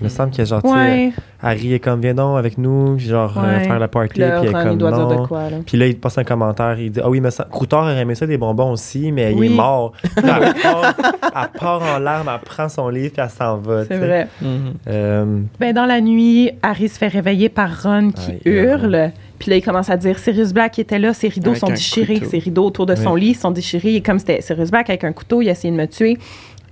[0.00, 1.12] Il me semble qu'il y a genre, Ouais,
[1.42, 3.64] Harry est comme, viens donc avec nous, puis genre, euh, Ouais.
[3.64, 5.22] faire la party, puis là, puis il est comme, doit dire non.
[5.22, 5.56] de quoi, là.
[5.66, 7.98] Puis là, il te passe un commentaire, il dit Ah oui, mais ça, Croutard aurait
[8.00, 9.46] aimé ça des bonbons aussi, mais Oui.
[9.46, 9.92] il est mort.
[10.16, 10.22] Elle,
[10.62, 13.84] part, elle part en larmes, elle prend son livre, puis elle s'en va.
[13.86, 14.28] C'est vrai.
[14.40, 14.74] Mhm.
[14.88, 19.10] Euh, Ben, dans la nuit, Harry se fait réveiller par Ron qui Ah, hurle.
[19.38, 22.14] Puis là, il commence à dire Sirius Black était là, ses rideaux Avec sont déchirés.
[22.14, 22.30] couteau.
[22.30, 23.94] Ses rideaux autour de son lit sont déchirés.
[23.94, 26.18] Et comme c'était Sirius Black avec un couteau, il a essayé de me tuer.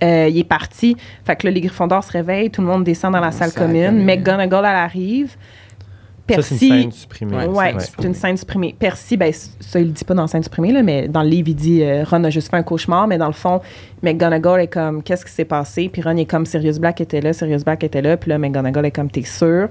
[0.03, 0.95] Euh, il est parti.
[1.25, 2.51] Fait que là, les Gryffondors se réveillent.
[2.51, 4.03] Tout le monde descend dans la salle commune.
[4.03, 5.29] McGonagall, elle arrive.
[5.29, 6.69] ça, c'est une Percy.
[6.69, 7.45] scène supprimée.
[7.47, 8.75] Ouais, c'est une scène supprimée.
[8.77, 11.29] Percy, ben, ça, il le dit pas dans la scène supprimée, là, mais dans le
[11.29, 13.61] livre, il dit euh, Ron a juste fait un cauchemar, mais dans le fond,
[14.03, 15.89] McGonagall est comme Qu'est-ce qui s'est passé?
[15.91, 18.85] Puis Ron est comme Sirius Black était là, Sirius Black était là, puis là, McGonagall
[18.85, 19.69] est comme T'es sûr?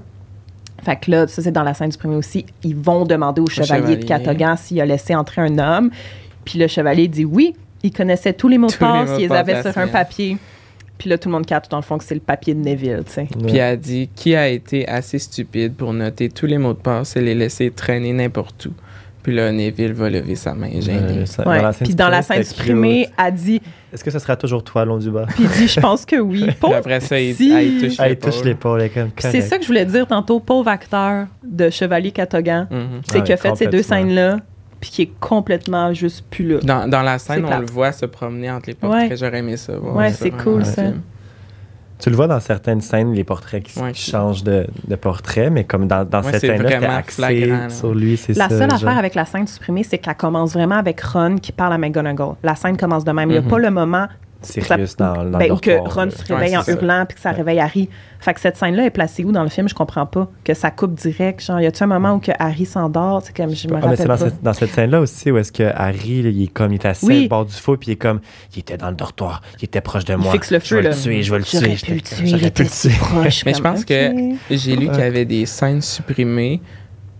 [0.83, 2.45] Fait que là, ça, c'est dans la scène supprimée aussi.
[2.63, 4.25] Ils vont demander au chevalier, de chevalier.
[4.25, 5.89] Catogan s'il a laissé entrer un homme.
[6.45, 7.55] Puis le chevalier dit oui.
[7.87, 10.37] Il connaissait tous les mots de passe, il les avait sur un papier.
[10.97, 13.03] Puis là, tout le monde capte, dans le fond, que c'est le papier de Neville,
[13.05, 13.21] tu sais.
[13.21, 13.45] Ouais.
[13.47, 16.79] Puis elle a dit qui a été assez stupide pour noter tous les mots de
[16.79, 18.73] passe et les laisser traîner n'importe où.
[19.23, 21.19] Puis là, Neville va lever sa main gênée.
[21.19, 21.57] Euh, ça- Ouais.
[21.57, 23.61] dans la scène Puis dans la scène supprimée, a dit
[23.93, 26.15] Est-ce que ce sera toujours toi, long du bas Puis il dit, je pense que
[26.15, 26.43] oui.
[26.47, 29.63] Puis Pauvre après ça, il, ah, il touche touche l'épaule, elle Puis C'est ça que
[29.63, 32.67] je voulais dire tantôt, pauvre acteur de Chevalier Catogan.
[32.71, 33.01] Mhm.
[33.07, 34.37] C'est Ah qui a fait ces deux scènes-là,
[34.79, 36.59] puis qui est complètement juste plus là.
[36.63, 39.09] Dans, dans la scène, on le voit se promener entre les portraits.
[39.11, 39.17] Ouais.
[39.17, 39.77] J'aurais aimé ça.
[39.77, 40.83] voir Ouais, c'est cool, ça.
[40.83, 41.01] film.
[41.99, 44.95] Tu le vois dans certaines scènes, les portraits qui, Ouais, qui qui- changent de, de
[44.95, 48.37] portrait, mais comme dans, dans Ouais, cette c'est scène-là, c'était axé flagrant, sur lui, c'est
[48.37, 48.57] La ça.
[48.57, 48.75] seule genre.
[48.89, 52.35] affaire avec la scène supprimée, c'est qu'elle commence vraiment avec Ron qui parle à McGonagall.
[52.43, 53.29] La scène commence de même.
[53.29, 53.47] Il n'y a Mhm.
[53.47, 54.07] pas le moment
[54.41, 56.71] Sirius ça- dans, dans ben, le ou que Ron se réveille Ouais, en ça.
[56.71, 57.89] hurlant puis que ça réveille Harry.
[58.19, 59.67] Fait que cette scène-là est placée où dans le film?
[59.69, 60.27] Je comprends pas.
[60.43, 61.41] Que ça coupe direct.
[61.43, 63.21] Genre, y a-tu un moment où que Harry s'endort?
[63.23, 64.17] C'est comme, je me Ah, mais rappelle c'est pas.
[64.17, 66.75] dans cette, dans cette scène-là aussi où est-ce que Harry, là, il est comme, il
[66.75, 67.25] est assis Oui.
[67.25, 68.19] au bord du feu, puis il est comme,
[68.55, 70.31] il était dans le dortoir, il était proche de moi.
[70.31, 70.89] fixe le Je feu, vais là.
[70.89, 71.59] le tuer, je vais le tuer.
[71.75, 72.97] pu le tuer, il J'aurais pu était le si tuer.
[72.99, 73.45] proche.
[73.45, 74.11] Mais je pense que
[74.49, 76.61] j'ai lu qu'il y avait des scènes supprimées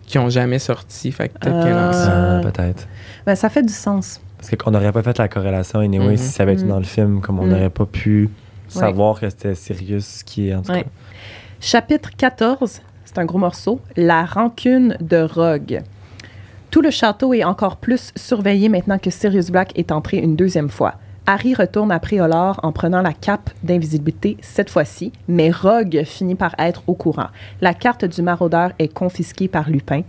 [0.05, 1.11] qui ont jamais sorti.
[1.11, 2.39] Fait que peut-être Ah.
[2.41, 2.87] peut-être.
[3.25, 4.21] Ben, ça fait du sens.
[4.37, 6.17] Parce qu'on n'aurait pas fait la corrélation anyway Mhm.
[6.17, 6.69] si ça avait été Mhm.
[6.69, 7.49] dans le film, comme on Mhm.
[7.51, 8.29] n'aurait pas pu
[8.67, 10.83] savoir que c'était Sirius qui est en tout Ouais.
[10.83, 10.89] cas.
[11.59, 13.79] Chapitre 14, c'est un gros morceau.
[13.95, 15.81] La rancune de Rogue.
[16.69, 20.69] Tout le château est encore plus surveillé maintenant que Sirius Black est entré une deuxième
[20.69, 20.95] fois.
[21.25, 26.53] Harry retourne à Préolard en prenant la cape d'invisibilité cette fois-ci, mais Rogue finit par
[26.59, 27.27] être au courant.
[27.59, 30.01] La carte du maraudeur est confisquée par Lupin.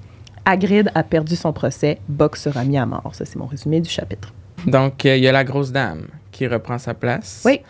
[0.49, 1.99] Hagrid a perdu son procès.
[2.09, 3.11] Buck sera mis à mort.
[3.15, 4.33] Ça, c'est mon résumé du chapitre.
[4.66, 7.43] Donc, euh, il y a la grosse dame qui reprend sa place.
[7.45, 7.61] Oui.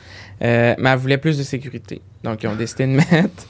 [0.42, 2.00] Euh, mais elle voulait plus de sécurité.
[2.22, 3.46] Donc, ils ont décidé de mettre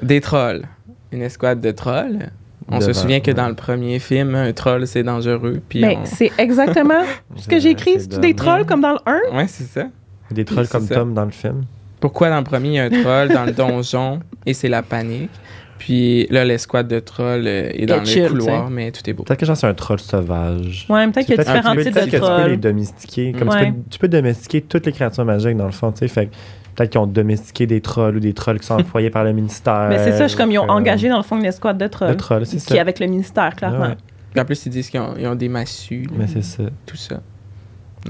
[0.00, 0.62] des trolls.
[1.10, 2.30] Une escouade de trolls.
[2.68, 3.34] On se souvient que ouais.
[3.34, 5.60] dans le premier film, un troll, c'est dangereux.
[5.68, 7.02] Puis Mais on- c'est exactement
[7.36, 8.00] ce que j'ai écrit.
[8.00, 8.98] C'est des trolls comme dans le
[9.32, 9.36] 1?
[9.36, 9.86] Ouais, c'est ça.
[10.30, 10.94] Des trolls comme ça.
[10.96, 11.64] Tom dans le film.
[12.00, 14.82] Pourquoi dans le premier, il y a un troll dans le donjon et c'est la
[14.82, 15.30] panique?
[15.78, 19.22] Puis là, l'escouade de trolls euh, est dans le couloir, mais tout est beau.
[19.24, 20.86] Peut-être que genre c'est un troll sauvage.
[20.88, 22.36] Ouais, peut-être qu'il y a différents que tu types peux- de peut-être que tu peux
[22.38, 22.60] les trolls.
[22.60, 23.32] domestiquer.
[23.32, 23.66] Comme Ouais.
[23.66, 26.08] tu, peux, tu peux domestiquer toutes les créatures magiques dans le fond, tu sais.
[26.08, 26.30] Fait que
[26.74, 29.86] peut-être qu'ils ont domestiqué des trolls ou des trolls qui sont employés par le ministère.
[29.90, 31.86] Mais c'est ça, je comme ils ont euh, engagé dans le fond une escouade de
[31.86, 32.10] trolls.
[32.10, 32.76] de trolls, c'est qui ça.
[32.76, 33.94] est avec le ministère, clairement.
[34.38, 36.64] En plus, ils disent qu'ils ont, des massues, mais c'est ça.
[36.84, 37.20] tout ça.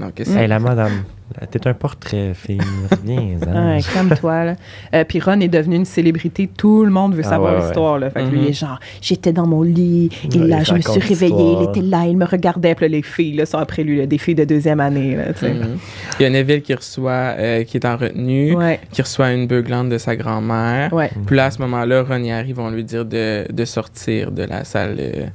[0.05, 0.11] Mm.
[0.23, 1.03] c'est Hey, la madame,
[1.51, 2.59] t'es un portrait, fille.
[3.03, 4.55] Viens, Ouais, calme-toi, là.
[4.93, 6.47] Euh, puis Ron est devenu une célébrité.
[6.55, 8.09] Tout le monde veut Ah, savoir ouais, l'histoire, là.
[8.09, 8.43] Fait que lui, Mhm.
[8.45, 11.81] il est genre, j'étais dans mon lit, et là, je me suis réveillée, il était
[11.81, 12.75] là, il me regardait.
[12.75, 15.33] Puis là, les filles, là, sont après lui, là, des filles de deuxième année, là,
[15.33, 15.53] tu sais.
[15.53, 15.77] Mhm.
[16.19, 19.47] Il y a Neville qui reçoit, euh, qui est en retenue, Ouais, qui reçoit une
[19.47, 20.93] beuglante de sa grand-mère.
[20.93, 21.09] ouais.
[21.25, 24.43] Puis là, à ce moment-là, Ron et Harry vont lui dire de, de sortir de
[24.43, 25.25] la salle, euh,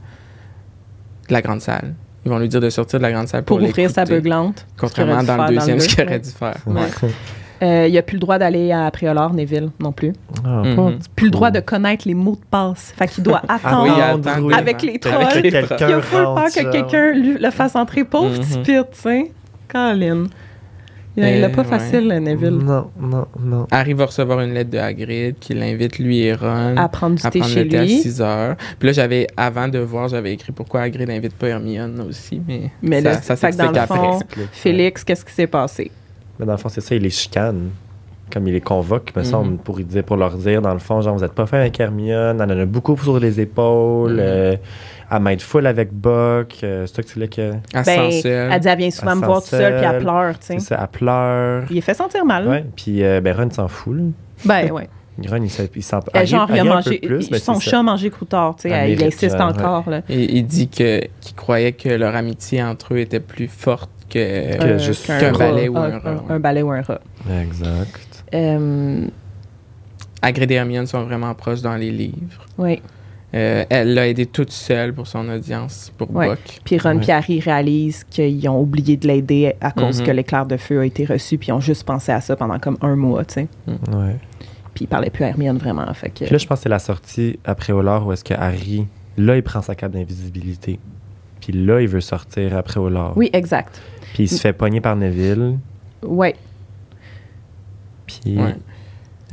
[1.28, 1.94] de la grande salle.
[2.24, 4.64] Ils vont lui dire de sortir de la grande salle Pour, pour, ouvrir sa beuglante.
[4.78, 6.56] Contrairement dans le deuxième, ce qu'il aurait dû faire.
[6.66, 6.82] Ouais.
[7.62, 10.12] Euh, il a plus le droit d'aller à Préolard, Neville, non plus.
[10.44, 10.98] Ah, Mhm.
[11.14, 12.92] Plus le droit de connaître les mots de passe.
[12.96, 13.84] Fait qu'il doit attendre.
[13.84, 14.54] oui, Attendre, oui.
[14.54, 15.28] Avec les trolls.
[15.44, 18.02] Il a full peur que quelqu'un lui- le fasse entrer.
[18.02, 18.38] Pauvre Mhm.
[18.40, 19.32] petit pit, tu sais.
[19.68, 20.24] Colin.
[21.16, 21.68] Il l'a Euh, pas ouais.
[21.68, 22.50] facile, le Neville.
[22.50, 23.66] Non, non, non.
[23.70, 27.26] Harry va recevoir une lettre de Hagrid qui l'invite, lui et Ron, À prendre du
[27.26, 28.00] à thé prendre chez le thé à lui.
[28.00, 28.56] 6 heures.
[28.78, 32.70] Puis là, j'avais, avant de voir, j'avais écrit pourquoi Hagrid n'invite pas Hermione aussi, mais,
[32.82, 34.20] Mais ça, là, ça que dans le fond,
[34.52, 35.90] Félix, qu'est-ce qui s'est passé?
[36.38, 37.70] Mais dans le fond, c'est ça, il les chicane.
[38.32, 39.26] Comme il les convoque, me Mhm.
[39.28, 41.78] semble, pour, dire, pour leur dire, dans le fond, genre, vous êtes pas fait avec
[41.78, 44.18] Hermione, elle en a beaucoup sur les épaules, Mhm.
[44.20, 44.56] euh,
[45.10, 47.52] elle m'aide full avec Buck, euh, c'est toi que tu voulais que.
[47.74, 48.48] Elle Ben, seule.
[48.52, 50.02] elle dit, elle vient souvent Elle me voir tout seul, puis elle seule.
[50.02, 50.66] pleure, tu C'est sais.
[50.66, 51.64] ça, elle pleure.
[51.70, 52.48] Il est fait sentir mal.
[52.48, 54.02] Ouais, puis euh, ben, Ron s'en fout, là.
[54.46, 54.88] Ben, ouais.
[55.28, 56.98] Ron, il s'en il genre, il a un mangé.
[57.00, 58.70] peu plus, il- mais son chat a mangé croutard, tu sais.
[58.70, 60.00] Elle Il insiste genre, encore, là.
[60.08, 64.56] Et il dit que, qu'il croyait que leur amitié entre eux était plus forte que,
[64.58, 65.38] Que Euh, juste- qu'un qu'un rat.
[65.38, 67.00] balai ou un un, un balai ou un rat.
[67.42, 68.11] Exact.
[68.34, 69.06] Euh,
[70.22, 72.46] Hagrid et Hermione sont vraiment proches dans les livres.
[72.58, 72.80] oui.
[73.34, 76.28] Euh, elle l'a aidé toute seule pour son audience, pour Ouais.
[76.28, 76.60] Buck.
[76.66, 77.04] Puis Ron Ouais.
[77.08, 80.06] et Harry réalisent qu'ils ont oublié de l'aider à cause Mhm.
[80.06, 82.58] que l'éclair de feu a été reçu, puis ils ont juste pensé à ça pendant
[82.58, 83.48] comme un mois, tu sais.
[83.66, 84.16] Ouais.
[84.74, 86.24] Puis ils parlaient plus à Hermione vraiment, fait que...
[86.24, 88.86] Puis là, je pense que c'est la sortie après Olor où est-ce que Harry,
[89.16, 90.78] là, il prend sa cape d'invisibilité.
[91.40, 93.14] Puis là, il veut sortir après Olor.
[93.16, 93.80] Oui, exact.
[94.12, 95.56] Puis il se fait pogner par Neville.
[96.02, 96.36] Ouais.
[98.06, 98.38] Puis.
[98.38, 98.54] Ouais.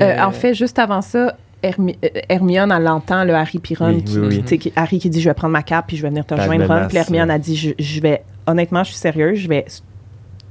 [0.02, 3.88] Euh, Euh, En fait, juste avant ça, Hermi- euh, Hermione, elle entend le Harry Piron,
[3.90, 6.08] Oui, qui, oui, qui- Harry qui dit «Je vais prendre ma cape, puis je vais
[6.10, 6.88] venir te Puis rejoindre, Ron.
[6.88, 8.24] Puis Hermione a dit je, je vais...
[8.48, 9.66] Honnêtement, je suis sérieuse, je vais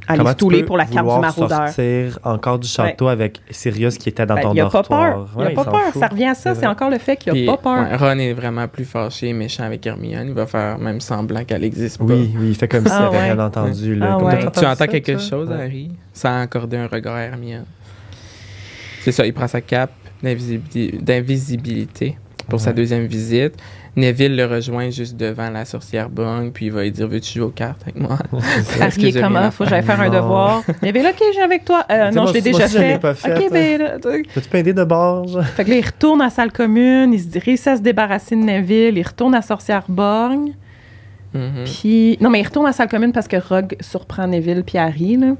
[0.06, 1.66] aller Comment se tu touler peux pour la carte du vouloir maraudeur.
[1.68, 5.28] sortir encore du château avec Sirius qui était dans Ben, ton il a pas peur.
[5.34, 5.80] Il Ouais, a pas peur.
[5.92, 6.00] fout.
[6.00, 6.54] Ça revient à ça.
[6.54, 7.90] C'est encore le fait qu'il Puis, a pas peur.
[7.90, 10.28] ouais, Ron est vraiment plus fâché et méchant avec Hermione.
[10.28, 12.04] Il va faire même semblant qu'elle existe pas.
[12.04, 13.32] Oui, oui, il fait comme s'il Ah, avait ouais.
[13.32, 13.94] rien entendu.
[13.96, 14.10] Là.
[14.12, 14.38] Ah, Comme ouais.
[14.40, 15.20] t'as Tu entends ça, quelque toi?
[15.20, 15.56] chose, Ouais.
[15.56, 17.64] Harry, sans accorder un regard à Hermione.
[19.10, 19.90] C'est ça, il prend sa cape
[20.22, 22.16] d'invisibili- d'invisibilité
[22.48, 23.54] pour sa deuxième visite.
[23.96, 27.46] Neville le rejoint juste devant la sorcière Bung, puis il va lui dire Veux-tu jouer
[27.46, 28.16] aux cartes avec moi?
[28.80, 29.38] Harry est comment?
[29.40, 30.62] à Faut que j'aille faire un devoir.
[30.82, 31.84] Là, OK, j'ai avec toi.
[31.90, 32.98] Euh, non, moi je l'ai déjà aussi, je l'ai fait.
[33.00, 33.98] pas fait, OK, ben.
[34.34, 35.26] Peux-tu pas aider de bord?
[35.56, 38.36] Fait que là, il retourne à la salle commune, il se réussit à se débarrasser
[38.36, 40.52] de Neville, il retourne à Sorcière Borgne,
[41.34, 41.64] Mhm.
[41.64, 42.16] puis...
[42.20, 45.16] Non, mais il retourne à la salle commune parce que Rogue surprend Neville puis Harry,
[45.16, 45.34] là.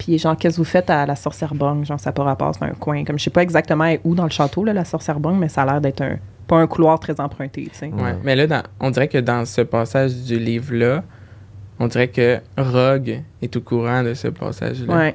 [0.00, 1.84] Puis genre, qu'est-ce que vous faites à la Sorcière Borgne?
[1.84, 3.04] Genre, ça pas rapport, c'est un coin.
[3.04, 5.62] Comme, je sais pas exactement où dans le château, là, la Sorcière Borgne, mais ça
[5.62, 6.16] a l'air d'être un...
[6.46, 7.86] Pas un couloir très emprunté, tu sais.
[7.88, 8.02] Ouais.
[8.02, 8.16] Ouais.
[8.24, 11.04] Mais là, dans- on dirait que dans ce passage du livre-là,
[11.78, 14.96] on dirait que Rogue est au courant de ce passage-là.
[14.96, 15.14] Ouais.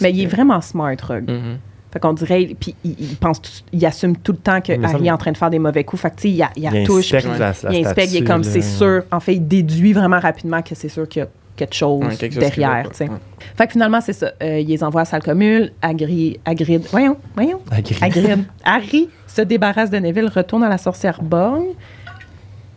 [0.00, 1.30] Mais il est vraiment smart, Rogue.
[1.30, 1.58] Mhm.
[1.92, 5.08] Fait qu'on dirait, puis il, il pense, tout- il assume tout le temps que Harry
[5.08, 6.00] est en train de faire des mauvais coups.
[6.00, 8.12] Fait que, tu sais, il, a- il, Il touche, inspecte puis la, la il inspecte,
[8.12, 8.48] il est comme, là.
[8.48, 9.02] c'est sûr.
[9.12, 12.16] En fait, il déduit vraiment rapidement que c'est sûr qu'il y a quelque chose Ouais,
[12.16, 13.02] quelque chose qui va derrière, tu.
[13.04, 13.10] Ouais.
[13.56, 14.32] Fait que finalement, c'est ça.
[14.42, 15.70] Euh, il les envoie à salle commune.
[15.80, 17.60] Agri, Hagrid, voyons, voyons.
[18.00, 18.44] Agri-.
[18.64, 21.70] Harry se débarrasse de Neville, retourne à la sorcière borgne,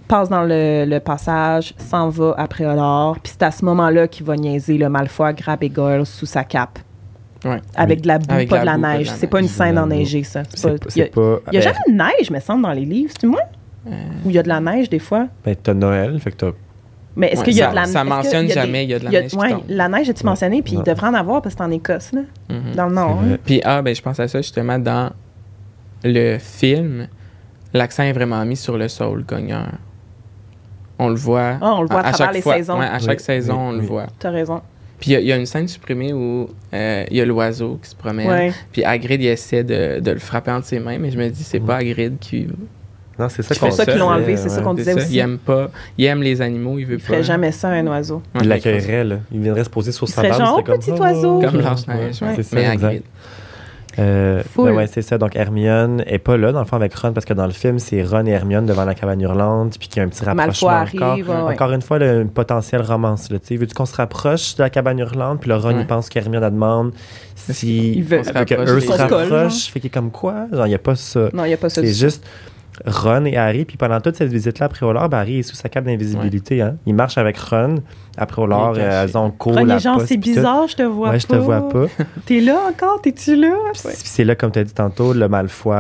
[0.07, 3.17] passe dans le, le passage, s'en va après Olor.
[3.21, 6.43] Puis c'est à ce moment-là qu'il va niaiser le Malfoy, Grab et Goyle sous sa
[6.43, 6.79] cape.
[7.43, 7.61] Ouais.
[7.75, 9.11] Avec de la boue, Avec pas la de la boue, pas de neige.
[9.17, 10.43] C'est pas une scène enneigée, ça.
[10.95, 13.41] Il y a, ben, jamais de neige, me semble, dans les livres, c'est moi?
[13.87, 13.91] Euh,
[14.25, 15.27] Ou il y a de la neige des fois?
[15.43, 16.51] Ben, t'as Noël, fait que t'as.
[17.17, 18.89] Mais est-ce Ouais, qu'il y a ça- de la ça est-ce que mentionne jamais, il
[18.89, 19.61] y a de la neige tombe.
[19.69, 20.61] la neige, as-tu mentionné?
[20.61, 22.75] Puis il devrait en avoir parce que c'est en Écosse, là, mhm.
[22.75, 23.19] dans le nord.
[23.23, 23.37] Hein?
[23.45, 25.11] Puis, ah, ben, je pense à ça justement dans
[26.03, 27.07] le film.
[27.73, 29.69] L'accent est vraiment mis sur le soul cogneur.
[30.99, 31.57] On le voit.
[31.61, 32.55] Ah, on le voit à travers chaque les fois.
[32.55, 32.79] saisons.
[32.79, 33.85] Ouais, à chaque Oui, saison, oui, on le oui.
[33.85, 34.07] voit.
[34.19, 34.61] T'as raison.
[34.99, 37.25] Puis il y a- il y, a une scène supprimée où euh, il y a
[37.25, 38.53] l'oiseau qui se promène.
[38.71, 41.43] Puis Hagrid, il essaie de, de le frapper entre ses mains, mais je me dis,
[41.43, 42.47] c'est pas Hagrid qui.
[43.17, 44.93] Non, c'est ça C'est qu'on pour ça qu'ils l'ont enlevé, c'est ça qu'on c'est disait
[44.93, 44.97] ça.
[44.99, 45.13] aussi.
[45.15, 45.69] Il aime pas.
[45.97, 47.05] Il aime les animaux, il veut Il pas.
[47.07, 48.21] ferait jamais ça à un oiseau.
[48.41, 49.15] Il l'accueillerait, là.
[49.31, 50.37] Il viendrait se poser sur Il sa base.
[50.37, 51.39] genre, oh, petit oiseau.
[51.39, 52.33] Comme Blanche-Neige, ouais, ouais.
[52.35, 52.83] C'est ça, Mais exact.
[52.87, 53.03] Hagrid.
[53.97, 55.17] Euh, ben ouais, c'est ça.
[55.17, 57.79] Donc Hermione est pas là, dans le fond, avec Ron, parce que dans le film,
[57.79, 60.67] c'est Ron et Hermione devant la cabane hurlante, puis qu'il y a un petit rapprochement
[60.67, 61.01] arrive,
[61.31, 61.47] encore.
[61.47, 61.53] ouais.
[61.53, 63.31] Encore une fois, le, une potentielle romance.
[63.31, 63.55] Là, tu sais.
[63.55, 65.39] Veux-tu qu'on se rapproche de la cabane hurlante?
[65.39, 65.79] Puis le Ron, Ouais.
[65.79, 66.91] il pense qu'Hermione elle demande
[67.35, 67.93] si...
[67.93, 69.71] Il veut- que rapproche eux se rapprochent.
[69.71, 70.47] Fait qu'il est comme quoi?
[70.51, 71.29] Genre, il n'y a pas ça.
[71.33, 72.15] Non, il n'y a pas ça C'est tout.
[72.85, 73.65] Ron et Harry.
[73.65, 76.61] Puis pendant toute cette visite-là, après Olor, ben, Harry est sous sa cape d'invisibilité.
[76.61, 76.75] Hein?
[76.85, 77.75] Il marche avec Ron.
[78.17, 81.19] Euh, elles ont cours, Ron, la les gens, c'est bizarre, je te vois Ouais, pas.
[81.19, 81.85] je te vois pas.
[82.25, 83.01] T'es là encore?
[83.01, 83.53] T'es-tu là?
[83.73, 85.75] C'est- là, comme tu as dit tantôt, le Malfoy,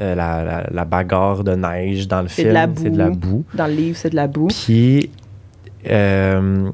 [0.00, 2.48] euh, la, la, la bagarre de neige dans le film.
[2.76, 3.44] C'est de la boue.
[3.54, 4.48] Dans le livre, c'est de la boue.
[4.48, 5.10] Puis,
[5.90, 6.70] euh,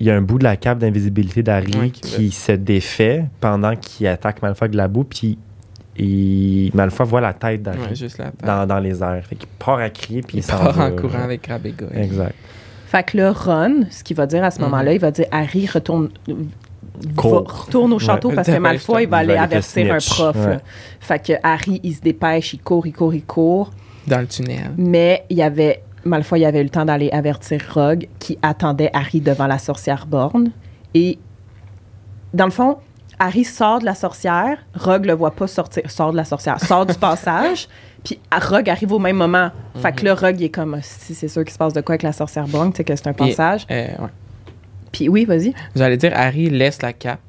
[0.00, 3.24] il y a un bout de la cape d'invisibilité d'Harry Ouais, qui qui se défait
[3.40, 5.04] pendant qu'il attaque Malfoy avec de la boue.
[5.04, 5.38] Puis,
[5.98, 9.24] il, Malfoy voit la tête d'Harry Ouais, juste la dans, dans les airs.
[9.26, 11.90] Fait qu'il part à crier, puis il, Il s'en part en courant avec Goyle.
[11.94, 12.34] Exact.
[12.86, 14.64] Fait que là, Ron, ce qu'il va dire à ce Mhm.
[14.66, 16.08] moment-là, il va dire Harry, retourne.
[17.14, 18.34] Va- retourne au château Ouais.
[18.34, 18.58] parce que.
[18.58, 20.36] Malfoy il va aller avertir un prof.
[20.36, 20.58] Ouais.
[21.00, 23.70] Fait que Harry, il se dépêche, il court, il court, il court.
[24.06, 24.70] Dans le tunnel.
[24.78, 28.90] Mais il y avait Malfoy il avait eu le temps d'aller avertir Rogue qui attendait
[28.94, 30.50] Harry devant la sorcière borne.
[30.94, 31.18] Et
[32.32, 32.78] dans le fond,
[33.18, 36.86] Harry sort de la sorcière, Rogue le voit pas sortir, sort de la sorcière, sort
[36.86, 37.68] du passage,
[38.04, 39.50] puis Rogue arrive au même moment.
[39.76, 41.94] Fait que là, Rogue il est comme si c'est sûr qu'il se passe de quoi
[41.94, 43.66] avec la sorcière borne, tu sais que c'est un Puis, passage.
[43.70, 44.08] Euh, ouais.
[44.92, 45.52] Puis oui, vas-y.
[45.76, 47.20] J'allais dire, Harry laisse la cape.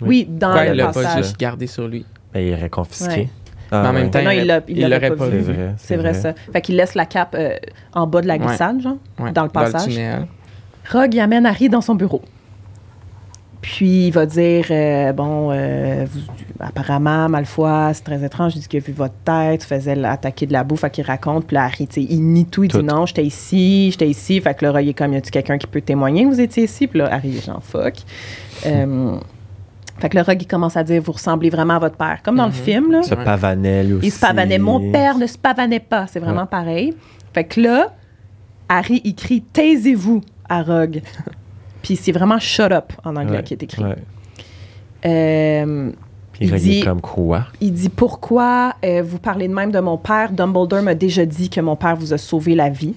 [0.00, 1.24] Oui, dans Pourquoi il le l'a pas passage.
[1.24, 2.04] juste gardé sur lui?
[2.34, 3.08] Ben, il est confisqué.
[3.22, 3.28] Ouais.
[3.70, 5.24] Ah, Mais en même temps, Non, il il l'a- l'a- il il l'aurait l'aurait pas
[5.24, 5.42] pas vu.
[5.44, 5.74] C'est vrai.
[5.78, 6.34] C'est vrai, ça.
[6.52, 7.56] Fait qu'il laisse la cape euh,
[7.94, 8.46] en bas de la Ouais.
[8.46, 9.88] glissade, genre, Ouais, dans le passage.
[9.88, 10.26] tunnel.
[10.92, 12.22] Rogue il amène Harry dans son bureau.
[13.62, 16.20] Puis il va dire euh, Bon, euh, vous-
[16.60, 18.54] apparemment, Malfoy, c'est très étrange.
[18.54, 20.76] Il dit qu'il a vu votre tête, faisait attaquer de la boue.
[20.76, 21.46] Fait qu'il raconte.
[21.46, 22.64] Puis là, Harry, tu il nie tout.
[22.64, 22.78] Il Tout.
[22.78, 24.40] dit Non, j'étais ici, j'étais ici.
[24.40, 26.64] Fait que là, Rogue est comme Y a-tu quelqu'un qui peut témoigner que vous étiez
[26.64, 26.86] ici?
[26.86, 27.94] Puis là, Harry est genre fuck.
[28.66, 29.16] Euh,
[29.98, 32.20] fait que le Rogue, il commence à dire Vous ressemblez vraiment à votre père.
[32.22, 32.56] Comme dans le Mhm.
[32.56, 33.02] film, là.
[33.02, 34.06] Se pavanait, lui aussi.
[34.06, 34.58] Il se pavanait.
[34.58, 36.06] Mon père ne se pavanait pas.
[36.06, 36.94] C'est vraiment pareil.
[37.32, 37.94] Fait que là,
[38.68, 41.00] Harry, il crie Taisez-vous à Rogue.
[41.86, 43.80] Puis c'est vraiment shut up en anglais Ouais, qui est écrit.
[43.84, 43.94] ouais.
[45.04, 45.90] Euh,
[46.32, 47.46] Puis Il il dit- comme quoi?
[47.60, 51.48] il dit Pourquoi euh, vous parlez de même de mon père Dumbledore m'a déjà dit
[51.48, 52.94] que mon père vous a sauvé la vie.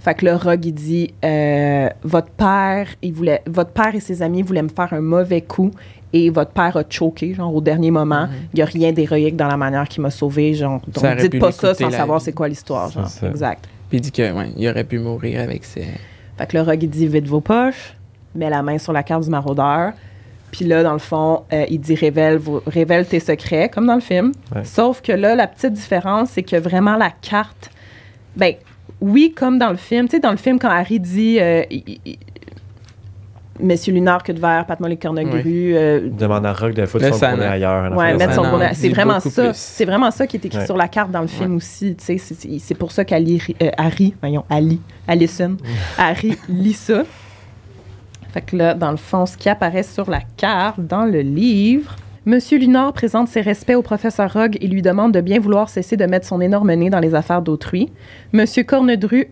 [0.00, 4.20] Fait que le Rogue, il dit euh, Votre père, il voulait, votre père et ses
[4.22, 5.70] amis voulaient me faire un mauvais coup
[6.12, 8.26] et votre père a choqué, genre au dernier moment.
[8.26, 8.32] Mhm.
[8.52, 10.52] Il n'y a rien d'héroïque dans la manière qu'il m'a sauvé.
[10.54, 12.88] Genre, donc Ça dites pas ça sans savoir c'est quoi l'histoire.
[12.88, 13.08] C'est genre.
[13.08, 13.28] ça.
[13.30, 13.64] Exact.
[13.88, 15.86] Puis il dit que ouais, il aurait pu mourir avec ses.
[16.38, 17.94] Fait que le Rogue, il dit vite vos poches,
[18.34, 19.92] met la main sur la carte du maraudeur.
[20.52, 23.96] Puis là, dans le fond, euh, il dit révèle, vos- révèle tes secrets, comme dans
[23.96, 24.32] le film.
[24.54, 24.64] Ouais.
[24.64, 27.70] Sauf que là, la petite différence, c'est que vraiment la carte.
[28.36, 28.54] Ben,
[29.00, 30.06] oui, comme dans le film.
[30.08, 32.18] Tu sais, dans le film, quand Harry dit euh, il- il-
[33.60, 37.12] Monsieur Lunar, que de verre, Pat Molly Cornegru, euh, Il demande à Rogue de foutre
[37.14, 37.96] son n'a- ailleurs.
[37.96, 39.52] Ouais, mettre son dit C'est vraiment ça.
[39.54, 40.66] C'est vraiment ça qui est écrit Ouais.
[40.66, 41.56] sur la carte dans le film Ouais.
[41.56, 41.94] aussi.
[41.96, 45.56] tu sais, C'est c'est- c'est pour ça qu'Ali, euh, Harry, voyons, Ali, Allison,
[45.98, 47.02] Harry lit ça.
[48.32, 51.96] Fait que là, dans le fond, ce qui apparaît sur la carte, dans le livre,
[52.26, 55.96] Monsieur Lunard présente ses respects au professeur Rogue et lui demande de bien vouloir cesser
[55.96, 57.90] de mettre son énorme nez dans les affaires d'autrui.
[58.34, 59.28] Monsieur Cornedru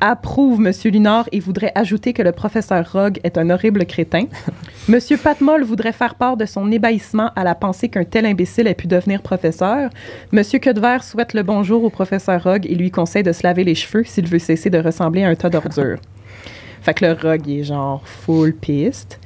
[0.00, 4.24] approuve Monsieur Lunard et voudrait ajouter que le professeur Rogue est un horrible crétin.
[4.88, 8.74] Monsieur Patmol voudrait faire part de son ébahissement à la pensée qu'un tel imbécile ait
[8.74, 9.90] pu devenir professeur.
[10.32, 13.74] Monsieur Quedever souhaite le bonjour au professeur Rogue et lui conseille de se laver les
[13.74, 15.98] cheveux s'il veut cesser de ressembler à un tas d'ordures.
[16.82, 19.18] fait que le Rogue est genre full piste.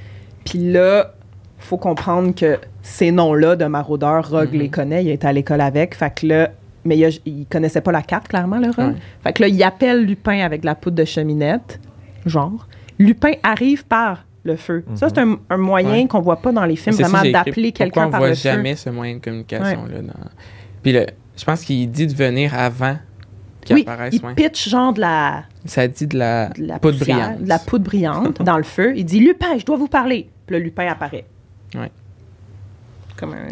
[0.45, 1.13] Puis là,
[1.59, 4.59] faut comprendre que ces noms-là de maraudeurs, Rogue Mhm.
[4.61, 5.95] les connaît, il est à l'école avec.
[5.95, 6.51] Fait que là,
[6.85, 8.69] mais il, a- il connaissait pas la carte, clairement, le.
[8.69, 8.95] Ouais.
[9.23, 11.81] Fait que là, il appelle Lupin avec de la poudre de cheminette,
[12.27, 12.67] genre.
[12.99, 14.85] Lupin arrive par le feu.
[14.95, 16.07] Ça, c'est un, un moyen Ouais.
[16.07, 18.41] qu'on voit pas dans les films, vraiment d'appeler quelqu'un on par voit le feu.
[18.51, 20.01] jamais ce moyen de communication là.
[20.03, 20.13] Dans...
[20.83, 22.97] Puis le, je pense qu'il dit de venir avant
[23.65, 24.15] qu'il Oui, apparaisse.
[24.15, 27.43] il pitch genre de la, Ça dit de la, de la poudre brillante.
[27.43, 28.95] de la poudre brillante dans le feu.
[28.97, 30.31] Il dit Lupin, je dois vous parler.
[30.47, 31.27] Puis le Lupin apparaît.
[31.75, 31.91] Ouais.
[33.19, 33.47] Comme un.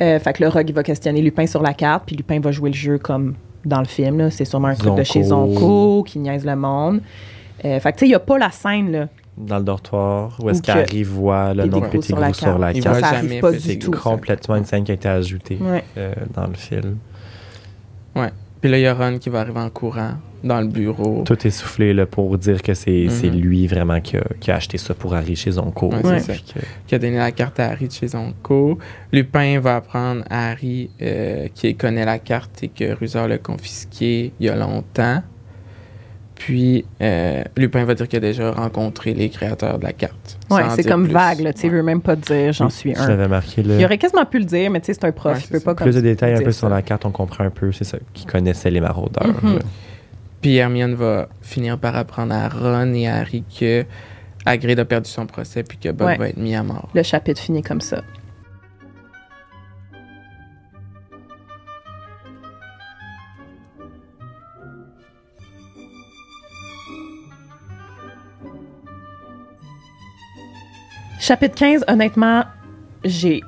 [0.00, 0.06] Ouais.
[0.16, 2.50] Euh, fait que le Rogue, il va questionner Lupin sur la carte, puis Lupin va
[2.52, 3.34] jouer le jeu comme
[3.64, 4.18] dans le film.
[4.18, 4.30] là.
[4.30, 6.02] C'est sûrement un truc de chez Zonko.
[6.06, 7.00] Qui niaise le monde.
[7.64, 9.08] Euh, fait que tu sais, il n'y a pas la scène, là.
[9.36, 12.80] Dans le dortoir, où est-ce qu'Harry voit le nom de Petit sur Gros la Ça,
[12.80, 13.00] carte.
[13.00, 13.90] ça arrive jamais pas Petit du C'est tout.
[13.90, 15.82] Complètement une scène qui a été ajoutée Ouais.
[15.96, 16.98] euh, dans le film.
[18.60, 20.12] Puis là, il y a Ron qui va arriver en courant
[20.44, 21.24] dans le bureau.
[21.26, 23.40] Tout est soufflé là, pour dire que c'est c'est Mhm.
[23.40, 25.90] lui vraiment qui a, qui a acheté ça pour Harry chez Zonko.
[25.92, 26.34] Ouais, ça.
[26.34, 28.78] Que- qui a donné la carte à Harry de chez Zonko.
[29.12, 34.32] Lupin va apprendre à Harry euh, qu'il connaît la carte et que Rusard l'a confisquée
[34.38, 35.22] il y a longtemps.
[36.36, 40.36] Puis euh, Lupin va dire qu'il a déjà rencontré les créateurs de la carte.
[40.50, 41.12] Ouais, Sans c'est comme plus.
[41.12, 41.52] vague, là.
[41.52, 41.76] Tu sais, il Ouais.
[41.76, 43.08] veut même pas dire, j'en Oui, suis Je un.
[43.08, 43.76] l'avais marqué là.
[43.78, 45.60] Il aurait quasiment pu le dire, mais tu sais, c'est un prof, Ouais, il peut
[45.60, 45.74] pas ça.
[45.76, 47.98] comme Plus de détails un peu sur la carte, on comprend un peu, c'est ça,
[48.12, 49.28] qui connaissait les maraudeurs.
[49.42, 49.60] Mhm.
[50.44, 53.86] Puis Hermione va finir par apprendre à Ron et à Harry que
[54.44, 56.18] Hagrid a perdu son procès puis que Bob Ouais.
[56.18, 56.90] va être mis à mort.
[56.94, 58.02] Le chapitre finit comme ça.
[71.18, 72.44] Chapitre 15, honnêtement,
[73.04, 73.40] j'ai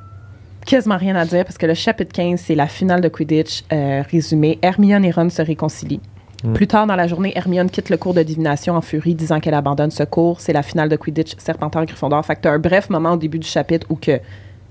[0.65, 4.03] quasiment rien à dire parce que le chapitre 15, c'est la finale de Quidditch euh,
[4.11, 4.59] résumé.
[4.63, 6.01] Hermione et Ron se réconcilient.
[6.45, 6.53] Mm.
[6.53, 9.55] Plus tard dans la journée, Hermione quitte le cours de divination en furie, disant qu'elle
[9.55, 10.41] abandonne ce cours.
[10.41, 12.25] C'est la finale de Quidditch Serpentard-Gryffondor.
[12.25, 14.21] Fait que t'as un bref moment au début du chapitre où que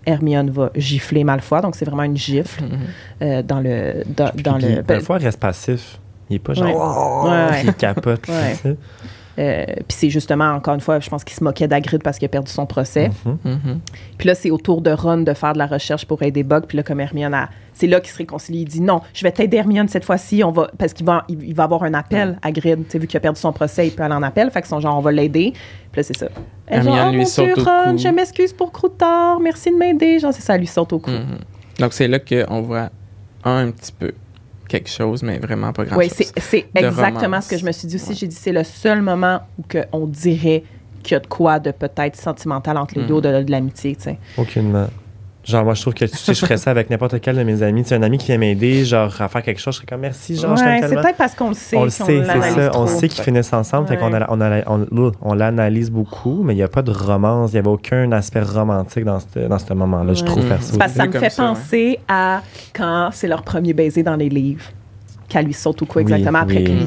[0.06, 2.70] Hermione va gifler Malfoy, donc c'est vraiment une gifle Mhm.
[3.24, 6.00] euh, dans le dans, Puis, dans puis, le ben, Parfois, il reste passif.
[6.30, 6.68] Il est pas genre.
[6.68, 6.74] Ouais.
[6.76, 7.62] Oh, ouais.
[7.64, 8.28] Il capote.
[8.28, 8.76] Ouais.
[9.38, 12.26] Euh, puis c'est justement encore une fois, je pense qu'il se moquait d'Agrid parce qu'il
[12.26, 13.10] a perdu son procès.
[13.26, 13.38] Mhm.
[13.44, 13.80] Mhm.
[14.18, 16.66] Puis là, c'est au tour de Ron de faire de la recherche pour aider Bug.
[16.68, 17.50] Puis là, comme Hermione a...
[17.74, 18.62] C'est là qu'il se réconcilie.
[18.62, 20.44] Il dit non, je vais t'aider Hermione cette fois-ci.
[20.44, 20.70] On va...
[20.78, 22.86] Parce qu'il va, il, il va avoir un appel à Grid.
[22.86, 24.50] Tu sais, vu qu'il a perdu son procès, il peut aller en appel.
[24.52, 25.52] Fait que son genre, on va l'aider.
[25.92, 26.28] Puis là, c'est ça.
[26.68, 27.98] Elle Hermione genre, oh, lui mon saute Dieu, au Ron, cou.
[27.98, 29.40] je m'excuse pour Croutard.
[29.42, 30.20] Merci de m'aider.
[30.20, 31.12] Genre, c'est ça, elle lui saute au cou.
[31.12, 31.40] Mhm.
[31.80, 32.90] Donc c'est là qu'on voit
[33.44, 34.14] un petit peu
[34.68, 36.18] quelque chose, mais vraiment pas grand Oui, chose.
[36.34, 37.46] c'est c'est de exactement romance.
[37.46, 38.10] ce que je me suis dit aussi.
[38.10, 38.16] Ouais.
[38.16, 40.64] J'ai dit, c'est le seul moment où que on dirait
[41.04, 43.08] qu'il y a de quoi de peut-être sentimental entre les Mhm.
[43.08, 44.18] deux, au-delà de l'amitié, tu sais.
[44.38, 44.88] Aucunement.
[45.46, 47.84] Genre, moi, je trouve que si je ferais ça avec n'importe quel de mes amis,
[47.84, 50.02] tu sais, un ami qui vient m'aider, genre, à faire quelque chose, je serais comme
[50.02, 51.78] merci, genre, je Ouais, c'est peut-être parce qu'on le sait.
[51.78, 52.72] On le sait, c'est ça.
[52.74, 54.64] On sait qu'ils finissent ensemble, fait qu'on on, a-
[55.22, 58.42] on, l'analyse beaucoup, mais il n'y a pas de romance, il n'y avait aucun aspect
[58.42, 60.74] romantique dans ce, dans ce moment-là, je trouve, perso.
[60.74, 61.50] C'est parce que ça me comme fait ça, ouais.
[61.50, 62.42] penser à
[62.74, 64.66] quand c'est leur premier baiser dans les livres.
[65.28, 66.86] Qu'elle lui saute au cou Oui, exactement après oui, qu'il lui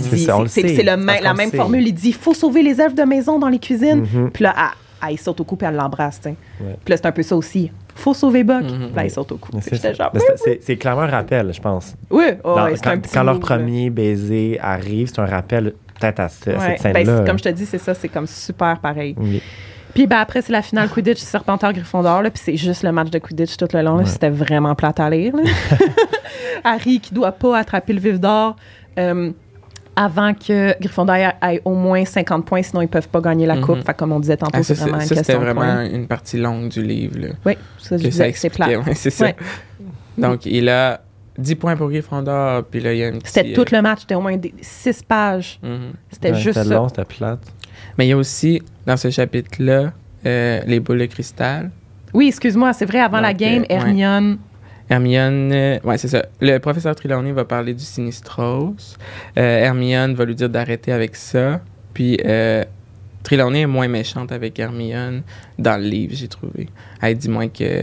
[0.48, 1.56] c'est la même sait.
[1.56, 1.86] formule.
[1.86, 4.02] Il dit il faut sauver les elfes de maison dans les cuisines.
[4.02, 4.30] Mhm.
[4.32, 4.70] Puis là, ah,
[5.01, 6.20] ah, il saute au cou puis elle l'embrasse.
[6.20, 6.36] tu sais.
[6.60, 6.76] Ouais.
[6.85, 7.72] Puis là, c'est un peu ça aussi.
[7.99, 8.62] Faut sauver Buck.
[8.65, 8.87] Mhm.
[8.89, 9.51] Puis là, il saute au cou.
[9.61, 10.12] C'est genre,
[10.79, 11.95] clairement un rappel, je pense.
[12.11, 13.41] oui, oh, Dans- ouais, c'est quand un petit quand leur là.
[13.41, 17.25] premier baiser arrive, c'est un rappel peut-être à ce- Ouais, cette ben, scène-là.
[17.27, 19.15] comme je te dis, c'est ça, c'est comme super pareil.
[19.19, 19.43] Oui.
[19.95, 23.11] Puis ben, après, c'est la finale Quidditch Serpentard Gryffondor, là, puis c'est juste le match
[23.11, 23.97] de Quidditch tout le long.
[23.97, 24.07] là, Ouais.
[24.07, 25.35] C'était vraiment plate à lire.
[25.35, 25.43] là.
[26.65, 28.57] Harry qui doit pas attraper le vif d'or
[28.99, 29.31] euh,
[30.01, 33.57] avant que Gryffondor ait, ait au moins 50 points, sinon ils peuvent pas gagner la
[33.57, 33.62] Mhm.
[33.62, 33.85] coupe.
[33.85, 35.91] Fait, comme on disait tantôt, Ah, c'est vraiment une ça, c'était question de vraiment points.
[35.91, 37.19] une partie longue du livre.
[37.19, 38.69] Là, Oui, ça, que disais, c'est plat.
[38.79, 39.25] Ouais, c'est ça.
[39.27, 39.37] Ouais.
[40.16, 41.01] Donc, il a
[41.37, 44.15] 10 points pour Gryffondor, puis là, il y a une C'était tout le match, c'était
[44.15, 45.59] au moins 6 pages.
[45.65, 45.93] euh, mhm.
[46.11, 46.75] C'était Ouais, juste C'était ça.
[46.77, 47.41] long, c'était plate.
[47.97, 49.93] Mais il y a aussi, dans ce chapitre-là,
[50.27, 51.70] euh, les boules de cristal.
[52.15, 53.75] Oui, excuse-moi, c'est vrai, avant la game, euh, ouais.
[53.75, 54.39] Hermione.
[54.90, 56.24] Hermione, euh, ouais, c'est ça.
[56.40, 58.74] Le professeur Trelawney va parler du Sinistros.
[59.36, 61.60] Euh, Hermione va lui dire d'arrêter avec ça.
[61.94, 62.65] Puis euh,
[63.23, 65.23] Trelawney est moins méchante avec Hermione
[65.59, 66.69] dans le livre, j'ai trouvé.
[67.02, 67.82] Elle dit moins que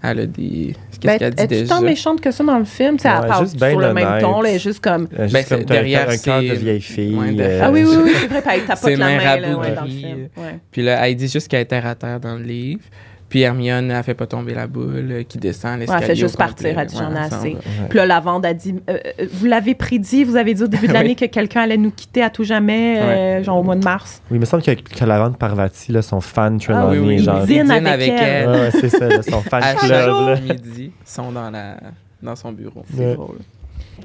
[0.00, 0.76] elle a des.
[1.00, 1.74] Qu'est-ce Ben, qu'elle dit déjà?
[1.74, 2.96] tant méchante que ça dans le film?
[2.98, 5.08] Tu sais, elle Ouais, parle juste sur le même ton, là, elle est juste comme.
[5.18, 7.16] Euh, juste Ben, comme derrière, cœur- un cœur de vieille fille.
[7.16, 9.56] Ouais, de- euh, Ah oui, oui, oui, c'est vrai, puis elle tapote la main là,
[9.58, 10.28] ouais, dans le film.
[10.36, 10.58] Ouais.
[10.70, 12.82] Puis là, elle dit juste qu'elle est terre à terre dans le livre.
[13.28, 16.00] Puis Hermione, elle fait pas tomber la boule euh, qui descend Ouais, l'escalier.
[16.02, 16.46] elle fait juste complet.
[16.72, 17.48] partir, elle dit j'en ai Ouais, assez.
[17.48, 17.88] Ouais.
[17.90, 20.66] Puis là, la vente a dit euh, euh, Vous l'avez prédit, vous avez dit au
[20.66, 20.98] début de Oui.
[20.98, 24.22] l'année que quelqu'un allait nous quitter à tout jamais, euh, genre au mois de mars.
[24.30, 27.06] Oui, il me semble que, que la vente Parvati, là, son fan Trelawney, Ah oui,
[27.06, 27.40] oui, genre.
[27.40, 28.18] il dîne dîne avec avec elle.
[28.18, 28.48] elle.
[28.48, 30.36] Ouais, ouais, c'est ça, là, son fan À club.
[30.36, 31.76] chaque midi, sont dans, la,
[32.22, 32.82] dans son bureau.
[32.94, 33.14] C'est Ouais.
[33.14, 33.36] drôle.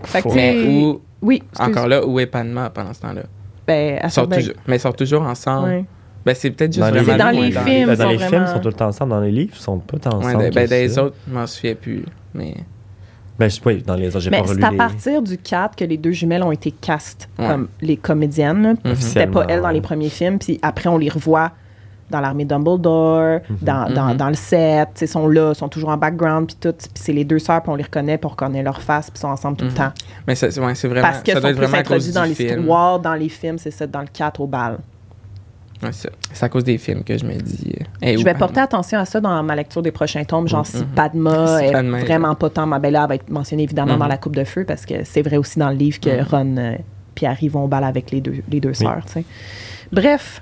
[0.03, 1.65] Fait que, Mais où, Oui, excuse.
[1.69, 3.21] encore là, où est Padma pendant ce temps-là?
[3.65, 5.85] Ben, Ils toujours, mais ils sortent toujours ensemble Ouais.
[6.25, 8.45] Ben, c'est peut-être juste Dans les- vraiment dans films, ils dans sont les films, vraiment-
[8.47, 9.11] ils sont tout le temps ensemble.
[9.11, 10.37] Dans les livres, ils sont pas tant Ouais, ensemble.
[10.37, 12.05] ben, ben, que dans les autres, je m'en souviens plus.
[12.33, 12.55] Mais
[13.39, 14.77] Ben, je, oui, dans les autres, j'ai pas relu c'est à les...
[14.77, 17.47] partir du 4 que les deux jumelles ont été cast Ouais.
[17.47, 18.61] comme les comédiennes.
[18.61, 18.75] Mhm.
[18.75, 21.51] C'était Officiellement, pas elles dans les premiers films, puis après on les revoit
[22.11, 24.17] dans l'armée Dumbledore, dans, dans, Mhm.
[24.17, 26.73] dans le set, ils sont là, sont toujours en background, puis tout.
[26.77, 29.17] Puis c'est les deux sœurs, puis on les reconnaît, puis on reconnaît leur face, puis
[29.17, 29.77] ils sont ensemble tout le Mhm.
[29.77, 29.91] temps.
[30.27, 31.07] Mais c'est- ouais, c'est vraiment.
[31.07, 33.87] Parce qu'elles ça doit sont être plus vraiment dans l'histoire, dans les films, c'est ça,
[33.87, 34.77] dans le 4 au bal.
[35.83, 35.91] Ouais,
[36.31, 37.73] c'est à cause des films que je me dis.
[37.79, 40.65] euh, hey, Je vais porter attention à ça dans ma lecture des prochains tomes, genre
[40.65, 40.85] si Mhm.
[40.95, 44.35] Padma Si est Padma vraiment pas tant, elle va être mentionnée évidemment dans la Coupe
[44.35, 46.27] de Feu, parce que c'est vrai aussi dans le livre que Mhm.
[46.29, 46.75] Ron euh,
[47.15, 49.25] puis Harry vont au bal avec les deux, les deux sœurs, tu sais.
[49.91, 50.41] Bref,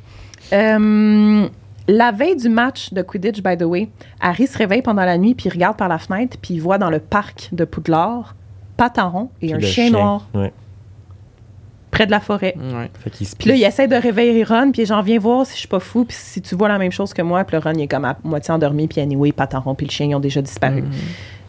[0.53, 1.47] euh,
[1.87, 3.89] la veille du match de Quidditch, by the way,
[4.19, 6.77] Harry se réveille pendant la nuit, puis il regarde par la fenêtre, puis il voit
[6.77, 8.35] dans le parc de Poudlard
[8.77, 10.53] Pataron et Puis un chien, noir Ouais.
[11.91, 12.55] Près de la forêt.
[12.57, 12.89] Ouais.
[13.37, 15.79] Puis là, il essaie de réveiller Ron, puis j'en viens voir si je suis pas
[15.79, 17.87] fou, puis si tu vois la même chose que moi, puis le Ron, il est
[17.87, 20.81] comme à moitié endormi, puis anyway, Pataron, puis le chien, ils ont déjà disparu.
[20.81, 20.91] Mhm.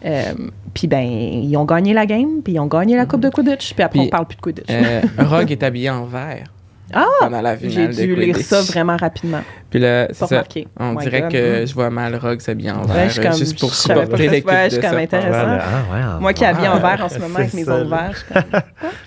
[0.04, 0.32] Euh,
[0.74, 3.72] puis ben, ils ont gagné la game, puis ils ont gagné la Coupe de Quidditch,
[3.72, 4.66] puis après, Puis, on parle plus de Quidditch.
[4.70, 6.44] Euh, Rogue est habillé en vert
[6.92, 7.06] ah!
[7.20, 9.42] pendant la J'ai de dû lire ça vraiment rapidement.
[9.70, 10.44] Puis là, c'est ça.
[10.78, 11.30] On my dirait God.
[11.32, 14.28] que je vois mal Rogue s'habiller en Ouais, vert, je suis comme- juste pour supporter
[14.28, 15.58] l'équipe ouais, je de suis comme intéressant.
[15.60, 17.84] Ah, ouais, Moi qui habille en vert en ce moment avec mes là.
[17.84, 18.60] verts, je suis comme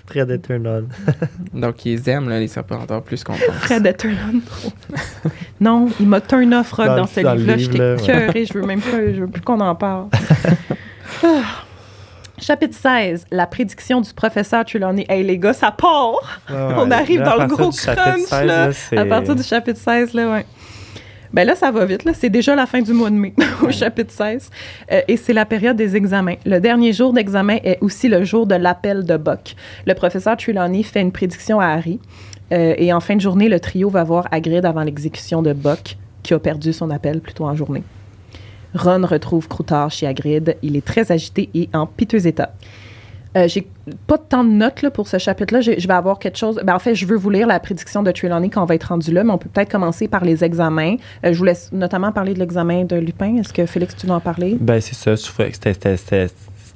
[0.08, 0.82] Très détonnant.
[1.54, 3.42] Donc, ils aiment là, les Serpentards plus qu'on pense.
[3.72, 4.70] On trop.
[5.62, 7.56] non, il m'a turn off Rock Dans dans, ce livre-là.
[7.56, 8.04] livre, J'étais ouais.
[8.04, 10.08] écœurée, je veux même pas, je veux plus qu'on en parle.
[12.38, 15.06] Chapitre 16, la prédiction du professeur Trelawney.
[15.08, 16.42] Hey les gars, ça part!
[16.50, 18.70] On arrive dans le gros crunch, là.
[18.98, 20.46] À partir du chapitre 16, là, ouais.
[21.34, 22.14] Ben là, ça va vite, là.
[22.14, 24.50] C'est déjà la fin du mois de mai, au chapitre 16.
[24.92, 26.36] Euh, et c'est la période des examens.
[26.46, 29.56] Le dernier jour d'examen est aussi le jour de l'appel de Buck.
[29.86, 32.00] Le professeur Trelawney fait une prédiction à Harry.
[32.52, 35.98] Euh, et en fin de journée, le trio va voir Hagrid avant l'exécution de Buck,
[36.24, 37.84] qui a perdu son appel plutôt en journée.
[38.76, 40.58] Ron retrouve Croutard chez Hagrid.
[40.62, 42.54] Il est très agité et en piteux état.
[43.38, 43.68] Euh, j'ai
[44.08, 45.60] pas tant de notes là, pour ce chapitre-là.
[45.60, 46.58] J'ai- Je vais avoir quelque chose.
[46.64, 48.86] Ben, en fait, je veux vous lire la prédiction de Trelawney quand on va être
[48.86, 50.96] rendu là, mais on peut peut-être commencer par les examens.
[51.26, 53.36] Euh, je vous laisse notamment parler de l'examen de Lupin.
[53.38, 54.56] Est-ce que Félix, tu veux en parler?
[54.60, 55.16] Ben, c'est ça.
[55.16, 56.28] Je trouvais que c'était- c'était- c'était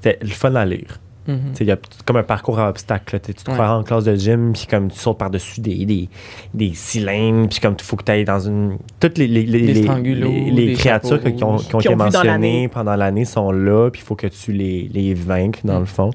[0.02, 1.00] c'était le fun à lire.
[1.30, 1.40] Mhm.
[1.52, 3.20] Tu sais, Il y a comme un parcours à obstacles.
[3.20, 3.60] Tu te Ouais.
[3.60, 6.10] en classe de gym, puis comme tu sautes par-dessus des, des,
[6.54, 8.78] des cylindres, puis comme il faut que tu ailles dans une.
[9.00, 13.26] Toutes les, les, les, créatures qui ont, qui ont Qui été ont mentionnées pendant l'année
[13.26, 15.80] sont là, puis il faut que tu les, les vainques, dans Mm.
[15.82, 16.12] le fond.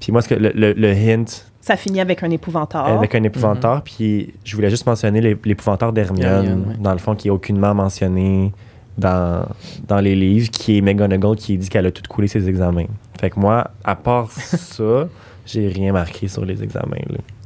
[0.00, 2.86] Puis moi, ce que le, le- le hint, Ça finit avec un épouvanteur.
[2.86, 6.74] avec un épouvanteur, puis je voulais juste mentionner l'é- l'épouvanteur d'Hermione, ouais.
[6.80, 8.52] dans le fond, qui est aucunement mentionné
[8.98, 9.46] dans,
[9.88, 12.86] dans les livres, qui est McGonagall qui dit qu'elle a tout coulé ses examens.
[13.22, 15.08] Fait que moi, à part ça,
[15.46, 16.96] j'ai rien marqué sur les examens.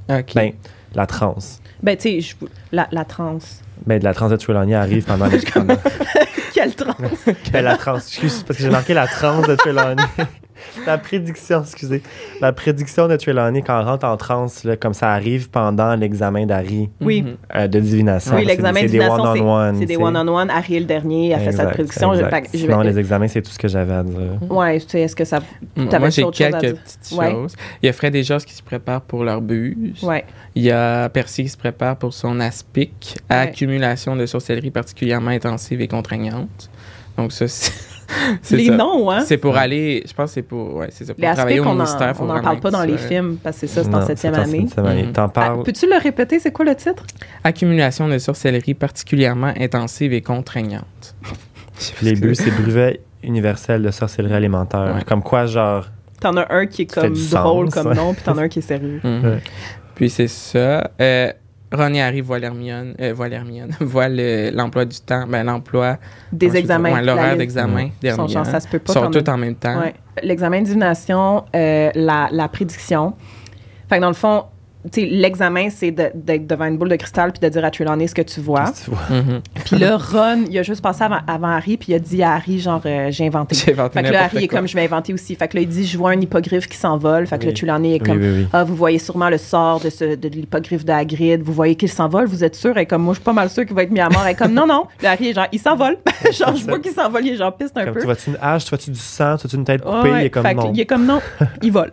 [0.08, 0.20] Là.
[0.20, 0.34] OK.
[0.34, 0.52] Ben,
[0.94, 1.60] la transe.
[1.82, 2.36] Ben, tu sais,
[2.72, 3.60] la, la transe.
[3.84, 5.38] Ben, de la transe de Trelawney arrive pendant les...
[6.54, 6.96] Quelle transe?
[7.52, 10.02] Ben, la transe, excuse, parce que j'ai marqué la transe de Trelawney.
[10.86, 12.02] la prédiction, excusez.
[12.40, 16.46] La prédiction de Trelawney quand elle rentre en transe, là, comme ça arrive pendant l'examen
[16.46, 17.24] d'Harry Oui.
[17.54, 18.34] Euh, de divination.
[18.36, 19.74] Oui, l'examen de c'est des divination, c'est- one-on-one.
[19.74, 20.02] c'est des tu sais.
[20.06, 20.50] one-on-one.
[20.50, 22.14] Harry est le dernier a fait Exact, cette prédiction.
[22.14, 22.20] Je-
[22.52, 24.38] je Sinon, les examens, c'est tout ce que j'avais à dire.
[24.50, 25.40] Ouais, tu sais, est-ce que ça.
[25.76, 27.30] Mm, T'avais Moi, j'ai quelques petites Ouais.
[27.30, 27.54] choses.
[27.82, 30.02] Il y a Fred et Georges qui se préparent pour leur buse.
[30.02, 30.24] Ouais.
[30.54, 33.36] Il y a Percy qui se prépare pour son aspic, Ouais.
[33.36, 36.70] accumulation de sorcellerie particulièrement intensive et contraignante.
[37.18, 37.72] Donc ça, c'est
[38.50, 38.76] Les ça.
[38.76, 39.20] noms, hein?
[39.26, 41.66] C'est pour aller, je pense que c'est pour, ouais, c'est ça, pour Les travailler aspects,
[41.68, 42.16] au on ministère.
[42.16, 44.60] faut n'en parle pas dans les films parce que c'est ça, c'est en septième année.
[44.62, 45.02] septième année.
[45.04, 45.12] Mhm.
[45.12, 45.62] T'en Ah, parles.
[45.64, 46.38] Peux-tu le répéter?
[46.38, 47.04] C'est quoi le titre?
[47.44, 51.14] Accumulation de sorcellerie particulièrement intensive et contraignante.
[52.02, 54.94] les buts, c'est brevet universel de sorcellerie alimentaire.
[54.96, 55.04] Ouais.
[55.04, 55.86] Comme quoi, genre,
[56.20, 57.94] T'en as un qui est comme drôle sens, comme ouais.
[57.94, 59.00] nom, puis t'en as un qui est sérieux.
[59.04, 59.24] Mhm.
[59.24, 59.38] Ouais.
[59.94, 60.90] Puis c'est ça.
[61.00, 61.32] Euh,
[61.72, 63.12] Et Harry voient l'Hermione, euh,
[64.54, 65.98] l'emploi du temps, ben l'emploi,
[66.32, 66.92] Des examens.
[66.92, 67.80] ouais, l'horaire d'examen.
[68.02, 68.28] Ils sont d'Hermione.
[68.28, 68.92] genre, ça se peut pas.
[68.92, 69.80] sont tous en même temps.
[69.80, 69.94] Ouais.
[70.22, 73.14] L'examen de divination, euh, la, la prédiction.
[73.88, 74.44] Fait que dans le fond,
[74.96, 78.14] l'examen, c'est de- d'être devant une boule de cristal puis de dire à Trelawney ce
[78.14, 78.64] que tu vois.
[78.66, 79.16] qu'est-ce que tu vois?
[79.22, 79.40] Mhm.
[79.64, 82.34] Puis là, Ron, il a juste passé avant, avant Harry, puis il a dit à
[82.34, 83.54] Harry, genre, euh, j'ai inventé.
[83.66, 85.34] J'ai inventé Fait que là, Harry est comme, je vais inventer aussi.
[85.34, 87.26] Fait que là, il dit, je vois un hippogriffe qui s'envole.
[87.26, 87.48] Fait que Oui.
[87.48, 88.46] là, Trelawney est Oui, comme, oui, oui.
[88.52, 91.42] ah, vous voyez sûrement le sort de, ce, de l'hippogriffe de Hagrid.
[91.42, 92.26] Vous voyez qu'il s'envole.
[92.26, 92.76] Vous êtes sûr?
[92.78, 94.22] Et comme, moi, je suis pas mal sûr qu'il va être mis à mort.
[94.24, 94.86] Elle est comme, non, non.
[95.02, 95.96] Là, Harry est genre, il s'envole.
[96.32, 97.24] genre, je vois qu'il s'envole.
[97.26, 98.00] Il est genre piste un Comme, peu.
[98.00, 100.12] tu vois-tu une hache, tu vois-tu du sang, tu vois-tu une tête Ouais, coupée, il
[100.12, 100.26] ouais.
[100.26, 100.70] est comme Fait non.
[100.74, 101.20] il est comme non,
[101.62, 101.90] il vole.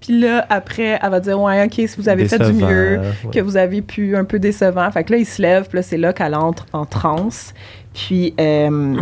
[0.00, 3.30] puis là, après, elle va dire Ouais, OK, si vous avez fait du mieux, ouais.
[3.32, 4.90] que vous avez pu un peu décevant.
[4.90, 7.54] Fait que là, il se lève, puis là, c'est là qu'elle entre en transe.
[7.94, 8.96] Puis euh,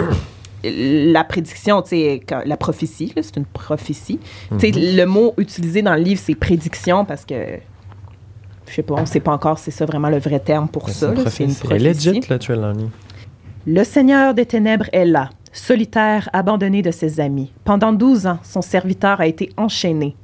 [0.65, 4.19] la prédiction, tu sais, quand- la prophétie, là, c'est une prophétie.
[4.59, 4.97] Tu sais, Mhm.
[4.97, 7.35] le mot utilisé dans le livre, c'est prédiction parce que
[8.69, 10.87] je sais pas, on sait pas encore si c'est ça vraiment le vrai terme pour
[10.87, 11.07] Mais ça.
[11.13, 11.67] là, C'est une prophétie.
[11.67, 12.09] Prophétie.
[12.13, 12.87] legit, là, Trelawney.
[13.67, 17.53] Le Seigneur des Ténèbres est là, solitaire, abandonné de ses amis.
[17.65, 20.15] Pendant douze ans, son serviteur a été enchaîné.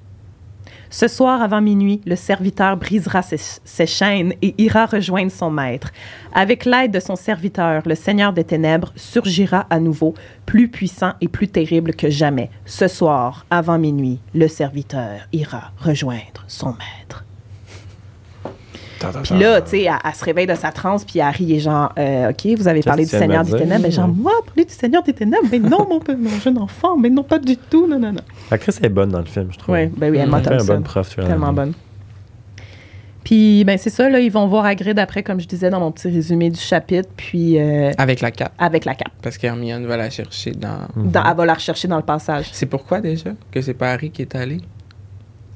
[0.98, 5.92] Ce soir, avant minuit, le serviteur brisera ses, chaînes et ira rejoindre son maître.
[6.32, 10.14] Avec l'aide de son serviteur, le Seigneur des Ténèbres surgira à nouveau,
[10.46, 12.48] plus puissant et plus terrible que jamais.
[12.64, 17.25] Ce soir, avant minuit, le serviteur ira rejoindre son maître.
[19.22, 21.92] Puis là, tu sais, elle, elle se réveille de sa transe, puis Harry est genre,
[21.98, 23.52] euh, OK, vous avez parlé du Seigneur des?
[23.52, 23.82] Ténèbres.
[23.82, 25.46] Mais genre, moi, parler du Seigneur des Ténèbres?
[25.50, 26.00] Mais non, mon,
[26.40, 27.86] jeune enfant, mais non, pas du tout.
[27.86, 28.20] Non, non, non.
[28.50, 29.74] L'actrice est bonne dans le film, je trouve.
[29.74, 30.74] Oui, ben oui, Elle fait un Thompson.
[30.74, 31.16] bon prof.
[31.16, 31.72] Tellement bonne.
[33.24, 35.90] Puis, ben c'est ça, là, ils vont voir Hagrid après, comme je disais dans mon
[35.90, 38.52] petit résumé du chapitre, puis euh, Avec la cape.
[38.56, 39.10] avec la cape.
[39.20, 40.86] Parce qu'Hermione va la chercher dans.
[40.94, 41.10] Mhm.
[41.10, 42.46] Dans- elle va la rechercher dans le passage.
[42.52, 44.60] C'est pourquoi déjà que c'est pas Harry qui est allé?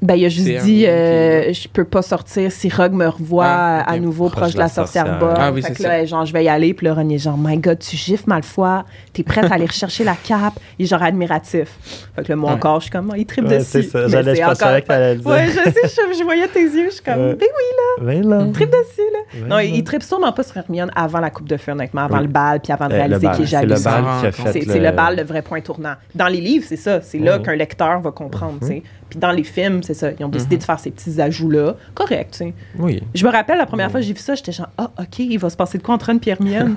[0.02, 3.82] Ben, il a juste dit, euh, je peux pas sortir si Rogue me revoit Ah,
[3.90, 5.34] à nouveau proche, de la sorcière bonne.
[5.36, 5.88] Ah oui, fait c'est que ça.
[5.88, 8.24] là, genre, je vais y aller, puis là, Ron est genre, my God, tu gifles
[8.26, 8.80] Malfoy,
[9.12, 10.54] t'es prête à aller rechercher la cape.
[10.78, 11.68] Il est genre admiratif.
[12.16, 12.56] Fait que là, moi Ouais.
[12.56, 13.70] encore, je suis comme, oh, il tripe Ouais, dessus.
[13.70, 14.08] c'est ça.
[14.08, 15.26] J'allais- pensais encore- que dire.
[15.26, 18.42] Ouais, je sais, je, je voyais tes yeux, je suis comme, ben oui, Ben là.
[18.46, 19.18] il tripe dessus, là.
[19.34, 19.64] Ben Non, là.
[19.64, 22.22] il, tripe sûrement pas sur Hermione avant la coupe de feu, honnêtement, avant Oui.
[22.22, 23.82] le bal, puis avant de le réaliser qu'il est C'est le jaloux.
[23.84, 25.94] bal Ah, qui a fait C'est le bal, le vrai point tournant.
[26.14, 27.02] Dans les livres, c'est ça.
[27.02, 28.60] C'est là qu'un lecteur va comprendre, Mhm.
[28.60, 28.82] tu sais.
[29.10, 30.10] Puis dans les films, c'est ça.
[30.18, 30.60] Ils ont décidé Mhm.
[30.60, 31.74] de faire ces petits ajouts-là.
[31.94, 32.54] Correct, tu sais.
[32.78, 33.02] Oui.
[33.14, 35.36] Je me rappelle, la première fois que j'ai vu ça, j'étais genre, ah, OK, il
[35.38, 36.74] va se passer de quoi entre Ron et Hermione?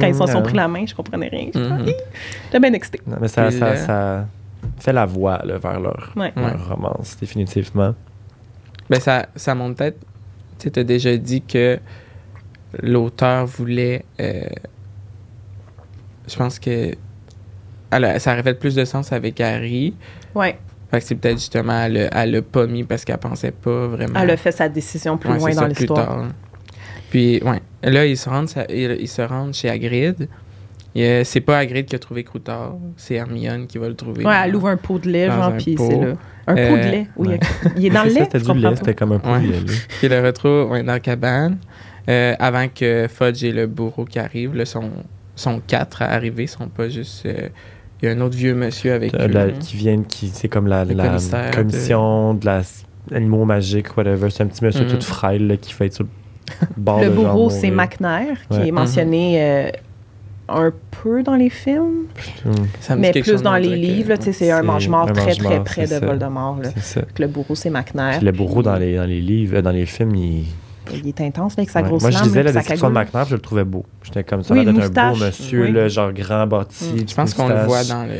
[0.00, 1.46] Quand ils se sont Mm, pris la main, je comprenais rien.
[1.46, 1.86] J'étais Mhm.
[1.88, 1.94] Hi!
[2.46, 3.00] J'étais bien excitée.
[3.06, 4.26] Non, mais ça, ça, là- ça
[4.78, 6.32] fait la voie là, vers leur, Ouais.
[6.36, 6.42] Ouais.
[6.50, 7.94] leur romance, définitivement.
[8.88, 9.98] Ben, ça, ça montre peut-être.
[10.58, 11.78] Tu sais, as déjà dit que
[12.82, 14.04] l'auteur voulait.
[14.20, 14.42] euh,
[16.28, 16.92] je pense que.
[17.90, 19.94] elle- ça aurait fait plus de sens avec Harry.
[20.34, 20.58] Ouais.
[20.90, 24.20] Fait que c'est peut-être justement, elle, l'a pas mis parce qu'elle pensait pas vraiment.
[24.20, 26.24] Elle a fait sa décision plus Ouais, loin dans l'histoire.
[27.10, 27.60] Puis, ouais.
[27.82, 30.28] Là, ils se rendent, ça- ils, ils se rendent chez Hagrid.
[30.94, 34.24] Et, euh, c'est pas Hagrid qui a trouvé Croutard, c'est Hermione qui va le trouver.
[34.24, 35.88] Ouais, elle ouvre un pot de lait, genre, un puis pot.
[35.90, 36.14] c'est là.
[36.46, 37.06] Un pot de Euh, lait.
[37.16, 37.40] Oui, ouais.
[37.76, 38.28] il est dans le C'est ça, lait.
[38.32, 39.40] C'était du lait, c'était comme un Ouais.
[39.40, 39.60] poulet.
[39.60, 39.72] là.
[40.00, 41.58] Qui le retrouve ouais, dans la cabane.
[42.08, 44.54] euh, avant que Fudge et le bourreau qui arrivent.
[44.54, 44.90] Là, sont,
[45.34, 47.26] sont quatre à arriver, ils sont pas juste.
[47.26, 47.48] euh,
[48.02, 49.30] Il y a un autre vieux monsieur avec Euh, eux.
[49.32, 49.52] la- là.
[49.58, 52.62] qui viennent, qui c'est comme la, commissaire de- commission de, la
[53.12, 54.28] animaux magiques, whatever.
[54.30, 54.90] C'est un petit monsieur Mhm.
[54.90, 56.10] tout frêle là, qui fait être sur le
[56.76, 57.70] bord Le de bourreau, c'est.
[57.70, 58.68] McNair, qui Ouais.
[58.68, 59.70] est mentionné euh,
[60.48, 62.04] un peu dans les films,
[62.80, 64.14] Ça me dit mais plus dans les que- livres.
[64.20, 66.00] c'est un mange-mort très, très près de ça.
[66.00, 66.58] Voldemort.
[66.62, 66.70] là.
[67.18, 68.18] Le bourreau, c'est McNair.
[68.18, 70.44] Puis le bourreau dans les, dans les livres, euh, dans les films, il.
[70.94, 71.88] Il est intense avec sa Ouais.
[71.88, 72.94] grosse Moi, je disais la description de.
[72.94, 73.84] McNair, je le trouvais beau.
[74.02, 75.72] J'étais comme ça, Oui, d'être un beau monsieur, Oui.
[75.72, 76.84] là, genre grand bâti.
[76.94, 78.14] Mm, Je pense qu'on le voit dans le.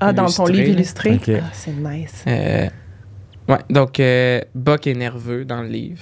[0.00, 0.72] Ah, dans ton livre là.
[0.74, 1.14] illustré?
[1.14, 1.30] Ok.
[1.30, 2.24] Ah, c'est nice.
[2.26, 2.66] Euh,
[3.48, 6.00] ouais, donc euh, Buck est nerveux dans le livre,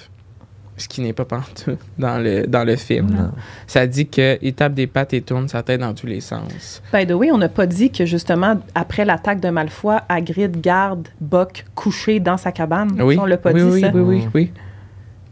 [0.79, 3.11] ce qui n'est pas partout dans le, dans le film.
[3.11, 3.33] Non.
[3.67, 6.83] Ça dit qu'il tape des pattes et tourne sa tête dans tous les sens.
[6.95, 11.09] By the way, on n'a pas dit que justement, après l'attaque de Malfoy, Hagrid garde
[11.21, 12.99] Buck couché dans sa cabane?
[13.03, 13.91] Oui, On l'a pas oui, dit, oui, ça?
[13.93, 14.53] oui, oui, oui.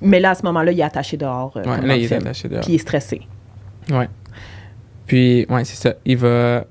[0.01, 1.57] Mais là, à ce moment-là, il est attaché dehors.
[1.57, 2.63] euh, Ouais, là, il est attaché dehors.
[2.63, 3.23] Puis il est stressé.
[3.91, 4.09] Ouais.
[5.07, 5.95] Puis, ouais, c'est ça.
[6.05, 6.65] Il va.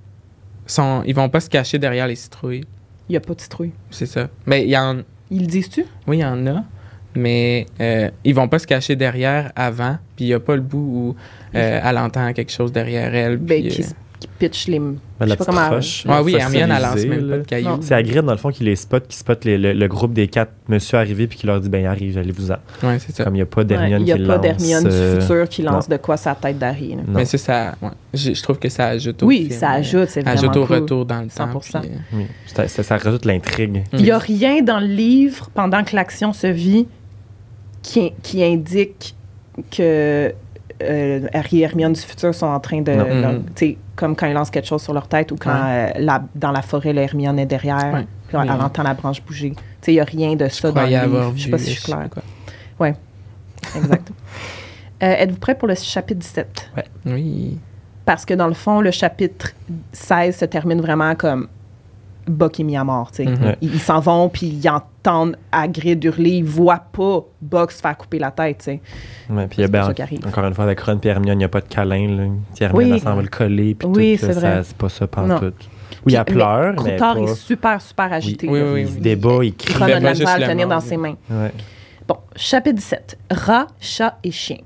[0.65, 2.65] Son, ils vont pas se cacher derrière les citrouilles.
[3.09, 3.71] Il n'y a pas de citrouille.
[3.89, 4.27] C'est ça.
[4.45, 5.01] Mais il y en.
[5.31, 5.85] Ils le disent-tu?
[6.07, 6.63] Oui, il y en a.
[7.15, 9.97] Mais euh, ils vont pas se cacher derrière avant.
[10.15, 11.15] Puis il y a pas le bout où
[11.55, 13.37] euh, elle entend quelque chose derrière elle.
[13.37, 13.85] Ben, puis, qui, euh,
[14.19, 14.79] qui pitch les.
[14.79, 15.79] Ben, je la sais pas comment-.
[16.09, 17.77] Ah oui, Hermione, elle lance même pas de cailloux.
[17.81, 20.27] C'est Hagrid, dans le fond, qui les spot, qui spot les- le, le groupe des
[20.27, 22.55] quatre monsieur arrivés, puis qui leur dit, ben, arrive, allez-vous-en.
[22.83, 23.23] Ouais, c'est ça.
[23.23, 25.15] Comme il n'y a pas Ouais, d'Hermione Il n'y a qui pas lance, d'Hermione euh,
[25.15, 25.95] du futur qui lance non.
[25.95, 26.97] de quoi sa tête d'Harry.
[27.07, 27.89] Mais ça, ça ouais.
[28.13, 30.57] je, je trouve que ça ajoute au Oui, film, ça euh, ajoute, c'est vraiment ajoute
[30.57, 30.75] au cool.
[30.77, 31.47] retour dans le temps.
[31.59, 31.81] 100%.
[31.81, 33.83] puis, euh, Oui, ça, ça- ça rajoute l'intrigue.
[33.93, 36.87] Il n'y a rien dans le livre, pendant que l'action se vit,
[37.83, 39.15] qui, qui indique
[39.71, 40.33] que
[40.83, 42.91] euh, Harry et Hermione du futur sont en train de...
[42.91, 43.43] Leur- Mhm.
[43.47, 45.93] tu sais, comme quand ils lancent quelque chose sur leur tête ou quand Ouais.
[45.95, 48.05] euh, la- dans la forêt, la Hermione est derrière, Ouais.
[48.27, 48.61] puis elle Oui.
[48.61, 49.51] entend la branche bouger.
[49.51, 51.33] Tu sais, il n'y a rien de ça dans le livre.
[51.35, 52.09] Je sais pas si je suis claire.
[52.11, 52.23] quoi.
[53.75, 54.07] Exact.
[55.03, 56.71] Euh, Êtes-vous prêts pour le chapitre 17?
[57.05, 57.59] Oui.
[58.03, 59.51] Parce que dans le fond, le chapitre
[59.91, 61.49] 16 se termine vraiment comme
[62.27, 63.11] Buck est mis à mort.
[63.11, 63.25] tu sais.
[63.29, 63.43] Mhm.
[63.45, 63.57] Ouais.
[63.61, 66.31] Ils ils s'en vont, puis ils entendent Hagrid hurler.
[66.37, 68.57] Ils voient pas Buck se faire couper la tête.
[68.59, 68.81] tu sais.
[69.29, 69.71] Ouais, puis il y a C'est
[70.19, 72.07] ben, encore une fois, avec Ron et Hermione, il n'y a pas de câlin.
[72.07, 72.23] Là.
[72.59, 72.91] Hermione, Oui.
[72.93, 73.75] elle s'en va le coller.
[73.75, 74.63] Puis Oui, tout, là, c'est ça, vrai.
[74.63, 75.27] C'est pas ça, Non.
[75.39, 75.69] pantoute.
[76.05, 76.91] Oui, elle pleure, mais.
[76.97, 78.47] Croutard pas- est super, super agité.
[78.47, 78.91] Oui, oui, il oui.
[78.93, 79.73] se débat, il crie.
[79.83, 81.15] a fait de la misère à juste le tenir dans ses mains.
[81.29, 81.51] Ouais.
[82.07, 83.17] Bon, chapitre 17.
[83.31, 84.57] Rat, chat et chien.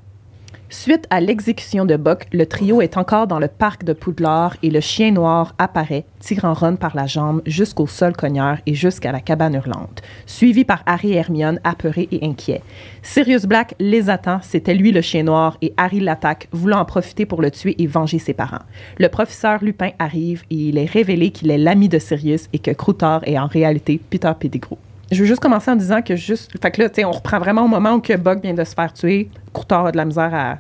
[0.74, 4.70] Suite à l'exécution de Buck, le trio est encore dans le parc de Poudlard et
[4.70, 9.20] le chien noir apparaît, tirant Ron par la jambe jusqu'au sol cogneur et jusqu'à la
[9.20, 12.62] cabane hurlante, suivi par Harry et Hermione apeurés et inquiets.
[13.02, 17.26] Sirius Black les attend, c'était lui le chien noir et Harry l'attaque, voulant en profiter
[17.26, 18.64] pour le tuer et venger ses parents.
[18.98, 22.72] Le professeur Lupin arrive et il est révélé qu'il est l'ami de Sirius et que
[22.72, 24.78] Croutard est en réalité Peter Pettigrew.
[25.12, 26.52] Je veux juste commencer en disant que juste.
[26.62, 28.64] Fait que là, tu sais, on reprend vraiment au moment où que Bug vient de
[28.64, 29.30] se faire tuer.
[29.54, 30.58] Courtard a de la misère à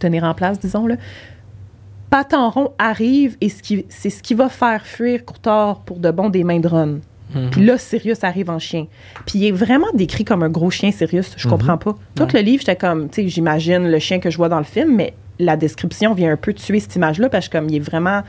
[0.00, 0.96] tenir en place, disons-le.
[2.10, 6.60] Patenron arrive et c'est ce qui va faire fuir Courtard pour de bon des mains
[6.60, 7.00] de Ron.
[7.50, 8.86] Puis là, Sirius arrive en chien.
[9.26, 11.34] Puis il est vraiment décrit comme un gros chien, Sirius.
[11.36, 11.94] Je comprends pas.
[12.14, 14.64] Tout le livre, j'étais comme, tu sais, j'imagine le chien que je vois dans le
[14.64, 17.80] film, mais la description vient un peu tuer cette image-là parce que comme il est
[17.80, 18.22] vraiment.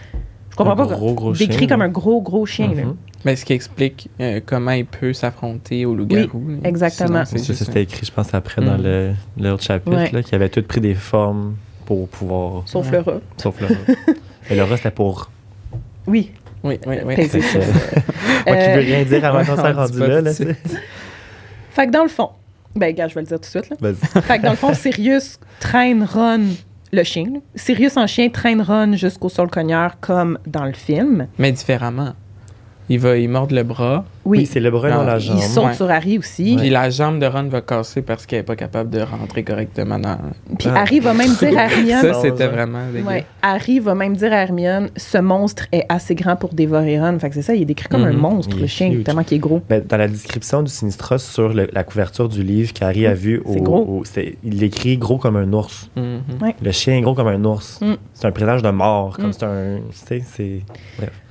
[0.51, 0.85] Je comprends Un pas.
[0.87, 1.85] gros, gros décrit chien, comme là.
[1.85, 2.73] un gros, gros chien.
[2.75, 2.83] là.
[3.25, 6.41] Mais ce qui explique euh, comment il peut s'affronter au loup-garou.
[6.47, 7.25] Oui, exactement.
[7.25, 8.83] Sinon, c'est Ça, c'était écrit, je pense, après dans Mm.
[8.83, 10.09] le l'autre chapitre, Ouais.
[10.11, 11.55] là, qui avait tout pris des formes
[11.85, 12.63] pour pouvoir.
[12.65, 12.91] Sauf Ouais.
[12.93, 13.19] le rat.
[13.37, 13.73] Sauf le rat.
[14.49, 15.29] Et le rat, c'était pour.
[16.07, 16.31] Oui.
[16.63, 17.27] Oui, oui, oui.
[17.29, 17.37] Ça.
[17.59, 17.63] Moi
[18.45, 20.21] qui Euh, veux rien dire avant qu'on soit On dit rendu là.
[20.21, 20.31] là.
[21.71, 22.29] Fait que dans le fond,
[22.75, 23.69] ben gars, je vais le dire tout de suite.
[23.69, 23.77] Là.
[23.79, 24.21] Vas-y.
[24.23, 26.41] Fait que dans le fond, Sirius traîne Ron,
[26.91, 27.25] le chien.
[27.55, 31.27] Sirius en chien traîne Ron jusqu'au sol cogneur comme dans le film.
[31.37, 32.13] Mais différemment.
[32.91, 35.21] Il va y mordre le bras, Oui, Oui, c'est le bras Non, dans la il
[35.21, 35.37] jambe.
[35.37, 35.73] il saute Ouais.
[35.73, 36.55] sur Harry aussi.
[36.57, 39.97] puis la jambe de Ron va casser parce qu'elle n'est pas capable de rentrer correctement
[39.99, 40.17] dans.
[40.57, 40.81] Puis Ah.
[40.81, 42.01] Harry va même dire à Hermione.
[42.01, 42.79] Ça, c'était vraiment.
[43.07, 47.17] Ouais, Harry va même dire à Hermione, ce monstre est assez grand pour dévorer Ron.
[47.19, 48.19] Fait que c'est ça, il est décrit comme un Mhm.
[48.19, 49.03] monstre, Il le chien, huge.
[49.03, 49.61] tellement qu'il est gros.
[49.69, 53.41] Ben, dans la description du Sinistros sur le- la couverture du livre qu'Harry a vu,
[53.45, 53.77] au, C'est gros.
[53.81, 54.03] au-
[54.43, 55.89] il l'écrit gros comme un ours.
[55.95, 56.21] Mhm.
[56.61, 57.79] Le chien est gros comme un ours.
[57.81, 57.93] Mm.
[58.13, 59.33] C'est un présage de mort, comme Mm.
[59.33, 59.77] c'est un.
[59.91, 60.59] Tu sais, c'est.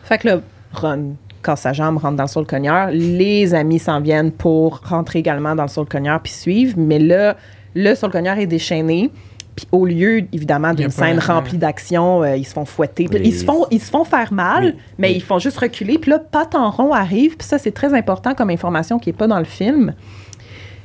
[0.05, 0.41] Fait que là,
[0.73, 2.91] Ron casse sa jambe, rentre dans le sol cogneur.
[2.93, 6.75] Les amis s'en viennent pour rentrer également dans le sol cogneur puis suivre.
[6.77, 7.37] Mais là,
[7.75, 9.11] le sol cogneur est déchaîné.
[9.57, 13.09] Puis au lieu, évidemment, d'une scène remplie d'action, euh, ils se font fouetter.
[13.13, 15.15] Ils, se font, ils se font faire mal, Oui, mais oui.
[15.17, 15.99] ils font juste reculer.
[15.99, 17.37] Puis là, Patenron arrive.
[17.37, 19.95] Puis ça, c'est très important comme information qui n'est pas dans le film.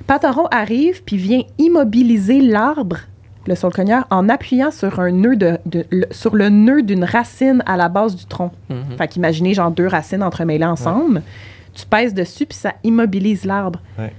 [0.07, 2.97] Patenron arrive puis vient immobiliser l'arbre,
[3.45, 7.03] le sol cogneur, en appuyant sur un nœud de, de- le- sur le nœud d'une
[7.03, 8.51] racine à la base du tronc.
[8.69, 8.97] Mhm.
[8.97, 11.21] Fait qu'imaginez genre deux racines entremêlées ensemble.
[11.73, 13.79] Tu pèses dessus, puis ça immobilise l'arbre.
[13.97, 14.13] Ouais.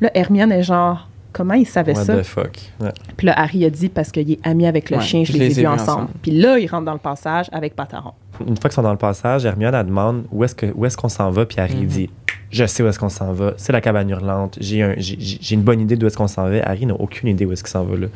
[0.00, 2.16] Là, Hermione est genre, comment il savait What ça?
[2.18, 2.58] the fuck?
[2.80, 2.90] Ouais.
[3.16, 5.58] Puis là, Harry a dit, parce qu'il est ami avec le Ouais, chien, je, les
[5.58, 5.90] ai vus ensemble.
[5.90, 6.08] ensemble.
[6.22, 8.12] Puis là, il rentre dans le passage avec Pataron.
[8.40, 10.96] Une fois qu'ils sont dans le passage, Hermione, elle demande où est-ce que- où est-ce
[10.96, 11.86] qu'on s'en va, puis Harry Mhm.
[11.86, 12.10] dit
[12.50, 15.38] Je sais où est-ce qu'on s'en va, c'est la cabane hurlante, j'ai un- j'ai- j'ai
[15.40, 16.56] j'ai une bonne idée d'où est-ce qu'on s'en va.
[16.68, 17.96] Harry n'a aucune idée où est-ce qu'il s'en va.
[17.96, 18.06] Là.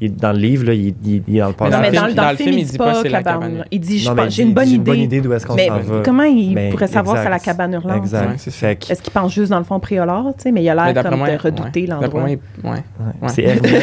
[0.00, 1.80] Il est dans le livre, là, il, il- il est dans le Mais non, passage.
[1.82, 3.08] mais le dans, film- dans dans le le film, film, il il dit pas c'est
[3.10, 3.40] la cabane.
[3.52, 3.64] cabane.
[3.70, 4.70] Il dit, je Non, mais pense- il j'ai une bonne idée.
[4.70, 6.00] J'ai une bonne idée d'où est-ce qu'on mais s'en va.
[6.02, 7.24] comment il Mais pourrait savoir exact.
[7.24, 7.96] c'est la cabane hurlante?
[7.98, 8.28] Exact.
[8.30, 8.56] Ouais, c'est ça.
[8.68, 10.74] Fait que- Est-ce qu'il pense juste dans le fond Priolar, tu sais, mais il a
[10.92, 11.86] l'air comme moi, de redouter ouais.
[11.88, 12.22] D'après l'endroit.
[12.24, 12.84] ouais.
[13.28, 13.82] C'est Hermione,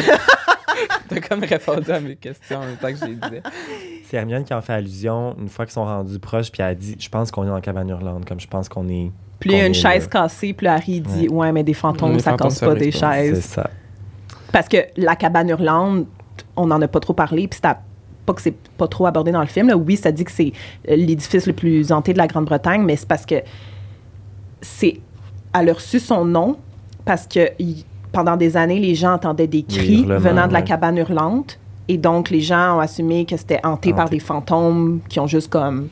[1.08, 3.42] T'as comme répondu à mes questions en même temps que je les disais.
[4.08, 6.74] c'est Hermione qui en fait allusion une fois qu'ils sont rendus proches, puis elle a
[6.74, 9.10] dit Je pense qu'on est dans la cabane hurlante, comme je pense qu'on est.
[9.40, 11.74] Puis il y a une est chaise cassée, puis là, Harry dit Ouais, mais des
[11.74, 12.98] fantômes, Les ça fantômes, casse ça pas des pas.
[12.98, 12.98] C'est
[13.32, 13.44] chaises.
[13.44, 13.70] ça.
[14.52, 16.06] Parce que la cabane hurlante,
[16.56, 17.80] on n'en a pas trop parlé, puis c'est à-
[18.26, 19.68] pas que c'est pas trop abordé dans le film.
[19.68, 19.76] là.
[19.76, 20.52] Oui, ça dit que c'est
[20.88, 23.36] euh, l'édifice le plus hanté de la Grande-Bretagne, mais c'est parce que
[24.60, 25.00] c'est.
[25.58, 26.56] Elle a reçu son nom
[27.04, 27.48] parce que
[28.12, 30.64] pendant des années, les gens entendaient des cris venant de la ouais.
[30.64, 31.58] cabane hurlante.
[31.88, 35.48] Et donc, les gens ont assumé que c'était hanté par des fantômes qui ont juste
[35.50, 35.88] comme.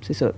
[0.00, 0.32] C'est ça.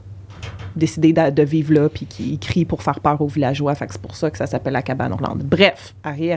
[0.76, 3.74] Décidé de, de vivre là, puis qui crient pour faire peur aux villageois.
[3.74, 5.38] Fait que c'est pour ça que ça s'appelle la cabane hurlante.
[5.44, 6.30] Bref, Harry,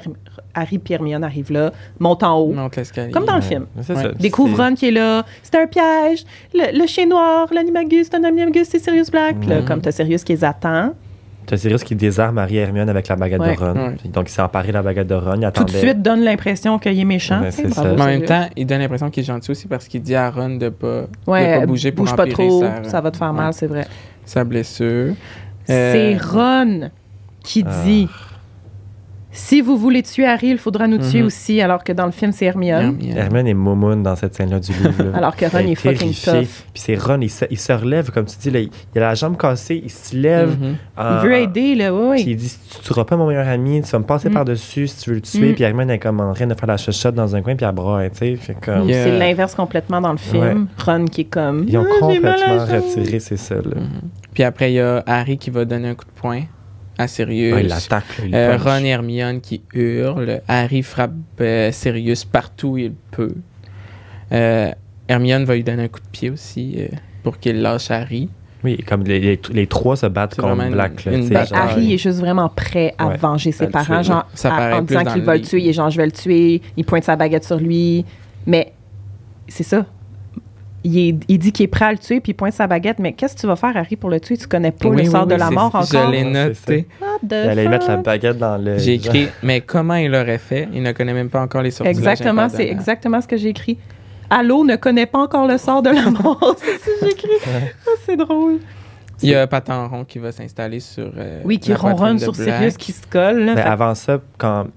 [0.54, 3.12] Harry puis Hermione arrivent là, montent en haut, Monte l'escalier.
[3.12, 3.66] comme dans le film.
[3.90, 4.12] Ouais.
[4.20, 5.26] Découvre Ron qui est là.
[5.42, 6.24] C'est un piège.
[6.54, 9.38] Le, le chien noir, l'animagus, c'est un animagus, c'est Sirius Black.
[9.40, 10.94] Puis là, comme t'as Sirius qui les attend.
[11.48, 13.56] T'as Sirius qui désarme Harry et Hermione avec la baguette Ouais.
[13.56, 13.74] de Ron.
[13.74, 13.96] Ouais.
[14.12, 15.40] Donc, il s'est emparé de la baguette de Ron.
[15.42, 17.40] Il Tout de suite donne l'impression qu'il est méchant.
[17.42, 17.96] Ouais, c'est bravo.
[17.96, 20.30] Mais en même temps, il donne l'impression qu'il est gentil aussi parce qu'il dit à
[20.30, 23.18] Ron de pas, ouais, de pas bouger pour bouge pas trop, sa, ça va te
[23.18, 23.88] faire mal, c'est vrai.
[24.28, 25.16] Sa blessure.
[25.66, 26.92] C'est Euh, Ron
[27.44, 27.84] qui Ah.
[29.38, 31.28] Si vous voulez tuer Harry, il faudra nous tuer Mhm.
[31.28, 32.98] aussi, alors que dans le film, c'est Hermione.
[33.00, 33.18] Hermione.
[33.18, 35.04] Hermione est momoun dans cette scène-là du livre.
[35.04, 35.12] là.
[35.18, 36.34] Alors que Ron est fucking tough.
[36.74, 39.08] Puis c'est Ron, il se, il se relève, comme tu dis, là, il, il a
[39.10, 40.58] la jambe cassée, il se lève.
[40.60, 40.76] Mhm.
[40.98, 43.82] en- Il veut aider, là, oui, Puis il dit Tu tueras pas mon meilleur ami,
[43.84, 44.34] tu vas me passer Mm.
[44.34, 45.52] par-dessus si tu veux le tuer.
[45.52, 45.54] Mm.
[45.56, 47.76] Puis Hermione est comme en train de faire la chuchote dans un coin, puis elle
[47.76, 48.36] braille, tu sais.
[48.38, 48.90] Fait comme.
[48.90, 49.04] Yeah.
[49.04, 50.68] C'est l'inverse complètement dans le film.
[50.84, 51.66] Ron qui est comme.
[51.68, 53.62] Ils ont Ah, complètement retiré, c'est ça, là.
[53.76, 54.10] Mhm.
[54.34, 56.42] Puis après, il y a Harry qui va donner un coup de poing
[56.98, 57.54] à Sirius.
[57.56, 57.78] Ah, il là,
[58.26, 58.58] il Euh.
[58.58, 60.42] Ron et Hermione qui hurlent.
[60.48, 61.12] Harry frappe
[61.42, 63.34] euh, Sirius partout où il peut.
[64.32, 64.72] Euh,
[65.08, 66.88] Hermione va lui donner un coup de pied aussi euh,
[67.24, 68.30] pour qu'il lâche Harry.
[68.64, 71.06] Oui, comme les, les, les trois se battent contre Black.
[71.06, 74.04] là, une genre, Harry est juste vraiment prêt à Ouais, venger ses parents, tuer.
[74.04, 75.98] genre, Ça à- paraît en plus disant qu'il va le tuer, il est genre, je
[75.98, 78.04] vais le tuer, il pointe sa baguette sur lui,
[78.48, 78.74] mais
[79.48, 79.86] c'est ça.
[80.84, 83.00] Il, est- il dit qu'il est prêt à le tuer, puis il pointe sa baguette,
[83.00, 84.38] mais qu'est-ce que tu vas faire, Harry, pour le tuer?
[84.38, 86.12] Tu connais pas Oui, le sort oui, de la mort Je encore?
[86.12, 86.88] l'ai Ouais, c'est noté.
[87.50, 88.78] Allait mettre la baguette dans le.
[88.78, 90.68] J'ai écrit, mais comment il l'aurait fait?
[90.74, 93.78] Il ne connaît même pas encore les sortilèges Exactement, c'est exactement ce que j'ai écrit.
[94.30, 96.56] Allô ne connaît pas encore le sort de la mort.
[96.58, 97.50] c'est ce que j'ai écrit.
[98.06, 98.60] C'est drôle.
[99.24, 101.12] Il y a Patenron qui va s'installer sur.
[101.18, 102.56] euh, Oui, qui ronronne sur Black.
[102.56, 103.40] Sirius, qui se colle.
[103.46, 103.56] là.
[103.56, 104.68] Mais Fait- avant ça, quand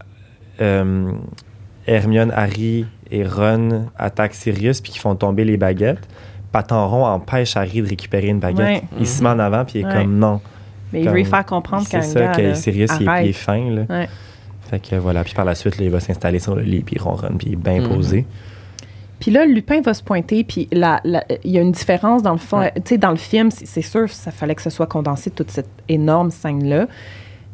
[0.62, 1.12] euh,
[1.86, 6.09] Hermione, Harry et Ron attaquent Sirius puis qu'ils font tomber les baguettes,
[6.53, 8.66] Patenron empêche Harry de récupérer une baguette.
[8.66, 8.82] Ouais.
[8.99, 10.03] Il se met en avant puis il est Ouais.
[10.03, 10.41] comme non.
[10.93, 13.70] mais il veut faire comprendre qu'un C'est ça que là, Sirius il est pied fin.
[13.70, 13.82] Là.
[13.89, 14.09] Ouais.
[14.69, 15.23] Fait que voilà.
[15.24, 17.49] Puis par la suite, là, il va s'installer sur le lit puis il ronronne puis
[17.49, 17.89] il est bien Mhm.
[17.89, 18.27] posé.
[19.20, 20.78] Puis là, Lupin va se pointer, puis il
[21.45, 22.61] y a une différence dans le fond.
[22.61, 22.73] Ouais.
[22.77, 25.51] Tu sais, dans le film, c'est c'est sûr, ça fallait que ce soit condensé, toute
[25.51, 26.87] cette énorme scène-là.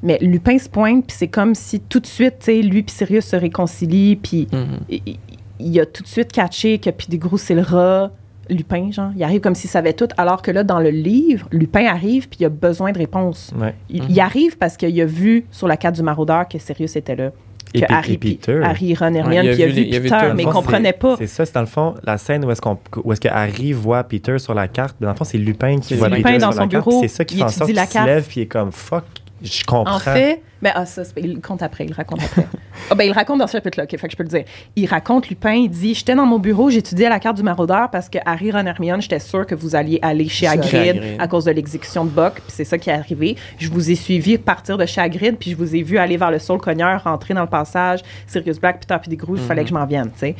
[0.02, 2.94] Mais Lupin se pointe, puis c'est comme si tout de suite, tu sais, lui puis
[2.94, 4.46] Sirius se réconcilient, puis
[4.88, 5.18] il,
[5.60, 8.10] il- a tout de suite catché que Pettigrew, c'est le rat.
[8.48, 11.84] Lupin, genre, il arrive comme s'il savait tout, alors que là, dans le livre, Lupin
[11.86, 13.52] arrive, puis il a besoin de réponses.
[13.60, 13.74] Ouais.
[13.90, 14.08] Il, Mhm.
[14.10, 17.32] il arrive parce qu'il a vu sur la carte du maraudeur que Sirius était là.
[17.74, 18.60] Et, que Pe- Harry, et Peter.
[18.62, 21.16] Harry, Ron, Hermione, Ouais, il a puis il a vu Peter, mais il comprenait pas.
[21.18, 23.72] C'est ça, c'est dans le fond, la scène où est-ce, qu'on, où est-ce que Harry
[23.72, 24.94] voit Peter sur la carte.
[25.00, 26.84] Dans le fond, c'est Lupin qui voit Lupin Peter dans sur la son carte.
[26.86, 28.06] bureau, C'est ça qui il fait en sorte qu'il la se carte.
[28.06, 29.04] lève puis il est comme fuck,
[29.42, 29.96] je comprends.
[29.96, 32.46] En fait, ben, ah, ça, il compte après, il raconte après.
[32.90, 34.44] Ah, ben, il raconte dans ce chapitre-là, ok, fait que je peux le dire.
[34.76, 38.08] Il raconte, Lupin, il dit J'étais dans mon bureau, j'étudiais la carte du maraudeur parce
[38.08, 41.02] que Harry, Ron, Hermione, j'étais sûr que vous alliez aller chez Hagrid, Hagrid.
[41.20, 43.34] à cause de l'exécution de Buck, puis c'est ça qui est arrivé.
[43.58, 46.30] Je vous ai suivi partir de chez Hagrid, puis je vous ai vu aller vers
[46.30, 49.74] le Saul Cogneur, rentrer dans le passage, Sirius Black, Peter Pettigrew, il fallait que je
[49.74, 50.36] m'en vienne, tu sais.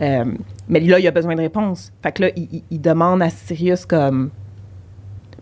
[0.00, 0.24] Euh,
[0.68, 1.92] mais là, il a besoin de réponses.
[2.02, 4.30] Fait que là, il, il- il demande à Sirius comme.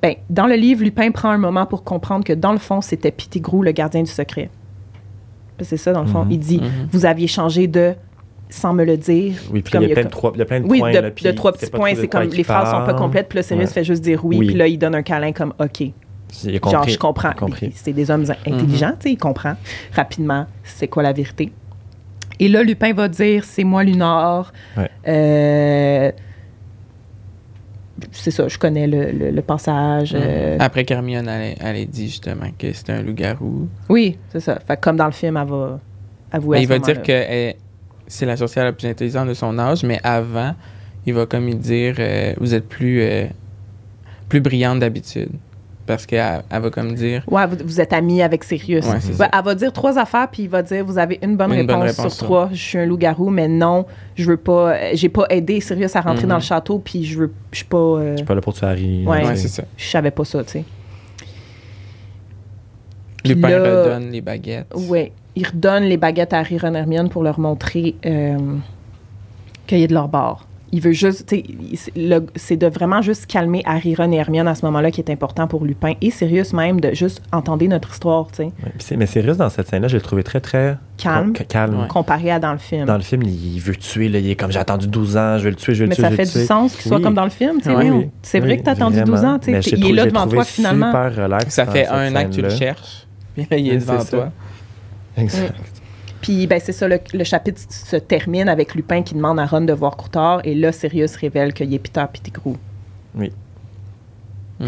[0.02, 3.10] Ben, dans le livre, Lupin prend un moment pour comprendre que dans le fond, c'était
[3.10, 4.48] Pettigrew, le gardien du secret.
[5.60, 6.24] C'est ça, dans le fond.
[6.24, 6.30] Mhm.
[6.30, 6.88] Il dit Mhm.
[6.92, 7.94] Vous aviez changé de
[8.50, 9.34] sans me le dire.
[9.52, 10.92] Oui, puis il y a plein de, trois, il y a plein de Oui, points.
[10.92, 11.94] de, là, de trois petits points.
[11.96, 12.96] C'est comme les phrases sont pas parle.
[12.98, 13.74] complètes, puis là, Sirius Ouais.
[13.74, 14.46] fait juste dire oui, Oui.
[14.46, 15.82] puis là, il donne un câlin comme OK.
[16.70, 17.32] Genre, je comprends.
[17.74, 19.54] C'est des hommes intelligents, tu sais, il comprend
[19.94, 21.52] rapidement c'est quoi la vérité.
[22.40, 24.52] Et là, Lupin va dire c'est moi, Lunar.
[24.76, 24.88] Ouais.
[25.08, 26.12] Euh,
[28.12, 30.12] c'est ça, je connais le, le- le passage.
[30.16, 33.68] euh, Après qu'Hermione elle, elle ait dit justement que c'était un loup-garou.
[33.88, 34.58] Oui, c'est ça.
[34.66, 35.80] Fait que comme dans le film, elle va
[36.32, 36.58] avouer.
[36.58, 37.54] Mais il va dire que
[38.06, 40.54] c'est la sorcière la plus intelligente de son âge, mais avant,
[41.06, 43.26] il va comme il dire euh, vous êtes plus, euh,
[44.28, 45.30] plus brillante d'habitude.
[45.88, 48.84] Parce qu'elle elle va comme dire Ouais, vous, vous êtes amis avec Sirius.
[48.86, 49.30] Ouais, c'est Ouais, ça.
[49.36, 51.76] elle va dire trois affaires, puis il va dire vous avez une bonne, Une réponse,
[51.78, 52.48] bonne réponse sur trois.
[52.52, 54.94] Je suis un loup-garou, mais non, je veux pas.
[54.94, 56.28] J'ai pas aidé Sirius à rentrer Mhm.
[56.28, 57.32] dans le château, puis je veux.
[57.52, 57.76] Je suis pas.
[57.78, 59.04] euh, Je suis pas là pour tuer Harry.
[59.06, 59.34] Ouais.
[59.36, 59.64] c'est ça.
[59.76, 60.64] je savais pas ça, tu sais.
[63.24, 64.72] Puis Lupin là- redonne les baguettes.
[64.74, 65.12] Ouais.
[65.36, 68.36] Il redonne les baguettes à Harry, Ron, Hermione pour leur montrer euh,
[69.66, 70.46] qu'il y a de leur bord.
[70.70, 71.34] Il veut juste,
[72.36, 75.46] c'est de vraiment juste calmer Harry, Ron et Hermione à ce moment-là qui est important
[75.46, 79.38] pour Lupin et Sirius même de juste entendre notre histoire, tu sais, Ouais, mais Sirius,
[79.38, 81.80] dans cette scène-là, je l'ai trouvé très, très calme, ca- calme.
[81.80, 81.88] Ouais.
[81.88, 82.84] comparé à dans le film.
[82.84, 84.08] Dans le film, il veut tuer.
[84.08, 85.88] Là, il est comme j'ai attendu 12 ans, je vais le tuer, je vais le
[85.90, 86.02] Mais tuer.
[86.02, 86.44] ça je vais fait du tuer.
[86.46, 87.02] sens qu'il soit Oui.
[87.02, 87.74] comme dans le film, tu sais.
[87.74, 88.08] Oui, oui.
[88.22, 89.12] C'est vrai Oui, que t'as attendu vraiment.
[89.16, 89.70] 12 ans, tu Mais sais.
[89.76, 90.90] Il est là devant toi finalement.
[90.92, 93.06] super relax Ça fait un an que tu le cherches.
[93.34, 94.10] Puis là, il est devant ça.
[94.16, 94.28] toi.
[95.16, 95.54] Exact.
[96.28, 99.62] Puis ben c'est ça, le, le chapitre se termine avec Lupin qui demande à Ron
[99.62, 102.54] de voir Croutard et là Sirius révèle qu'il est Peter Pettigrew,
[103.14, 103.26] Mm.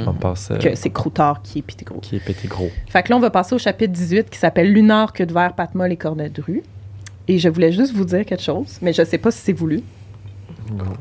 [0.06, 0.50] On passe.
[0.52, 2.00] euh, que c'est Croutard qui est Pettigrew.
[2.00, 2.70] qui est gros.
[2.88, 5.52] Fait que là, on va passer au chapitre 18 qui s'appelle Lunar, queue de verre,
[5.52, 6.62] Patmol et cornet de rue.
[7.28, 9.82] Et je voulais juste vous dire quelque chose, mais je sais pas si c'est voulu.
[10.70, 10.92] Gros.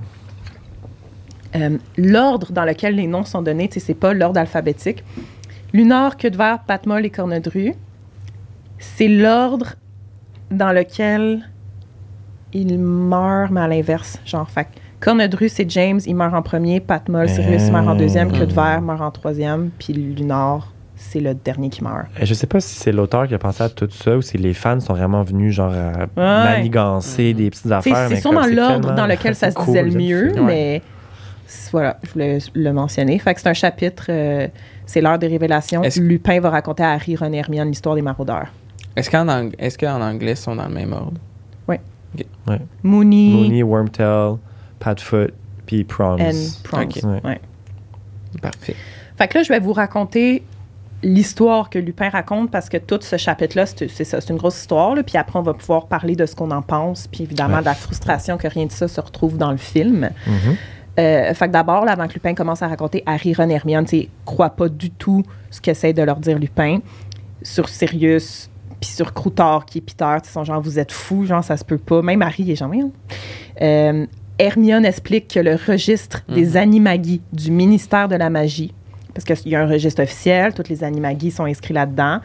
[1.56, 5.04] Euh, l'ordre dans lequel les noms sont donnés, tu sais, c'est pas l'ordre alphabétique.
[5.72, 7.74] Lunar, queue de verre, Patmol et cornet de rue,
[8.80, 9.76] c'est l'ordre
[10.52, 11.42] dans lequel
[12.54, 14.20] il meurt, mais à l'inverse.
[14.26, 14.68] Genre, fait
[15.34, 18.82] rue, c'est James, il meurt en premier, Patmol, Sirius meurt en deuxième, queue de verre
[18.82, 22.08] meurt en troisième, puis Lunar, c'est le dernier qui meurt.
[22.20, 24.38] Euh, Je sais pas si c'est l'auteur qui a pensé à tout ça ou si
[24.38, 28.08] les fans sont vraiment venus genre à manigancer des petites affaires.
[28.10, 30.34] C'est sûrement l'ordre dans lequel ça se cool, disait le mieux.
[30.34, 30.42] Ouais.
[30.42, 30.82] mais
[31.72, 33.18] voilà, je voulais le mentionner.
[33.20, 34.48] Fait que c'est un chapitre, euh,
[34.86, 35.82] c'est l'heure des révélations.
[35.98, 38.48] Lupin va raconter à Harry, Ron et Hermione l'histoire des maraudeurs.
[38.96, 41.20] Est-ce qu'en ang- est-ce qu'en anglais, ils sont dans le même ordre?
[42.84, 44.38] Mooney, Mooney, Wormtail,
[44.80, 45.32] Padfoot,
[45.66, 46.20] puis Proms.
[46.20, 46.32] and
[46.64, 46.84] Proms.
[46.84, 47.00] Ok.
[47.04, 47.22] Ouais.
[47.24, 47.42] Ouais.
[48.42, 48.76] Parfait.
[49.18, 50.44] Fait que là, je vais vous raconter
[51.04, 54.60] l'histoire que Lupin raconte parce que tout ce chapitre-là, c'est c'est ça, c'est une grosse
[54.60, 54.96] histoire.
[54.96, 55.04] là.
[55.04, 57.60] Puis après, on va pouvoir parler de ce qu'on en pense, puis évidemment Ouais.
[57.62, 60.10] de la frustration que rien de ça se retrouve dans le film.
[60.26, 60.56] Mhm.
[61.00, 63.86] Euh, fait que d'abord, là, avant que Lupin commence à raconter, Harry, Ron et Hermione,
[64.26, 66.80] croient pas du tout ce qu'essaie de leur dire Lupin
[67.44, 68.49] sur Sirius,
[68.80, 70.16] puis sur Croutard, qui est Peter.
[70.24, 72.02] Ils sont genre, vous êtes fous, genre, ça se peut pas.
[72.02, 72.92] Même Harry est genre, Voyons.
[73.62, 74.06] euh,
[74.38, 78.74] Hermione explique que le registre des animagis du ministère de la magie,
[79.14, 82.20] parce qu'il y a un registre officiel, toutes les animagis sont inscrits là-dedans.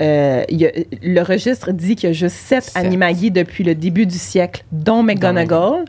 [0.00, 0.70] Euh, il y a-
[1.02, 2.76] le registre dit qu'il y a juste sept, Sept.
[2.76, 5.84] animagis depuis le début du siècle, dont McGonagall.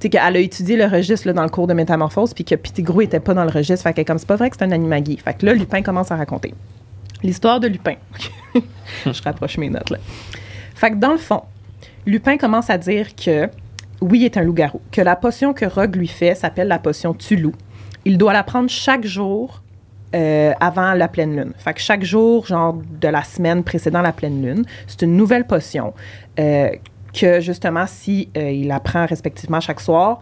[0.00, 2.54] Tu sais, qu'elle a étudié le registre là, dans le cours de métamorphose, puis que
[2.54, 3.82] Pettigrew était pas dans le registre.
[3.84, 5.16] Fait que comme c'est pas vrai que c'est un animagi.
[5.24, 6.52] Fait que là, Lupin commence à raconter.
[7.22, 7.96] L'histoire de Lupin.
[9.04, 9.98] Je rapproche mes notes là.
[10.74, 11.42] Fait que dans le fond,
[12.06, 13.48] Lupin commence à dire que
[14.00, 17.14] oui, il est un loup-garou, que la potion que Rogue lui fait s'appelle la potion
[17.14, 17.52] Tulou.
[18.04, 19.62] Il doit la prendre chaque jour
[20.14, 21.52] euh, avant la pleine lune.
[21.58, 25.46] Fait que chaque jour, genre de la semaine précédant la pleine lune, c'est une nouvelle
[25.46, 25.92] potion
[26.38, 26.70] euh,
[27.12, 30.20] que justement, si euh, il la prend respectivement chaque soir,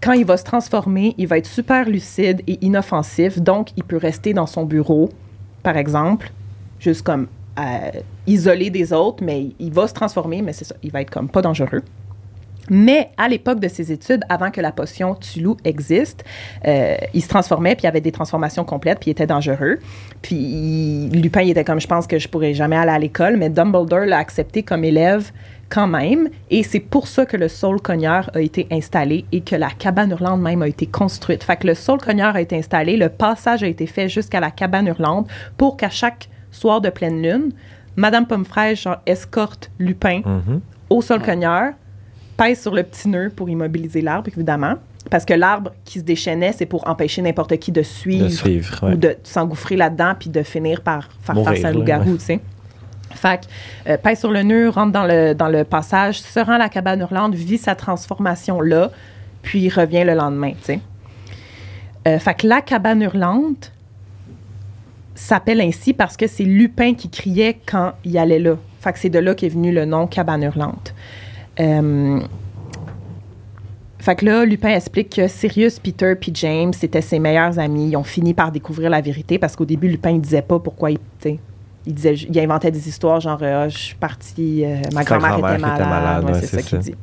[0.00, 3.96] quand il va se transformer, il va être super lucide et inoffensif, donc il peut
[3.96, 5.10] rester dans son bureau,
[5.66, 6.30] par exemple,
[6.78, 7.26] juste comme
[7.58, 7.90] euh,
[8.24, 11.28] isolé des autres, mais il va se transformer, mais c'est ça, il va être comme
[11.28, 11.82] pas dangereux.
[12.70, 16.24] Mais à l'époque de ses études, avant que la potion Tulou existe,
[16.68, 19.80] euh, il se transformait, puis il avait des transformations complètes, puis il était dangereux.
[20.22, 23.50] Puis Lupin, il était comme, je pense que je pourrais jamais aller à l'école, mais
[23.50, 25.32] Dumbledore l'a accepté comme élève
[25.68, 26.28] quand même.
[26.50, 30.10] Et c'est pour ça que le Soul Cogneur a été installé et que la cabane
[30.12, 31.42] hurlante même a été construite.
[31.44, 34.50] Fait que le Soul Cogneur a été installé, le passage a été fait jusqu'à la
[34.50, 37.52] cabane hurlante pour qu'à chaque soir de pleine lune,
[37.96, 38.26] Madame
[38.74, 40.60] genre, escorte Lupin Mhm.
[40.90, 41.72] au sol cogneur,
[42.36, 44.74] pèse sur le petit nœud pour immobiliser l'arbre, évidemment.
[45.10, 48.78] Parce que l'arbre qui se déchaînait, c'est pour empêcher n'importe qui de suivre, De suivre,
[48.86, 48.92] ouais.
[48.94, 52.18] ou de s'engouffrer là-dedans puis de finir par faire Mourir, face à un loup-garou, ouais.
[52.18, 52.40] tu sais.
[53.16, 53.40] Fait
[53.86, 56.68] que, euh, sur le nœud, rentre dans le, dans le passage, se rend à la
[56.68, 58.90] cabane hurlante, vit sa transformation là,
[59.42, 60.78] puis revient le lendemain, tu.
[62.06, 63.72] Euh, fait que la cabane hurlante
[65.16, 68.56] s'appelle ainsi parce que c'est Lupin qui criait quand il allait là.
[68.80, 70.94] Fait que c'est de là qu'est venu le nom cabane hurlante.
[71.58, 72.20] Euh,
[73.98, 77.88] fait que là, Lupin explique que Sirius, Peter puis James, c'était ses meilleurs amis.
[77.88, 80.92] Ils ont fini par découvrir la vérité parce qu'au début, Lupin, il disait pas pourquoi
[80.92, 80.98] il.
[81.86, 85.48] Il, disait, il inventait des histoires genre, Ah, je suis parti, euh, ma grand-mère était
[85.48, 85.88] qui était malade.
[85.88, 86.94] malade, Ouais, ouais, c'est ça qu'il dit.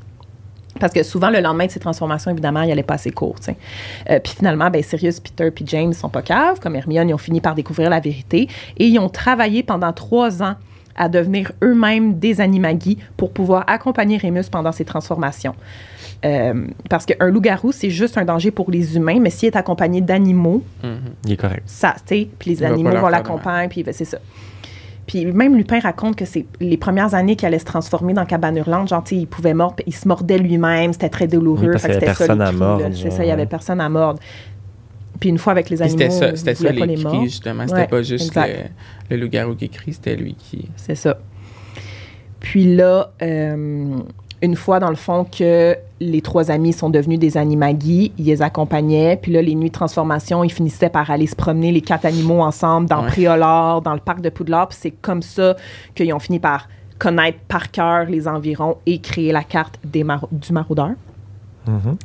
[0.80, 3.36] Parce que souvent, le lendemain de ses transformations, évidemment, il allait pas assez court.
[3.48, 6.60] Euh, puis finalement, ben, Sirius, Peter puis James sont pas caves.
[6.60, 8.48] Comme Hermione, ils ont fini par découvrir la vérité.
[8.78, 10.56] Et ils ont travaillé pendant trois ans
[10.96, 15.56] à devenir eux-mêmes des animagis pour pouvoir accompagner Remus pendant ses transformations.
[16.26, 20.02] Euh, parce qu'un loup-garou, c'est juste un danger pour les humains, mais s'il est accompagné
[20.02, 21.00] d'animaux, Mhm.
[21.26, 21.64] Il est correct.
[21.66, 24.18] ça, tu sais, puis les Il animaux vont l'accompagner, puis c'est ça.
[25.08, 28.58] Puis même Lupin raconte que c'est les premières années qu'il allait se transformer dans Cabane
[28.58, 31.66] Hurlante, genre, tu sais, il pouvait mordre, il se mordait lui-même, c'était très douloureux.
[31.66, 33.26] Oui, parce fait que qu'il y avait c'était ça, personne les à mordre, C'est ça,
[33.26, 34.20] il y avait personne à mordre.
[35.20, 37.64] Puis une fois avec les animaux, C'était ça, pas les les cris, justement.
[37.64, 38.42] Ouais, C'était pas juste le,
[39.16, 40.70] le loup-garou qui crie, c'était lui qui.
[40.78, 41.18] C'est ça.
[42.40, 43.98] Puis là, euh,
[44.44, 48.42] une fois dans le fond que les trois amis sont devenus des animagis, ils les
[48.42, 49.18] accompagnaient.
[49.20, 52.42] Puis là, les nuits de transformation, ils finissaient par aller se promener les quatre animaux
[52.42, 53.08] ensemble dans Ouais.
[53.08, 54.68] Préolard, dans le parc de Poudlard.
[54.68, 55.56] Puis c'est comme ça
[55.96, 56.68] qu'ils ont fini par
[57.00, 60.92] connaître par cœur les environs et créer la carte des mar- du maraudeur.
[61.68, 61.96] Mhm.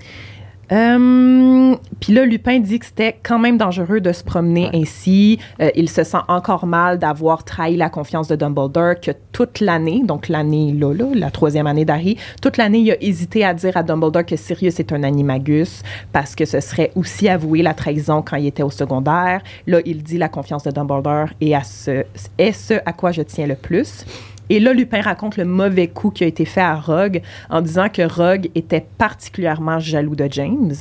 [0.70, 4.80] Euh, Puis là, Lupin dit que c'était quand même dangereux de se promener Ouais.
[4.82, 5.38] ainsi.
[5.60, 10.02] Euh, il se sent encore mal d'avoir trahi la confiance de Dumbledore, que toute l'année,
[10.04, 13.76] donc l'année là, là, la troisième année d'Harry, toute l'année, il a hésité à dire
[13.76, 15.82] à Dumbledore que Sirius est un animagus
[16.12, 19.42] parce que ce serait aussi avouer la trahison quand il était au secondaire.
[19.66, 22.04] Là, il dit la confiance de Dumbledore et à ce,
[22.38, 24.04] est ce à quoi je tiens le plus.
[24.50, 27.88] Et là, Lupin raconte le mauvais coup qui a été fait à Rogue en disant
[27.88, 30.72] que Rogue était particulièrement jaloux de James,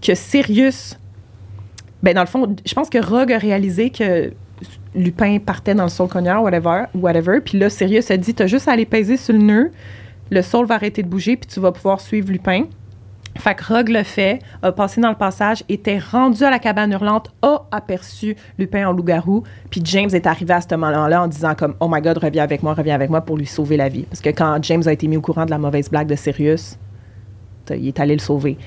[0.00, 0.98] que Sirius.
[2.02, 4.32] Ben, dans le fond, je pense que Rogue a réalisé que
[4.94, 7.40] Lupin partait dans le Soul Cogneur, whatever, whatever.
[7.40, 9.72] Puis là, Sirius a dit T'as juste à aller peser sur le nœud,
[10.30, 12.64] le Soul va arrêter de bouger, puis tu vas pouvoir suivre Lupin.
[13.36, 16.92] Fait que Rogue le fait, a passé dans le passage, était rendu à la cabane
[16.92, 21.54] hurlante, a aperçu Lupin en loup-garou, puis James est arrivé à ce moment-là en disant
[21.54, 24.02] comme «Oh my God, reviens avec moi, reviens avec moi» pour lui sauver la vie.
[24.02, 26.76] Parce que quand James a été mis au courant de la mauvaise blague de Sirius,
[27.70, 28.58] il est allé le sauver.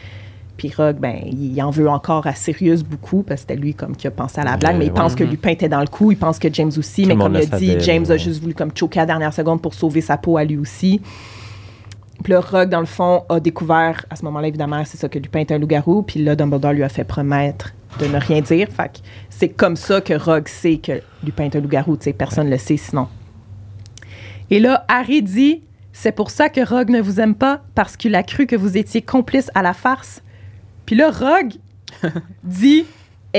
[0.57, 3.95] Puis Rogue, ben, il en veut encore à Sirius beaucoup, parce que c'était lui comme
[3.95, 5.19] qui a pensé à la blague, Ouais, mais il pense ouais.
[5.19, 7.53] que Lupin était dans le coup, il pense que James aussi, Tout mais comme il
[7.53, 10.17] a dit, James a juste voulu comme choquer à la dernière seconde pour sauver sa
[10.17, 11.01] peau à lui aussi.
[12.23, 15.19] Puis là, Rogue, dans le fond, a découvert, à ce moment-là, évidemment, c'est ça que
[15.19, 16.01] Lupin est un loup-garou.
[16.03, 18.67] Puis là, Dumbledore lui a fait promettre de ne rien dire.
[18.69, 21.97] Fait que c'est comme ça que Rogue sait que Lupin est un loup-garou.
[21.97, 23.07] Tu sais, personne ne le sait sinon.
[24.49, 25.61] Et là, Harry dit
[25.91, 28.77] C'est pour ça que Rogue ne vous aime pas, parce qu'il a cru que vous
[28.77, 30.21] étiez complice à la farce.
[30.85, 31.53] Puis là, Rogue,
[32.43, 32.85] dit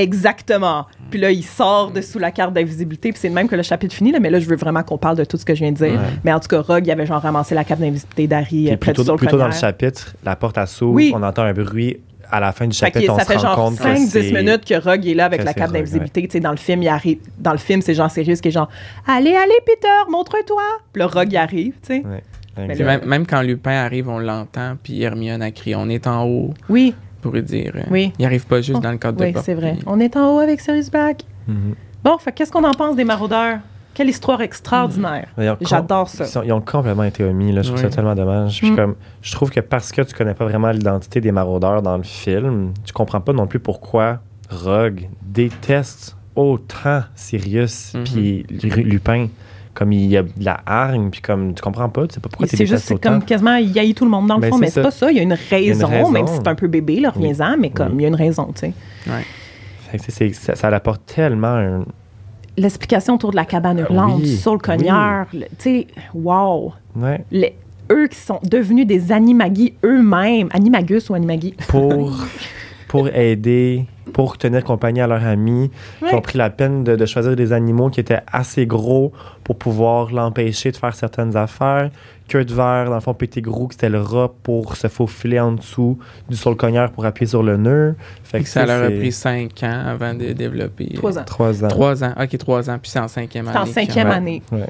[0.02, 0.86] exactement.
[1.10, 3.10] Puis là, il sort de sous la carte d'invisibilité.
[3.12, 4.12] Puis c'est de même que le chapitre finit.
[4.12, 5.76] Là, mais là, je veux vraiment qu'on parle de tout ce que je viens de
[5.76, 5.92] dire.
[5.92, 5.98] Ouais.
[6.24, 8.76] Mais en tout cas, Rogue, il avait genre ramassé la carte d'invisibilité d'Harry Puis euh,
[8.76, 11.12] plutôt, plutôt dans le chapitre, la porte à s'ouvre, Oui.
[11.14, 11.98] on entend un bruit.
[12.28, 14.32] À la fin du chapitre, on ça se fait rend genre compte que 5-10 c'est-
[14.32, 16.22] minutes que Rogue est là avec la carte d'invisibilité.
[16.26, 17.18] Tu sais, Dans le film, il arrive.
[17.38, 18.68] Dans le film, c'est Jean Sirius qui est genre
[19.06, 20.62] Allez, allez, Peter, montre-toi.
[20.92, 22.02] Puis le Rogue il arrive, tu sais.
[22.58, 26.24] Ouais, même, même quand Lupin arrive, on l'entend, puis Hermione a crié On est en
[26.24, 26.94] haut, Oui,
[27.26, 27.72] pour lui dire.
[27.76, 28.12] euh, Oui.
[28.18, 29.76] Il arrive pas juste Oh, dans le cadre de oui, c'est vrai.
[29.86, 31.22] On est en haut avec Sirius Black.
[31.46, 31.74] Mhm.
[32.04, 33.58] Bon, fait qu'est-ce qu'on en pense des maraudeurs?
[33.94, 35.28] Quelle histoire extraordinaire.
[35.62, 36.24] J'adore ça.
[36.24, 37.50] Ils, sont- ils ont complètement été omis.
[37.52, 37.62] Là.
[37.62, 37.90] Je trouve Oui.
[37.90, 38.62] ça tellement dommage.
[38.62, 38.76] Mm.
[38.76, 42.02] comme, je trouve que parce que tu connais pas vraiment l'identité des maraudeurs dans le
[42.02, 48.04] film, tu comprends pas non plus pourquoi Rogue déteste autant Sirius Mhm.
[48.04, 49.28] puis Lu- Lupin.
[49.76, 52.30] Comme il y a de la hargne, puis comme tu comprends pas, tu sais pas
[52.30, 53.10] pourquoi tu C'est juste, c'est autant.
[53.10, 55.10] comme quasiment, il haït tout le monde dans le Ben, fond, mais c'est pas ça.
[55.10, 56.10] Il y a une raison, raison.
[56.10, 57.28] même si c'est un peu bébé, là, Oui.
[57.28, 57.96] reviens-en, mais comme Oui.
[57.98, 58.72] il y a une raison, tu sais.
[59.90, 61.84] Fait que c'est- c'est- ça, ça apporte tellement un,
[62.58, 66.72] L'explication autour de la cabane hurlante, oui, sur le cogneur, tu sais, wow.
[66.96, 67.54] ouais, Les-
[67.92, 71.54] eux qui sont devenus des animagis eux-mêmes, animagus ou animagi.
[71.68, 71.92] pour,
[72.96, 75.70] pour aider, pour tenir compagnie à leurs amis,
[76.02, 76.08] Ouais.
[76.08, 79.12] qui ont pris la peine de, de choisir des animaux qui étaient assez gros
[79.44, 81.90] pour pouvoir l'empêcher de faire certaines affaires.
[82.28, 85.38] Queue de verre, dans le fond, Petit Gros, qui c'était le rat pour se faufiler
[85.38, 85.96] en dessous
[86.28, 87.94] du sol cogneur pour appuyer sur le nœud.
[88.24, 90.88] Fait Fait que ça ça, leur a c'est pris 5 ans avant de développer.
[90.94, 91.24] Trois ans.
[91.24, 91.68] Trois ans.
[91.68, 92.14] 3 ans.
[92.20, 92.78] Ok, 3 ans.
[92.82, 93.58] Puis c'est en cinquième C'est année.
[93.60, 94.42] en cinquième année.
[94.50, 94.66] Ouais.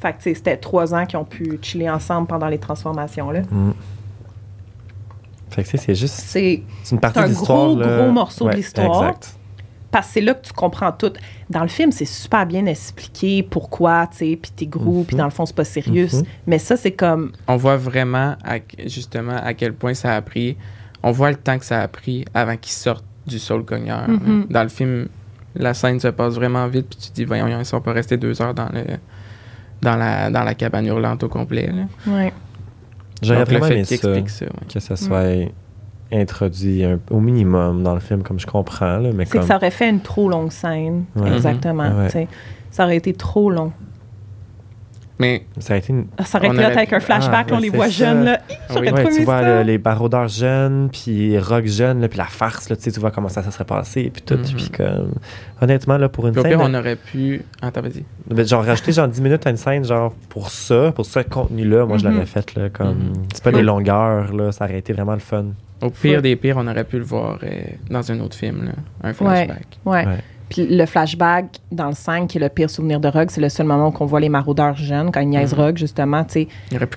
[0.00, 3.40] Fait que, c'était trois ans qui ont pu chiller ensemble pendant les transformations, là.
[3.50, 3.72] Mm.
[5.52, 6.14] Fait que tu sais, c'est juste.
[6.14, 7.66] C'est C'est une partie un de l'histoire.
[7.68, 7.98] gros, là.
[8.02, 9.04] gros morceau de l'histoire.
[9.08, 9.36] Exact.
[9.90, 11.12] parce que c'est là que tu comprends tout.
[11.50, 15.04] Dans le film, c'est super bien expliqué pourquoi, tu sais, puis t'es gros, Mhm.
[15.04, 16.08] puis dans le fond, c'est pas sérieux.
[16.10, 16.22] Mhm.
[16.46, 17.32] Mais ça, c'est comme...
[17.46, 18.56] On voit vraiment, à-
[18.86, 20.56] justement, à quel point ça a pris.
[21.02, 24.08] On voit le temps que ça a pris avant qu'ils sortent du sol cogneur.
[24.08, 24.46] Mhm.
[24.48, 25.08] Dans le film,
[25.54, 28.16] la scène se passe vraiment vite, puis tu te dis, voyons, ils sont pas restés
[28.16, 28.84] deux heures dans le.
[29.82, 31.66] Dans la, dans la cabane hurlante au complet.
[31.70, 31.82] là.
[32.10, 32.32] Ouais.
[33.22, 33.94] J'aurais vraiment aimé ça.
[33.94, 34.44] explique ça.
[34.46, 34.50] ouais.
[34.72, 35.48] Que ça soit
[36.12, 38.98] introduit un- au minimum dans le film, comme je comprends.
[38.98, 39.40] Là, mais C'est comme...
[39.42, 41.04] que ça aurait fait une trop longue scène.
[41.16, 41.32] Ouais.
[41.34, 41.88] Exactement.
[41.90, 41.98] Mhm.
[42.02, 42.08] Ouais.
[42.10, 42.28] sais.
[42.70, 43.72] Ça aurait été trop long.
[45.18, 47.68] Mais ça a été une Ça aurait été avec un flashback, Ah, là, on les
[47.68, 47.90] voit ça.
[47.90, 48.40] jeunes, là.
[48.70, 49.02] J'aurais Oui.
[49.04, 49.56] Ouais, tu vois ça.
[49.58, 52.98] le- les baroudeurs jeunes, puis rock jeunes, là, puis la farce, là, tu sais, tu
[52.98, 54.34] vois comment ça, ça serait passé, puis tout.
[54.36, 54.42] Mhm.
[54.56, 55.12] Puis comme,
[55.60, 57.42] honnêtement, là, pour une puis au scène, pire, là, on aurait pu.
[57.60, 58.04] Attends, vas-y.
[58.28, 61.84] ben, genre rajouter genre 10 minutes à une scène, genre pour ça, pour ce contenu-là,
[61.86, 62.14] moi je Mhm.
[62.14, 63.12] l'aurais fait, là, comme, Mhm.
[63.34, 65.44] c'est pas des longueurs, là, ça aurait été vraiment le fun.
[65.82, 66.22] Au pire Ouais.
[66.22, 67.48] des pires, on aurait pu le voir euh,
[67.90, 69.66] dans un autre film, là, un flashback.
[69.84, 70.06] Ouais.
[70.06, 70.18] Ouais.
[70.52, 73.48] Puis le flashback dans le 5, qui est le pire souvenir de Rogue, c'est le
[73.48, 75.60] seul moment où on voit les maraudeurs jeunes, quand ils niaisent Mhm.
[75.60, 76.46] Rogue, justement, tu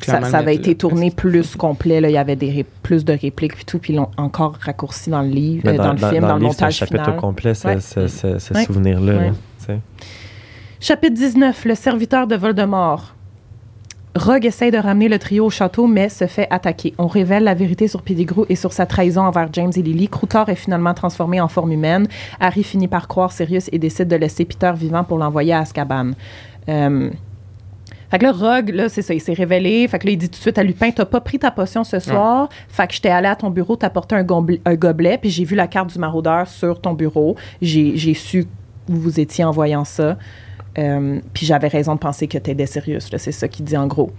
[0.02, 2.02] Ça, ça le avait été tourné plus complet.
[2.02, 2.10] Là.
[2.10, 5.22] Il y avait des plus de répliques puis tout, puis ils l'ont encore raccourci dans
[5.22, 7.18] le livre, euh, dans, le film, dans, le un montage chapitre final.
[7.18, 7.80] au complet, ce, Ouais.
[7.80, 8.66] ce- ce- ce Ouais.
[8.66, 9.14] souvenir-là.
[9.70, 9.80] Ouais.
[10.80, 13.15] Chapitre 19, le serviteur de Voldemort.
[14.16, 16.94] Rogue essaye de ramener le trio au château, mais se fait attaquer.
[16.98, 20.08] On révèle la vérité sur Pettigrew et sur sa trahison envers James et Lily.
[20.08, 22.08] Croutor est finalement transformé en forme humaine.
[22.40, 26.12] Harry finit par croire Sirius et décide de laisser Peter vivant pour l'envoyer à Azkaban.
[26.70, 27.10] Euh,
[28.10, 29.86] Fait que là, Rogue, là, c'est ça, il s'est révélé.
[29.90, 31.84] Fait que là, il dit tout de suite à Lupin, t'as pas pris ta potion
[31.84, 32.48] ce soir.
[32.70, 35.44] Fait que j'étais allé à ton bureau, t'as apporté un, gobelet- un gobelet, puis j'ai
[35.44, 37.36] vu la carte du maraudeur sur ton bureau.
[37.62, 38.46] J'ai j'ai su
[38.88, 40.18] où vous étiez en voyant ça.
[40.78, 43.88] Euh, puis j'avais raison de penser que t'aidais Sirius, là, c'est ça qu'il dit en
[43.88, 44.12] gros.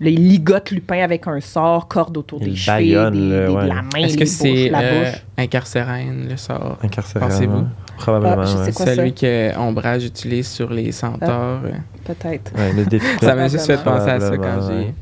[0.00, 3.62] Là, il ligote Lupin avec un sort, corde autour Il des baïonne, des- des- ouais.
[3.64, 5.22] de la main, Est-ce que c'est la euh, bouche.
[5.38, 6.78] incarcérène, le sort?
[6.82, 7.24] Incarcéré.
[7.24, 7.58] Pensez-vous?
[7.58, 7.64] ouais.
[7.98, 8.36] Probablement.
[8.42, 8.72] Ah, je sais ouais.
[8.72, 8.94] quoi ça?
[8.96, 11.60] Celui que Ombrage utilise sur les centaures.
[11.64, 11.70] euh.
[12.04, 12.52] Peut-être.
[12.56, 13.06] Ouais, le défi.
[13.20, 14.74] Ça m'a juste fait penser à ça quand j'ai...
[14.74, 14.94] ouais.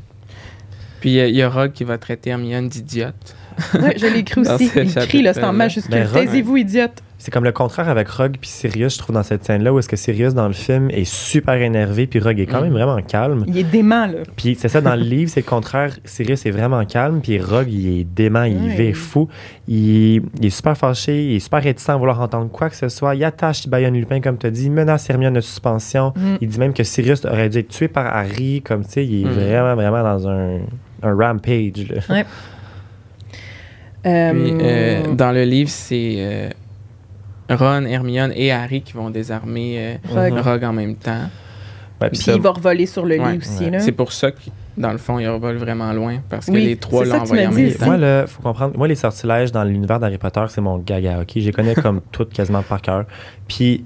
[0.99, 3.35] Puis euh, il y a Rogue qui va traiter Hermione d'idiote.
[3.73, 4.69] Ouais, je l'ai écrit aussi.
[4.75, 5.95] Il crie, là, c'est en majuscule.
[5.95, 7.01] Ben, Taisez-vous, idiote.
[7.23, 9.87] C'est comme le contraire avec Rogue puis Sirius, je trouve, dans cette scène-là, où est-ce
[9.87, 12.63] que Sirius, dans le film, est super énervé, puis Rogue est quand Mm.
[12.63, 13.43] même vraiment calme.
[13.47, 14.19] Il est dément, là.
[14.35, 15.91] Puis c'est ça, dans le livre, c'est le contraire.
[16.03, 18.75] Sirius est vraiment calme, puis Rogue, il est dément, il Ouais.
[18.75, 19.27] vit fou.
[19.67, 22.89] Il, il est super fâché, il est super réticent à vouloir entendre quoi que ce
[22.89, 23.13] soit.
[23.13, 26.13] Il attache Bayonne Lupin, comme tu as dit, menace Hermione de suspension.
[26.15, 26.35] Mm.
[26.41, 29.21] Il dit même que Sirius aurait dû être tué par Harry, comme tu sais, il
[29.21, 29.33] est Mm.
[29.33, 30.57] vraiment, vraiment dans un,
[31.03, 31.87] un rampage.
[31.87, 32.01] Là.
[32.15, 32.25] Ouais.
[34.07, 36.49] Euh, Puis, euh, dans le livre, c'est euh,
[37.55, 40.39] Ron, Hermione et Harry qui vont désarmer euh, Rogue.
[40.39, 41.29] Rogue en même temps.
[42.01, 43.31] Ouais, puis Puis ça- il va revoler sur le Ouais.
[43.33, 43.79] lit aussi, Ouais.
[43.79, 44.37] C'est pour ça que,
[44.77, 46.17] dans le fond, il revole vraiment loin.
[46.29, 47.85] Parce que Oui, les trois l'ont envoyé en même temps.
[47.85, 48.75] Moi, là, faut comprendre.
[48.77, 51.31] Moi, les sortilèges dans l'univers d'Harry Potter, c'est mon gaga, OK?
[51.35, 53.05] Je les connais comme toutes quasiment par cœur.
[53.47, 53.85] Puis,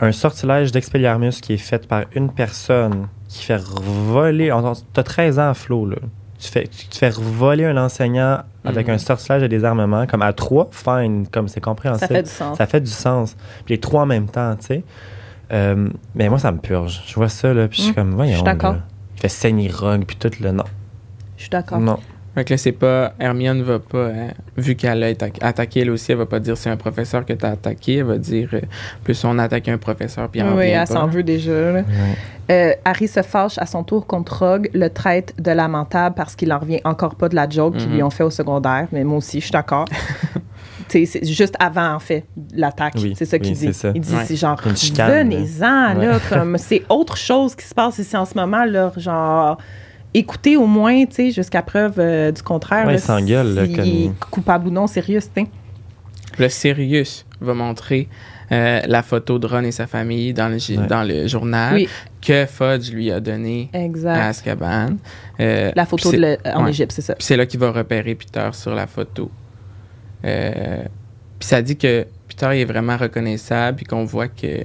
[0.00, 4.50] un sortilège d'Expelliarmus qui est fait par une personne qui fait voler...
[4.92, 5.96] T'as 13 ans, Flo, là.
[6.40, 8.94] Tu fais, tu te fais voler un enseignant avec Mhm.
[8.94, 12.08] un sortilège de désarmement, comme à trois, fine, comme c'est Ça compréhensible.
[12.14, 12.58] fait du sens.
[12.58, 13.36] Ça fait du sens.
[13.64, 14.84] Puis les trois en même temps, tu sais.
[15.52, 17.02] Euh, mais moi, ça me purge.
[17.06, 17.94] Je vois ça, là, puis je suis Mm.
[17.94, 18.30] comme, voyons.
[18.32, 18.76] Je suis d'accord.
[19.16, 20.64] Il fait saigner Rogue, puis tout, le non.
[21.36, 21.78] Je suis d'accord.
[21.80, 21.98] Non.
[22.34, 23.12] Fait que là, c'est pas.
[23.18, 26.56] Hermione va pas, hein, vu qu'elle a été attaquée elle aussi, elle va pas dire
[26.56, 28.60] c'est un professeur que t'as attaqué, elle va dire euh,
[29.02, 31.72] plus on attaque un professeur puis en oui, revient elle s'en veut déjà.
[31.72, 31.82] là.
[32.50, 36.52] Euh, Harry se fâche à son tour contre Rogue, le traite de lamentable parce qu'il
[36.52, 37.94] en revient encore pas de la joke qu'ils Mhm.
[37.94, 38.86] lui ont fait au secondaire.
[38.92, 39.86] Mais moi aussi, je suis d'accord.
[40.88, 42.94] Tu sais, c'est juste avant, en fait, l'attaque.
[42.96, 43.72] Oui, c'est ça qu'il oui, dit.
[43.72, 43.92] ça.
[43.94, 44.24] Il dit, Ouais.
[44.24, 45.94] c'est genre, venez-en, là.
[45.94, 46.18] là, Ouais.
[46.28, 49.58] comme, c'est autre chose qui se passe ici en ce moment, là, genre,
[50.14, 52.86] écoutez au moins, tu sais, jusqu'à preuve euh, du contraire.
[52.86, 55.48] Ouais, là, il s'engueule, s'il comme- est coupable ou non, sérieux, tu sais.
[56.38, 58.08] Le Sirius va montrer
[58.52, 60.86] euh, la photo de Ron et sa famille dans le, Ouais.
[60.86, 61.88] dans le journal Oui.
[62.22, 64.28] que Fudge lui a donné à.
[64.28, 64.90] Azkaban.
[65.40, 66.70] Euh, La photo de le- en ouais.
[66.70, 67.14] Égypte, c'est ça.
[67.14, 69.30] Puis c'est là qu'il va repérer Peter sur la photo.
[70.24, 70.82] Euh,
[71.38, 74.62] puis ça dit que Peter il est vraiment reconnaissable puis qu'on voit que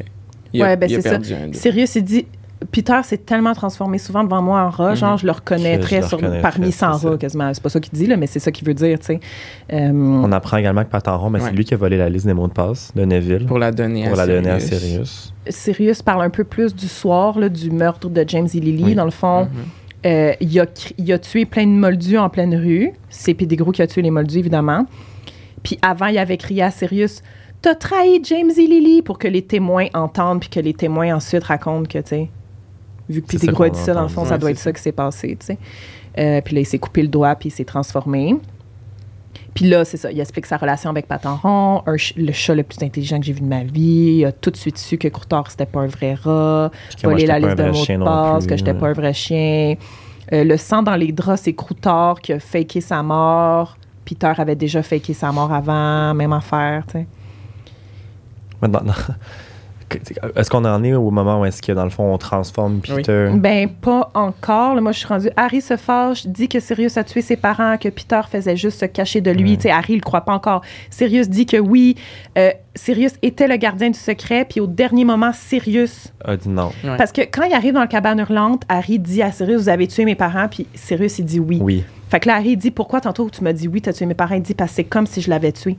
[0.54, 1.56] il a, Ouais, ben il a perdu un doute.
[1.56, 2.28] Sirius, il dit
[2.72, 4.96] Peter s'est tellement transformé souvent devant moi en rat, Mhm.
[4.96, 7.18] genre je le reconnaîtrais je sur- parmi 100 c'est rats ça.
[7.18, 7.54] quasiment.
[7.54, 9.20] C'est pas ça qu'il dit, là, mais c'est ça qu'il veut dire, tu sais.
[9.74, 11.50] Euh, On apprend également que Patenron, mais Ouais.
[11.50, 13.72] c'est lui qui a volé la liste des mots de passe de Neville pour la
[13.72, 15.34] donner pour à la donner à Sirius.
[15.50, 16.02] Sirius.
[16.02, 18.84] Parle un peu plus du soir, là, du meurtre de James et Lily.
[18.84, 18.96] Oui.
[18.96, 19.50] Dans le fond, Mhm.
[20.06, 22.92] euh, il, a, cr- il a tué plein de moldus en pleine rue.
[23.10, 24.86] C'est Pédégros qui a tué les moldus, évidemment.
[25.64, 27.22] Puis avant, il avait crié à Sirius
[27.62, 31.44] T'as trahi James et Lily pour que les témoins entendent, puis que les témoins ensuite
[31.46, 32.30] racontent que, tu sais,
[33.10, 34.66] vu que C'est Pédégros ça dans le fond, ça doit être ça.
[34.66, 35.58] ça qui s'est passé, tu sais.
[36.18, 38.36] Euh, puis là, il s'est coupé le doigt, puis il s'est transformé.
[39.54, 42.64] Puis là, c'est ça, il explique sa relation avec Patenron, un ch- le chat le
[42.64, 44.18] plus intelligent que j'ai vu de ma vie.
[44.20, 47.08] Il a tout de suite su que Courtard, c'était pas un vrai rat Puis que
[47.08, 48.94] moi, voler la liste de un vrai mots chien de passe, que j'étais pas un
[48.94, 49.76] vrai chien.
[50.34, 53.78] Euh, le sang dans les draps, c'est Croutard qui a faké sa mort.
[54.04, 57.08] Peter avait déjà faké sa mort avant, même affaire, tu sais.
[58.62, 58.84] Dans- dans-
[60.36, 62.96] Est-ce qu'on en est au moment où est-ce que dans le fond on transforme Oui.
[62.98, 64.76] Peter Ben, pas encore.
[64.76, 64.82] là.
[64.82, 65.30] moi, je suis rendue.
[65.38, 68.86] Harry se fâche, dit que Sirius a tué ses parents, que Peter faisait juste se
[68.86, 69.52] cacher de lui.
[69.52, 69.58] Ouais.
[69.58, 70.62] Tu sais, Harry, il le croit pas encore.
[70.90, 71.96] Sirius dit que oui,
[72.38, 76.72] euh, Sirius était le gardien du secret, puis au dernier moment, Sirius a dit non
[76.84, 76.98] Ouais.
[76.98, 79.88] Parce que quand il arrive dans le cabane hurlante, Harry dit à Sirius, vous avez
[79.88, 81.60] tué mes parents, puis Sirius, il dit oui.
[81.62, 81.84] Oui.
[82.10, 84.36] Fait que là, Harry dit, pourquoi tantôt tu m'as dit oui, t'as tué mes parents?
[84.36, 85.76] Il dit, parce que c'est comme si je l'avais tué.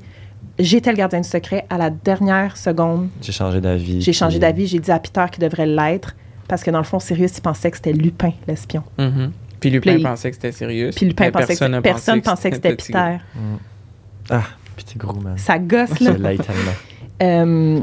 [0.59, 1.67] J'étais le gardien du secret.
[1.69, 4.01] À la dernière seconde, J'ai changé d'avis.
[4.01, 4.67] j'ai changé d'avis.
[4.67, 6.17] J'ai dit à Peter qu'il devrait l'être,
[6.49, 8.83] parce que dans le fond, Sirius, il pensait que c'était Lupin, l'espion.
[8.99, 9.33] Mhm.
[9.61, 10.95] Puis Lupin Puis pensait que c'était Sirius.
[10.95, 13.17] Puis Lupin pensait que personne pensait que c'était Peter.
[14.31, 14.43] Ah,
[14.77, 15.39] petit gros man.
[15.39, 16.13] Ça gosse, là.
[17.23, 17.81] Euh,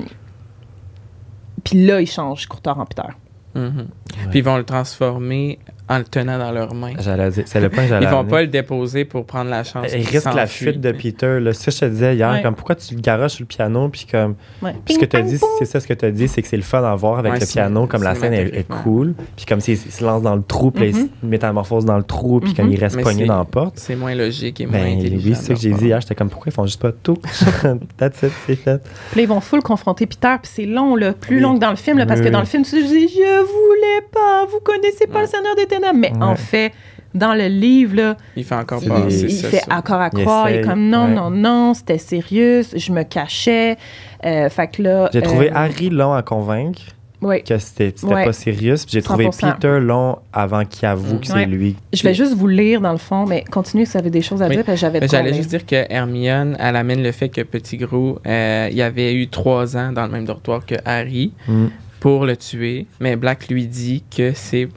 [1.63, 3.07] Puis là, il change Courtard en Peter.
[3.55, 3.87] Mhm.
[4.29, 6.93] Puis ils vont le transformer en le tenant dans leurs mains.
[6.99, 8.31] J'allais dire, c'est le point que j'allais Ils vont amener.
[8.31, 9.87] pas le déposer pour prendre la chance.
[9.93, 11.39] Il qu'il risque la fuite de Peter.
[11.41, 11.51] Là.
[11.53, 12.41] Ça, je te disais hier, Ouais.
[12.41, 14.35] comme pourquoi tu le garoches sur le piano, puis comme.
[14.61, 14.73] Ouais.
[14.85, 16.47] Puis ce que tu as dit, c'est ça ce que tu as dit, c'est que
[16.47, 19.13] c'est le fun à voir avec Ouais, le piano, comme la scène est, cool.
[19.35, 21.09] Puis comme s'il il se lance dans le trou, puis il Mhm.
[21.21, 23.73] se métamorphose dans le trou, puis comme il reste Mais pogné dans la porte.
[23.77, 25.27] C'est moins logique et moins Ben intelligent.
[25.29, 25.99] oui, c'est ça que j'ai dit hier.
[26.01, 27.17] J'étais comme pourquoi ils font juste pas tout?
[27.97, 28.81] That's it, c'est fait.
[29.11, 31.69] Puis là, ils vont full confronter Peter, puis c'est long, là, plus long que dans
[31.71, 35.21] le film, parce que dans le film, tu dis «Je voulais pas, vous connaissez pas
[35.21, 36.71] le Seigneur des Ténèbres.» Mais en fait,
[37.13, 39.01] dans le livre, là, Il fait encore pas.
[39.01, 39.75] des- il, il ça, fait ça.
[39.77, 40.49] encore à croire.
[40.49, 41.13] Il est comme «Non, ouais.
[41.13, 43.77] non, non, c'était sérieux, je me cachais.
[44.25, 45.09] Euh, Fait que là...
[45.13, 46.81] J'ai trouvé euh, Harry long à convaincre
[47.21, 47.43] Oui.
[47.43, 48.25] que c'était c'était Ouais.
[48.25, 48.75] pas sérieux.
[48.75, 49.53] Puis j'ai trouvé 100%.
[49.53, 51.45] Peter long avant qu'il avoue que c'est Ouais.
[51.45, 51.75] lui.
[51.93, 54.41] Je vais juste vous lire, dans le fond, mais continuez si vous avez des choses
[54.41, 54.55] à Oui.
[54.55, 58.69] dire, j'avais J'allais juste dire que Hermione, elle amène le fait que Petit Gros, euh,
[58.71, 61.65] il avait eu trois ans dans le même dortoir que Harry Mm.
[61.99, 62.87] pour le tuer.
[62.99, 64.67] Mais Black lui dit que c'est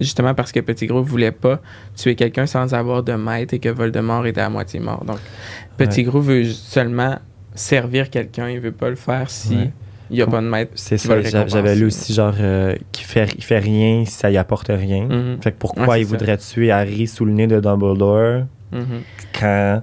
[0.00, 1.60] justement parce que Petit Gros voulait pas
[1.96, 5.04] tuer quelqu'un sans avoir de maître et que Voldemort était à moitié mort.
[5.04, 5.18] Donc,
[5.76, 6.04] Petit Ouais.
[6.06, 7.18] Gros veut seulement
[7.54, 9.70] servir quelqu'un, il veut pas le faire si Ouais.
[10.10, 10.72] il y a pas de maître.
[10.74, 14.36] C'est ça, j'avais lu aussi, genre, euh, qu'il fait, il fait rien si ça y
[14.36, 15.04] apporte rien.
[15.06, 15.38] Mhm.
[15.42, 16.10] Fait que pourquoi Ouais, il ça.
[16.10, 19.02] voudrait tuer Harry sous le nez de Dumbledore Mhm.
[19.38, 19.82] quand.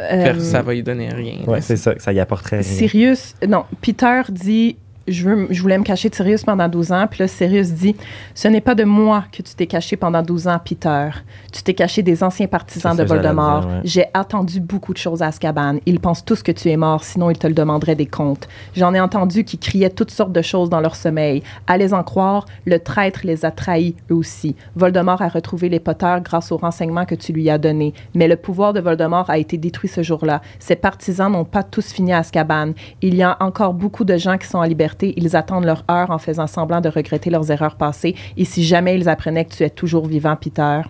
[0.00, 1.36] Euh, Ça va lui donner rien.
[1.46, 2.62] Ouais, c'est ça, que ça y apporterait rien.
[2.64, 4.76] Sirius, non, Peter dit
[5.08, 7.06] je, veux, je voulais me cacher de Sirius pendant 12 ans.
[7.10, 7.96] Puis là, Sirius dit
[8.34, 11.10] Ce n'est pas de moi que tu t'es caché pendant 12 ans, Peter.
[11.52, 13.66] Tu t'es caché des anciens partisans de Voldemort.
[13.66, 13.80] ouais.
[13.84, 15.76] J'ai attendu beaucoup de choses à Azkaban.
[15.86, 18.48] Ils pensent tous que tu es mort, sinon ils te le demanderaient des comptes.
[18.74, 21.42] J'en ai entendu qui criaient toutes sortes de choses dans leur sommeil.
[21.66, 24.56] À les en croire, le traître les a trahis eux aussi.
[24.74, 27.94] Voldemort a retrouvé les Potter grâce aux renseignements que tu lui as donnés.
[28.14, 30.40] Mais le pouvoir de Voldemort a été détruit ce jour-là.
[30.58, 32.72] Ses partisans n'ont pas tous fini à Azkaban.
[33.02, 34.93] Il y a encore beaucoup de gens qui sont en liberté.
[35.02, 38.14] Ils attendent leur heure en faisant semblant de regretter leurs erreurs passées.
[38.36, 40.80] Et si jamais ils apprenaient que tu es toujours vivant, Peter?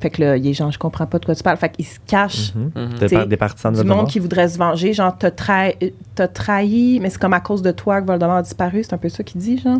[0.00, 1.56] Fait que là, il est genre, je comprends pas de quoi tu parles.
[1.56, 2.70] Fait qu'il se cache Mhm.
[2.76, 3.08] Mhm.
[3.08, 3.96] Des, des partisans de du Voldemort.
[4.04, 4.92] monde qui voudrait se venger.
[4.92, 5.74] Genre, t'as, trahi,
[6.14, 8.82] t'as trahi, mais c'est comme à cause de toi que Voldemort a disparu.
[8.84, 9.78] C'est un peu ça qu'il dit, genre.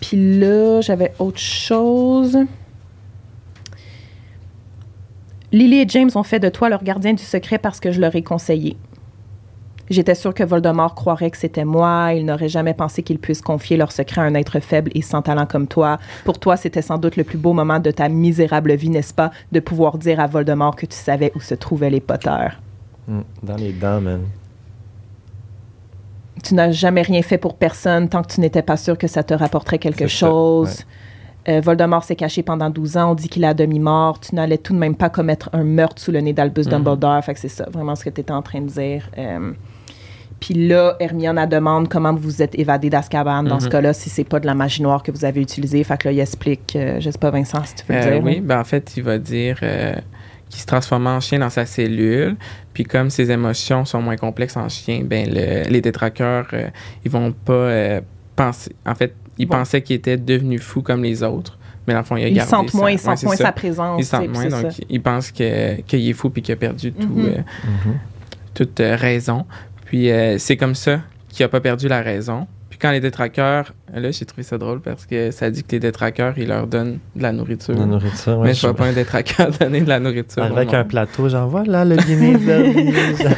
[0.00, 2.36] Puis là, j'avais autre chose.
[5.52, 8.14] Lily et James ont fait de toi leur gardien du secret parce que je leur
[8.16, 8.76] ai conseillé.
[9.88, 12.12] J'étais sûre que Voldemort croirait que c'était moi.
[12.14, 15.22] Il n'aurait jamais pensé qu'ils puissent confier leur secret à un être faible et sans
[15.22, 15.98] talent comme toi.
[16.24, 19.30] Pour toi, c'était sans doute le plus beau moment de ta misérable vie, n'est-ce pas,
[19.52, 22.48] de pouvoir dire à Voldemort que tu savais où se trouvaient les Potter.
[23.06, 24.22] Mm, Dans les dents, man.
[26.42, 29.22] tu n'as jamais rien fait pour personne tant que tu n'étais pas sûr que ça
[29.22, 30.84] te rapporterait quelque ça, chose.
[31.48, 33.12] Euh, Voldemort s'est caché pendant 12 ans.
[33.12, 34.18] On dit qu'il est à demi-mort.
[34.18, 36.70] Tu n'allais tout de même pas commettre un meurtre sous le nez d'Albus Mhm.
[36.70, 37.22] Dumbledore.
[37.24, 39.08] Fait que c'est ça, vraiment ce que tu étais en train de dire.
[39.16, 39.52] Euh,
[40.40, 43.42] Puis là, Hermione elle demande comment vous vous êtes évadé d'Azkaban.
[43.44, 43.72] Dans ce Mhm.
[43.72, 45.82] cas-là, si c'est pas de la magie noire que vous avez utilisée.
[45.82, 48.10] Fait que là, il explique, euh, je sais pas, Vincent, si tu veux le Euh,
[48.14, 48.22] dire.
[48.24, 49.94] oui, ben en fait, il va dire euh,
[50.50, 52.36] qu'il se transforme en chien dans sa cellule.
[52.74, 56.68] Puis comme ses émotions sont moins complexes en chien, ben le- les détraqueurs, euh,
[57.04, 58.00] ils vont pas euh,
[58.36, 58.72] penser.
[58.84, 59.56] En fait, ils Bon.
[59.56, 61.58] pensaient qu'il était devenu fou comme les autres.
[61.86, 64.00] Mais dans le fond, il a Ils sentent moins, ils sentent moins sa présence.
[64.00, 67.08] Ils sentent moins, donc ils pensent qu'il est fou puis qu'il a perdu tout,
[68.54, 69.44] toute raison.
[69.86, 72.46] Puis euh, c'est comme ça qu'il a pas perdu la raison.
[72.68, 75.80] Puis quand les détraqueurs, là j'ai trouvé ça drôle parce que ça dit que les
[75.80, 77.74] détraqueurs, ils leur donnent de la nourriture.
[77.74, 78.48] La nourriture, ouais.
[78.48, 80.42] mais je vois pas un détraqueur donner de la nourriture.
[80.42, 82.36] Avec un plateau, genre, voilà le dîner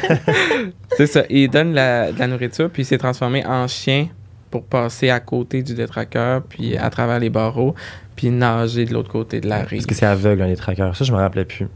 [0.97, 1.23] C'est ça.
[1.31, 4.09] Il donne la- de la nourriture, puis il s'est transformé en chien
[4.51, 7.75] pour passer à côté du détraqueur, puis à travers les barreaux,
[8.17, 9.81] puis nager de l'autre côté de la rive.
[9.81, 10.97] Parce que c'est aveugle, les traqueurs.
[10.97, 11.69] Ça, je me rappelais plus.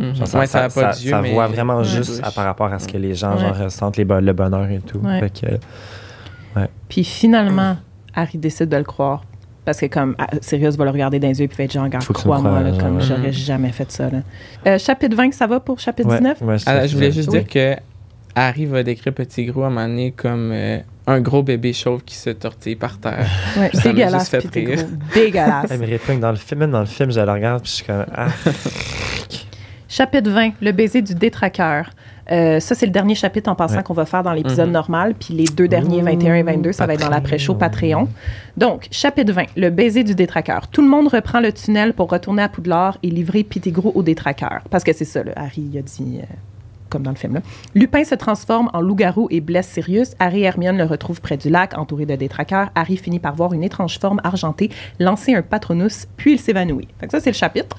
[0.00, 1.84] Genre, ouais, ça, a pas ça, d'yeux, ça mais voit vraiment Ouais.
[1.84, 3.40] juste à- par rapport à ce que les gens Ouais.
[3.40, 4.98] genre, ressentent les bo- le bonheur et tout.
[4.98, 5.20] Ouais.
[5.20, 7.76] Fait que, Puis finalement,
[8.14, 9.24] Harry décide de le croire.
[9.64, 11.86] Parce que comme ah, Sirius va le regarder dans les yeux puis va être genre,
[12.12, 13.02] crois-moi, comme ouais.
[13.02, 14.08] j'aurais jamais fait ça.
[14.10, 14.20] Là.
[14.66, 16.40] Euh, chapitre 20, ça va pour chapitre ouais, 19?
[16.42, 17.40] ouais, Ah, je voulais juste Oui.
[17.44, 17.80] dire que
[18.34, 22.02] Harry va décrire Petit Gros à un moment donné comme euh, un gros bébé chauve
[22.02, 23.26] qui se tortille par terre.
[23.58, 24.86] Ouais, Ça dégueulasse, juste fait rire.
[25.14, 25.70] Dégueulasse.
[25.70, 27.76] Elle me répugne dans le film, même dans le film, je la regarde, puis je
[27.76, 28.28] suis comme, ah,
[29.92, 31.90] Chapitre 20, le baiser du détraqueur.
[32.30, 33.82] Euh, ça, c'est le dernier chapitre en passant Ouais.
[33.82, 34.72] qu'on va faire dans l'épisode Mhm.
[34.72, 35.14] normal.
[35.18, 38.06] Puis les deux derniers, Ouh, 21 et 22, ça va être dans l'après-show Patreon.
[38.56, 40.68] Donc, chapitre 20, le baiser du détraqueur.
[40.68, 44.60] Tout le monde reprend le tunnel pour retourner à Poudlard et livrer Pitigro au détraqueur.
[44.70, 46.26] Parce que c'est ça, Harry il a dit, euh,
[46.88, 47.34] comme dans le film.
[47.34, 47.40] Là.
[47.74, 50.14] Lupin se transforme en loup-garou et blesse Sirius.
[50.20, 52.70] Harry et Hermione le retrouvent près du lac, entouré de détraqueurs.
[52.76, 54.70] Harry finit par voir une étrange forme argentée
[55.00, 56.86] lancer un patronus, puis il s'évanouit.
[57.10, 57.76] Ça, c'est le chapitre.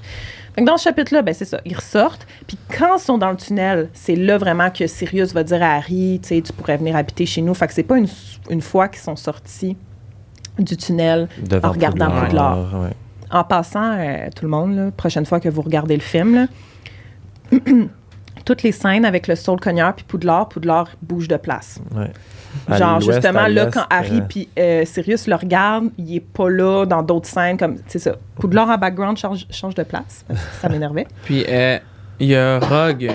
[0.55, 1.61] Que dans ce chapitre-là, ben, c'est ça.
[1.65, 2.27] Ils ressortent.
[2.47, 5.75] Puis quand ils sont dans le tunnel, c'est là vraiment que Sirius va dire à
[5.75, 7.53] Harry, tu sais, tu pourrais venir habiter chez nous.
[7.53, 8.07] Fait que c'est pas une,
[8.49, 9.77] une fois qu'ils sont sortis
[10.59, 12.93] du tunnel devant En regardant Poudlard, ouais.
[13.31, 16.47] en passant, euh, tout le monde, là, prochaine fois que vous regardez le film, là,
[18.45, 21.80] toutes les scènes avec le Soul Cogneur puis Poudlard, Poudlard bouge de place.
[21.95, 22.11] Ouais.
[22.67, 26.49] À Genre, justement, là, quand Harry euh, puis euh, Sirius le regardent, il est pas
[26.49, 28.15] là dans d'autres scènes, comme, c'est ça.
[28.39, 30.25] Poudlard en background change, change de place.
[30.61, 31.07] Ça m'énervait.
[31.25, 31.77] Puis euh,
[32.19, 33.11] il y a Rogue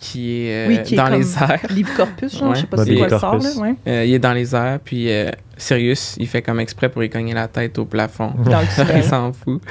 [0.00, 1.60] qui est, euh, Oui, qui est dans comme les airs.
[1.70, 2.54] Livre Corpus, genre, Ouais.
[2.56, 3.56] je sais pas Bobby c'est quoi le sort, Corpus.
[3.56, 6.88] là, ouais, Euh, il est dans les airs, puis euh, Sirius, il fait comme exprès
[6.90, 8.32] pour y cogner la tête au plafond.
[8.44, 8.66] dans le
[8.96, 9.62] il s'en fout.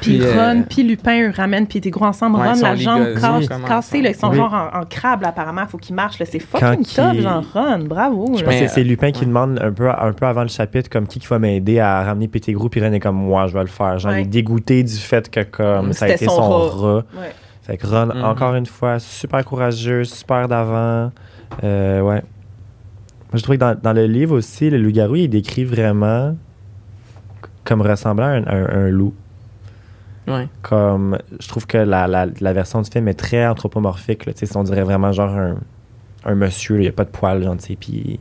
[0.00, 2.36] Puis Puis, euh, Ron, puis Lupin eux ramènent Pitigro ensemble.
[2.38, 4.36] Ouais, Ron, la jambe casse- cassée, ils sont Oui.
[4.36, 6.20] genre en, en crabe, là, apparemment, faut qu'ils marchent.
[6.20, 6.26] là.
[6.26, 8.26] C'est fucking qu'il- tough, genre Ron, bravo.
[8.36, 8.50] Je là.
[8.50, 9.26] pense que c'est euh, Lupin qui ouais.
[9.26, 12.28] demande un peu, un peu avant le chapitre comme qui qui va m'aider à ramener
[12.28, 13.98] Pétégrou puis Ren est comme moi je vais le faire.
[13.98, 14.20] Genre Ouais.
[14.22, 17.04] il est dégoûté du fait que comme ça a C'était été son son, rat.
[17.62, 18.24] Fait que Ron, Mhm.
[18.24, 21.10] encore une fois, super courageux, super d'avant.
[21.64, 22.22] Euh, ouais.
[23.30, 26.34] Moi, je trouve que dans, dans le livre aussi, le loup-garou, il décrit vraiment
[27.64, 29.12] comme ressemblant à un, un- un loup.
[30.28, 30.48] Ouais.
[30.62, 34.26] Comme, je trouve que la, la, la version du film est très anthropomorphique.
[34.26, 35.56] Là, Tu sais, on dirait vraiment genre un,
[36.24, 38.20] un monsieur, il n'y a pas de poils, genre, tu sais, puis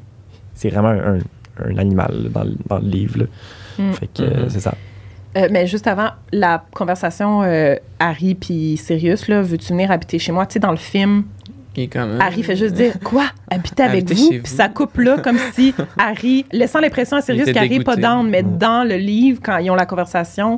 [0.55, 1.19] c'est vraiment un, un-
[1.65, 3.19] un animal là, dans, le- dans le livre.
[3.19, 3.25] là.
[3.79, 3.93] Mm.
[3.93, 4.49] Fait que Mhm.
[4.49, 4.73] c'est ça.
[5.37, 10.31] Euh, mais juste avant la conversation, euh, Harry puis Sirius, là, veux-tu venir habiter chez
[10.31, 10.45] moi?
[10.45, 11.25] Tu sais, dans le film,
[11.91, 13.25] comme, Harry fait juste dire Quoi?
[13.51, 14.43] Habiter avec Habiter vous?
[14.43, 18.27] Puis ça coupe là, comme si Harry, laissant l'impression à Sirius qu'Harry n'est pas down,
[18.27, 18.57] mais Mm.
[18.57, 20.57] dans le livre, quand ils ont la conversation,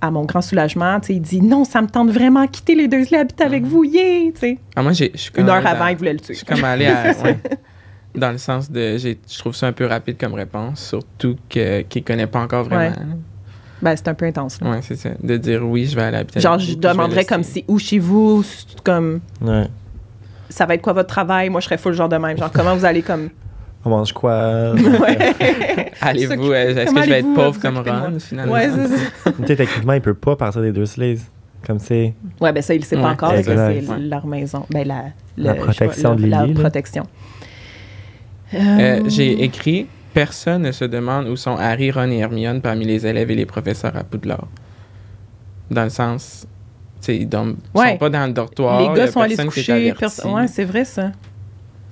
[0.00, 2.74] à mon grand soulagement, tu sais, il dit Non, ça me tente vraiment de quitter
[2.74, 3.68] les deux, je habiter avec Mhm.
[3.68, 4.30] vous, yeah!
[4.32, 4.58] Tu sais.
[4.76, 6.34] Ah, moi, j'ai- je Une heure avant, il voulait le Je tuer.
[6.34, 7.12] suis comme allé à.
[7.24, 7.38] ouais.
[8.14, 8.96] Dans le sens de.
[8.98, 12.40] j'ai- Je trouve ça un peu rapide comme réponse, surtout que- qu'il ne connaît pas
[12.40, 12.94] encore vraiment.
[13.80, 14.60] Ben, c'est un peu intense.
[14.60, 14.70] là.
[14.70, 15.10] Ouais, c'est ça.
[15.22, 17.78] De dire oui, je vais aller habiter Genre, avec je vous, demanderais comme si où
[17.78, 19.68] chez vous, c'est comme Ouais.
[20.48, 21.48] ça va être quoi votre travail?
[21.48, 22.36] Moi, je serais full genre de même.
[22.38, 23.28] Genre, comment vous allez comme.
[23.88, 24.72] On mange quoi?
[24.74, 25.34] ouais,
[26.02, 27.78] Allez-vous, euh, est-ce que je vais être pauvre comme?
[27.78, 28.52] Ron, finalement?
[28.52, 29.32] ouais c'est ça.
[29.38, 31.22] Tu sais, techniquement, il peut pas partir des deux slaves.
[31.66, 32.12] Comme c'est.
[32.40, 33.80] Ouais, ben ça, il ne sait Ouais, pas encore, que exact.
[33.82, 33.98] c'est Ouais.
[33.98, 34.66] leur maison.
[34.70, 35.04] Ben, la,
[35.38, 36.52] La le- protection de La là.
[36.54, 37.04] protection.
[38.54, 42.84] Euh, Euh, J'ai écrit Personne ne se demande où sont Harry, Ron et Hermione parmi
[42.84, 44.46] les élèves et les professeurs à Poudlard.
[45.70, 46.46] Dans le sens.
[47.00, 47.90] Tu sais, ils dorment- ils Ouais.
[47.92, 48.80] sont pas dans le dortoir.
[48.92, 49.94] Les gars sont allés se coucher.
[50.24, 51.12] Ouais, c'est vrai, ça.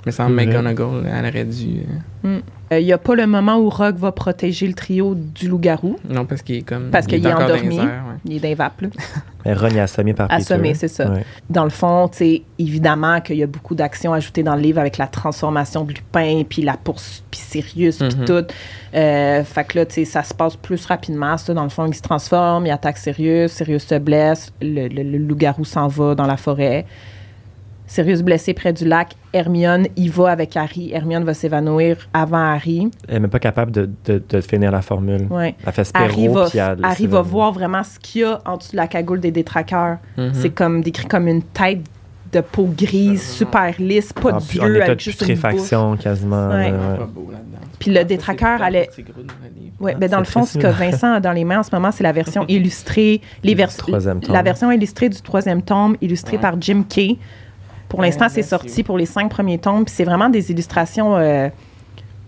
[0.07, 0.29] Mais sans.
[0.29, 1.81] McGonagall, elle aurait dû.
[2.25, 2.39] euh,
[2.71, 5.97] Il n'y a pas le moment où Rogue va protéger le trio du loup-garou?
[6.09, 6.91] Non, parce qu'il est comme.
[6.91, 7.79] Parce qu'il est endormi.
[7.81, 7.87] ouais.
[8.25, 8.89] Il est d'un vape, là.
[9.45, 10.31] Mais Ron est assommé par.
[10.31, 11.11] Assommé, c'est ça.
[11.11, 11.25] Ouais.
[11.51, 14.81] Dans le fond, tu sais, évidemment qu'il y a beaucoup d'actions ajoutées dans le livre
[14.81, 18.25] avec la transformation de Lupin, puis la poursuite, puis Sirius, puis Mhm.
[18.25, 18.45] tout.
[18.95, 21.37] Euh, fait que là, tu sais, ça se passe plus rapidement.
[21.37, 25.03] Ça, dans le fond, il se transforme, il attaque Sirius, Sirius se blesse, le, le-
[25.03, 26.87] le loup-garou s'en va dans la forêt.
[27.87, 29.13] Sirius blessé près du lac.
[29.33, 30.91] Hermione y va avec Harry.
[30.93, 32.91] Hermione va s'évanouir avant Harry.
[33.07, 35.27] Elle n'est même pas capable de, de, de finir la formule.
[35.31, 35.55] Ouais.
[35.67, 38.41] Elle fait Harry spéro, va, puis elle- Harry va voir vraiment ce qu'il y a
[38.45, 39.99] en dessous de la cagoule des détraqueurs.
[40.17, 40.31] Mhm.
[40.35, 41.81] C'est comme décrit comme une tête
[42.33, 46.49] de peau grise, super lisse, pas en, de de avec juste une putréfaction quasiment.
[46.49, 46.73] Ouais.
[46.73, 47.37] là, ouais.
[47.79, 48.91] Puis le détraqueur allait-
[49.79, 51.93] Ouais, ben dans le fond, ce que Vincent a dans les mains en ce moment,
[51.93, 54.35] c'est la version illustrée, les vers- Du troisième tome.
[54.35, 56.43] la version illustrée du troisième tome, illustrée Ouais.
[56.43, 57.19] par Jim Kay.
[57.89, 58.49] Pour l'instant, c'est merci.
[58.51, 61.49] sorti pour les cinq premiers tomes, puis c'est vraiment des illustrations euh,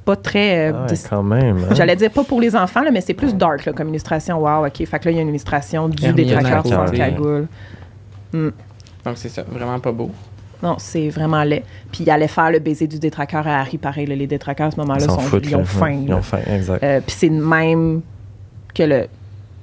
[0.05, 0.71] pas très.
[0.73, 1.59] euh, Ah quand même.
[1.59, 1.75] hein.
[1.75, 4.39] J'allais dire pas pour les enfants, là, mais c'est plus dark là, comme illustration.
[4.41, 4.87] Wow, ok.
[4.87, 6.99] Fait que là, il y a une illustration du détraqueur sur le côté.
[6.99, 7.47] cagoule.
[8.33, 10.11] Donc c'est ça, vraiment pas beau.
[10.63, 11.63] Non, c'est vraiment laid.
[11.93, 14.07] Puis il allait faire le baiser du détraqueur à Harry, pareil.
[14.07, 14.15] là.
[14.17, 15.91] les détraqueurs, à ce moment-là, Ils sont, foutent, ils ont faim.
[16.03, 16.17] Ils là.
[16.17, 16.83] ont faim, exact.
[16.83, 18.01] Euh, puis c'est même
[18.75, 19.07] que le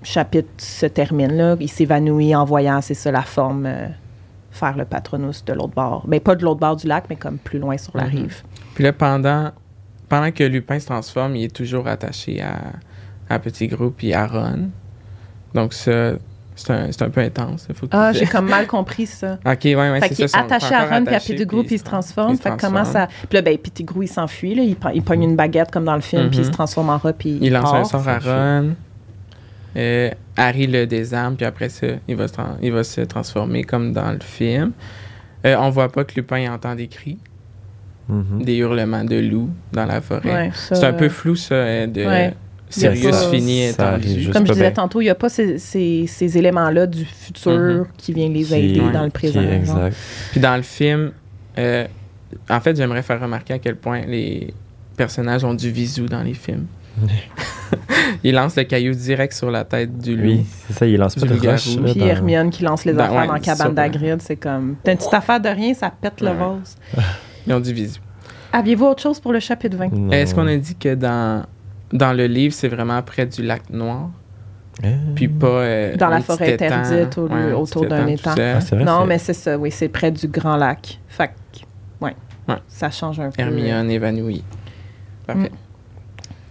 [0.04, 1.34] chapitre se termine.
[1.34, 1.58] Là.
[1.60, 3.88] Il s'évanouit en voyant, c'est ça, la forme euh,
[4.56, 6.04] faire le patronus de l'autre bord.
[6.08, 8.10] Mais pas de l'autre bord du lac, mais comme plus loin sur la Mhm.
[8.10, 8.42] rive.
[8.74, 9.52] Puis là, pendant,
[10.10, 12.60] pendant que Lupin se transforme, il est toujours attaché à,
[13.30, 14.70] à Petit Groupe et à Ron.
[15.54, 16.14] Donc ça,
[16.56, 17.66] c'est un, c'est un peu intense.
[17.70, 19.38] il Faut Ah, j'ai comme mal compris ça.
[19.46, 20.24] Ok, ouais, ouais, fait c'est ça.
[20.24, 22.32] est sont attaché à Ron, puis à Pettigrew, puis il se transforme.
[22.34, 23.08] il se Fait que comment ça...
[23.08, 23.28] transforme.
[23.30, 24.64] Puis là, ben, Pettigrew, il s'enfuit, là.
[24.64, 26.46] Il, prend- il pogne une baguette, comme dans le film, puis il Mhm.
[26.48, 27.76] se transforme en rat, puis Il lance part.
[27.76, 28.20] un sort à.
[28.20, 28.76] Ron.
[29.78, 33.64] Euh, Harry le désarme, puis après ça, il va se, tran- il va se transformer
[33.64, 34.72] comme dans le film.
[35.46, 37.18] Euh, on voit pas que Lupin entend des cris,
[38.10, 38.44] Mhm.
[38.44, 40.32] des hurlements de loups dans la forêt.
[40.48, 42.34] Ouais, ça- C'est un peu flou, ça, euh, de Ouais.
[42.70, 44.72] Sirius Il y a pas- fini Comme je disais bien.
[44.72, 47.86] tantôt, il n'y a pas ces, ces- ces éléments-là du futur Mhm.
[47.96, 49.42] qui viennent les aider dans le présent.
[49.42, 49.96] Qui exact.
[50.32, 51.12] Puis dans le film,
[51.58, 51.86] euh,
[52.50, 54.54] en fait, j'aimerais faire remarquer à quel point les
[54.98, 56.66] personnages ont du visou dans les films.
[58.24, 60.20] Ils lancent le caillou direct sur la tête du.
[60.22, 61.78] Oui, c'est ça, il lance pas de roche.
[61.84, 64.76] Puis dans- Hermione qui lance les Ben, affaires ouais, dans la cabane d'Agrid, c'est comme.
[64.84, 66.76] T'as une petite affaire de rien, ça pète le vase.
[67.48, 68.00] Ils ont du visou.
[68.54, 69.92] Aviez-vous autre chose pour le chapitre 20?
[69.92, 70.12] Non.
[70.12, 71.46] Est-ce qu'on a dit que dans,
[71.92, 74.10] dans le livre, c'est vraiment près du lac Noir,
[74.84, 78.32] Euh, puis pas euh, Dans la forêt étang, interdite, au lieu- un autour d'un étang.
[78.38, 81.00] ah, c'est vrai, non, mais c'est ça, oui, c'est près du Grand Lac.
[81.08, 81.60] Fait que,
[82.06, 82.16] ouais.
[82.48, 82.56] Ouais.
[82.68, 83.42] Ça change un peu.
[83.42, 84.44] Hermione évanouie.
[85.28, 85.52] Parfait.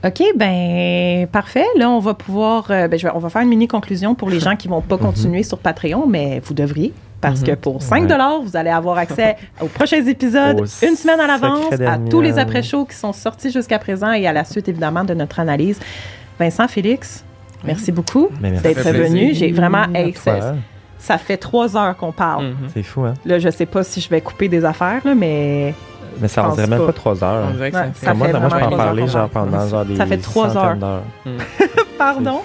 [0.04, 1.64] OK, ben parfait.
[1.76, 2.66] Là, on va pouvoir.
[2.70, 4.80] euh, ben, je vais- on va faire une mini conclusion pour les gens qui vont
[4.82, 6.92] pas continuer sur Patreon, mais vous devriez.
[7.20, 7.46] Parce Mhm.
[7.46, 8.16] que pour 5 Ouais.
[8.44, 12.38] vous allez avoir accès aux prochains épisodes Au une semaine à l'avance, à tous les
[12.38, 15.80] après-shows qui sont sortis jusqu'à présent et à la suite, évidemment, de notre analyse.
[16.38, 17.24] Vincent, Félix,
[17.64, 18.62] merci beaucoup merci.
[18.62, 19.32] d'être venu.
[19.34, 19.84] J'ai vraiment.
[20.98, 22.46] Ça, fait trois heures qu'on parle.
[22.48, 22.56] Mhm.
[22.72, 23.12] C'est fou, hein?
[23.26, 25.74] Là, je sais pas si je vais couper des affaires, là, mais
[26.20, 26.92] Mais ça, on dirait même pas.
[26.92, 27.46] trois heures.
[27.50, 28.16] On dirait que Ouais, ça ça fait...
[28.16, 29.96] moi, fait moi, je peux vraiment en trois parler heures genre qu'on pendant genre des
[29.96, 30.76] Ça fait trois centaines heures.
[30.76, 31.02] d'heures.
[31.26, 31.38] Mhm.
[31.98, 32.40] pardon?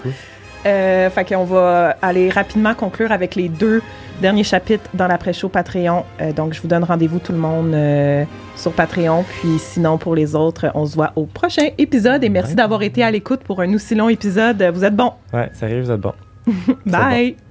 [0.65, 3.81] Euh, fait qu'on va aller rapidement conclure avec les deux
[4.21, 6.03] derniers chapitres dans l'après-show Patreon.
[6.21, 8.25] Euh, donc, je vous donne rendez-vous tout le monde euh,
[8.57, 9.23] sur Patreon.
[9.23, 12.23] Puis sinon, pour les autres, on se voit au prochain épisode.
[12.25, 12.55] Et merci Ouais.
[12.57, 14.61] d'avoir été à l'écoute pour un aussi long épisode.
[14.73, 15.13] Vous êtes bons.
[15.33, 16.13] Ouais, sérieux, vous êtes bon.
[16.85, 17.48] Bye!